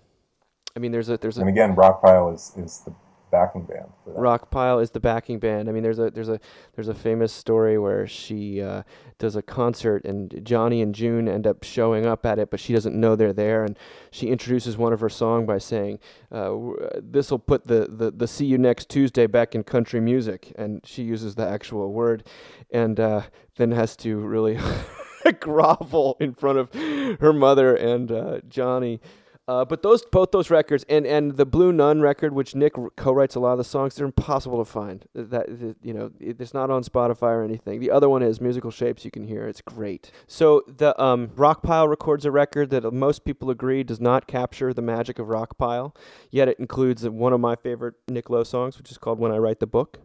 I 0.75 0.79
mean, 0.79 0.91
there's 0.91 1.09
a 1.09 1.17
there's 1.17 1.37
a 1.37 1.41
and 1.41 1.49
again, 1.49 1.75
Rockpile 1.75 2.33
is 2.33 2.53
is 2.57 2.81
the 2.85 2.93
backing 3.31 3.63
band 3.63 3.87
for 4.03 4.11
that. 4.11 4.19
Rockpile 4.19 4.81
is 4.81 4.91
the 4.91 4.99
backing 4.99 5.39
band. 5.39 5.69
I 5.69 5.71
mean, 5.71 5.83
there's 5.83 5.99
a 5.99 6.11
there's 6.11 6.29
a 6.29 6.39
there's 6.75 6.87
a 6.87 6.93
famous 6.93 7.31
story 7.31 7.79
where 7.79 8.05
she 8.05 8.61
uh, 8.61 8.83
does 9.17 9.35
a 9.35 9.41
concert 9.41 10.05
and 10.05 10.41
Johnny 10.43 10.81
and 10.81 10.93
June 10.93 11.27
end 11.27 11.47
up 11.47 11.63
showing 11.63 12.05
up 12.05 12.25
at 12.25 12.39
it, 12.39 12.51
but 12.51 12.59
she 12.59 12.73
doesn't 12.73 12.99
know 12.99 13.15
they're 13.15 13.33
there, 13.33 13.63
and 13.63 13.77
she 14.11 14.27
introduces 14.27 14.77
one 14.77 14.93
of 14.93 14.99
her 14.99 15.09
song 15.09 15.45
by 15.45 15.57
saying, 15.57 15.99
uh, 16.31 16.55
"This 17.01 17.31
will 17.31 17.39
put 17.39 17.65
the, 17.65 17.87
the 17.89 18.11
the 18.11 18.27
see 18.27 18.45
you 18.45 18.57
next 18.57 18.89
Tuesday 18.89 19.27
back 19.27 19.55
in 19.55 19.63
country 19.63 20.01
music," 20.01 20.53
and 20.57 20.81
she 20.85 21.03
uses 21.03 21.35
the 21.35 21.47
actual 21.47 21.93
word, 21.93 22.27
and 22.71 22.99
uh, 22.99 23.21
then 23.55 23.71
has 23.71 23.95
to 23.97 24.17
really 24.17 24.59
grovel 25.39 26.17
in 26.19 26.33
front 26.33 26.57
of 26.57 26.73
her 27.19 27.33
mother 27.33 27.75
and 27.75 28.11
uh, 28.11 28.39
Johnny. 28.47 28.99
Uh, 29.47 29.65
but 29.65 29.81
those 29.81 30.05
both 30.05 30.31
those 30.31 30.49
records 30.49 30.85
and, 30.87 31.05
and 31.05 31.35
the 31.35 31.45
Blue 31.45 31.73
Nun 31.73 31.99
record, 31.99 32.33
which 32.33 32.55
Nick 32.55 32.73
co-writes 32.95 33.35
a 33.35 33.39
lot 33.39 33.53
of 33.53 33.57
the 33.57 33.63
songs, 33.63 33.95
they're 33.95 34.05
impossible 34.05 34.63
to 34.63 34.69
find. 34.69 35.05
That, 35.13 35.75
you 35.81 35.93
know, 35.93 36.11
it, 36.19 36.39
it's 36.39 36.53
not 36.53 36.69
on 36.69 36.83
Spotify 36.83 37.33
or 37.33 37.43
anything. 37.43 37.79
The 37.79 37.91
other 37.91 38.07
one 38.07 38.21
is 38.21 38.39
Musical 38.39 38.71
Shapes. 38.71 39.03
You 39.03 39.11
can 39.11 39.23
hear 39.23 39.47
it's 39.47 39.61
great. 39.61 40.11
So 40.27 40.63
the 40.67 40.99
um, 41.01 41.29
Rockpile 41.29 41.89
records 41.89 42.23
a 42.25 42.31
record 42.31 42.69
that 42.69 42.91
most 42.93 43.25
people 43.25 43.49
agree 43.49 43.83
does 43.83 43.99
not 43.99 44.27
capture 44.27 44.73
the 44.73 44.81
magic 44.81 45.19
of 45.19 45.27
Rockpile, 45.27 45.95
yet 46.29 46.47
it 46.47 46.59
includes 46.59 47.07
one 47.09 47.33
of 47.33 47.39
my 47.39 47.55
favorite 47.55 47.95
Nick 48.07 48.29
Lowe 48.29 48.43
songs, 48.43 48.77
which 48.77 48.91
is 48.91 48.97
called 48.97 49.19
"When 49.19 49.31
I 49.31 49.37
Write 49.37 49.59
the 49.59 49.67
Book." 49.67 49.99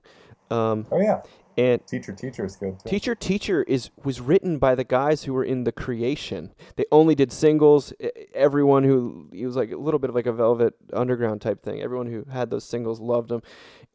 Um, 0.50 0.86
oh 0.90 1.00
yeah, 1.00 1.22
and 1.56 1.86
Teacher 1.86 2.12
Teacher 2.12 2.44
is 2.44 2.56
good 2.56 2.78
too. 2.78 2.88
Teacher 2.88 3.14
Teacher 3.14 3.62
is 3.62 3.90
was 4.04 4.20
written 4.20 4.58
by 4.58 4.74
the 4.74 4.84
guys 4.84 5.24
who 5.24 5.32
were 5.32 5.44
in 5.44 5.64
the 5.64 5.72
creation. 5.72 6.52
They 6.76 6.84
only 6.92 7.14
did 7.14 7.32
singles. 7.32 7.92
Everyone 8.34 8.84
who 8.84 9.28
it 9.32 9.46
was 9.46 9.56
like 9.56 9.72
a 9.72 9.76
little 9.76 9.98
bit 9.98 10.10
of 10.10 10.16
like 10.16 10.26
a 10.26 10.32
Velvet 10.32 10.74
Underground 10.92 11.40
type 11.40 11.62
thing. 11.62 11.80
Everyone 11.80 12.06
who 12.06 12.24
had 12.30 12.50
those 12.50 12.64
singles 12.64 13.00
loved 13.00 13.30
them, 13.30 13.42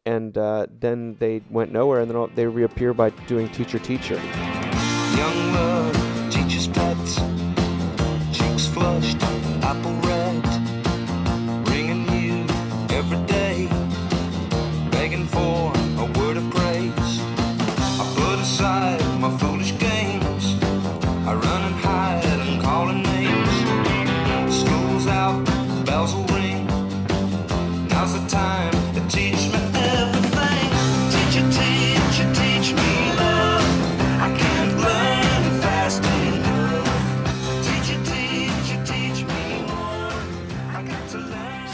and 0.04 0.36
uh, 0.36 0.66
then 0.70 1.16
they 1.20 1.42
went 1.50 1.72
nowhere, 1.72 2.00
and 2.00 2.10
then 2.10 2.16
all, 2.16 2.28
they 2.34 2.46
reappear 2.46 2.92
by 2.94 3.10
doing 3.28 3.48
Teacher 3.50 3.78
Teacher. 3.78 4.20
Young 5.16 5.52
love, 5.52 6.32
teacher's 6.32 6.66
pet, 6.68 6.96
cheeks 8.32 8.66
flushed, 8.66 9.22
apple 9.62 10.01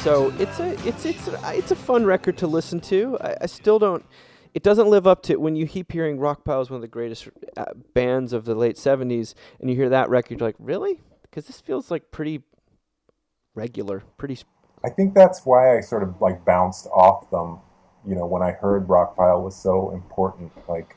So 0.09 0.33
it's 0.39 0.59
a 0.59 0.89
it's 0.89 1.05
it's 1.05 1.29
it's 1.29 1.71
a 1.71 1.77
fun 1.77 2.07
record 2.07 2.39
to 2.39 2.47
listen 2.47 2.81
to. 2.81 3.19
I, 3.21 3.37
I 3.43 3.47
still 3.47 3.79
don't. 3.79 4.03
It 4.55 4.63
doesn't 4.63 4.89
live 4.89 5.07
up 5.07 5.23
to 5.25 5.37
when 5.37 5.55
you 5.55 5.67
keep 5.67 5.93
hearing 5.93 6.17
Rockpile 6.17 6.63
is 6.63 6.71
one 6.71 6.77
of 6.77 6.81
the 6.81 6.89
greatest 6.89 7.29
uh, 7.59 7.67
bands 7.93 8.33
of 8.33 8.47
the 8.47 8.55
late 8.55 8.77
'70s, 8.77 9.35
and 9.61 9.69
you 9.69 9.77
hear 9.77 9.91
that 9.91 10.09
record, 10.09 10.41
you're 10.41 10.49
like, 10.49 10.57
really? 10.59 10.99
Because 11.21 11.47
this 11.47 11.61
feels 11.61 11.91
like 11.91 12.11
pretty 12.11 12.41
regular, 13.55 14.03
pretty. 14.17 14.39
I 14.83 14.89
think 14.89 15.13
that's 15.13 15.45
why 15.45 15.77
I 15.77 15.81
sort 15.81 16.03
of 16.03 16.19
like 16.23 16.43
bounced 16.43 16.87
off 16.87 17.31
them. 17.31 17.59
You 18.07 18.15
know, 18.15 18.25
when 18.25 18.41
I 18.41 18.53
heard 18.53 18.89
Rockpile 18.89 19.45
was 19.45 19.63
so 19.63 19.91
important, 19.91 20.53
like 20.71 20.97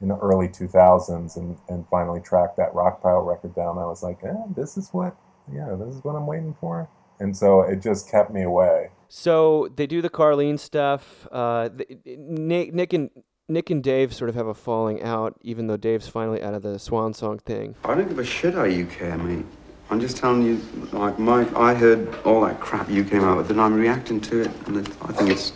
in 0.00 0.06
the 0.06 0.16
early 0.18 0.46
2000s, 0.46 1.36
and 1.36 1.58
and 1.68 1.88
finally 1.88 2.20
tracked 2.20 2.56
that 2.58 2.72
Rockpile 2.72 3.26
record 3.26 3.56
down, 3.56 3.78
I 3.78 3.86
was 3.86 4.04
like, 4.04 4.22
eh, 4.22 4.32
this 4.56 4.76
is 4.76 4.90
what, 4.90 5.16
yeah, 5.52 5.74
this 5.76 5.96
is 5.96 6.04
what 6.04 6.14
I'm 6.14 6.28
waiting 6.28 6.54
for. 6.60 6.88
And 7.20 7.36
so 7.36 7.60
it 7.62 7.80
just 7.82 8.10
kept 8.10 8.30
me 8.32 8.42
away. 8.42 8.90
So 9.08 9.68
they 9.76 9.86
do 9.86 10.02
the 10.02 10.10
Carlene 10.10 10.58
stuff. 10.58 11.28
Uh, 11.30 11.68
Nick, 12.04 12.74
Nick 12.74 12.92
and 12.92 13.10
Nick 13.48 13.70
and 13.70 13.82
Dave 13.82 14.12
sort 14.14 14.28
of 14.30 14.34
have 14.34 14.46
a 14.46 14.54
falling 14.54 15.02
out, 15.02 15.36
even 15.42 15.66
though 15.66 15.76
Dave's 15.76 16.08
finally 16.08 16.42
out 16.42 16.54
of 16.54 16.62
the 16.62 16.78
Swan 16.78 17.12
Song 17.14 17.38
thing. 17.38 17.76
I 17.84 17.94
don't 17.94 18.08
give 18.08 18.18
a 18.18 18.24
shit 18.24 18.54
how 18.54 18.64
you 18.64 18.86
care, 18.86 19.16
mate. 19.18 19.44
I'm 19.90 20.00
just 20.00 20.16
telling 20.16 20.42
you, 20.42 20.60
like, 20.92 21.18
Mike, 21.18 21.54
I 21.54 21.74
heard 21.74 22.12
all 22.24 22.40
that 22.46 22.58
crap 22.58 22.88
you 22.88 23.04
came 23.04 23.22
out 23.22 23.36
with, 23.36 23.50
and 23.50 23.60
I'm 23.60 23.74
reacting 23.74 24.18
to 24.22 24.40
it, 24.40 24.50
and 24.66 24.78
it, 24.78 24.88
I 25.02 25.12
think 25.12 25.30
it's 25.30 25.52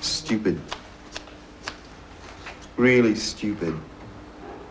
stupid. 0.00 0.60
Really 2.76 3.14
stupid. 3.14 3.74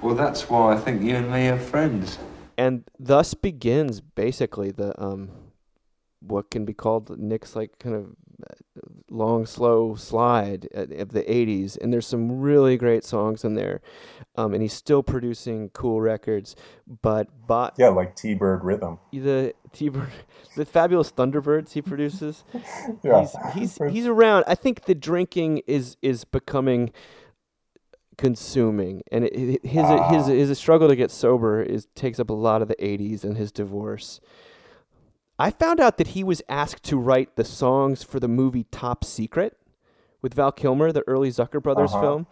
Well, 0.02 0.16
that's 0.16 0.50
why 0.50 0.74
I 0.74 0.78
think 0.78 1.02
you 1.02 1.16
and 1.16 1.32
me 1.32 1.48
are 1.50 1.60
friends. 1.60 2.18
and 2.58 2.84
thus 3.00 3.34
begins 3.34 4.00
basically 4.00 4.70
the 4.72 4.94
um 5.02 5.30
what 6.26 6.50
can 6.52 6.66
be 6.66 6.74
called 6.74 7.18
Nick's 7.20 7.56
like 7.56 7.78
kind 7.80 7.96
of 7.96 8.06
uh, 8.50 8.54
long 9.10 9.46
slow 9.46 9.96
slide 9.96 10.68
of 10.74 11.10
the 11.10 11.22
80s 11.24 11.78
and 11.80 11.94
there's 11.94 12.08
some 12.08 12.40
really 12.42 12.78
great 12.78 13.04
songs 13.04 13.44
in 13.44 13.54
there. 13.56 13.82
Um 14.36 14.54
and 14.54 14.62
he's 14.62 14.74
still 14.74 15.04
producing 15.04 15.70
cool 15.70 16.02
records 16.02 16.56
but 17.02 17.28
but 17.48 17.76
Yeah, 17.78 17.90
like 17.90 18.16
T-Bird 18.16 18.64
Rhythm. 18.64 19.00
the 19.12 19.54
T-Bird 19.72 20.10
the 20.56 20.66
fabulous 20.66 21.12
Thunderbirds 21.12 21.74
he 21.74 21.82
produces. 21.82 22.44
Yeah. 23.04 23.22
he's 23.54 23.78
he's 23.78 23.92
he's 23.94 24.06
around. 24.08 24.46
I 24.48 24.56
think 24.56 24.86
the 24.86 24.96
drinking 24.96 25.62
is 25.68 25.98
is 26.02 26.24
becoming 26.24 26.92
consuming 28.18 29.02
and 29.12 29.26
it, 29.26 29.66
his 29.66 29.86
his 30.12 30.28
his 30.28 30.58
struggle 30.60 30.88
to 30.88 30.96
get 30.96 31.10
sober 31.12 31.62
is 31.62 31.88
takes 31.96 32.20
up 32.20 32.30
a 32.30 32.34
lot 32.34 32.62
of 32.62 32.68
the 32.68 32.76
80s 32.76 33.24
and 33.24 33.38
his 33.38 33.52
divorce 33.52 34.22
I 35.40 35.50
found 35.50 35.80
out 35.80 35.98
that 35.98 36.08
he 36.10 36.24
was 36.24 36.42
asked 36.48 36.84
to 36.84 36.98
write 36.98 37.36
the 37.36 37.44
songs 37.44 38.04
for 38.04 38.20
the 38.20 38.28
movie 38.28 38.66
Top 38.72 39.04
Secret 39.04 39.58
with 40.22 40.34
Val 40.36 40.52
Kilmer, 40.52 40.92
the 40.92 41.04
early 41.08 41.30
Zucker 41.30 41.62
Brothers 41.62 41.92
Uh-huh. 41.92 42.02
film. 42.02 42.28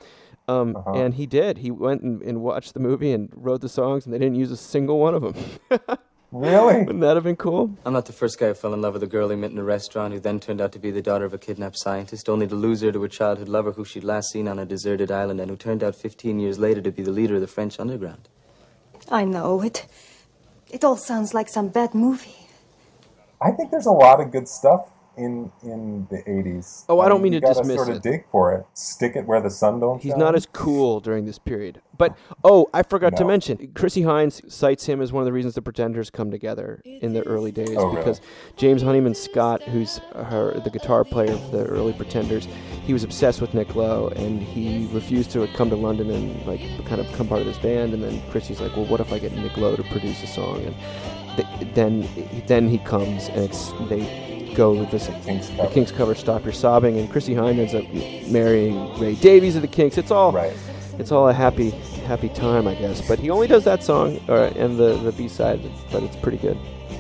Um, 0.48 0.76
Uh-huh. 0.76 0.92
And 0.94 1.14
he 1.16 1.26
did. 1.26 1.60
He 1.60 1.72
went 1.72 2.02
and, 2.02 2.22
and 2.22 2.42
watched 2.42 2.74
the 2.74 2.80
movie 2.80 3.12
and 3.12 3.30
wrote 3.34 3.62
the 3.62 3.70
songs, 3.70 4.06
and 4.06 4.14
they 4.14 4.20
didn't 4.20 4.36
use 4.36 4.52
a 4.52 4.58
single 4.58 5.00
one 5.00 5.16
of 5.16 5.22
them. 5.22 5.36
Really? 6.34 6.78
Wouldn't 6.86 7.02
that 7.02 7.16
have 7.18 7.26
been 7.26 7.36
cool? 7.36 7.76
I'm 7.86 7.92
not 7.92 8.06
the 8.06 8.14
first 8.14 8.40
guy 8.40 8.48
who 8.48 8.54
fell 8.54 8.74
in 8.74 8.82
love 8.82 8.94
with 8.94 9.04
a 9.04 9.08
girl 9.08 9.28
he 9.28 9.36
met 9.36 9.52
in 9.52 9.58
a 9.58 9.66
restaurant 9.66 10.14
who 10.14 10.20
then 10.22 10.40
turned 10.40 10.62
out 10.62 10.72
to 10.72 10.80
be 10.80 10.90
the 10.90 11.02
daughter 11.02 11.26
of 11.26 11.34
a 11.34 11.38
kidnapped 11.38 11.78
scientist, 11.78 12.30
only 12.30 12.48
to 12.48 12.56
lose 12.56 12.80
her 12.80 12.92
to 12.94 13.04
a 13.04 13.10
childhood 13.10 13.50
lover 13.50 13.74
who 13.74 13.84
she'd 13.84 14.06
last 14.06 14.30
seen 14.32 14.48
on 14.48 14.58
a 14.58 14.66
deserted 14.66 15.12
island 15.12 15.42
and 15.42 15.50
who 15.52 15.58
turned 15.58 15.84
out 15.84 15.94
15 15.94 16.40
years 16.40 16.58
later 16.58 16.80
to 16.84 16.90
be 16.90 17.04
the 17.04 17.12
leader 17.12 17.36
of 17.36 17.42
the 17.42 17.48
French 17.48 17.82
underground. 17.82 18.30
I 19.10 19.26
know 19.26 19.62
it. 19.62 19.86
It 20.70 20.86
all 20.86 20.96
sounds 20.96 21.34
like 21.34 21.50
some 21.50 21.68
bad 21.68 21.94
movie. 21.94 22.41
I 23.42 23.52
think 23.52 23.72
there's 23.72 23.86
a 23.88 23.92
lot 23.92 24.20
of 24.22 24.32
good 24.32 24.48
stuff 24.48 24.88
in 25.18 25.52
in 25.62 26.08
the 26.10 26.24
'80s. 26.24 26.86
Oh, 26.88 27.02
I 27.02 27.10
don't 27.10 27.22
mean 27.22 27.34
you 27.34 27.42
to 27.42 27.48
dismiss 27.48 27.76
sort 27.76 27.90
of 27.90 27.98
it. 27.98 28.04
dig 28.04 28.26
for 28.32 28.54
it. 28.54 28.66
Stick 28.74 29.18
it 29.18 29.26
where 29.28 29.42
the 29.42 29.50
sun 29.50 29.80
don't 29.82 30.02
He's 30.02 30.12
shine. 30.14 30.20
not 30.20 30.36
as 30.36 30.46
cool 30.46 31.02
during 31.02 31.26
this 31.26 31.38
period. 31.38 31.82
But 31.98 32.18
oh, 32.46 32.70
I 32.74 32.82
forgot 32.84 33.18
to 33.18 33.26
mention, 33.26 33.74
Chrissie 33.76 34.04
Hynde 34.04 34.50
cites 34.50 34.86
him 34.86 35.02
as 35.02 35.12
one 35.12 35.22
of 35.22 35.26
the 35.26 35.34
reasons 35.34 35.56
the 35.56 35.62
Pretenders 35.62 36.10
come 36.10 36.32
together 36.32 36.82
in 36.86 37.14
the 37.14 37.22
early 37.28 37.52
days 37.52 37.76
Oh, 37.78 37.88
really? 37.88 37.98
because 37.98 38.22
James 38.56 38.82
Honeyman 38.82 39.14
Scott, 39.14 39.62
who's 39.64 39.98
her 40.16 40.60
the 40.62 40.70
guitar 40.72 41.04
player 41.04 41.34
of 41.34 41.52
the 41.52 41.66
early 41.66 41.94
Pretenders, 41.94 42.48
he 42.84 42.94
was 42.94 43.04
obsessed 43.04 43.42
with 43.42 43.54
Nick 43.54 43.76
Lowe 43.76 44.08
and 44.16 44.42
he 44.42 44.88
refused 44.94 45.30
to 45.32 45.46
come 45.50 45.70
to 45.70 45.76
London 45.76 46.10
and 46.10 46.44
like 46.48 46.62
kind 46.86 47.02
of 47.02 47.08
become 47.12 47.28
part 47.28 47.42
of 47.42 47.46
this 47.48 47.60
band. 47.60 47.94
And 47.94 48.02
then 48.02 48.22
Chrissy's 48.32 48.62
like, 48.62 48.76
well, 48.78 48.86
what 48.86 49.00
if 49.02 49.12
I 49.12 49.20
get 49.20 49.34
Nick 49.34 49.58
Lowe 49.58 49.76
to 49.76 49.84
produce 49.84 50.24
a 50.24 50.28
song? 50.28 50.64
And 50.64 50.76
th- 51.36 51.74
then 51.74 52.08
then 52.48 52.68
he 52.68 52.78
comes 52.80 53.30
and 53.30 53.40
it's 53.42 53.72
they 53.90 54.54
go 54.56 54.74
with 54.74 54.92
this 54.92 55.10
Kinks 55.24 55.48
the 55.48 55.56
cover. 55.56 55.74
Kinks 55.74 55.92
cover 55.92 56.16
"Stop 56.16 56.44
Your 56.44 56.54
Sobbing," 56.54 57.00
and 57.00 57.10
Chrissie 57.10 57.34
Hynde 57.34 57.60
ends 57.60 57.74
up 57.74 57.86
marrying 58.32 59.00
Ray 59.00 59.16
Davies 59.16 59.56
of 59.56 59.62
the 59.62 59.68
Kinks. 59.68 59.98
It's 59.98 60.12
all 60.12 60.36
it's 61.00 61.12
all 61.12 61.30
a 61.30 61.34
happy 61.34 61.72
happy 62.06 62.30
time, 62.30 62.68
I 62.68 62.76
guess. 62.76 63.08
But 63.08 63.20
he 63.20 63.30
only 63.30 63.48
does 63.48 63.64
that 63.64 63.84
song 63.84 64.20
uh, 64.28 64.52
and 64.56 64.78
the 64.78 64.98
the 64.98 65.12
B 65.14 65.28
side, 65.28 65.62
but 65.92 66.04
it's 66.04 66.16
pretty 66.18 66.38
good. 66.38 66.58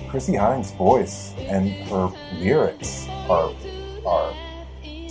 Chrissie 0.09 0.33
Hynde's 0.33 0.71
voice 0.71 1.33
and 1.37 1.69
her 1.89 2.11
lyrics 2.39 3.07
are 3.29 3.53
are 4.05 4.33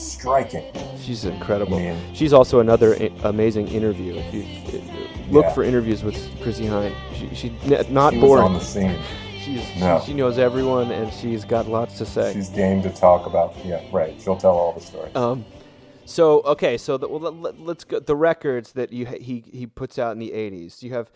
striking. 0.02 0.64
She's 1.00 1.24
incredible. 1.24 1.78
She's 2.14 2.32
also 2.32 2.60
another 2.60 2.94
I- 2.96 3.10
amazing 3.24 3.68
interview. 3.68 4.14
If 4.16 4.34
you 4.34 4.80
uh, 4.80 5.32
look 5.32 5.44
Yeah. 5.46 5.52
for 5.54 5.62
interviews 5.62 6.02
with 6.02 6.16
Chrissie 6.42 6.64
Hynde, 6.66 6.94
she, 7.14 7.34
she 7.34 7.48
not 7.90 8.12
She 8.12 8.20
boring. 8.20 8.44
on 8.44 8.54
the 8.54 8.60
scene. 8.60 8.98
She's, 9.40 9.64
No. 9.80 10.00
she, 10.00 10.06
she 10.08 10.14
knows 10.14 10.38
everyone 10.38 10.90
and 10.90 11.12
she's 11.12 11.44
got 11.44 11.66
lots 11.68 11.96
to 11.98 12.06
say. 12.06 12.32
She's 12.32 12.48
game 12.50 12.82
to 12.82 12.90
talk 12.90 13.26
about. 13.26 13.54
Yeah, 13.64 13.82
right. 13.92 14.14
She'll 14.20 14.36
tell 14.36 14.52
all 14.52 14.72
the 14.72 14.80
stories. 14.80 15.14
Um, 15.16 15.44
so 16.04 16.40
okay, 16.42 16.76
so 16.76 16.96
the, 16.98 17.08
well, 17.08 17.32
let, 17.32 17.54
us 17.78 17.84
go 17.84 18.00
the 18.00 18.16
records 18.16 18.72
that 18.72 18.92
you 18.92 19.06
he 19.06 19.44
he 19.52 19.66
puts 19.66 19.98
out 19.98 20.12
in 20.12 20.18
the 20.18 20.30
'80s. 20.32 20.82
You 20.82 20.92
have 20.92 21.10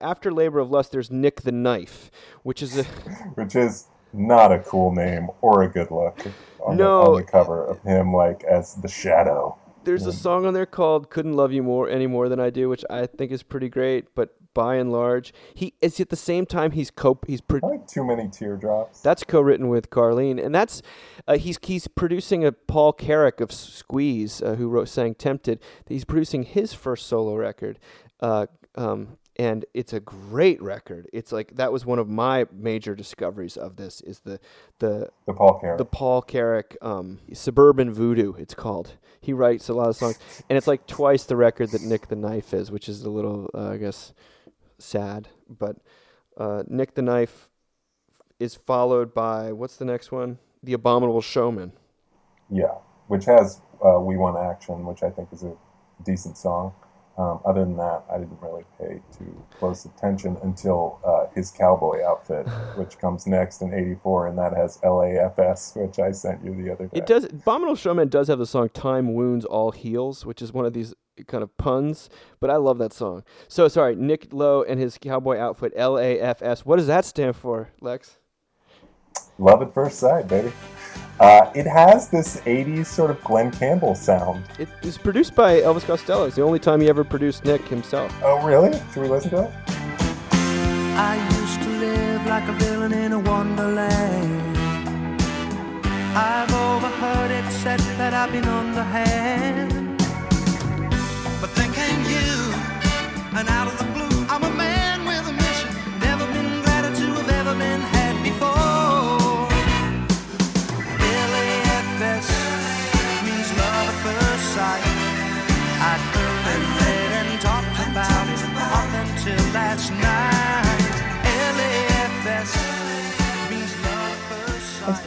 after 0.00 0.32
Labor 0.32 0.60
of 0.60 0.70
Lust. 0.70 0.92
There's 0.92 1.10
Nick 1.10 1.42
the 1.42 1.52
Knife, 1.52 2.10
which 2.44 2.62
is 2.62 2.78
a 2.78 2.84
Which 3.34 3.56
is 3.56 3.88
not 4.12 4.52
a 4.52 4.58
cool 4.60 4.92
name 4.92 5.28
or 5.40 5.62
a 5.62 5.68
good 5.68 5.90
look 5.90 6.18
on, 6.60 6.76
No. 6.76 7.04
the, 7.04 7.10
on 7.10 7.16
the 7.16 7.22
cover 7.24 7.64
of 7.64 7.80
him, 7.82 8.12
like 8.12 8.44
as 8.44 8.74
the 8.74 8.88
shadow. 8.88 9.56
there's 9.84 10.06
a 10.06 10.12
song 10.12 10.44
on 10.46 10.52
there 10.54 10.66
called 10.66 11.10
"Couldn't 11.10 11.32
Love 11.34 11.52
You 11.52 11.62
More 11.62 11.88
Any 11.88 12.06
More 12.06 12.28
Than 12.28 12.38
I 12.40 12.50
Do," 12.50 12.68
which 12.68 12.84
I 12.90 13.06
think 13.06 13.32
is 13.32 13.42
pretty 13.42 13.68
great. 13.68 14.14
But 14.14 14.34
by 14.52 14.74
and 14.74 14.90
large, 14.92 15.32
he 15.54 15.74
is 15.80 16.00
at 16.00 16.08
the 16.10 16.16
same 16.16 16.44
time 16.44 16.72
he's 16.72 16.90
co 16.90 17.18
he's 17.26 17.40
pro- 17.40 17.60
I 17.62 17.68
like 17.68 17.86
too 17.86 18.04
many 18.04 18.28
teardrops. 18.28 19.00
That's 19.00 19.22
co-written 19.24 19.68
with 19.68 19.88
Carlene, 19.90 20.44
and 20.44 20.52
that's 20.54 20.82
uh, 21.28 21.38
he's 21.38 21.58
he's 21.62 21.86
producing 21.88 22.44
a 22.44 22.52
Paul 22.52 22.92
Carrack 22.92 23.40
of 23.40 23.52
Squeeze, 23.52 24.42
uh, 24.42 24.56
who 24.56 24.68
wrote 24.68 24.88
sang 24.88 25.14
"Tempted." 25.14 25.60
He's 25.86 26.04
producing 26.04 26.42
his 26.42 26.74
first 26.74 27.06
solo 27.06 27.36
record, 27.36 27.78
uh, 28.20 28.46
um, 28.74 29.16
and 29.36 29.64
it's 29.74 29.92
a 29.92 30.00
great 30.00 30.60
record. 30.62 31.08
It's 31.12 31.32
like 31.32 31.56
that 31.56 31.72
was 31.72 31.86
one 31.86 31.98
of 31.98 32.08
my 32.08 32.46
major 32.52 32.94
discoveries 32.94 33.56
of 33.56 33.76
this 33.76 34.00
is 34.02 34.20
the 34.20 34.40
the 34.78 35.10
The 35.26 35.32
Paul 35.34 35.58
Carrack. 35.60 35.78
the 35.78 35.84
Paul 35.84 36.22
Carrack 36.22 36.76
um, 36.82 37.20
Suburban 37.32 37.92
Voodoo. 37.92 38.34
It's 38.34 38.54
called. 38.54 38.96
He 39.20 39.32
writes 39.32 39.68
a 39.68 39.74
lot 39.74 39.88
of 39.88 39.96
songs, 39.96 40.18
and 40.48 40.56
it's 40.56 40.66
like 40.66 40.86
twice 40.86 41.24
the 41.24 41.36
record 41.36 41.70
that 41.70 41.82
Nick 41.82 42.08
the 42.08 42.16
Knife 42.16 42.54
is, 42.54 42.70
which 42.70 42.88
is 42.88 43.02
a 43.02 43.10
little, 43.10 43.50
uh, 43.54 43.68
I 43.70 43.76
guess, 43.76 44.12
sad. 44.78 45.28
But 45.48 45.76
uh, 46.36 46.62
Nick 46.68 46.94
the 46.94 47.02
Knife 47.02 47.48
is 48.38 48.54
followed 48.54 49.12
by 49.12 49.52
what's 49.52 49.76
the 49.76 49.84
next 49.84 50.10
one? 50.10 50.38
The 50.62 50.72
Abominable 50.72 51.20
Showman. 51.20 51.72
Yeah, 52.50 52.74
which 53.08 53.26
has 53.26 53.60
uh, 53.84 54.00
"We 54.00 54.16
Want 54.16 54.36
Action," 54.38 54.84
which 54.86 55.02
I 55.02 55.10
think 55.10 55.28
is 55.32 55.42
a 55.42 55.54
decent 56.04 56.36
song. 56.36 56.72
Um, 57.20 57.38
other 57.44 57.60
than 57.60 57.76
that, 57.76 58.02
I 58.10 58.16
didn't 58.16 58.40
really 58.40 58.64
pay 58.78 59.02
too 59.16 59.44
close 59.58 59.84
attention 59.84 60.38
until 60.42 61.00
uh, 61.04 61.26
his 61.34 61.50
cowboy 61.50 62.02
outfit, 62.02 62.48
which 62.76 62.98
comes 62.98 63.26
next 63.26 63.60
in 63.60 63.74
'84, 63.74 64.28
and 64.28 64.38
that 64.38 64.56
has 64.56 64.78
LAFS, 64.78 65.76
which 65.76 65.98
I 65.98 66.12
sent 66.12 66.42
you 66.42 66.54
the 66.54 66.72
other 66.72 66.86
day. 66.86 66.96
It 66.96 67.04
does. 67.04 67.24
Abominable 67.24 67.76
Showman 67.76 68.08
does 68.08 68.28
have 68.28 68.38
the 68.38 68.46
song 68.46 68.70
"Time 68.70 69.12
Wounds 69.12 69.44
All 69.44 69.70
Heels," 69.70 70.24
which 70.24 70.40
is 70.40 70.54
one 70.54 70.64
of 70.64 70.72
these 70.72 70.94
kind 71.26 71.42
of 71.42 71.54
puns, 71.58 72.08
but 72.40 72.48
I 72.48 72.56
love 72.56 72.78
that 72.78 72.94
song. 72.94 73.22
So 73.48 73.68
sorry, 73.68 73.96
Nick 73.96 74.32
Lowe 74.32 74.62
and 74.62 74.80
his 74.80 74.96
cowboy 74.96 75.36
outfit 75.36 75.76
LAFS. 75.76 76.60
What 76.60 76.76
does 76.76 76.86
that 76.86 77.04
stand 77.04 77.36
for, 77.36 77.68
Lex? 77.82 78.16
Love 79.38 79.60
at 79.60 79.74
first 79.74 79.98
sight, 79.98 80.26
baby. 80.26 80.52
Uh, 81.20 81.50
it 81.54 81.66
has 81.66 82.08
this 82.08 82.40
'80s 82.46 82.86
sort 82.86 83.10
of 83.10 83.22
Glen 83.22 83.50
Campbell 83.50 83.94
sound. 83.94 84.42
It 84.58 84.70
was 84.82 84.96
produced 84.96 85.34
by 85.34 85.60
Elvis 85.60 85.84
Costello. 85.84 86.24
It's 86.24 86.36
the 86.36 86.42
only 86.42 86.58
time 86.58 86.80
he 86.80 86.88
ever 86.88 87.04
produced 87.04 87.44
Nick 87.44 87.60
himself. 87.68 88.10
Oh, 88.22 88.42
really? 88.42 88.72
Should 88.94 89.02
we 89.02 89.08
listen 89.08 89.30
to 89.32 89.42
it? 89.44 89.50
I 90.96 91.16
used 91.38 91.60
to 91.60 91.68
live 91.68 92.26
like 92.26 92.48
a 92.48 92.52
villain 92.52 92.94
in 92.94 93.12
a 93.12 93.18
wonderland. 93.18 94.56
I've 96.16 96.52
overheard 96.54 97.30
it 97.30 97.52
said 97.52 97.80
that 97.98 98.14
I've 98.14 98.32
been 98.32 98.46
underhand. 98.46 99.98
But 101.38 101.54
then 101.54 101.70
came 101.74 102.00
you, 102.08 102.54
and 103.38 103.46
out 103.46 103.68
of 103.68 103.76
the 103.76 103.84
blue, 103.92 103.99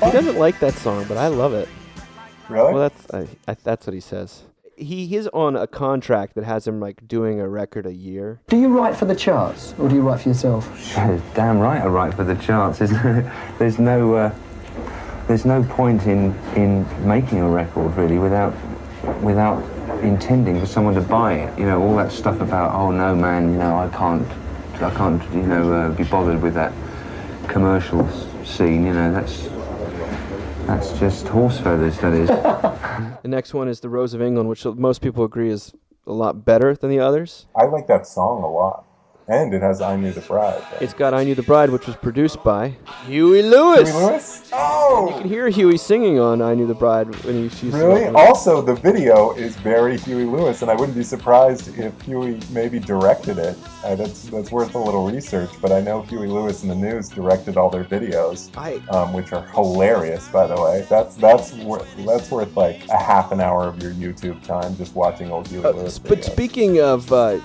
He 0.05 0.11
doesn't 0.11 0.37
like 0.37 0.59
that 0.59 0.73
song, 0.73 1.05
but 1.07 1.17
I 1.17 1.27
love 1.27 1.53
it. 1.53 1.69
Really? 2.49 2.73
Well, 2.73 2.89
that's 2.89 3.13
I, 3.13 3.51
I, 3.51 3.55
that's 3.63 3.87
what 3.87 3.93
he 3.93 3.99
says. 3.99 4.43
He 4.75 5.15
is 5.15 5.27
on 5.29 5.55
a 5.55 5.67
contract 5.67 6.35
that 6.35 6.43
has 6.43 6.67
him 6.67 6.79
like 6.79 7.07
doing 7.07 7.39
a 7.39 7.47
record 7.47 7.85
a 7.85 7.93
year. 7.93 8.41
Do 8.47 8.57
you 8.57 8.67
write 8.67 8.97
for 8.97 9.05
the 9.05 9.15
charts, 9.15 9.75
or 9.77 9.87
do 9.87 9.95
you 9.95 10.01
write 10.01 10.21
for 10.21 10.29
yourself? 10.29 10.67
Damn 11.35 11.59
right, 11.59 11.81
I 11.81 11.87
write 11.87 12.15
for 12.15 12.23
the 12.23 12.35
charts. 12.35 12.79
There's 12.79 12.91
no, 12.91 13.31
there's 13.59 13.79
no, 13.79 14.15
uh, 14.15 14.35
there's 15.27 15.45
no 15.45 15.63
point 15.63 16.05
in 16.07 16.35
in 16.55 16.85
making 17.07 17.39
a 17.39 17.49
record 17.49 17.95
really 17.95 18.17
without 18.17 18.53
without 19.21 19.63
intending 20.01 20.59
for 20.59 20.65
someone 20.65 20.95
to 20.95 21.01
buy 21.01 21.33
it. 21.35 21.59
You 21.59 21.65
know, 21.65 21.81
all 21.81 21.95
that 21.97 22.11
stuff 22.11 22.41
about 22.41 22.73
oh 22.73 22.91
no 22.91 23.15
man, 23.15 23.51
you 23.51 23.57
know 23.57 23.77
I 23.77 23.87
can't, 23.89 24.27
I 24.81 24.89
can't, 24.95 25.23
you 25.33 25.43
know, 25.43 25.71
uh, 25.71 25.89
be 25.91 26.03
bothered 26.03 26.41
with 26.41 26.55
that 26.55 26.73
commercial 27.47 28.09
scene. 28.43 28.85
You 28.85 28.93
know, 28.93 29.13
that's 29.13 29.47
that's 30.65 30.97
just 30.99 31.27
horse 31.27 31.59
feathers. 31.59 31.97
That 31.99 32.13
is. 32.13 32.29
The 33.23 33.29
next 33.29 33.53
one 33.53 33.69
is 33.69 33.79
The 33.79 33.87
Rose 33.87 34.13
of 34.13 34.21
England, 34.21 34.49
which 34.49 34.65
most 34.65 35.01
people 35.01 35.23
agree 35.23 35.49
is 35.49 35.73
a 36.05 36.11
lot 36.11 36.43
better 36.43 36.75
than 36.75 36.89
the 36.89 36.99
others. 36.99 37.45
I 37.55 37.63
like 37.65 37.87
that 37.87 38.05
song 38.05 38.43
a 38.43 38.51
lot, 38.51 38.85
and 39.27 39.53
it 39.53 39.61
has 39.61 39.81
"I 39.81 39.95
Knew 39.95 40.11
the 40.11 40.21
Bride." 40.21 40.61
right? 40.73 40.81
It's 40.81 40.93
got 40.93 41.13
I 41.13 41.23
Knew 41.23 41.35
the 41.35 41.43
Bride, 41.43 41.69
which 41.69 41.87
was 41.87 41.95
produced 41.95 42.43
by 42.43 42.75
Huey 43.05 43.41
Lewis. 43.43 43.89
Huey 43.89 44.03
Lewis? 44.05 44.49
Oh! 44.53 45.09
You 45.09 45.21
can 45.21 45.29
hear 45.29 45.49
Huey 45.49 45.77
singing 45.77 46.19
on 46.19 46.41
I 46.41 46.53
Knew 46.55 46.67
the 46.67 46.73
Bride 46.73 47.07
when 47.25 47.35
he, 47.43 47.49
she's 47.49 47.73
Really? 47.73 48.05
Also, 48.07 48.61
the 48.61 48.75
video 48.75 49.31
is 49.33 49.55
very 49.57 49.97
Huey 49.97 50.25
Lewis, 50.25 50.61
and 50.61 50.69
I 50.69 50.75
wouldn't 50.75 50.97
be 50.97 51.03
surprised 51.03 51.77
if 51.77 51.99
Huey 52.01 52.39
maybe 52.51 52.79
directed 52.79 53.37
it. 53.37 53.57
Uh, 53.83 53.95
that's 53.95 54.23
that's 54.29 54.51
worth 54.51 54.75
a 54.75 54.79
little 54.79 55.09
research. 55.09 55.49
But 55.61 55.71
I 55.71 55.81
know 55.81 56.01
Huey 56.03 56.27
Lewis 56.27 56.61
and 56.63 56.71
the 56.71 56.75
News 56.75 57.09
directed 57.09 57.57
all 57.57 57.69
their 57.69 57.83
videos, 57.83 58.49
I- 58.57 58.81
um, 58.95 59.13
which 59.13 59.33
are 59.33 59.45
hilarious, 59.47 60.27
by 60.29 60.47
the 60.47 60.59
way. 60.61 60.85
That's 60.89 61.15
that's 61.15 61.53
worth 61.55 61.87
that's 62.05 62.29
worth 62.31 62.55
like 62.55 62.87
a 62.89 62.97
half 62.97 63.31
an 63.31 63.41
hour 63.41 63.63
of 63.65 63.81
your 63.81 63.91
YouTube 63.93 64.41
time 64.43 64.75
just 64.77 64.95
watching 64.95 65.31
old 65.31 65.47
Huey 65.47 65.63
Lewis. 65.63 65.99
But 65.99 66.19
videos. 66.19 66.31
speaking 66.31 66.79
of 66.79 67.11
uh, 67.11 67.39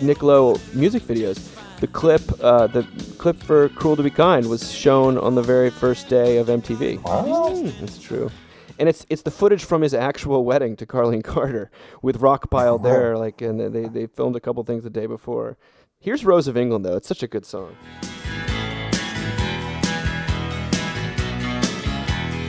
Nick 0.00 0.22
Lowe 0.22 0.56
music 0.74 1.02
videos, 1.02 1.54
the 1.80 1.86
clip, 1.86 2.22
uh, 2.42 2.66
the 2.68 2.84
clip 3.18 3.42
for 3.42 3.68
"Cruel 3.70 3.96
to 3.96 4.02
Be 4.02 4.10
Kind" 4.10 4.48
was 4.48 4.72
shown 4.72 5.18
on 5.18 5.34
the 5.34 5.42
very 5.42 5.70
first 5.70 6.08
day 6.08 6.38
of 6.38 6.48
MTV. 6.48 7.02
Wow, 7.02 7.52
that's 7.80 7.98
true. 7.98 8.30
And 8.78 8.88
it's 8.88 9.04
it's 9.08 9.22
the 9.22 9.30
footage 9.30 9.64
from 9.64 9.82
his 9.82 9.94
actual 9.94 10.44
wedding 10.44 10.76
to 10.76 10.86
Carlene 10.86 11.24
Carter 11.24 11.70
with 12.02 12.20
Rockpile 12.20 12.82
there, 12.82 13.16
like, 13.16 13.40
and 13.42 13.60
they 13.74 13.88
they 13.88 14.06
filmed 14.06 14.36
a 14.36 14.40
couple 14.40 14.62
things 14.64 14.84
the 14.84 14.90
day 14.90 15.06
before. 15.06 15.56
Here's 16.00 16.24
Rose 16.24 16.46
of 16.46 16.56
England 16.56 16.84
though; 16.84 16.96
it's 16.96 17.08
such 17.08 17.22
a 17.22 17.28
good 17.28 17.44
song. 17.44 17.74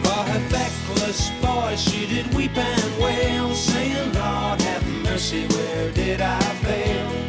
For 0.04 0.40
feckless 0.50 1.30
boy, 1.42 1.76
she 1.78 2.06
did 2.06 2.32
weep 2.36 2.56
and 2.56 3.04
wail, 3.04 3.54
saying, 3.56 4.14
Lord, 4.14 4.62
have 4.62 4.88
mercy, 5.04 5.48
where 5.48 5.92
did 5.92 6.22
I 6.22 6.40
fail? 6.40 7.29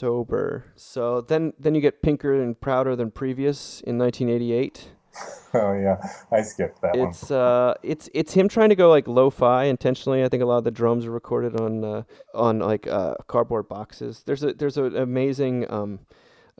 sober. 0.00 0.64
So 0.76 1.20
then 1.20 1.52
then 1.58 1.74
you 1.74 1.80
get 1.80 2.02
Pinker 2.02 2.42
and 2.42 2.58
Prouder 2.58 2.96
Than 2.96 3.10
Previous 3.10 3.80
in 3.82 3.98
1988. 3.98 4.88
Oh 5.52 5.72
yeah, 5.72 5.96
I 6.30 6.42
skipped 6.42 6.80
that 6.82 6.96
one. 6.96 7.08
It's 7.08 7.28
uh, 7.28 7.74
it's 7.82 8.08
it's 8.14 8.32
him 8.32 8.46
trying 8.46 8.68
to 8.68 8.76
go 8.76 8.88
like 8.88 9.08
lo-fi 9.08 9.64
intentionally. 9.64 10.22
I 10.22 10.28
think 10.28 10.44
a 10.44 10.46
lot 10.46 10.58
of 10.58 10.64
the 10.64 10.70
drums 10.70 11.04
are 11.04 11.10
recorded 11.10 11.60
on 11.60 11.84
uh, 11.84 12.02
on 12.32 12.60
like 12.60 12.86
uh, 12.86 13.14
cardboard 13.26 13.68
boxes. 13.68 14.22
There's 14.24 14.44
a 14.44 14.54
there's 14.54 14.76
an 14.76 14.96
amazing 14.96 15.68
um, 15.68 15.98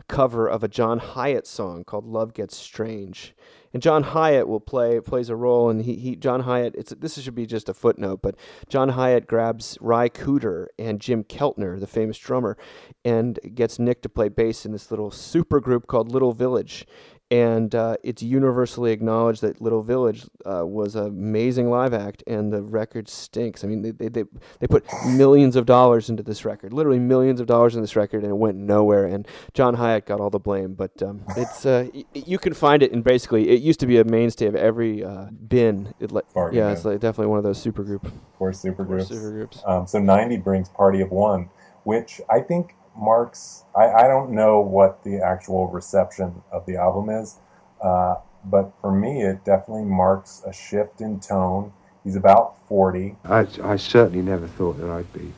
cover 0.08 0.48
of 0.48 0.64
a 0.64 0.68
John 0.68 0.98
Hiatt 0.98 1.46
song 1.46 1.84
called 1.84 2.04
"Love 2.04 2.34
Gets 2.34 2.56
Strange," 2.56 3.32
and 3.72 3.82
John 3.82 4.02
Hiatt 4.04 4.48
will 4.48 4.60
play 4.60 5.00
plays 5.00 5.28
a 5.28 5.36
role. 5.36 5.70
And 5.70 5.82
he, 5.82 5.96
he 5.96 6.16
John 6.16 6.42
Hiatt. 6.42 6.74
It's 6.74 6.92
this 6.98 7.20
should 7.20 7.34
be 7.34 7.46
just 7.46 7.68
a 7.68 7.74
footnote, 7.74 8.20
but 8.22 8.36
John 8.68 8.90
Hiatt 8.90 9.26
grabs 9.26 9.78
Ry 9.80 10.08
Cooder 10.08 10.66
and 10.78 11.00
Jim 11.00 11.24
Keltner, 11.24 11.78
the 11.78 11.86
famous 11.86 12.18
drummer, 12.18 12.56
and 13.04 13.38
gets 13.54 13.78
Nick 13.78 14.02
to 14.02 14.08
play 14.08 14.28
bass 14.28 14.66
in 14.66 14.72
this 14.72 14.90
little 14.90 15.10
super 15.10 15.60
group 15.60 15.86
called 15.86 16.12
Little 16.12 16.32
Village 16.32 16.86
and 17.30 17.74
uh, 17.74 17.96
it's 18.02 18.22
universally 18.22 18.90
acknowledged 18.90 19.40
that 19.42 19.60
Little 19.60 19.82
Village 19.82 20.26
uh, 20.44 20.66
was 20.66 20.96
an 20.96 21.06
amazing 21.06 21.70
live 21.70 21.94
act, 21.94 22.24
and 22.26 22.52
the 22.52 22.62
record 22.62 23.08
stinks. 23.08 23.62
I 23.62 23.68
mean, 23.68 23.82
they, 23.82 23.92
they 23.92 24.08
they 24.08 24.24
they 24.58 24.66
put 24.66 24.84
millions 25.06 25.54
of 25.54 25.64
dollars 25.64 26.10
into 26.10 26.24
this 26.24 26.44
record, 26.44 26.72
literally 26.72 26.98
millions 26.98 27.40
of 27.40 27.46
dollars 27.46 27.76
in 27.76 27.82
this 27.82 27.94
record, 27.94 28.22
and 28.22 28.32
it 28.32 28.36
went 28.36 28.56
nowhere. 28.56 29.06
And 29.06 29.28
John 29.54 29.74
Hiatt 29.76 30.06
got 30.06 30.20
all 30.20 30.30
the 30.30 30.40
blame, 30.40 30.74
but 30.74 31.00
um, 31.02 31.22
it's 31.36 31.64
uh, 31.64 31.86
y- 31.94 32.04
you 32.14 32.38
can 32.38 32.52
find 32.52 32.82
it 32.82 32.90
in 32.90 33.02
basically 33.02 33.48
it 33.50 33.60
used 33.60 33.78
to 33.80 33.86
be 33.86 33.98
a 33.98 34.04
mainstay 34.04 34.46
of 34.46 34.56
every 34.56 35.04
uh, 35.04 35.26
bin. 35.48 35.94
It 36.00 36.10
Bargain 36.34 36.58
yeah, 36.58 36.64
bin. 36.64 36.72
it's 36.72 36.84
like 36.84 36.98
definitely 37.00 37.28
one 37.28 37.38
of 37.38 37.44
those 37.44 37.60
super 37.60 37.84
group. 37.84 38.10
Four 38.38 38.50
supergroups. 38.50 39.10
supergroups. 39.10 39.68
Um, 39.68 39.86
so 39.86 40.00
90 40.00 40.38
brings 40.38 40.68
Party 40.68 41.00
of 41.00 41.10
One, 41.10 41.48
which 41.84 42.20
I 42.28 42.40
think 42.40 42.74
marks, 42.96 43.64
I, 43.76 43.86
I 43.88 44.08
don't 44.08 44.32
know 44.32 44.60
what 44.60 45.02
the 45.04 45.20
actual 45.24 45.68
reception 45.68 46.42
of 46.52 46.66
the 46.66 46.76
album 46.76 47.10
is, 47.10 47.36
uh, 47.82 48.16
but 48.44 48.72
for 48.80 48.92
me, 48.92 49.22
it 49.22 49.44
definitely 49.44 49.84
marks 49.84 50.42
a 50.46 50.52
shift 50.52 51.00
in 51.00 51.20
tone. 51.20 51.72
He's 52.04 52.16
about 52.16 52.56
40. 52.68 53.16
I, 53.24 53.46
I 53.62 53.76
certainly 53.76 54.22
never 54.22 54.46
thought 54.46 54.78
that 54.78 54.88
I'd 54.88 55.12
be 55.12 55.32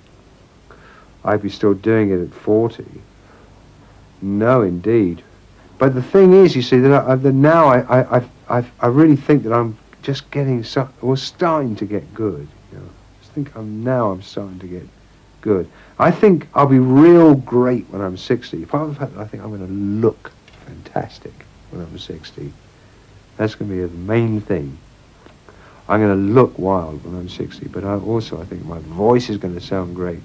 I'd 1.25 1.43
be 1.43 1.51
still 1.51 1.75
doing 1.75 2.11
it 2.11 2.21
at 2.21 2.35
40. 2.35 2.85
No, 4.23 4.63
indeed. 4.63 5.23
But 5.79 5.95
the 5.95 6.03
thing 6.03 6.33
is, 6.33 6.55
you 6.55 6.63
see, 6.63 6.79
that, 6.79 6.93
I, 6.93 7.15
that 7.15 7.33
now 7.33 7.67
I, 7.67 8.01
I, 8.19 8.29
I, 8.49 8.65
I, 8.81 8.87
really 8.87 9.17
think 9.17 9.43
that 9.45 9.53
I'm 9.53 9.77
just 10.03 10.31
getting, 10.31 10.63
so, 10.63 10.89
or 11.01 11.17
starting 11.17 11.75
to 11.77 11.85
get 11.85 12.13
good. 12.15 12.47
You 12.73 12.79
know, 12.79 12.85
I 12.85 13.21
just 13.21 13.33
think 13.33 13.57
I'm 13.57 13.83
now 13.83 14.11
I'm 14.11 14.23
starting 14.23 14.59
to 14.61 14.67
get 14.67 14.87
good. 15.41 15.69
I 15.99 16.11
think 16.11 16.49
I'll 16.55 16.67
be 16.67 16.79
real 16.79 17.35
great 17.35 17.89
when 17.91 18.01
I'm 18.01 18.17
60. 18.17 18.63
Apart 18.63 18.83
from 18.83 18.95
the 18.95 19.01
fact 19.01 19.15
that 19.15 19.21
I 19.21 19.27
think 19.27 19.43
I'm 19.43 19.51
going 19.51 19.67
to 19.67 19.73
look 20.07 20.33
fantastic 20.67 21.33
when 21.71 21.83
I'm 21.83 21.99
60. 21.99 22.53
That's 23.37 23.55
going 23.55 23.71
to 23.71 23.77
be 23.77 23.83
the 23.83 23.89
main 23.89 24.41
thing. 24.41 24.79
I'm 25.89 26.01
going 26.01 26.27
to 26.27 26.33
look 26.33 26.59
wild 26.59 27.05
when 27.05 27.15
I'm 27.15 27.29
60, 27.29 27.67
but 27.69 27.85
I 27.85 27.97
also 27.97 28.41
I 28.41 28.45
think 28.45 28.65
my 28.65 28.79
voice 28.79 29.29
is 29.29 29.37
going 29.37 29.55
to 29.55 29.61
sound 29.61 29.95
great, 29.97 30.23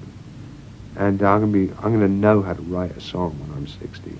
and 0.95 1.21
I'm 1.23 1.41
going 1.41 1.51
to 1.51 1.67
be 1.67 1.73
I'm 1.81 1.97
going 1.97 2.07
to 2.07 2.07
know 2.07 2.41
how 2.41 2.53
to 2.53 2.61
write 2.61 2.95
a 2.95 3.01
song 3.01 3.37
when 3.39 3.57
I'm 3.57 3.67
60. 3.67 4.17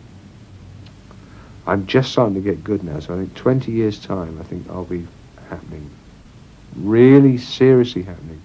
I'm 1.67 1.85
just 1.85 2.11
starting 2.11 2.35
to 2.35 2.41
get 2.41 2.63
good 2.63 2.83
now, 2.83 2.99
so 2.99 3.13
I 3.13 3.17
think 3.17 3.35
20 3.35 3.71
years 3.71 3.99
time, 3.99 4.39
I 4.39 4.43
think 4.43 4.69
I'll 4.69 4.85
be 4.85 5.05
happening, 5.49 5.89
really 6.75 7.37
seriously 7.37 8.03
happening. 8.03 8.41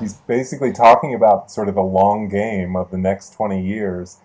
He's 0.00 0.14
basically 0.14 0.72
talking 0.72 1.14
about 1.14 1.50
sort 1.50 1.68
of 1.68 1.74
the 1.74 1.82
long 1.82 2.28
game 2.28 2.76
of 2.76 2.90
the 2.90 2.98
next 2.98 3.32
20 3.34 3.64
years, 3.64 4.18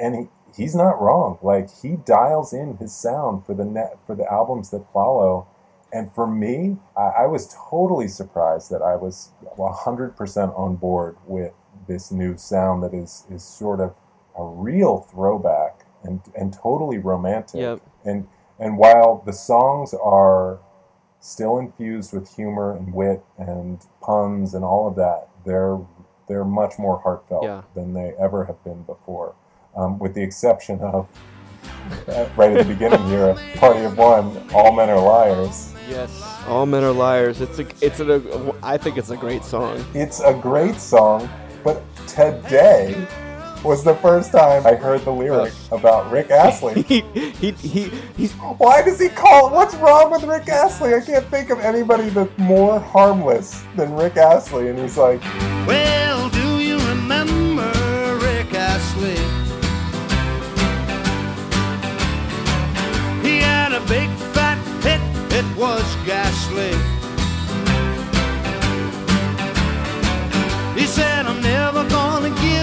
and 0.00 0.14
he, 0.14 0.28
he's 0.56 0.74
not 0.74 1.00
wrong. 1.00 1.38
Like 1.42 1.68
he 1.82 1.96
dials 1.96 2.52
in 2.52 2.76
his 2.76 2.94
sound 2.94 3.44
for 3.44 3.54
the 3.54 3.64
net 3.64 3.98
for 4.06 4.14
the 4.14 4.30
albums 4.30 4.70
that 4.70 4.90
follow. 4.92 5.46
And 5.92 6.12
for 6.12 6.26
me, 6.26 6.76
I, 6.96 7.22
I 7.22 7.26
was 7.26 7.54
totally 7.70 8.08
surprised 8.08 8.70
that 8.70 8.82
I 8.82 8.94
was 8.96 9.30
100% 9.56 10.58
on 10.58 10.76
board 10.76 11.16
with 11.26 11.52
this 11.86 12.12
new 12.12 12.36
sound 12.36 12.82
that 12.82 12.92
is, 12.92 13.24
is 13.30 13.42
sort 13.42 13.80
of 13.80 13.94
a 14.38 14.44
real 14.44 15.00
throwback 15.10 15.86
and, 16.04 16.20
and 16.36 16.52
totally 16.52 16.98
romantic. 16.98 17.60
Yep. 17.60 17.80
And, 18.04 18.28
and 18.58 18.76
while 18.76 19.22
the 19.24 19.32
songs 19.32 19.94
are 19.94 20.60
still 21.20 21.58
infused 21.58 22.12
with 22.12 22.34
humor 22.36 22.74
and 22.76 22.92
wit 22.94 23.22
and 23.38 23.84
puns 24.00 24.54
and 24.54 24.64
all 24.64 24.86
of 24.88 24.96
that, 24.96 25.28
they're, 25.44 25.78
they're 26.28 26.44
much 26.44 26.78
more 26.78 26.98
heartfelt 27.00 27.44
Yeah. 27.44 27.62
than 27.74 27.94
they 27.94 28.14
ever 28.20 28.44
have 28.44 28.62
been 28.64 28.82
before. 28.82 29.34
Um, 29.76 29.98
with 29.98 30.14
the 30.14 30.22
exception 30.22 30.80
of 30.80 31.08
uh, 32.08 32.28
right 32.36 32.56
at 32.56 32.66
the 32.66 32.72
beginning 32.74 33.04
here, 33.08 33.34
Party 33.56 33.84
of 33.84 33.96
One, 33.98 34.48
All 34.54 34.72
Men 34.72 34.88
Are 34.90 35.00
Liars. 35.00 35.74
Yes, 35.88 36.22
all 36.46 36.66
men 36.66 36.84
are 36.84 36.92
liars. 36.92 37.40
It's 37.40 37.58
a 37.58 37.66
it's 37.80 37.98
a 38.00 38.54
I 38.62 38.76
think 38.76 38.98
it's 38.98 39.08
a 39.08 39.16
great 39.16 39.42
song. 39.42 39.82
It's 39.94 40.20
a 40.20 40.34
great 40.34 40.74
song, 40.76 41.26
but 41.64 41.82
today 42.06 43.06
was 43.62 43.84
the 43.84 43.94
first 43.96 44.32
time 44.32 44.66
I 44.66 44.74
heard 44.74 45.02
the 45.02 45.10
lyric 45.10 45.52
about 45.72 46.10
Rick 46.10 46.30
Astley. 46.30 46.82
he, 46.88 47.00
he, 47.02 47.52
he, 47.52 47.90
he's. 48.16 48.32
Why 48.32 48.82
does 48.82 49.00
he 49.00 49.08
call? 49.08 49.50
What's 49.50 49.74
wrong 49.76 50.10
with 50.10 50.24
Rick 50.24 50.48
Astley? 50.48 50.94
I 50.94 51.00
can't 51.00 51.26
think 51.26 51.50
of 51.50 51.60
anybody 51.60 52.08
that's 52.10 52.36
more 52.38 52.78
harmless 52.80 53.64
than 53.76 53.94
Rick 53.94 54.16
Astley. 54.16 54.68
And 54.68 54.78
he's 54.78 54.96
like, 54.96 55.22
Well, 55.66 56.28
do 56.30 56.58
you 56.58 56.78
remember 56.88 57.70
Rick 58.22 58.54
Astley? 58.54 59.16
He 63.28 63.38
had 63.40 63.72
a 63.72 63.80
big 63.88 64.08
fat 64.32 64.58
hit, 64.82 65.00
it 65.32 65.56
was 65.56 65.84
ghastly. 66.06 66.72
He 70.78 70.86
said, 70.86 71.26
I'm 71.26 71.42
never 71.42 71.88
gonna 71.88 72.30
give 72.40 72.57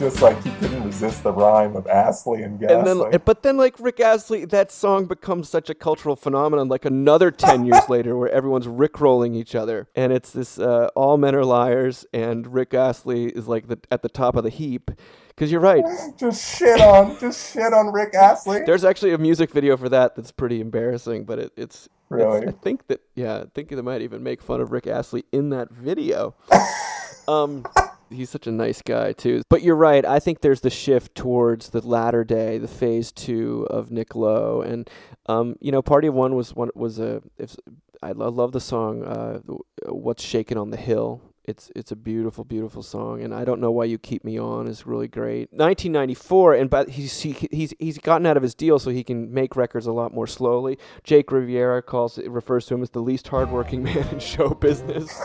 just 0.00 0.22
like 0.22 0.42
he 0.42 0.50
couldn't 0.52 0.82
resist 0.82 1.22
the 1.22 1.32
rhyme 1.32 1.76
of 1.76 1.86
Astley 1.86 2.42
and 2.42 2.58
Ghastly. 2.58 2.76
And 2.78 2.86
then, 3.12 3.20
but 3.24 3.42
then, 3.42 3.58
like 3.58 3.78
Rick 3.78 4.00
Astley, 4.00 4.46
that 4.46 4.72
song 4.72 5.04
becomes 5.04 5.48
such 5.48 5.68
a 5.68 5.74
cultural 5.74 6.16
phenomenon. 6.16 6.68
Like 6.68 6.86
another 6.86 7.30
ten 7.30 7.66
years 7.66 7.82
later, 7.88 8.16
where 8.16 8.30
everyone's 8.30 8.66
rickrolling 8.66 9.36
each 9.36 9.54
other, 9.54 9.88
and 9.94 10.10
it's 10.12 10.30
this 10.30 10.58
uh, 10.58 10.88
all 10.96 11.18
men 11.18 11.34
are 11.34 11.44
liars, 11.44 12.06
and 12.14 12.46
Rick 12.52 12.72
Astley 12.72 13.26
is 13.26 13.46
like 13.46 13.68
the, 13.68 13.78
at 13.92 14.00
the 14.02 14.08
top 14.08 14.36
of 14.36 14.42
the 14.42 14.50
heap. 14.50 14.90
Because 15.28 15.52
you're 15.52 15.60
right. 15.60 15.84
just 16.18 16.58
shit 16.58 16.80
on, 16.80 17.18
just 17.18 17.52
shit 17.54 17.72
on 17.72 17.92
Rick 17.92 18.14
Astley. 18.14 18.62
There's 18.66 18.84
actually 18.84 19.12
a 19.12 19.18
music 19.18 19.50
video 19.52 19.76
for 19.76 19.88
that 19.90 20.14
that's 20.16 20.32
pretty 20.32 20.60
embarrassing, 20.60 21.24
but 21.24 21.38
it, 21.38 21.52
it's 21.56 21.88
Really? 22.08 22.38
it's- 22.38 22.54
I 22.58 22.62
think 22.64 22.86
that 22.88 23.00
yeah, 23.14 23.38
I 23.38 23.44
think 23.54 23.68
they 23.68 23.80
might 23.82 24.00
even 24.02 24.22
make 24.22 24.42
fun 24.42 24.60
of 24.60 24.72
Rick 24.72 24.86
Astley 24.86 25.24
in 25.30 25.50
that 25.50 25.70
video. 25.70 26.34
um, 27.28 27.64
he's 28.10 28.30
such 28.30 28.46
a 28.46 28.52
nice 28.52 28.82
guy 28.82 29.12
too. 29.12 29.42
But 29.48 29.62
you're 29.62 29.76
right. 29.76 30.04
I 30.04 30.18
think 30.18 30.40
there's 30.40 30.60
the 30.60 30.70
shift 30.70 31.14
towards 31.14 31.70
the 31.70 31.86
latter 31.86 32.24
day, 32.24 32.58
the 32.58 32.68
phase 32.68 33.12
two 33.12 33.66
of 33.70 33.90
Nick 33.90 34.14
Lowe, 34.14 34.60
and 34.62 34.88
um, 35.26 35.56
you 35.60 35.72
know, 35.72 35.82
Party 35.82 36.08
of 36.08 36.14
One 36.14 36.34
was 36.34 36.54
one 36.54 36.70
was 36.74 36.98
a. 36.98 37.22
If, 37.38 37.56
I 38.02 38.12
love 38.12 38.52
the 38.52 38.60
song 38.60 39.04
uh, 39.04 39.40
"What's 39.86 40.24
Shaking 40.24 40.56
on 40.56 40.70
the 40.70 40.78
Hill." 40.78 41.20
It's 41.44 41.70
it's 41.74 41.90
a 41.90 41.96
beautiful, 41.96 42.44
beautiful 42.44 42.82
song, 42.82 43.22
and 43.22 43.34
I 43.34 43.44
don't 43.46 43.60
know 43.62 43.70
why 43.70 43.84
you 43.86 43.96
keep 43.96 44.24
me 44.24 44.38
on 44.38 44.68
is 44.68 44.86
really 44.86 45.08
great. 45.08 45.50
1994, 45.52 46.54
and 46.54 46.68
but 46.68 46.90
he's 46.90 47.18
he, 47.22 47.34
he's 47.50 47.72
he's 47.78 47.96
gotten 47.98 48.26
out 48.26 48.36
of 48.36 48.42
his 48.42 48.54
deal, 48.54 48.78
so 48.78 48.90
he 48.90 49.02
can 49.02 49.32
make 49.32 49.56
records 49.56 49.86
a 49.86 49.92
lot 49.92 50.12
more 50.12 50.26
slowly. 50.26 50.78
Jake 51.02 51.32
Riviera 51.32 51.80
calls 51.82 52.18
it 52.18 52.30
refers 52.30 52.66
to 52.66 52.74
him 52.74 52.82
as 52.82 52.90
the 52.90 53.00
least 53.00 53.26
hardworking 53.28 53.82
man 53.84 54.06
in 54.08 54.18
show 54.18 54.50
business. 54.50 55.18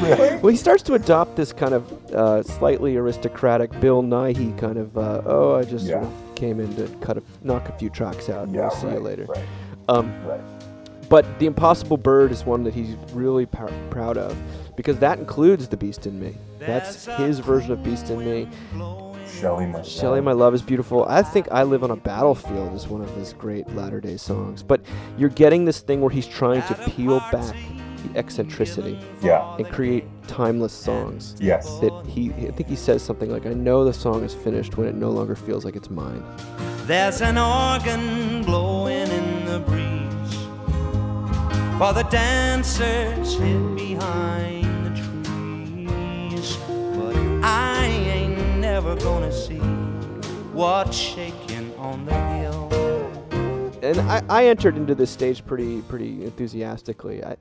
Well, 0.00 0.46
he 0.48 0.56
starts 0.56 0.82
to 0.84 0.94
adopt 0.94 1.36
this 1.36 1.52
kind 1.52 1.74
of 1.74 1.92
uh, 2.14 2.42
slightly 2.42 2.96
aristocratic 2.96 3.78
Bill 3.80 4.02
Nighy 4.02 4.56
kind 4.58 4.78
of. 4.78 4.96
Uh, 4.96 5.22
oh, 5.26 5.56
I 5.56 5.64
just 5.64 5.86
sort 5.86 6.02
Yeah. 6.02 6.08
of 6.08 6.34
came 6.36 6.58
in 6.58 6.74
to 6.76 6.88
cut 7.02 7.18
a 7.18 7.22
knock 7.42 7.68
a 7.68 7.72
few 7.78 7.90
tracks 7.90 8.30
out. 8.30 8.46
and 8.46 8.54
Yeah, 8.54 8.62
I'll 8.62 8.70
see 8.70 8.88
you 8.88 8.98
later. 8.98 9.26
right. 9.26 9.44
Um, 9.88 10.10
Right. 10.26 10.40
But 11.10 11.38
the 11.38 11.44
Impossible 11.44 11.98
Bird 11.98 12.32
is 12.32 12.46
one 12.46 12.64
that 12.64 12.72
he's 12.72 12.96
really 13.12 13.44
pr- 13.44 13.66
proud 13.90 14.16
of 14.16 14.34
because 14.76 14.98
that 14.98 15.18
includes 15.18 15.68
the 15.68 15.76
Beast 15.76 16.06
in 16.06 16.18
Me. 16.18 16.34
That's 16.58 17.06
his 17.06 17.38
version 17.38 17.72
of 17.72 17.82
Beast 17.82 18.10
in 18.10 18.18
Me. 18.18 18.48
Shelley 19.26 19.66
My 19.66 19.82
Shelley 19.82 20.20
My 20.20 20.32
Love 20.32 20.54
is 20.54 20.62
beautiful. 20.62 21.04
I 21.06 21.22
think 21.22 21.48
I 21.50 21.62
Live 21.62 21.82
on 21.82 21.90
a 21.90 21.96
Battlefield 21.96 22.74
is 22.74 22.86
one 22.86 23.00
of 23.00 23.10
his 23.16 23.32
great 23.32 23.68
latter 23.74 24.00
day 24.00 24.16
songs. 24.16 24.62
But 24.62 24.80
you're 25.18 25.30
getting 25.30 25.64
this 25.64 25.80
thing 25.80 26.00
where 26.00 26.10
he's 26.10 26.26
trying 26.26 26.62
to 26.62 26.74
peel 26.90 27.20
back 27.32 27.56
the 28.04 28.18
eccentricity. 28.18 28.98
Yeah. 29.22 29.56
And 29.56 29.66
create 29.68 30.04
timeless 30.28 30.72
songs. 30.72 31.36
Yes. 31.40 31.78
That 31.80 32.04
he 32.06 32.32
I 32.32 32.50
think 32.52 32.68
he 32.68 32.76
says 32.76 33.02
something 33.02 33.30
like, 33.30 33.46
I 33.46 33.54
know 33.54 33.84
the 33.84 33.92
song 33.92 34.24
is 34.24 34.34
finished 34.34 34.76
when 34.76 34.86
it 34.86 34.94
no 34.94 35.10
longer 35.10 35.34
feels 35.34 35.64
like 35.64 35.76
it's 35.76 35.90
mine. 35.90 36.22
There's 36.86 37.22
an 37.22 37.38
organ 37.38 38.42
blowing 38.44 39.08
in 39.08 39.46
the 39.46 39.60
breeze 39.60 39.84
for 41.78 41.92
the 41.92 42.04
dancers 42.04 43.34
hid 43.36 43.76
behind 43.76 44.63
what's 50.54 50.96
shaking 50.96 51.74
on 51.78 52.06
the 52.06 52.14
hill. 52.14 52.68
and 53.82 54.00
I, 54.00 54.22
I 54.28 54.46
entered 54.46 54.76
into 54.76 54.94
this 54.94 55.10
stage 55.10 55.44
pretty 55.44 55.82
pretty 55.82 56.24
enthusiastically. 56.24 57.24
I, 57.24 57.36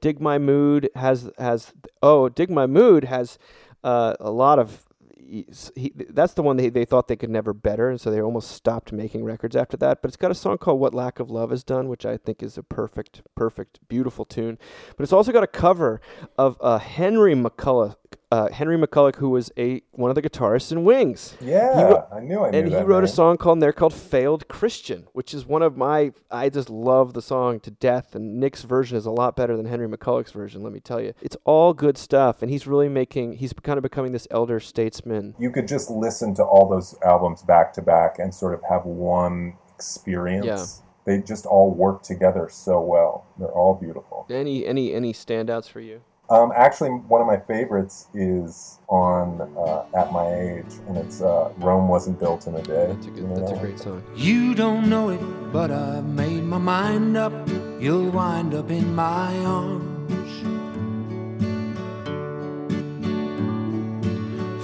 Dig 0.00 0.20
My 0.20 0.38
Mood 0.38 0.90
has 0.96 1.30
has 1.38 1.72
oh 2.02 2.28
Dig 2.28 2.50
My 2.50 2.66
Mood 2.66 3.04
has 3.04 3.38
uh, 3.84 4.14
a 4.18 4.30
lot 4.30 4.58
of 4.58 4.82
he, 5.28 5.92
that's 6.10 6.34
the 6.34 6.42
one 6.42 6.56
they, 6.56 6.68
they 6.68 6.84
thought 6.84 7.08
they 7.08 7.16
could 7.16 7.30
never 7.30 7.52
better, 7.52 7.90
and 7.90 8.00
so 8.00 8.10
they 8.10 8.20
almost 8.20 8.50
stopped 8.52 8.92
making 8.92 9.24
records 9.24 9.56
after 9.56 9.76
that. 9.78 10.00
But 10.02 10.08
it's 10.08 10.16
got 10.16 10.30
a 10.30 10.34
song 10.34 10.58
called 10.58 10.80
"What 10.80 10.94
Lack 10.94 11.18
of 11.18 11.30
Love 11.30 11.50
Has 11.50 11.64
Done," 11.64 11.88
which 11.88 12.06
I 12.06 12.16
think 12.16 12.42
is 12.42 12.56
a 12.56 12.62
perfect, 12.62 13.22
perfect, 13.34 13.80
beautiful 13.88 14.24
tune. 14.24 14.58
But 14.96 15.04
it's 15.04 15.12
also 15.12 15.32
got 15.32 15.42
a 15.42 15.48
cover 15.48 16.00
of 16.38 16.56
uh, 16.60 16.78
Henry 16.78 17.34
McCullough, 17.34 17.96
uh, 18.30 18.48
Henry 18.50 18.76
McCullough, 18.76 19.16
who 19.16 19.30
was 19.30 19.50
a 19.56 19.82
one 19.92 20.10
of 20.10 20.14
the 20.14 20.22
guitarists 20.22 20.72
in 20.72 20.84
Wings. 20.84 21.36
Yeah, 21.40 21.82
wrote- 21.82 22.06
I 22.12 22.20
knew 22.20 22.44
I 22.44 22.50
knew 22.50 22.58
and 22.58 22.68
he 22.68 22.76
wrote 22.76 23.04
a 23.04 23.08
song 23.08 23.36
called 23.36 23.60
there 23.60 23.72
called 23.72 23.94
"Failed 23.94 24.48
Christian," 24.48 25.06
which 25.12 25.32
is 25.34 25.46
one 25.46 25.62
of 25.62 25.76
my. 25.76 26.12
I 26.30 26.48
just 26.48 26.70
love 26.70 27.12
the 27.14 27.22
song 27.22 27.60
to 27.60 27.70
death, 27.70 28.14
and 28.14 28.38
Nick's 28.40 28.62
version 28.62 28.96
is 28.96 29.06
a 29.06 29.10
lot 29.10 29.36
better 29.36 29.56
than 29.56 29.66
Henry 29.66 29.88
McCullough's 29.88 30.32
version. 30.32 30.62
Let 30.62 30.72
me 30.72 30.80
tell 30.80 31.00
you, 31.00 31.14
it's 31.22 31.36
all 31.44 31.72
good 31.72 31.96
stuff, 31.98 32.42
and 32.42 32.50
he's 32.50 32.66
really 32.66 32.88
making. 32.88 33.34
He's 33.34 33.52
kind 33.52 33.78
of 33.78 33.82
becoming 33.82 34.12
this 34.12 34.28
elder 34.30 34.60
statesman. 34.60 35.34
You 35.38 35.50
could 35.50 35.68
just 35.68 35.90
listen 35.90 36.34
to 36.34 36.42
all 36.44 36.68
those 36.68 36.94
albums 37.04 37.42
back 37.42 37.72
to 37.74 37.82
back 37.82 38.18
and 38.18 38.34
sort 38.34 38.54
of 38.54 38.60
have 38.68 38.84
one 38.84 39.56
experience. 39.74 40.46
Yeah. 40.46 40.64
They 41.06 41.22
just 41.22 41.46
all 41.46 41.70
work 41.72 42.02
together 42.02 42.48
so 42.50 42.80
well. 42.80 43.26
They're 43.38 43.46
all 43.48 43.74
beautiful. 43.74 44.26
Any 44.28 44.66
any 44.66 44.92
any 44.92 45.12
standouts 45.12 45.68
for 45.70 45.80
you? 45.80 46.00
Um, 46.28 46.52
actually, 46.56 46.90
one 46.90 47.20
of 47.20 47.26
my 47.28 47.36
favorites 47.36 48.08
is 48.12 48.78
on 48.88 49.40
uh, 49.56 49.84
"At 49.96 50.12
My 50.12 50.26
Age," 50.26 50.72
and 50.88 50.96
it's 50.96 51.20
uh, 51.22 51.52
"Rome 51.58 51.86
Wasn't 51.86 52.18
Built 52.18 52.48
in 52.48 52.56
a 52.56 52.62
Day." 52.62 52.88
That's 52.88 53.06
a 53.06 53.10
good. 53.10 53.36
That's 53.36 53.52
a 53.52 53.56
great 53.56 53.78
song. 53.78 54.02
You 54.16 54.54
don't 54.56 54.90
know 54.90 55.10
it, 55.10 55.20
but 55.52 55.70
I've 55.70 56.04
made 56.04 56.42
my 56.42 56.58
mind 56.58 57.16
up. 57.16 57.32
You'll 57.78 58.10
wind 58.10 58.54
up 58.54 58.70
in 58.70 58.92
my 58.94 59.36
arms. 59.44 59.96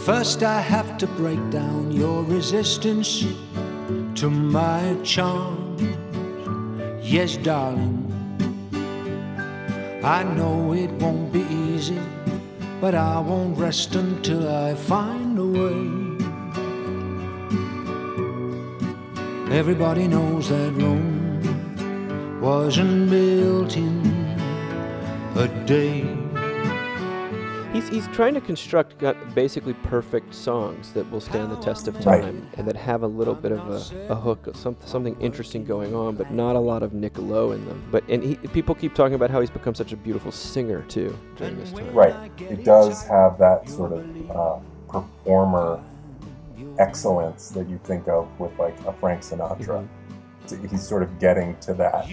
First, 0.05 0.43
I 0.43 0.61
have 0.61 0.99
to 0.99 1.07
break 1.07 1.39
down 1.51 1.93
your 1.93 2.25
resistance 2.25 3.25
to 4.17 4.29
my 4.29 4.97
charm. 5.05 5.77
Yes, 7.01 7.37
darling, 7.37 8.02
I 10.05 10.25
know 10.25 10.73
it 10.73 10.91
won't 10.93 11.33
be 11.33 11.43
easy, 11.43 12.01
but 12.81 12.97
I 12.97 13.21
won't 13.21 13.57
rest 13.57 13.95
until 13.95 14.49
I 14.49 14.75
find 14.75 15.39
a 15.39 15.47
way. 15.47 16.03
Everybody 19.57 20.09
knows 20.09 20.49
that 20.49 20.73
Rome 20.73 22.41
wasn't 22.41 23.11
built 23.11 23.77
in 23.77 24.03
a 25.37 25.47
day. 25.67 26.22
He's, 27.73 27.89
he's 27.89 28.07
trying 28.09 28.35
to 28.35 28.41
construct 28.41 28.99
got 28.99 29.35
basically 29.35 29.73
perfect 29.73 30.35
songs 30.35 30.93
that 30.93 31.11
will 31.11 31.21
stand 31.21 31.51
the 31.51 31.57
test 31.57 31.89
of 31.89 31.95
Right. 32.05 32.21
time 32.21 32.47
and 32.59 32.69
that 32.69 32.77
have 32.77 33.03
a 33.03 33.07
little 33.07 33.35
bit 33.35 33.51
of 33.53 33.61
a, 33.69 34.13
a 34.13 34.15
hook, 34.15 34.49
some, 34.55 34.77
something 34.85 35.19
interesting 35.21 35.65
going 35.65 35.95
on, 35.95 36.15
but 36.17 36.31
not 36.31 36.55
a 36.55 36.59
lot 36.59 36.83
of 36.83 36.93
Nick 36.93 37.17
Lowe 37.19 37.53
in 37.53 37.65
them. 37.65 37.83
But 37.91 38.05
and 38.09 38.23
he, 38.23 38.37
people 38.37 38.75
keep 38.75 38.95
talking 38.95 39.15
about 39.15 39.31
how 39.31 39.41
he's 39.41 39.51
become 39.51 39.75
such 39.75 39.93
a 39.93 39.97
beautiful 39.97 40.31
singer 40.33 40.83
too 40.83 41.17
during 41.37 41.57
this 41.59 41.73
time. 41.73 41.93
Right. 41.95 42.31
It 42.39 42.65
does 42.65 43.07
have 43.07 43.39
that 43.39 43.69
sort 43.69 43.93
of 43.93 44.31
uh, 44.31 44.59
performer 44.89 45.83
excellence 46.79 47.49
that 47.51 47.69
you 47.69 47.81
think 47.85 48.07
of 48.09 48.29
with 48.39 48.57
like 48.59 48.79
a 48.87 48.93
Frank 48.93 49.23
Sinatra. 49.23 49.89
Mm-hmm. 50.47 50.67
He's 50.67 50.87
sort 50.87 51.03
of 51.03 51.19
getting 51.19 51.57
to 51.61 51.73
that 51.75 52.07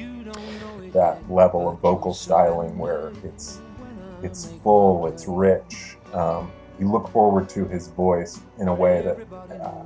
that 0.93 1.29
level 1.29 1.67
of 1.69 1.79
vocal 1.79 2.13
styling 2.13 2.77
where 2.77 3.11
it's 3.23 3.59
it's 4.23 4.45
full, 4.63 5.07
it's 5.07 5.27
rich. 5.27 5.97
Um, 6.13 6.51
you 6.79 6.89
look 6.89 7.09
forward 7.09 7.49
to 7.49 7.65
his 7.67 7.89
voice 7.89 8.41
in 8.57 8.69
a 8.69 8.73
way 8.73 9.01
that 9.01 9.17
uh, 9.61 9.83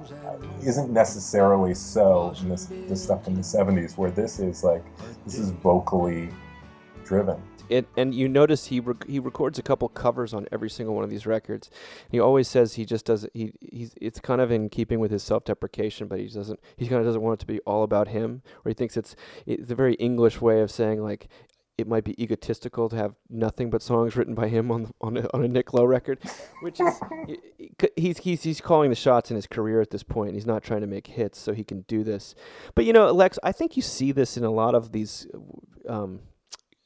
isn't 0.64 0.92
necessarily 0.92 1.74
so 1.74 2.34
in 2.42 2.50
this, 2.50 2.68
this 2.88 3.04
stuff 3.04 3.28
in 3.28 3.34
the 3.34 3.42
70s, 3.42 3.98
where 3.98 4.12
this 4.12 4.40
is 4.40 4.64
like, 4.64 4.84
this 5.26 5.40
is 5.40 5.50
vocally 5.50 6.30
driven. 7.04 7.42
It, 7.70 7.88
and 7.98 8.14
you 8.14 8.28
notice 8.28 8.68
he 8.68 8.80
rec- 8.80 9.08
he 9.08 9.20
records 9.20 9.58
a 9.58 9.64
couple 9.64 9.88
covers 9.90 10.34
on 10.34 10.46
every 10.52 10.70
single 10.70 10.94
one 10.94 11.04
of 11.04 11.10
these 11.10 11.26
records. 11.26 11.72
He 12.10 12.20
always 12.20 12.48
says 12.48 12.74
he 12.74 12.86
just 12.86 13.06
does. 13.06 13.26
He 13.34 13.54
he's 13.62 13.94
it's 14.00 14.20
kind 14.20 14.42
of 14.42 14.52
in 14.52 14.70
keeping 14.70 15.00
with 15.00 15.12
his 15.12 15.24
self-deprecation, 15.24 16.08
but 16.08 16.20
he 16.20 16.28
doesn't. 16.28 16.60
He 16.76 16.88
kind 16.88 17.00
of 17.00 17.06
doesn't 17.06 17.22
want 17.22 17.40
it 17.40 17.40
to 17.40 17.48
be 17.48 17.60
all 17.62 17.84
about 17.84 18.10
him, 18.10 18.42
or 18.66 18.70
he 18.70 18.74
thinks 18.74 18.98
it's 18.98 19.16
it's 19.46 19.72
a 19.72 19.76
very 19.76 19.94
English 19.96 20.42
way 20.42 20.60
of 20.60 20.72
saying 20.72 21.02
like 21.02 21.30
it 21.78 21.88
might 21.88 22.04
be 22.04 22.22
egotistical 22.22 22.88
to 22.90 22.96
have 22.96 23.16
nothing 23.30 23.70
but 23.70 23.82
songs 23.82 24.16
written 24.16 24.36
by 24.36 24.48
him 24.48 24.72
on 24.72 24.84
the, 24.84 24.92
on 25.02 25.18
a, 25.18 25.28
on 25.34 25.44
a 25.44 25.48
Nick 25.48 25.74
Lowe 25.74 25.86
record, 25.86 26.20
which 26.62 26.80
is 26.80 27.00
he's 27.96 28.20
he's 28.20 28.44
he's 28.44 28.62
calling 28.62 28.90
the 28.90 28.96
shots 28.96 29.32
in 29.32 29.36
his 29.36 29.48
career 29.48 29.82
at 29.82 29.90
this 29.90 30.04
point. 30.04 30.36
He's 30.36 30.46
not 30.46 30.64
trying 30.64 30.82
to 30.82 30.88
make 30.88 31.08
hits 31.08 31.40
so 31.40 31.54
he 31.54 31.64
can 31.64 31.82
do 31.82 32.04
this. 32.04 32.36
But 32.76 32.86
you 32.86 32.94
know, 32.94 33.12
Lex, 33.12 33.40
I 33.44 33.52
think 33.52 33.76
you 33.76 33.82
see 33.82 34.12
this 34.12 34.38
in 34.38 34.44
a 34.44 34.52
lot 34.52 34.76
of 34.76 34.92
these. 34.92 35.28
Um, 35.88 36.22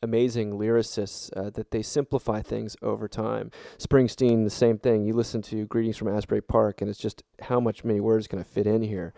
amazing 0.04 0.52
lyricists 0.52 1.36
uh, 1.36 1.50
that 1.50 1.72
they 1.72 1.82
simplify 1.82 2.40
things 2.40 2.78
over 2.84 3.08
time. 3.08 3.50
Springsteen, 3.80 4.44
the 4.44 4.50
same 4.52 4.78
thing. 4.78 5.04
You 5.04 5.14
listen 5.14 5.42
to 5.44 5.66
Greetings 5.66 5.98
from 5.98 6.08
Asbury 6.08 6.42
Park, 6.42 6.82
and 6.82 6.90
it's 6.90 7.00
just 7.00 7.24
how 7.42 7.60
much 7.60 7.84
many 7.84 8.00
words 8.00 8.28
can 8.28 8.38
I 8.38 8.44
fit 8.44 8.68
in 8.68 8.84
here 8.84 9.16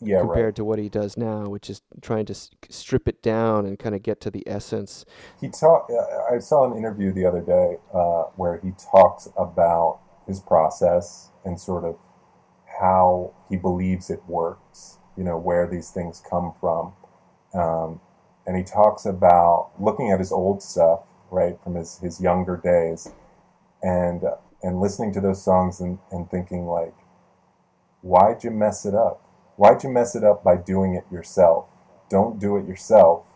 Yeah, 0.00 0.16
right. 0.16 0.26
compared 0.26 0.56
to 0.56 0.64
what 0.64 0.78
he 0.78 0.88
does 0.88 1.16
now, 1.16 1.48
which 1.48 1.70
is 1.70 1.80
trying 2.02 2.26
to 2.26 2.34
strip 2.68 3.08
it 3.08 3.22
down 3.22 3.64
and 3.64 3.78
kind 3.78 3.94
of 3.94 4.02
get 4.02 4.20
to 4.22 4.30
the 4.30 4.42
essence. 4.46 5.04
He 5.40 5.48
talked. 5.48 5.90
I 6.30 6.38
saw 6.38 6.70
an 6.70 6.76
interview 6.76 7.12
the 7.12 7.24
other 7.24 7.40
day 7.40 7.78
uh, 7.92 8.24
where 8.36 8.60
he 8.62 8.72
talks 8.90 9.28
about 9.38 10.00
his 10.26 10.40
process 10.40 11.30
and 11.44 11.58
sort 11.58 11.84
of 11.84 11.96
how 12.80 13.32
he 13.48 13.56
believes 13.56 14.10
it 14.10 14.22
works. 14.26 14.98
You 15.16 15.24
know 15.24 15.38
where 15.38 15.68
these 15.68 15.90
things 15.90 16.22
come 16.28 16.52
from, 16.60 16.92
um, 17.54 18.00
and 18.46 18.56
he 18.56 18.64
talks 18.64 19.06
about 19.06 19.70
looking 19.78 20.10
at 20.10 20.18
his 20.18 20.32
old 20.32 20.60
stuff, 20.60 21.04
right, 21.30 21.56
from 21.62 21.76
his 21.76 21.98
his 22.00 22.20
younger 22.20 22.56
days, 22.56 23.12
and 23.80 24.24
and 24.64 24.80
listening 24.80 25.12
to 25.12 25.20
those 25.20 25.44
songs 25.44 25.80
and, 25.80 25.98
and 26.10 26.28
thinking 26.30 26.66
like, 26.66 26.94
why'd 28.00 28.42
you 28.42 28.50
mess 28.50 28.86
it 28.86 28.94
up? 28.94 29.20
Why'd 29.56 29.84
you 29.84 29.90
mess 29.90 30.16
it 30.16 30.24
up 30.24 30.44
by 30.44 30.56
doing 30.56 30.94
it 30.94 31.04
yourself? 31.10 31.68
Don't 32.10 32.38
do 32.38 32.56
it 32.56 32.66
yourself 32.66 33.26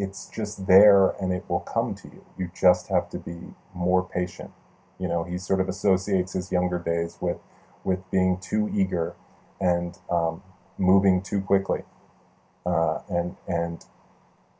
it's 0.00 0.26
just 0.28 0.66
there 0.66 1.10
and 1.20 1.30
it 1.30 1.44
will 1.48 1.60
come 1.60 1.94
to 1.94 2.08
you. 2.08 2.24
You 2.38 2.50
just 2.58 2.88
have 2.88 3.10
to 3.10 3.18
be 3.18 3.36
more 3.74 4.02
patient. 4.02 4.50
You 4.98 5.08
know, 5.08 5.24
he 5.24 5.36
sort 5.36 5.60
of 5.60 5.68
associates 5.68 6.32
his 6.32 6.50
younger 6.50 6.78
days 6.78 7.18
with 7.20 7.36
with 7.84 8.00
being 8.10 8.38
too 8.40 8.70
eager 8.74 9.14
and 9.60 9.98
um, 10.10 10.42
moving 10.78 11.22
too 11.22 11.40
quickly. 11.42 11.82
Uh, 12.64 13.00
and 13.10 13.36
and 13.46 13.84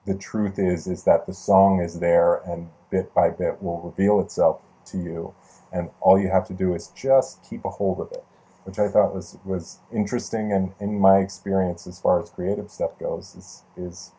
the 0.06 0.14
truth 0.14 0.58
is 0.58 0.86
is 0.86 1.04
that 1.04 1.26
the 1.26 1.32
song 1.34 1.80
is 1.80 2.00
there 2.00 2.36
and 2.46 2.68
bit 2.90 3.14
by 3.14 3.30
bit 3.30 3.62
will 3.62 3.80
reveal 3.80 4.20
itself 4.20 4.60
to 4.86 4.98
you, 4.98 5.34
and 5.72 5.88
all 6.00 6.20
you 6.20 6.28
have 6.28 6.46
to 6.48 6.54
do 6.54 6.74
is 6.74 6.88
just 6.88 7.42
keep 7.48 7.64
a 7.64 7.70
hold 7.70 8.00
of 8.00 8.12
it, 8.12 8.24
which 8.64 8.78
I 8.78 8.88
thought 8.88 9.14
was 9.14 9.38
was 9.44 9.78
interesting 9.92 10.52
and 10.52 10.72
in 10.80 10.98
my 11.00 11.18
experience 11.18 11.86
as 11.86 12.00
far 12.00 12.20
as 12.20 12.30
creative 12.30 12.70
stuff 12.70 12.98
goes 12.98 13.34
is 13.34 13.64
is 13.76 14.12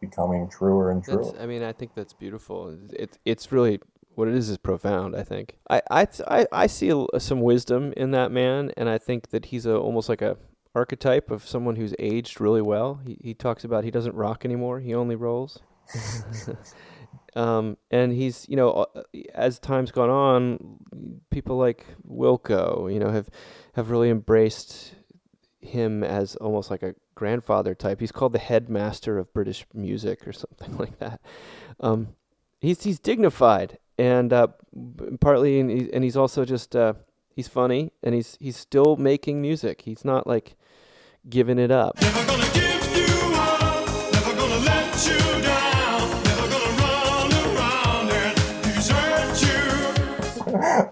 becoming 0.00 0.48
truer 0.48 0.90
and 0.90 1.02
truer. 1.02 1.24
That's, 1.24 1.42
I 1.42 1.46
mean, 1.46 1.62
I 1.62 1.72
think 1.72 1.94
that's 1.94 2.12
beautiful. 2.12 2.76
It, 2.92 3.18
it's 3.24 3.50
really 3.52 3.80
what 4.14 4.28
it 4.28 4.34
is 4.34 4.48
is 4.48 4.58
profound. 4.58 5.16
I 5.16 5.22
think 5.22 5.56
I 5.68 5.82
I 5.90 6.04
th- 6.04 6.28
I, 6.28 6.46
I 6.52 6.66
see 6.66 6.90
a, 6.90 7.20
some 7.20 7.40
wisdom 7.40 7.92
in 7.96 8.10
that 8.12 8.30
man, 8.30 8.72
and 8.76 8.88
I 8.88 8.98
think 8.98 9.30
that 9.30 9.46
he's 9.46 9.66
a 9.66 9.76
almost 9.76 10.08
like 10.08 10.22
a 10.22 10.36
archetype 10.74 11.30
of 11.30 11.46
someone 11.46 11.76
who's 11.76 11.94
aged 11.98 12.40
really 12.40 12.62
well. 12.62 13.00
He 13.04 13.18
he 13.22 13.34
talks 13.34 13.64
about 13.64 13.84
he 13.84 13.90
doesn't 13.90 14.14
rock 14.14 14.44
anymore; 14.44 14.80
he 14.80 14.94
only 14.94 15.16
rolls. 15.16 15.60
Um, 17.36 17.76
and 17.90 18.12
he's, 18.12 18.46
you 18.48 18.56
know, 18.56 18.70
uh, 18.70 19.02
as 19.34 19.58
time's 19.58 19.90
gone 19.90 20.10
on, 20.10 20.78
people 21.30 21.56
like 21.56 21.84
Wilco, 22.08 22.92
you 22.92 23.00
know, 23.00 23.10
have 23.10 23.28
have 23.74 23.90
really 23.90 24.10
embraced 24.10 24.94
him 25.60 26.04
as 26.04 26.36
almost 26.36 26.70
like 26.70 26.82
a 26.82 26.94
grandfather 27.14 27.74
type. 27.74 28.00
He's 28.00 28.12
called 28.12 28.32
the 28.32 28.38
headmaster 28.38 29.18
of 29.18 29.32
British 29.32 29.66
music 29.74 30.26
or 30.28 30.32
something 30.32 30.76
like 30.78 30.98
that. 30.98 31.20
Um, 31.80 32.14
he's 32.60 32.82
he's 32.82 32.98
dignified 32.98 33.78
and 33.98 34.32
uh, 34.32 34.48
partly, 35.20 35.60
and, 35.60 35.70
and 35.92 36.04
he's 36.04 36.16
also 36.16 36.44
just 36.44 36.74
uh, 36.74 36.94
he's 37.34 37.48
funny 37.48 37.92
and 38.02 38.14
he's 38.14 38.36
he's 38.40 38.56
still 38.56 38.96
making 38.96 39.40
music. 39.40 39.82
He's 39.82 40.04
not 40.04 40.26
like 40.26 40.56
giving 41.28 41.58
it 41.58 41.70
up. 41.70 41.98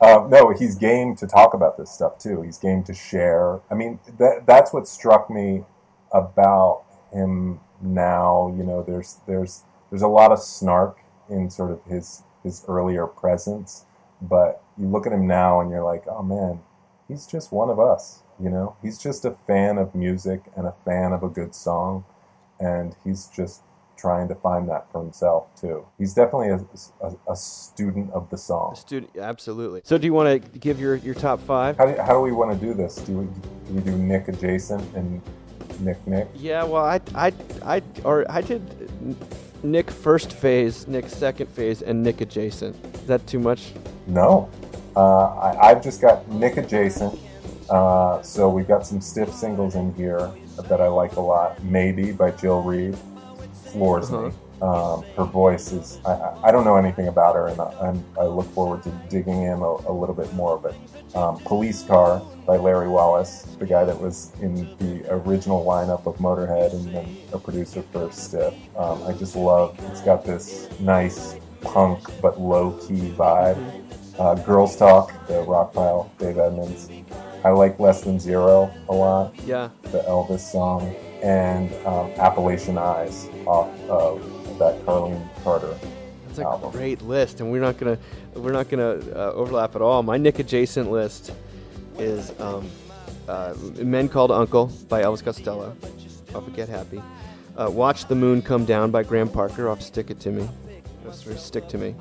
Uh, 0.01 0.27
no, 0.31 0.53
he's 0.53 0.75
game 0.75 1.15
to 1.17 1.27
talk 1.27 1.55
about 1.55 1.77
this 1.77 1.91
stuff 1.91 2.19
too. 2.19 2.43
He's 2.43 2.59
game 2.59 2.83
to 2.85 2.95
share. 2.95 3.61
I 3.71 3.75
mean, 3.75 3.99
that 4.19 4.47
that's 4.47 4.73
what 4.73 4.89
struck 4.89 5.31
me 5.31 5.65
about 6.13 6.85
him 7.13 7.61
now. 7.81 8.55
You 8.57 8.65
know, 8.65 8.83
there's 8.83 9.19
there's 9.27 9.63
there's 9.91 10.03
a 10.03 10.09
lot 10.09 10.33
of 10.33 10.41
snark 10.41 10.99
in 11.29 11.51
sort 11.51 11.71
of 11.71 11.83
his 11.85 12.23
his 12.43 12.65
earlier 12.69 13.07
presence, 13.07 13.85
but 14.21 14.63
you 14.77 14.87
look 14.87 15.07
at 15.07 15.13
him 15.13 15.27
now 15.27 15.61
and 15.61 15.71
you're 15.71 15.85
like, 15.85 16.05
oh 16.09 16.23
man, 16.23 16.61
he's 17.09 17.27
just 17.27 17.53
one 17.53 17.71
of 17.71 17.79
us. 17.79 18.23
You 18.41 18.51
know, 18.51 18.77
he's 18.83 18.99
just 18.99 19.25
a 19.25 19.33
fan 19.47 19.79
of 19.79 19.95
music 19.95 20.43
and 20.57 20.67
a 20.67 20.75
fan 20.85 21.13
of 21.13 21.23
a 21.23 21.29
good 21.29 21.55
song, 21.55 22.05
and 22.59 22.97
he's 23.05 23.27
just 23.27 23.63
trying 24.03 24.27
to 24.27 24.35
find 24.35 24.69
that 24.69 24.91
for 24.91 25.01
himself 25.01 25.59
too. 25.59 25.87
He's 25.97 26.13
definitely 26.13 26.49
a, 26.49 26.61
a, 27.07 27.33
a 27.33 27.37
student 27.37 28.11
of 28.13 28.29
the 28.31 28.37
song. 28.37 28.75
Student, 28.75 29.17
absolutely. 29.17 29.83
So, 29.85 29.97
do 29.97 30.07
you 30.07 30.13
want 30.13 30.29
to 30.43 30.59
give 30.59 30.81
your, 30.81 30.97
your 30.97 31.15
top 31.15 31.41
five? 31.41 31.79
How 31.79 31.87
do, 31.87 32.03
how 32.03 32.15
do 32.15 32.21
we 32.21 32.33
want 32.33 32.53
to 32.53 32.67
do 32.67 32.75
this? 32.75 32.97
Do 32.97 33.13
we 33.19 33.25
do 33.69 33.75
we 33.75 33.81
do 33.81 33.97
Nick 33.97 34.27
adjacent 34.27 34.83
and 34.97 35.23
Nick 35.81 36.05
Nick? 36.07 36.29
Yeah, 36.35 36.65
well, 36.65 36.85
I, 36.85 37.01
I, 37.15 37.33
I, 37.65 37.83
or 38.03 38.27
I 38.29 38.41
did 38.41 38.63
Nick 39.63 39.89
first 39.89 40.33
phase, 40.33 40.89
Nick 40.89 41.09
second 41.09 41.47
phase, 41.47 41.83
and 41.83 42.03
Nick 42.03 42.21
adjacent. 42.21 42.75
Is 42.97 43.07
that 43.07 43.25
too 43.29 43.39
much? 43.39 43.73
No, 44.09 44.51
uh, 44.97 45.27
I, 45.27 45.71
I've 45.71 45.83
just 45.83 46.01
got 46.01 46.29
Nick 46.29 46.57
adjacent. 46.57 47.17
Uh, 47.71 48.21
so 48.21 48.51
we've 48.51 48.69
got 48.69 48.85
some 48.85 49.01
stiff 49.01 49.33
singles 49.33 49.77
in 49.77 49.95
here 49.95 50.29
that 50.69 50.81
I 50.81 50.89
like 50.89 51.15
a 51.15 51.21
lot. 51.21 51.63
Maybe 51.63 52.11
by 52.11 52.33
Jill 52.33 52.61
Reed 52.63 52.99
floors 53.73 54.11
me. 54.11 54.31
Um, 54.63 55.03
her 55.17 55.25
voice 55.25 55.73
is, 55.73 55.99
I- 56.07 56.37
I, 56.45 56.53
don't 56.53 56.65
know 56.65 56.77
anything 56.77 57.09
about 57.09 57.35
her, 57.35 57.49
and 57.49 57.61
I, 57.61 57.75
I'm, 57.81 58.05
I 58.17 58.25
look 58.25 58.47
forward 58.53 58.85
to 58.85 58.91
digging 59.11 59.43
in 59.43 59.59
a, 59.59 59.91
a 59.91 59.93
little 59.93 60.15
bit 60.15 60.33
more 60.35 60.55
of 60.55 60.65
it. 60.67 61.17
Um, 61.17 61.39
Police 61.39 61.83
Car 61.83 62.23
by 62.47 62.59
Larry 62.59 62.89
Wallis, 62.89 63.43
the 63.59 63.67
guy 63.67 63.85
that 63.85 64.01
was 64.01 64.33
in 64.41 64.55
the 64.79 65.05
original 65.11 65.65
lineup 65.65 66.07
of 66.07 66.17
Motorhead 66.19 66.73
and 66.75 66.95
then 66.95 67.17
a 67.33 67.39
producer 67.39 67.83
for 67.93 68.11
Stiff. 68.13 68.55
Um, 68.77 69.03
I 69.03 69.13
just 69.15 69.35
love, 69.35 69.77
it's 69.91 70.01
got 70.01 70.25
this 70.25 70.69
nice 70.79 71.35
punk 71.61 71.99
but 72.21 72.41
low 72.41 72.71
key 72.87 73.11
vibe. 73.11 73.59
Uh, 74.19 74.35
Girls 74.37 74.77
Talk, 74.77 75.11
the 75.27 75.45
Rockpile, 75.45 76.09
Dave 76.19 76.39
Edmunds. 76.39 76.89
I 77.45 77.51
like 77.51 77.81
Less 77.81 78.03
Than 78.03 78.21
Zero 78.21 78.73
a 78.89 78.95
lot. 78.95 79.35
Yeah. 79.45 79.71
The 79.83 80.03
Elvis 80.03 80.41
song. 80.41 80.95
And 81.23 81.73
um, 81.87 82.11
Appalachian 82.19 82.79
Eyes 82.79 83.29
off 83.47 83.69
of 83.89 84.59
that 84.59 84.85
Carlene 84.85 85.29
Carter 85.43 85.77
That's 86.27 86.39
a 86.39 86.69
great 86.73 87.03
list, 87.03 87.41
and 87.41 87.51
we're 87.51 87.61
not 87.61 87.79
gonna 87.79 87.99
we're 88.35 88.53
not 88.53 88.69
gonna 88.69 88.99
uh, 89.15 89.33
overlap 89.35 89.77
at 89.77 89.83
all. 89.83 90.03
My 90.03 90.17
Nick 90.17 90.39
adjacent 90.39 90.91
list 90.91 91.33
is 91.99 92.33
um, 92.41 92.69
uh, 93.29 93.55
"Men 93.81 94.09
Called 94.09 94.31
Uncle" 94.31 94.67
by 94.89 95.03
Elvis 95.03 95.23
Costello 95.25 95.77
off 96.35 96.47
of 96.47 96.57
Get 96.57 96.69
Happy. 96.69 97.03
Uh, 97.57 97.71
"Watch 97.71 98.07
the 98.07 98.15
Moon 98.15 98.43
Come 98.43 98.65
Down" 98.65 98.91
by 98.91 99.03
Graham 99.03 99.29
Parker 99.29 99.69
off 99.69 99.81
"Stick 99.83 100.11
It 100.11 100.19
to 100.21 100.31
Me." 100.31 100.49
That's 101.05 101.23
very 101.23 101.39
stick 101.39 101.69
to 101.69 101.79
me. 101.79 101.95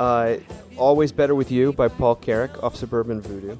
Uh, 0.00 0.36
"Always 0.76 1.12
Better 1.12 1.34
with 1.34 1.52
You" 1.52 1.72
by 1.72 1.88
Paul 1.88 2.16
Carrack 2.16 2.62
off 2.62 2.74
"Suburban 2.74 3.20
Voodoo." 3.20 3.56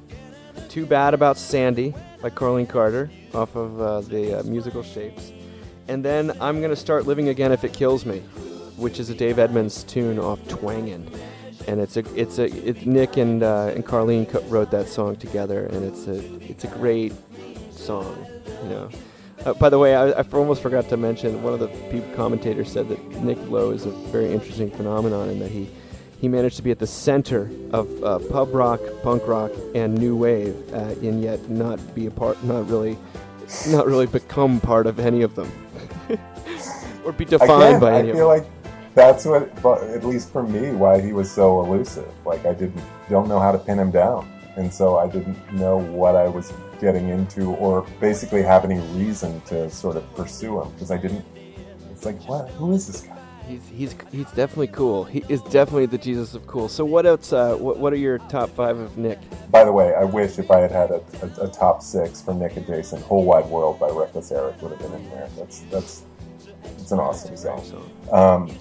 "Too 0.69 0.85
Bad 0.85 1.13
About 1.13 1.37
Sandy" 1.37 1.93
by 2.21 2.29
Carlene 2.29 2.67
Carter 2.67 3.09
off 3.33 3.55
of 3.55 3.79
uh, 3.81 4.01
the 4.01 4.39
uh, 4.39 4.43
musical 4.43 4.83
Shapes. 4.83 5.31
And 5.87 6.03
then 6.05 6.37
I'm 6.39 6.61
gonna 6.61 6.75
start 6.75 7.07
living 7.07 7.29
again 7.29 7.51
if 7.51 7.63
it 7.63 7.73
kills 7.73 8.05
me, 8.05 8.19
which 8.77 8.99
is 8.99 9.09
a 9.09 9.15
Dave 9.15 9.39
Edmunds 9.39 9.83
tune 9.83 10.19
off 10.19 10.39
Twangin', 10.47 11.11
and 11.67 11.79
it's 11.79 11.97
a 11.97 12.03
it's 12.15 12.37
a 12.39 12.45
it's 12.67 12.85
Nick 12.85 13.17
and 13.17 13.43
uh, 13.43 13.71
and 13.75 13.85
Carlene 13.85 14.29
co- 14.29 14.41
wrote 14.43 14.71
that 14.71 14.87
song 14.87 15.15
together, 15.15 15.65
and 15.65 15.83
it's 15.83 16.07
a 16.07 16.19
it's 16.43 16.63
a 16.63 16.67
great 16.67 17.13
song, 17.71 18.25
you 18.63 18.69
know. 18.69 18.89
Uh, 19.45 19.53
by 19.53 19.69
the 19.69 19.79
way, 19.79 19.95
I, 19.95 20.09
I 20.09 20.25
almost 20.33 20.61
forgot 20.61 20.89
to 20.89 20.97
mention 20.97 21.41
one 21.41 21.53
of 21.53 21.59
the 21.59 21.69
commentators 22.15 22.71
said 22.71 22.89
that 22.89 22.99
Nick 23.23 23.37
Lowe 23.49 23.71
is 23.71 23.85
a 23.85 23.91
very 24.11 24.31
interesting 24.33 24.69
phenomenon 24.69 25.29
in 25.29 25.39
that 25.39 25.49
he 25.49 25.69
he 26.19 26.27
managed 26.27 26.57
to 26.57 26.63
be 26.63 26.71
at 26.71 26.79
the 26.79 26.87
center 26.87 27.49
of 27.71 28.03
uh, 28.03 28.19
pub 28.29 28.53
rock, 28.53 28.81
punk 29.01 29.25
rock, 29.25 29.51
and 29.73 29.97
new 29.97 30.15
wave, 30.15 30.55
uh, 30.73 30.77
and 31.01 31.21
yet 31.21 31.49
not 31.49 31.79
be 31.95 32.07
a 32.07 32.11
part, 32.11 32.41
not 32.43 32.69
really, 32.69 32.97
not 33.69 33.85
really 33.87 34.05
become 34.05 34.59
part 34.59 34.85
of 34.85 34.99
any 34.99 35.21
of 35.21 35.35
them, 35.35 35.49
or 37.05 37.13
be 37.13 37.23
defined 37.23 37.79
by 37.79 37.93
any 37.99 38.09
of 38.09 38.17
them 38.17 38.17
feel 38.17 38.27
like 38.27 38.45
that's 38.95 39.25
what, 39.25 39.49
at 39.65 40.03
least 40.03 40.29
for 40.31 40.43
me, 40.43 40.71
why 40.71 40.99
he 40.99 41.13
was 41.13 41.31
so 41.31 41.63
elusive. 41.63 42.11
Like 42.25 42.45
I 42.45 42.53
didn't 42.53 42.83
don't 43.09 43.29
know 43.29 43.39
how 43.39 43.53
to 43.53 43.57
pin 43.57 43.79
him 43.79 43.91
down, 43.91 44.29
and 44.57 44.73
so 44.73 44.97
I 44.97 45.07
didn't 45.07 45.37
know 45.53 45.77
what 45.77 46.17
I 46.17 46.27
was 46.27 46.51
getting 46.81 47.07
into, 47.07 47.55
or 47.55 47.85
basically 48.01 48.41
have 48.41 48.65
any 48.65 48.79
reason 48.97 49.39
to 49.41 49.69
sort 49.69 49.95
of 49.95 50.15
pursue 50.15 50.61
him 50.61 50.69
because 50.73 50.91
I 50.91 50.97
didn't. 50.97 51.23
It's 51.91 52.05
like, 52.05 52.21
what? 52.27 52.49
Who 52.51 52.73
is 52.73 52.87
this 52.87 53.01
guy? 53.01 53.18
He's 53.49 53.67
he's 53.67 53.95
he's 54.11 54.31
definitely 54.33 54.67
cool. 54.67 55.05
He 55.05 55.23
is 55.27 55.41
definitely 55.41 55.87
the 55.87 55.97
Jesus 55.97 56.35
of 56.35 56.45
cool. 56.45 56.69
So 56.69 56.85
what 56.85 57.07
else? 57.07 57.33
Uh, 57.33 57.55
what 57.55 57.79
what 57.79 57.91
are 57.91 57.97
your 57.97 58.19
top 58.19 58.51
five 58.51 58.77
of 58.77 58.95
Nick? 58.95 59.17
By 59.49 59.63
the 59.63 59.71
way, 59.71 59.95
I 59.95 60.03
wish 60.03 60.37
if 60.37 60.51
I 60.51 60.59
had 60.59 60.71
had 60.71 60.91
a, 60.91 61.01
a, 61.23 61.45
a 61.45 61.47
top 61.49 61.81
six 61.81 62.21
for 62.21 62.35
Nick 62.35 62.57
and 62.57 62.67
Jason, 62.67 63.01
"Whole 63.01 63.23
Wide 63.25 63.47
World" 63.47 63.79
by 63.79 63.89
Reckless 63.89 64.31
Eric 64.31 64.61
would 64.61 64.73
have 64.73 64.79
been 64.79 64.93
in 64.93 65.09
there. 65.09 65.27
That's 65.35 65.61
that's 65.71 66.03
it's 66.77 66.91
an 66.91 66.99
awesome 66.99 67.35
song. 67.35 67.91
Um, 68.11 68.51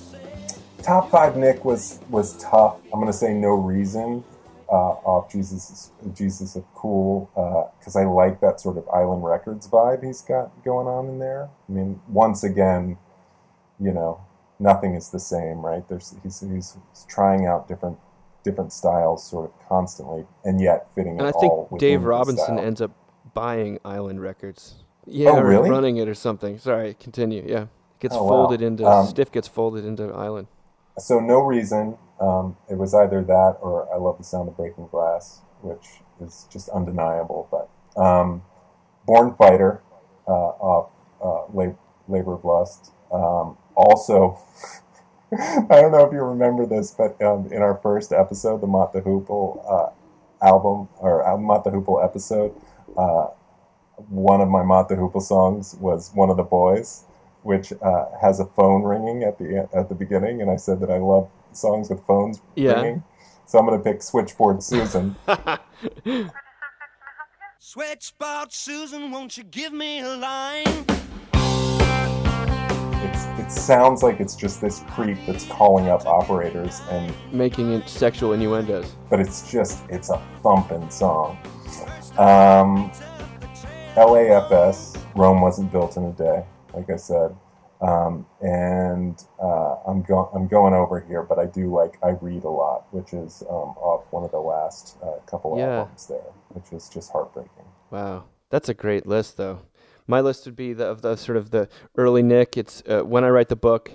top 0.82 1.10
five 1.10 1.36
Nick 1.36 1.66
was 1.66 2.00
was 2.08 2.42
tough. 2.42 2.80
I'm 2.90 2.98
gonna 2.98 3.12
say 3.12 3.34
no 3.34 3.50
reason 3.50 4.24
uh, 4.70 4.72
off 5.04 5.30
Jesus 5.30 5.90
Jesus 6.14 6.56
of 6.56 6.64
Cool 6.74 7.28
because 7.78 7.94
I 7.94 8.04
like 8.04 8.40
that 8.40 8.58
sort 8.58 8.78
of 8.78 8.88
Island 8.88 9.22
Records 9.22 9.68
vibe 9.68 10.02
he's 10.02 10.22
got 10.22 10.50
going 10.64 10.86
on 10.86 11.08
in 11.08 11.18
there. 11.18 11.50
I 11.68 11.72
mean, 11.72 12.00
once 12.08 12.42
again, 12.42 12.96
you 13.78 13.92
know, 13.92 14.24
nothing 14.58 14.94
is 14.94 15.10
the 15.10 15.20
same, 15.20 15.58
right? 15.64 15.86
There's 15.88 16.14
he's 16.22 16.40
he's, 16.40 16.76
trying 17.08 17.46
out 17.46 17.68
different 17.68 17.98
different 18.44 18.72
styles 18.72 19.28
sort 19.28 19.46
of 19.50 19.68
constantly, 19.68 20.24
and 20.44 20.60
yet 20.60 20.86
fitting 20.94 21.20
all. 21.20 21.26
And 21.26 21.36
I 21.36 21.38
think 21.38 21.80
Dave 21.80 22.02
Robinson 22.04 22.58
ends 22.58 22.80
up 22.80 22.90
buying 23.34 23.78
Island 23.84 24.20
Records. 24.22 24.76
Yeah, 25.06 25.30
Oh, 25.30 25.38
or 25.38 25.46
really? 25.46 25.70
running 25.70 25.96
it 25.96 26.08
or 26.08 26.14
something. 26.14 26.58
Sorry, 26.58 26.94
continue. 26.94 27.42
Yeah, 27.46 27.66
gets 27.98 28.14
Oh, 28.14 28.22
wow. 28.24 28.28
folded 28.28 28.62
into 28.62 28.86
Um, 28.86 29.06
Stiff 29.06 29.32
gets 29.32 29.48
folded 29.48 29.84
into 29.84 30.12
Island. 30.14 30.46
So 30.98 31.18
no 31.20 31.40
reason. 31.40 31.96
Um, 32.20 32.56
it 32.68 32.76
was 32.76 32.94
either 32.94 33.22
that 33.22 33.56
or 33.62 33.88
I 33.94 33.96
love 33.98 34.18
the 34.18 34.24
sound 34.24 34.48
of 34.48 34.56
breaking 34.56 34.88
glass, 34.88 35.40
which 35.62 36.02
is 36.20 36.46
just 36.50 36.68
undeniable. 36.70 37.48
But 37.50 37.68
um, 38.02 38.42
Born 39.06 39.34
Fighter 39.34 39.82
uh, 40.26 40.30
off 40.30 40.90
uh, 41.22 41.44
La- 41.52 41.74
Labor 42.08 42.34
of 42.34 42.44
Lust. 42.44 42.92
Um, 43.12 43.56
also, 43.78 44.38
I 45.32 45.80
don't 45.80 45.92
know 45.92 46.04
if 46.04 46.12
you 46.12 46.20
remember 46.22 46.66
this, 46.66 46.90
but 46.90 47.20
um, 47.22 47.46
in 47.52 47.62
our 47.62 47.76
first 47.76 48.12
episode, 48.12 48.60
the 48.60 48.66
Mott 48.66 48.92
the 48.92 49.00
Hoople 49.02 49.62
uh, 49.70 49.90
album 50.44 50.88
or 50.98 51.26
uh, 51.26 51.36
Mott 51.38 51.64
the 51.64 51.70
Hoople 51.70 52.04
episode, 52.04 52.54
uh, 52.96 53.28
one 54.08 54.40
of 54.40 54.48
my 54.48 54.62
Mott 54.62 54.88
the 54.88 54.96
Hoople 54.96 55.22
songs 55.22 55.74
was 55.80 56.10
"One 56.14 56.30
of 56.30 56.36
the 56.36 56.42
Boys." 56.44 57.04
which 57.44 57.72
uh, 57.72 58.04
has 58.20 58.40
a 58.40 58.44
phone 58.44 58.82
ringing 58.82 59.22
at 59.22 59.38
the 59.38 59.66
at 59.72 59.88
the 59.88 59.94
beginning, 59.94 60.42
and 60.42 60.50
I 60.50 60.56
said 60.56 60.80
that 60.80 60.90
I 60.90 60.98
love 60.98 61.30
songs 61.52 61.88
with 61.88 62.04
phones 62.04 62.42
Yeah. 62.56 62.72
ringing. 62.74 63.04
So 63.46 63.58
I'm 63.58 63.64
going 63.64 63.78
to 63.78 63.82
pick 63.84 64.02
Switchboard 64.02 64.62
Susan. 64.62 65.14
Switchboard 67.60 68.52
Susan, 68.52 69.10
won't 69.12 69.38
you 69.38 69.44
give 69.44 69.72
me 69.72 70.00
a 70.00 70.16
line? 70.16 70.84
It 73.38 73.50
sounds 73.50 74.02
like 74.02 74.20
it's 74.20 74.34
just 74.36 74.60
this 74.60 74.80
creep 74.90 75.18
that's 75.26 75.46
calling 75.46 75.88
up 75.88 76.06
operators, 76.06 76.80
and 76.90 77.12
Making 77.32 77.72
it 77.72 77.88
sexual 77.88 78.32
innuendos. 78.32 78.94
but 79.10 79.20
it's 79.20 79.50
just 79.50 79.82
it's 79.88 80.10
a 80.10 80.20
thumping 80.42 80.88
song. 80.90 81.38
Um, 82.18 82.90
LAFS, 83.96 85.00
Rome 85.16 85.40
wasn't 85.40 85.70
built 85.72 85.96
in 85.96 86.04
a 86.04 86.12
day, 86.12 86.44
like 86.74 86.90
I 86.90 86.96
said. 86.96 87.34
Um, 87.80 88.26
and 88.40 89.22
uh, 89.40 89.76
I'm 89.86 90.02
going 90.02 90.28
I'm 90.34 90.48
going 90.48 90.74
over 90.74 90.98
here, 91.00 91.22
but 91.22 91.38
I 91.38 91.46
do 91.46 91.72
like 91.72 91.96
I 92.02 92.10
read 92.20 92.42
a 92.42 92.48
lot, 92.48 92.86
which 92.92 93.12
is 93.12 93.42
um, 93.48 93.76
off 93.78 94.04
one 94.12 94.24
of 94.24 94.32
the 94.32 94.40
last 94.40 94.96
uh, 95.02 95.20
couple 95.26 95.56
Yeah. 95.56 95.78
albums 95.80 96.06
there, 96.08 96.18
which 96.48 96.72
is 96.72 96.88
just 96.88 97.12
heartbreaking. 97.12 97.64
Wow, 97.90 98.24
that's 98.50 98.68
a 98.68 98.74
great 98.74 99.06
list, 99.06 99.36
though. 99.36 99.60
My 100.08 100.20
list 100.20 100.46
would 100.46 100.56
be 100.56 100.72
the 100.72 100.86
of 100.86 101.02
the 101.02 101.16
sort 101.16 101.36
of 101.36 101.50
the 101.50 101.68
early 101.96 102.22
Nick. 102.22 102.56
It's 102.56 102.82
uh, 102.88 103.02
when 103.02 103.22
I 103.22 103.28
write 103.28 103.48
the 103.48 103.56
book, 103.56 103.92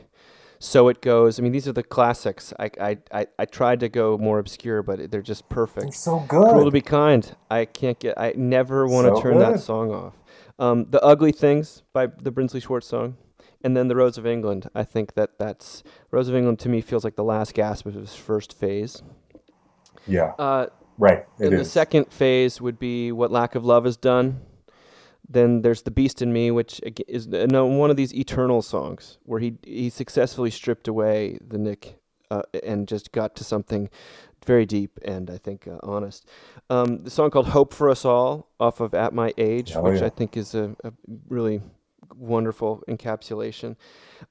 so 0.59 0.87
it 0.87 1.01
goes. 1.01 1.39
I 1.39 1.43
mean, 1.43 1.51
these 1.51 1.67
are 1.67 1.73
the 1.73 1.83
classics. 1.83 2.53
I 2.59 2.69
I, 2.79 2.97
I, 3.11 3.27
I 3.39 3.45
tried 3.45 3.79
to 3.81 3.89
go 3.89 4.17
more 4.17 4.39
obscure, 4.39 4.83
but 4.83 5.11
they're 5.11 5.21
just 5.21 5.49
perfect. 5.49 5.81
They're 5.81 5.91
so 5.91 6.19
good. 6.19 6.49
Cruel 6.51 6.65
to 6.65 6.71
be 6.71 6.81
kind. 6.81 7.35
I 7.49 7.65
can't 7.65 7.99
get. 7.99 8.17
I 8.17 8.33
never 8.37 8.87
want 8.87 9.07
to 9.07 9.15
So 9.15 9.21
turn 9.21 9.39
that 9.39 9.59
song 9.59 9.91
off. 9.91 10.13
Um, 10.59 10.85
the 10.89 11.01
ugly 11.03 11.31
things 11.31 11.81
by 11.93 12.05
the 12.05 12.31
Brinsley 12.31 12.61
Schwarz 12.61 12.85
song, 12.85 13.17
and 13.63 13.75
then 13.75 13.87
the 13.87 13.95
Rose 13.95 14.19
of 14.19 14.27
England. 14.27 14.69
I 14.75 14.83
think 14.83 15.15
that 15.15 15.39
that's 15.39 15.83
Rose 16.11 16.29
of 16.29 16.35
England 16.35 16.59
to 16.59 16.69
me 16.69 16.79
feels 16.81 17.03
like 17.03 17.15
the 17.15 17.23
last 17.23 17.55
gasp 17.55 17.87
of 17.87 17.95
his 17.95 18.13
first 18.15 18.53
phase. 18.57 19.01
Yeah. 20.05 20.33
Uh, 20.37 20.67
Right, 20.99 21.25
it 21.39 21.47
and 21.47 21.57
the 21.57 21.65
second 21.65 22.13
phase 22.13 22.61
would 22.61 22.77
be 22.77 23.11
what 23.11 23.31
lack 23.31 23.55
of 23.55 23.65
love 23.65 23.85
has 23.85 23.97
done. 23.97 24.41
Then 25.33 25.61
there's 25.63 25.81
the 25.81 25.91
beast 25.91 26.21
in 26.21 26.31
me, 26.31 26.51
which 26.51 26.79
is 27.07 27.27
uh, 27.27 27.47
one 27.65 27.89
of 27.89 27.97
these 27.97 28.13
eternal 28.13 28.61
songs 28.61 29.17
where 29.23 29.39
he 29.39 29.57
he 29.63 29.89
successfully 29.89 30.51
stripped 30.51 30.87
away 30.87 31.37
the 31.45 31.57
Nick 31.57 31.99
uh, 32.31 32.43
and 32.63 32.87
just 32.87 33.11
got 33.11 33.35
to 33.37 33.43
something 33.43 33.89
very 34.45 34.65
deep 34.65 34.99
and 35.03 35.29
I 35.29 35.37
think 35.37 35.67
uh, 35.67 35.77
honest. 35.83 36.27
Um, 36.69 37.03
the 37.03 37.09
song 37.09 37.31
called 37.31 37.47
"Hope 37.47 37.73
for 37.73 37.89
Us 37.89 38.05
All" 38.05 38.49
off 38.59 38.79
of 38.79 38.93
"At 38.93 39.13
My 39.13 39.33
Age," 39.37 39.73
Oh, 39.75 39.81
which 39.81 40.01
yeah. 40.01 40.07
I 40.07 40.09
think 40.09 40.37
is 40.37 40.53
a, 40.55 40.75
a 40.83 40.91
really 41.29 41.61
wonderful 42.15 42.83
encapsulation. 42.87 43.75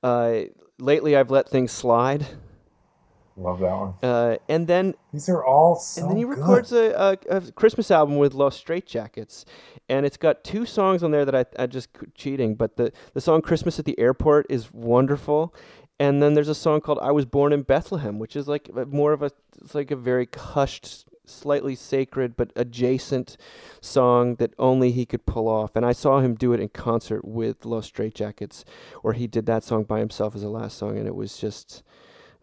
Uh, 0.03 0.43
lately, 0.79 1.17
I've 1.17 1.31
let 1.31 1.49
things 1.49 1.73
slide. 1.73 2.27
Love 3.37 3.61
that 3.61 3.75
one. 3.75 3.95
Uh, 4.03 4.37
and 4.49 4.67
then 4.67 4.95
these 5.13 5.29
are 5.29 5.45
all 5.45 5.77
so 5.77 6.03
and 6.03 6.11
then 6.11 6.19
he 6.19 6.25
good. 6.25 6.39
records 6.39 6.73
a, 6.73 7.19
a, 7.31 7.37
a 7.37 7.53
Christmas 7.53 7.91
album 7.91 8.19
with 8.19 8.35
Los 8.35 8.63
Straitjackets, 8.63 9.45
and 9.89 10.05
it's 10.05 10.19
got 10.19 10.45
two 10.45 10.67
songs 10.67 11.03
on 11.03 11.13
there 11.13 11.25
that 11.25 11.35
I 11.35 11.63
I 11.63 11.67
just 11.67 11.89
cheating, 12.15 12.55
but 12.57 12.77
the 12.77 12.93
the 13.15 13.21
song 13.21 13.41
"Christmas 13.41 13.79
at 13.79 13.87
the 13.87 13.99
Airport" 13.99 14.47
is 14.51 14.73
wonderful, 14.73 15.55
and 15.99 16.23
then 16.23 16.35
there's 16.35 16.49
a 16.49 16.55
song 16.55 16.83
called 16.83 16.99
"I 17.01 17.11
Was 17.11 17.25
Born 17.25 17.55
in 17.55 17.63
Bethlehem," 17.63 18.19
which 18.19 18.37
is 18.37 18.49
like 18.49 18.69
more 18.89 19.13
of 19.15 19.23
a 19.23 19.31
it's 19.63 19.75
like 19.75 19.91
a 19.91 19.97
very 19.97 20.29
hushed, 20.37 21.07
slightly 21.25 21.75
sacred 21.75 22.37
but 22.37 22.53
adjacent 22.55 23.39
song 23.81 24.35
that 24.37 24.53
only 24.59 24.91
he 24.91 25.07
could 25.07 25.25
pull 25.25 25.49
off. 25.49 25.75
And 25.75 25.87
I 25.87 25.93
saw 25.93 26.21
him 26.21 26.35
do 26.35 26.53
it 26.53 26.61
in 26.61 26.69
concert 26.69 27.25
with 27.25 27.65
Los 27.65 27.91
Straitjackets, 27.91 28.65
where 29.01 29.15
he 29.15 29.27
did 29.27 29.47
that 29.47 29.65
song 29.65 29.85
by 29.85 30.01
himself 30.01 30.35
as 30.35 30.43
a 30.43 30.51
last 30.51 30.77
song, 30.77 30.99
and 30.99 31.07
it 31.07 31.15
was 31.15 31.39
just 31.39 31.83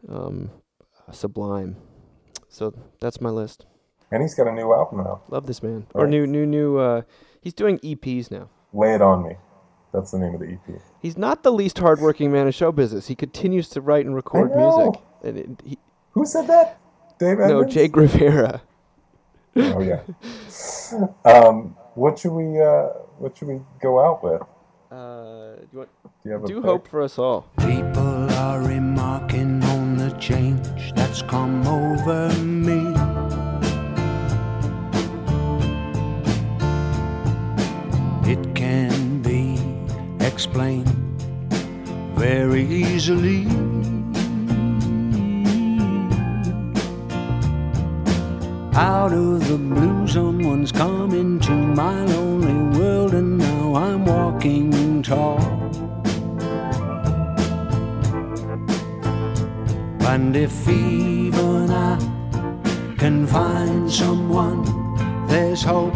um, 0.07 0.49
sublime. 1.11 1.76
So 2.48 2.73
that's 2.99 3.22
my 3.22 3.30
list. 3.30 3.65
And 4.11 4.22
he's 4.23 4.34
got 4.34 4.48
a 4.48 4.52
new 4.52 4.73
album 4.73 5.02
out. 5.02 5.23
Love 5.31 5.45
this 5.45 5.61
man. 5.61 5.86
All 5.94 6.02
Or 6.02 6.06
right. 6.06 6.10
new, 6.10 6.26
new, 6.26 6.45
new. 6.45 6.77
Uh, 6.77 7.02
he's 7.41 7.53
doing 7.53 7.77
EPs 7.80 8.31
now. 8.31 8.49
Lay 8.73 8.95
It 8.95 9.02
On 9.02 9.22
Me. 9.23 9.36
That's 9.94 10.11
the 10.11 10.19
name 10.19 10.34
of 10.36 10.40
the 10.40 10.48
EP. 10.53 10.81
He's 11.02 11.18
not 11.18 11.44
the 11.44 11.52
least 11.52 11.77
hardworking 11.80 12.31
man 12.31 12.45
in 12.48 12.52
show 12.52 12.72
business. 12.72 13.07
He 13.07 13.15
continues 13.15 13.69
to 13.69 13.81
write 13.81 14.06
and 14.06 14.15
record 14.15 14.52
know. 14.52 14.77
music. 14.86 15.02
And 15.23 15.38
it, 15.38 15.61
he, 15.65 15.77
Who 16.11 16.26
said 16.26 16.48
that? 16.48 16.80
Dave 17.19 17.38
no, 17.40 17.44
Edmunds? 17.45 17.73
Jake 17.73 17.95
Riviera. 17.95 18.61
Oh 19.56 19.81
yeah. 19.81 20.02
um, 21.26 21.76
what 21.95 22.19
should 22.19 22.31
we 22.31 22.61
uh, 22.61 22.88
What 23.18 23.36
should 23.38 23.48
we 23.48 23.60
go 23.81 23.99
out 23.99 24.23
with? 24.23 24.41
Uh, 24.91 25.56
do 25.56 25.68
you 25.72 25.77
want? 25.80 25.90
Do 26.03 26.10
you 26.26 26.31
have 26.31 26.44
a 26.44 26.48
Do 26.48 26.56
pick? 26.56 26.64
hope 26.65 26.88
for 26.88 27.02
us 27.02 27.18
all. 27.19 27.48
People 27.60 28.30
are 28.31 28.61
remarking 28.61 28.99
on 29.10 29.27
the 29.27 29.28
change 30.20 30.94
that's 30.96 31.22
come 31.22 31.66
over 31.66 32.30
me. 32.44 32.80
It 38.30 38.54
can 38.54 39.22
be 39.22 39.58
explained 40.20 40.90
very 42.16 42.66
easily. 42.66 43.48
Out 48.76 49.14
of 49.14 49.48
the 49.48 49.58
blue, 49.58 50.08
someone's 50.08 50.72
come 50.72 51.14
into 51.14 51.52
my 51.52 52.06
lonely 52.06 52.78
world, 52.78 53.14
and 53.14 53.38
now 53.38 53.76
I'm 53.76 54.06
walking 54.06 55.02
tall. 55.02 55.59
And 60.10 60.36
if 60.36 60.68
even 60.68 61.69
I 61.69 61.95
can 62.98 63.27
find 63.27 63.91
someone, 63.91 64.64
there's 65.27 65.61
hope 65.61 65.95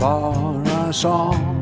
for 0.00 0.60
us 0.66 1.04
all. 1.04 1.61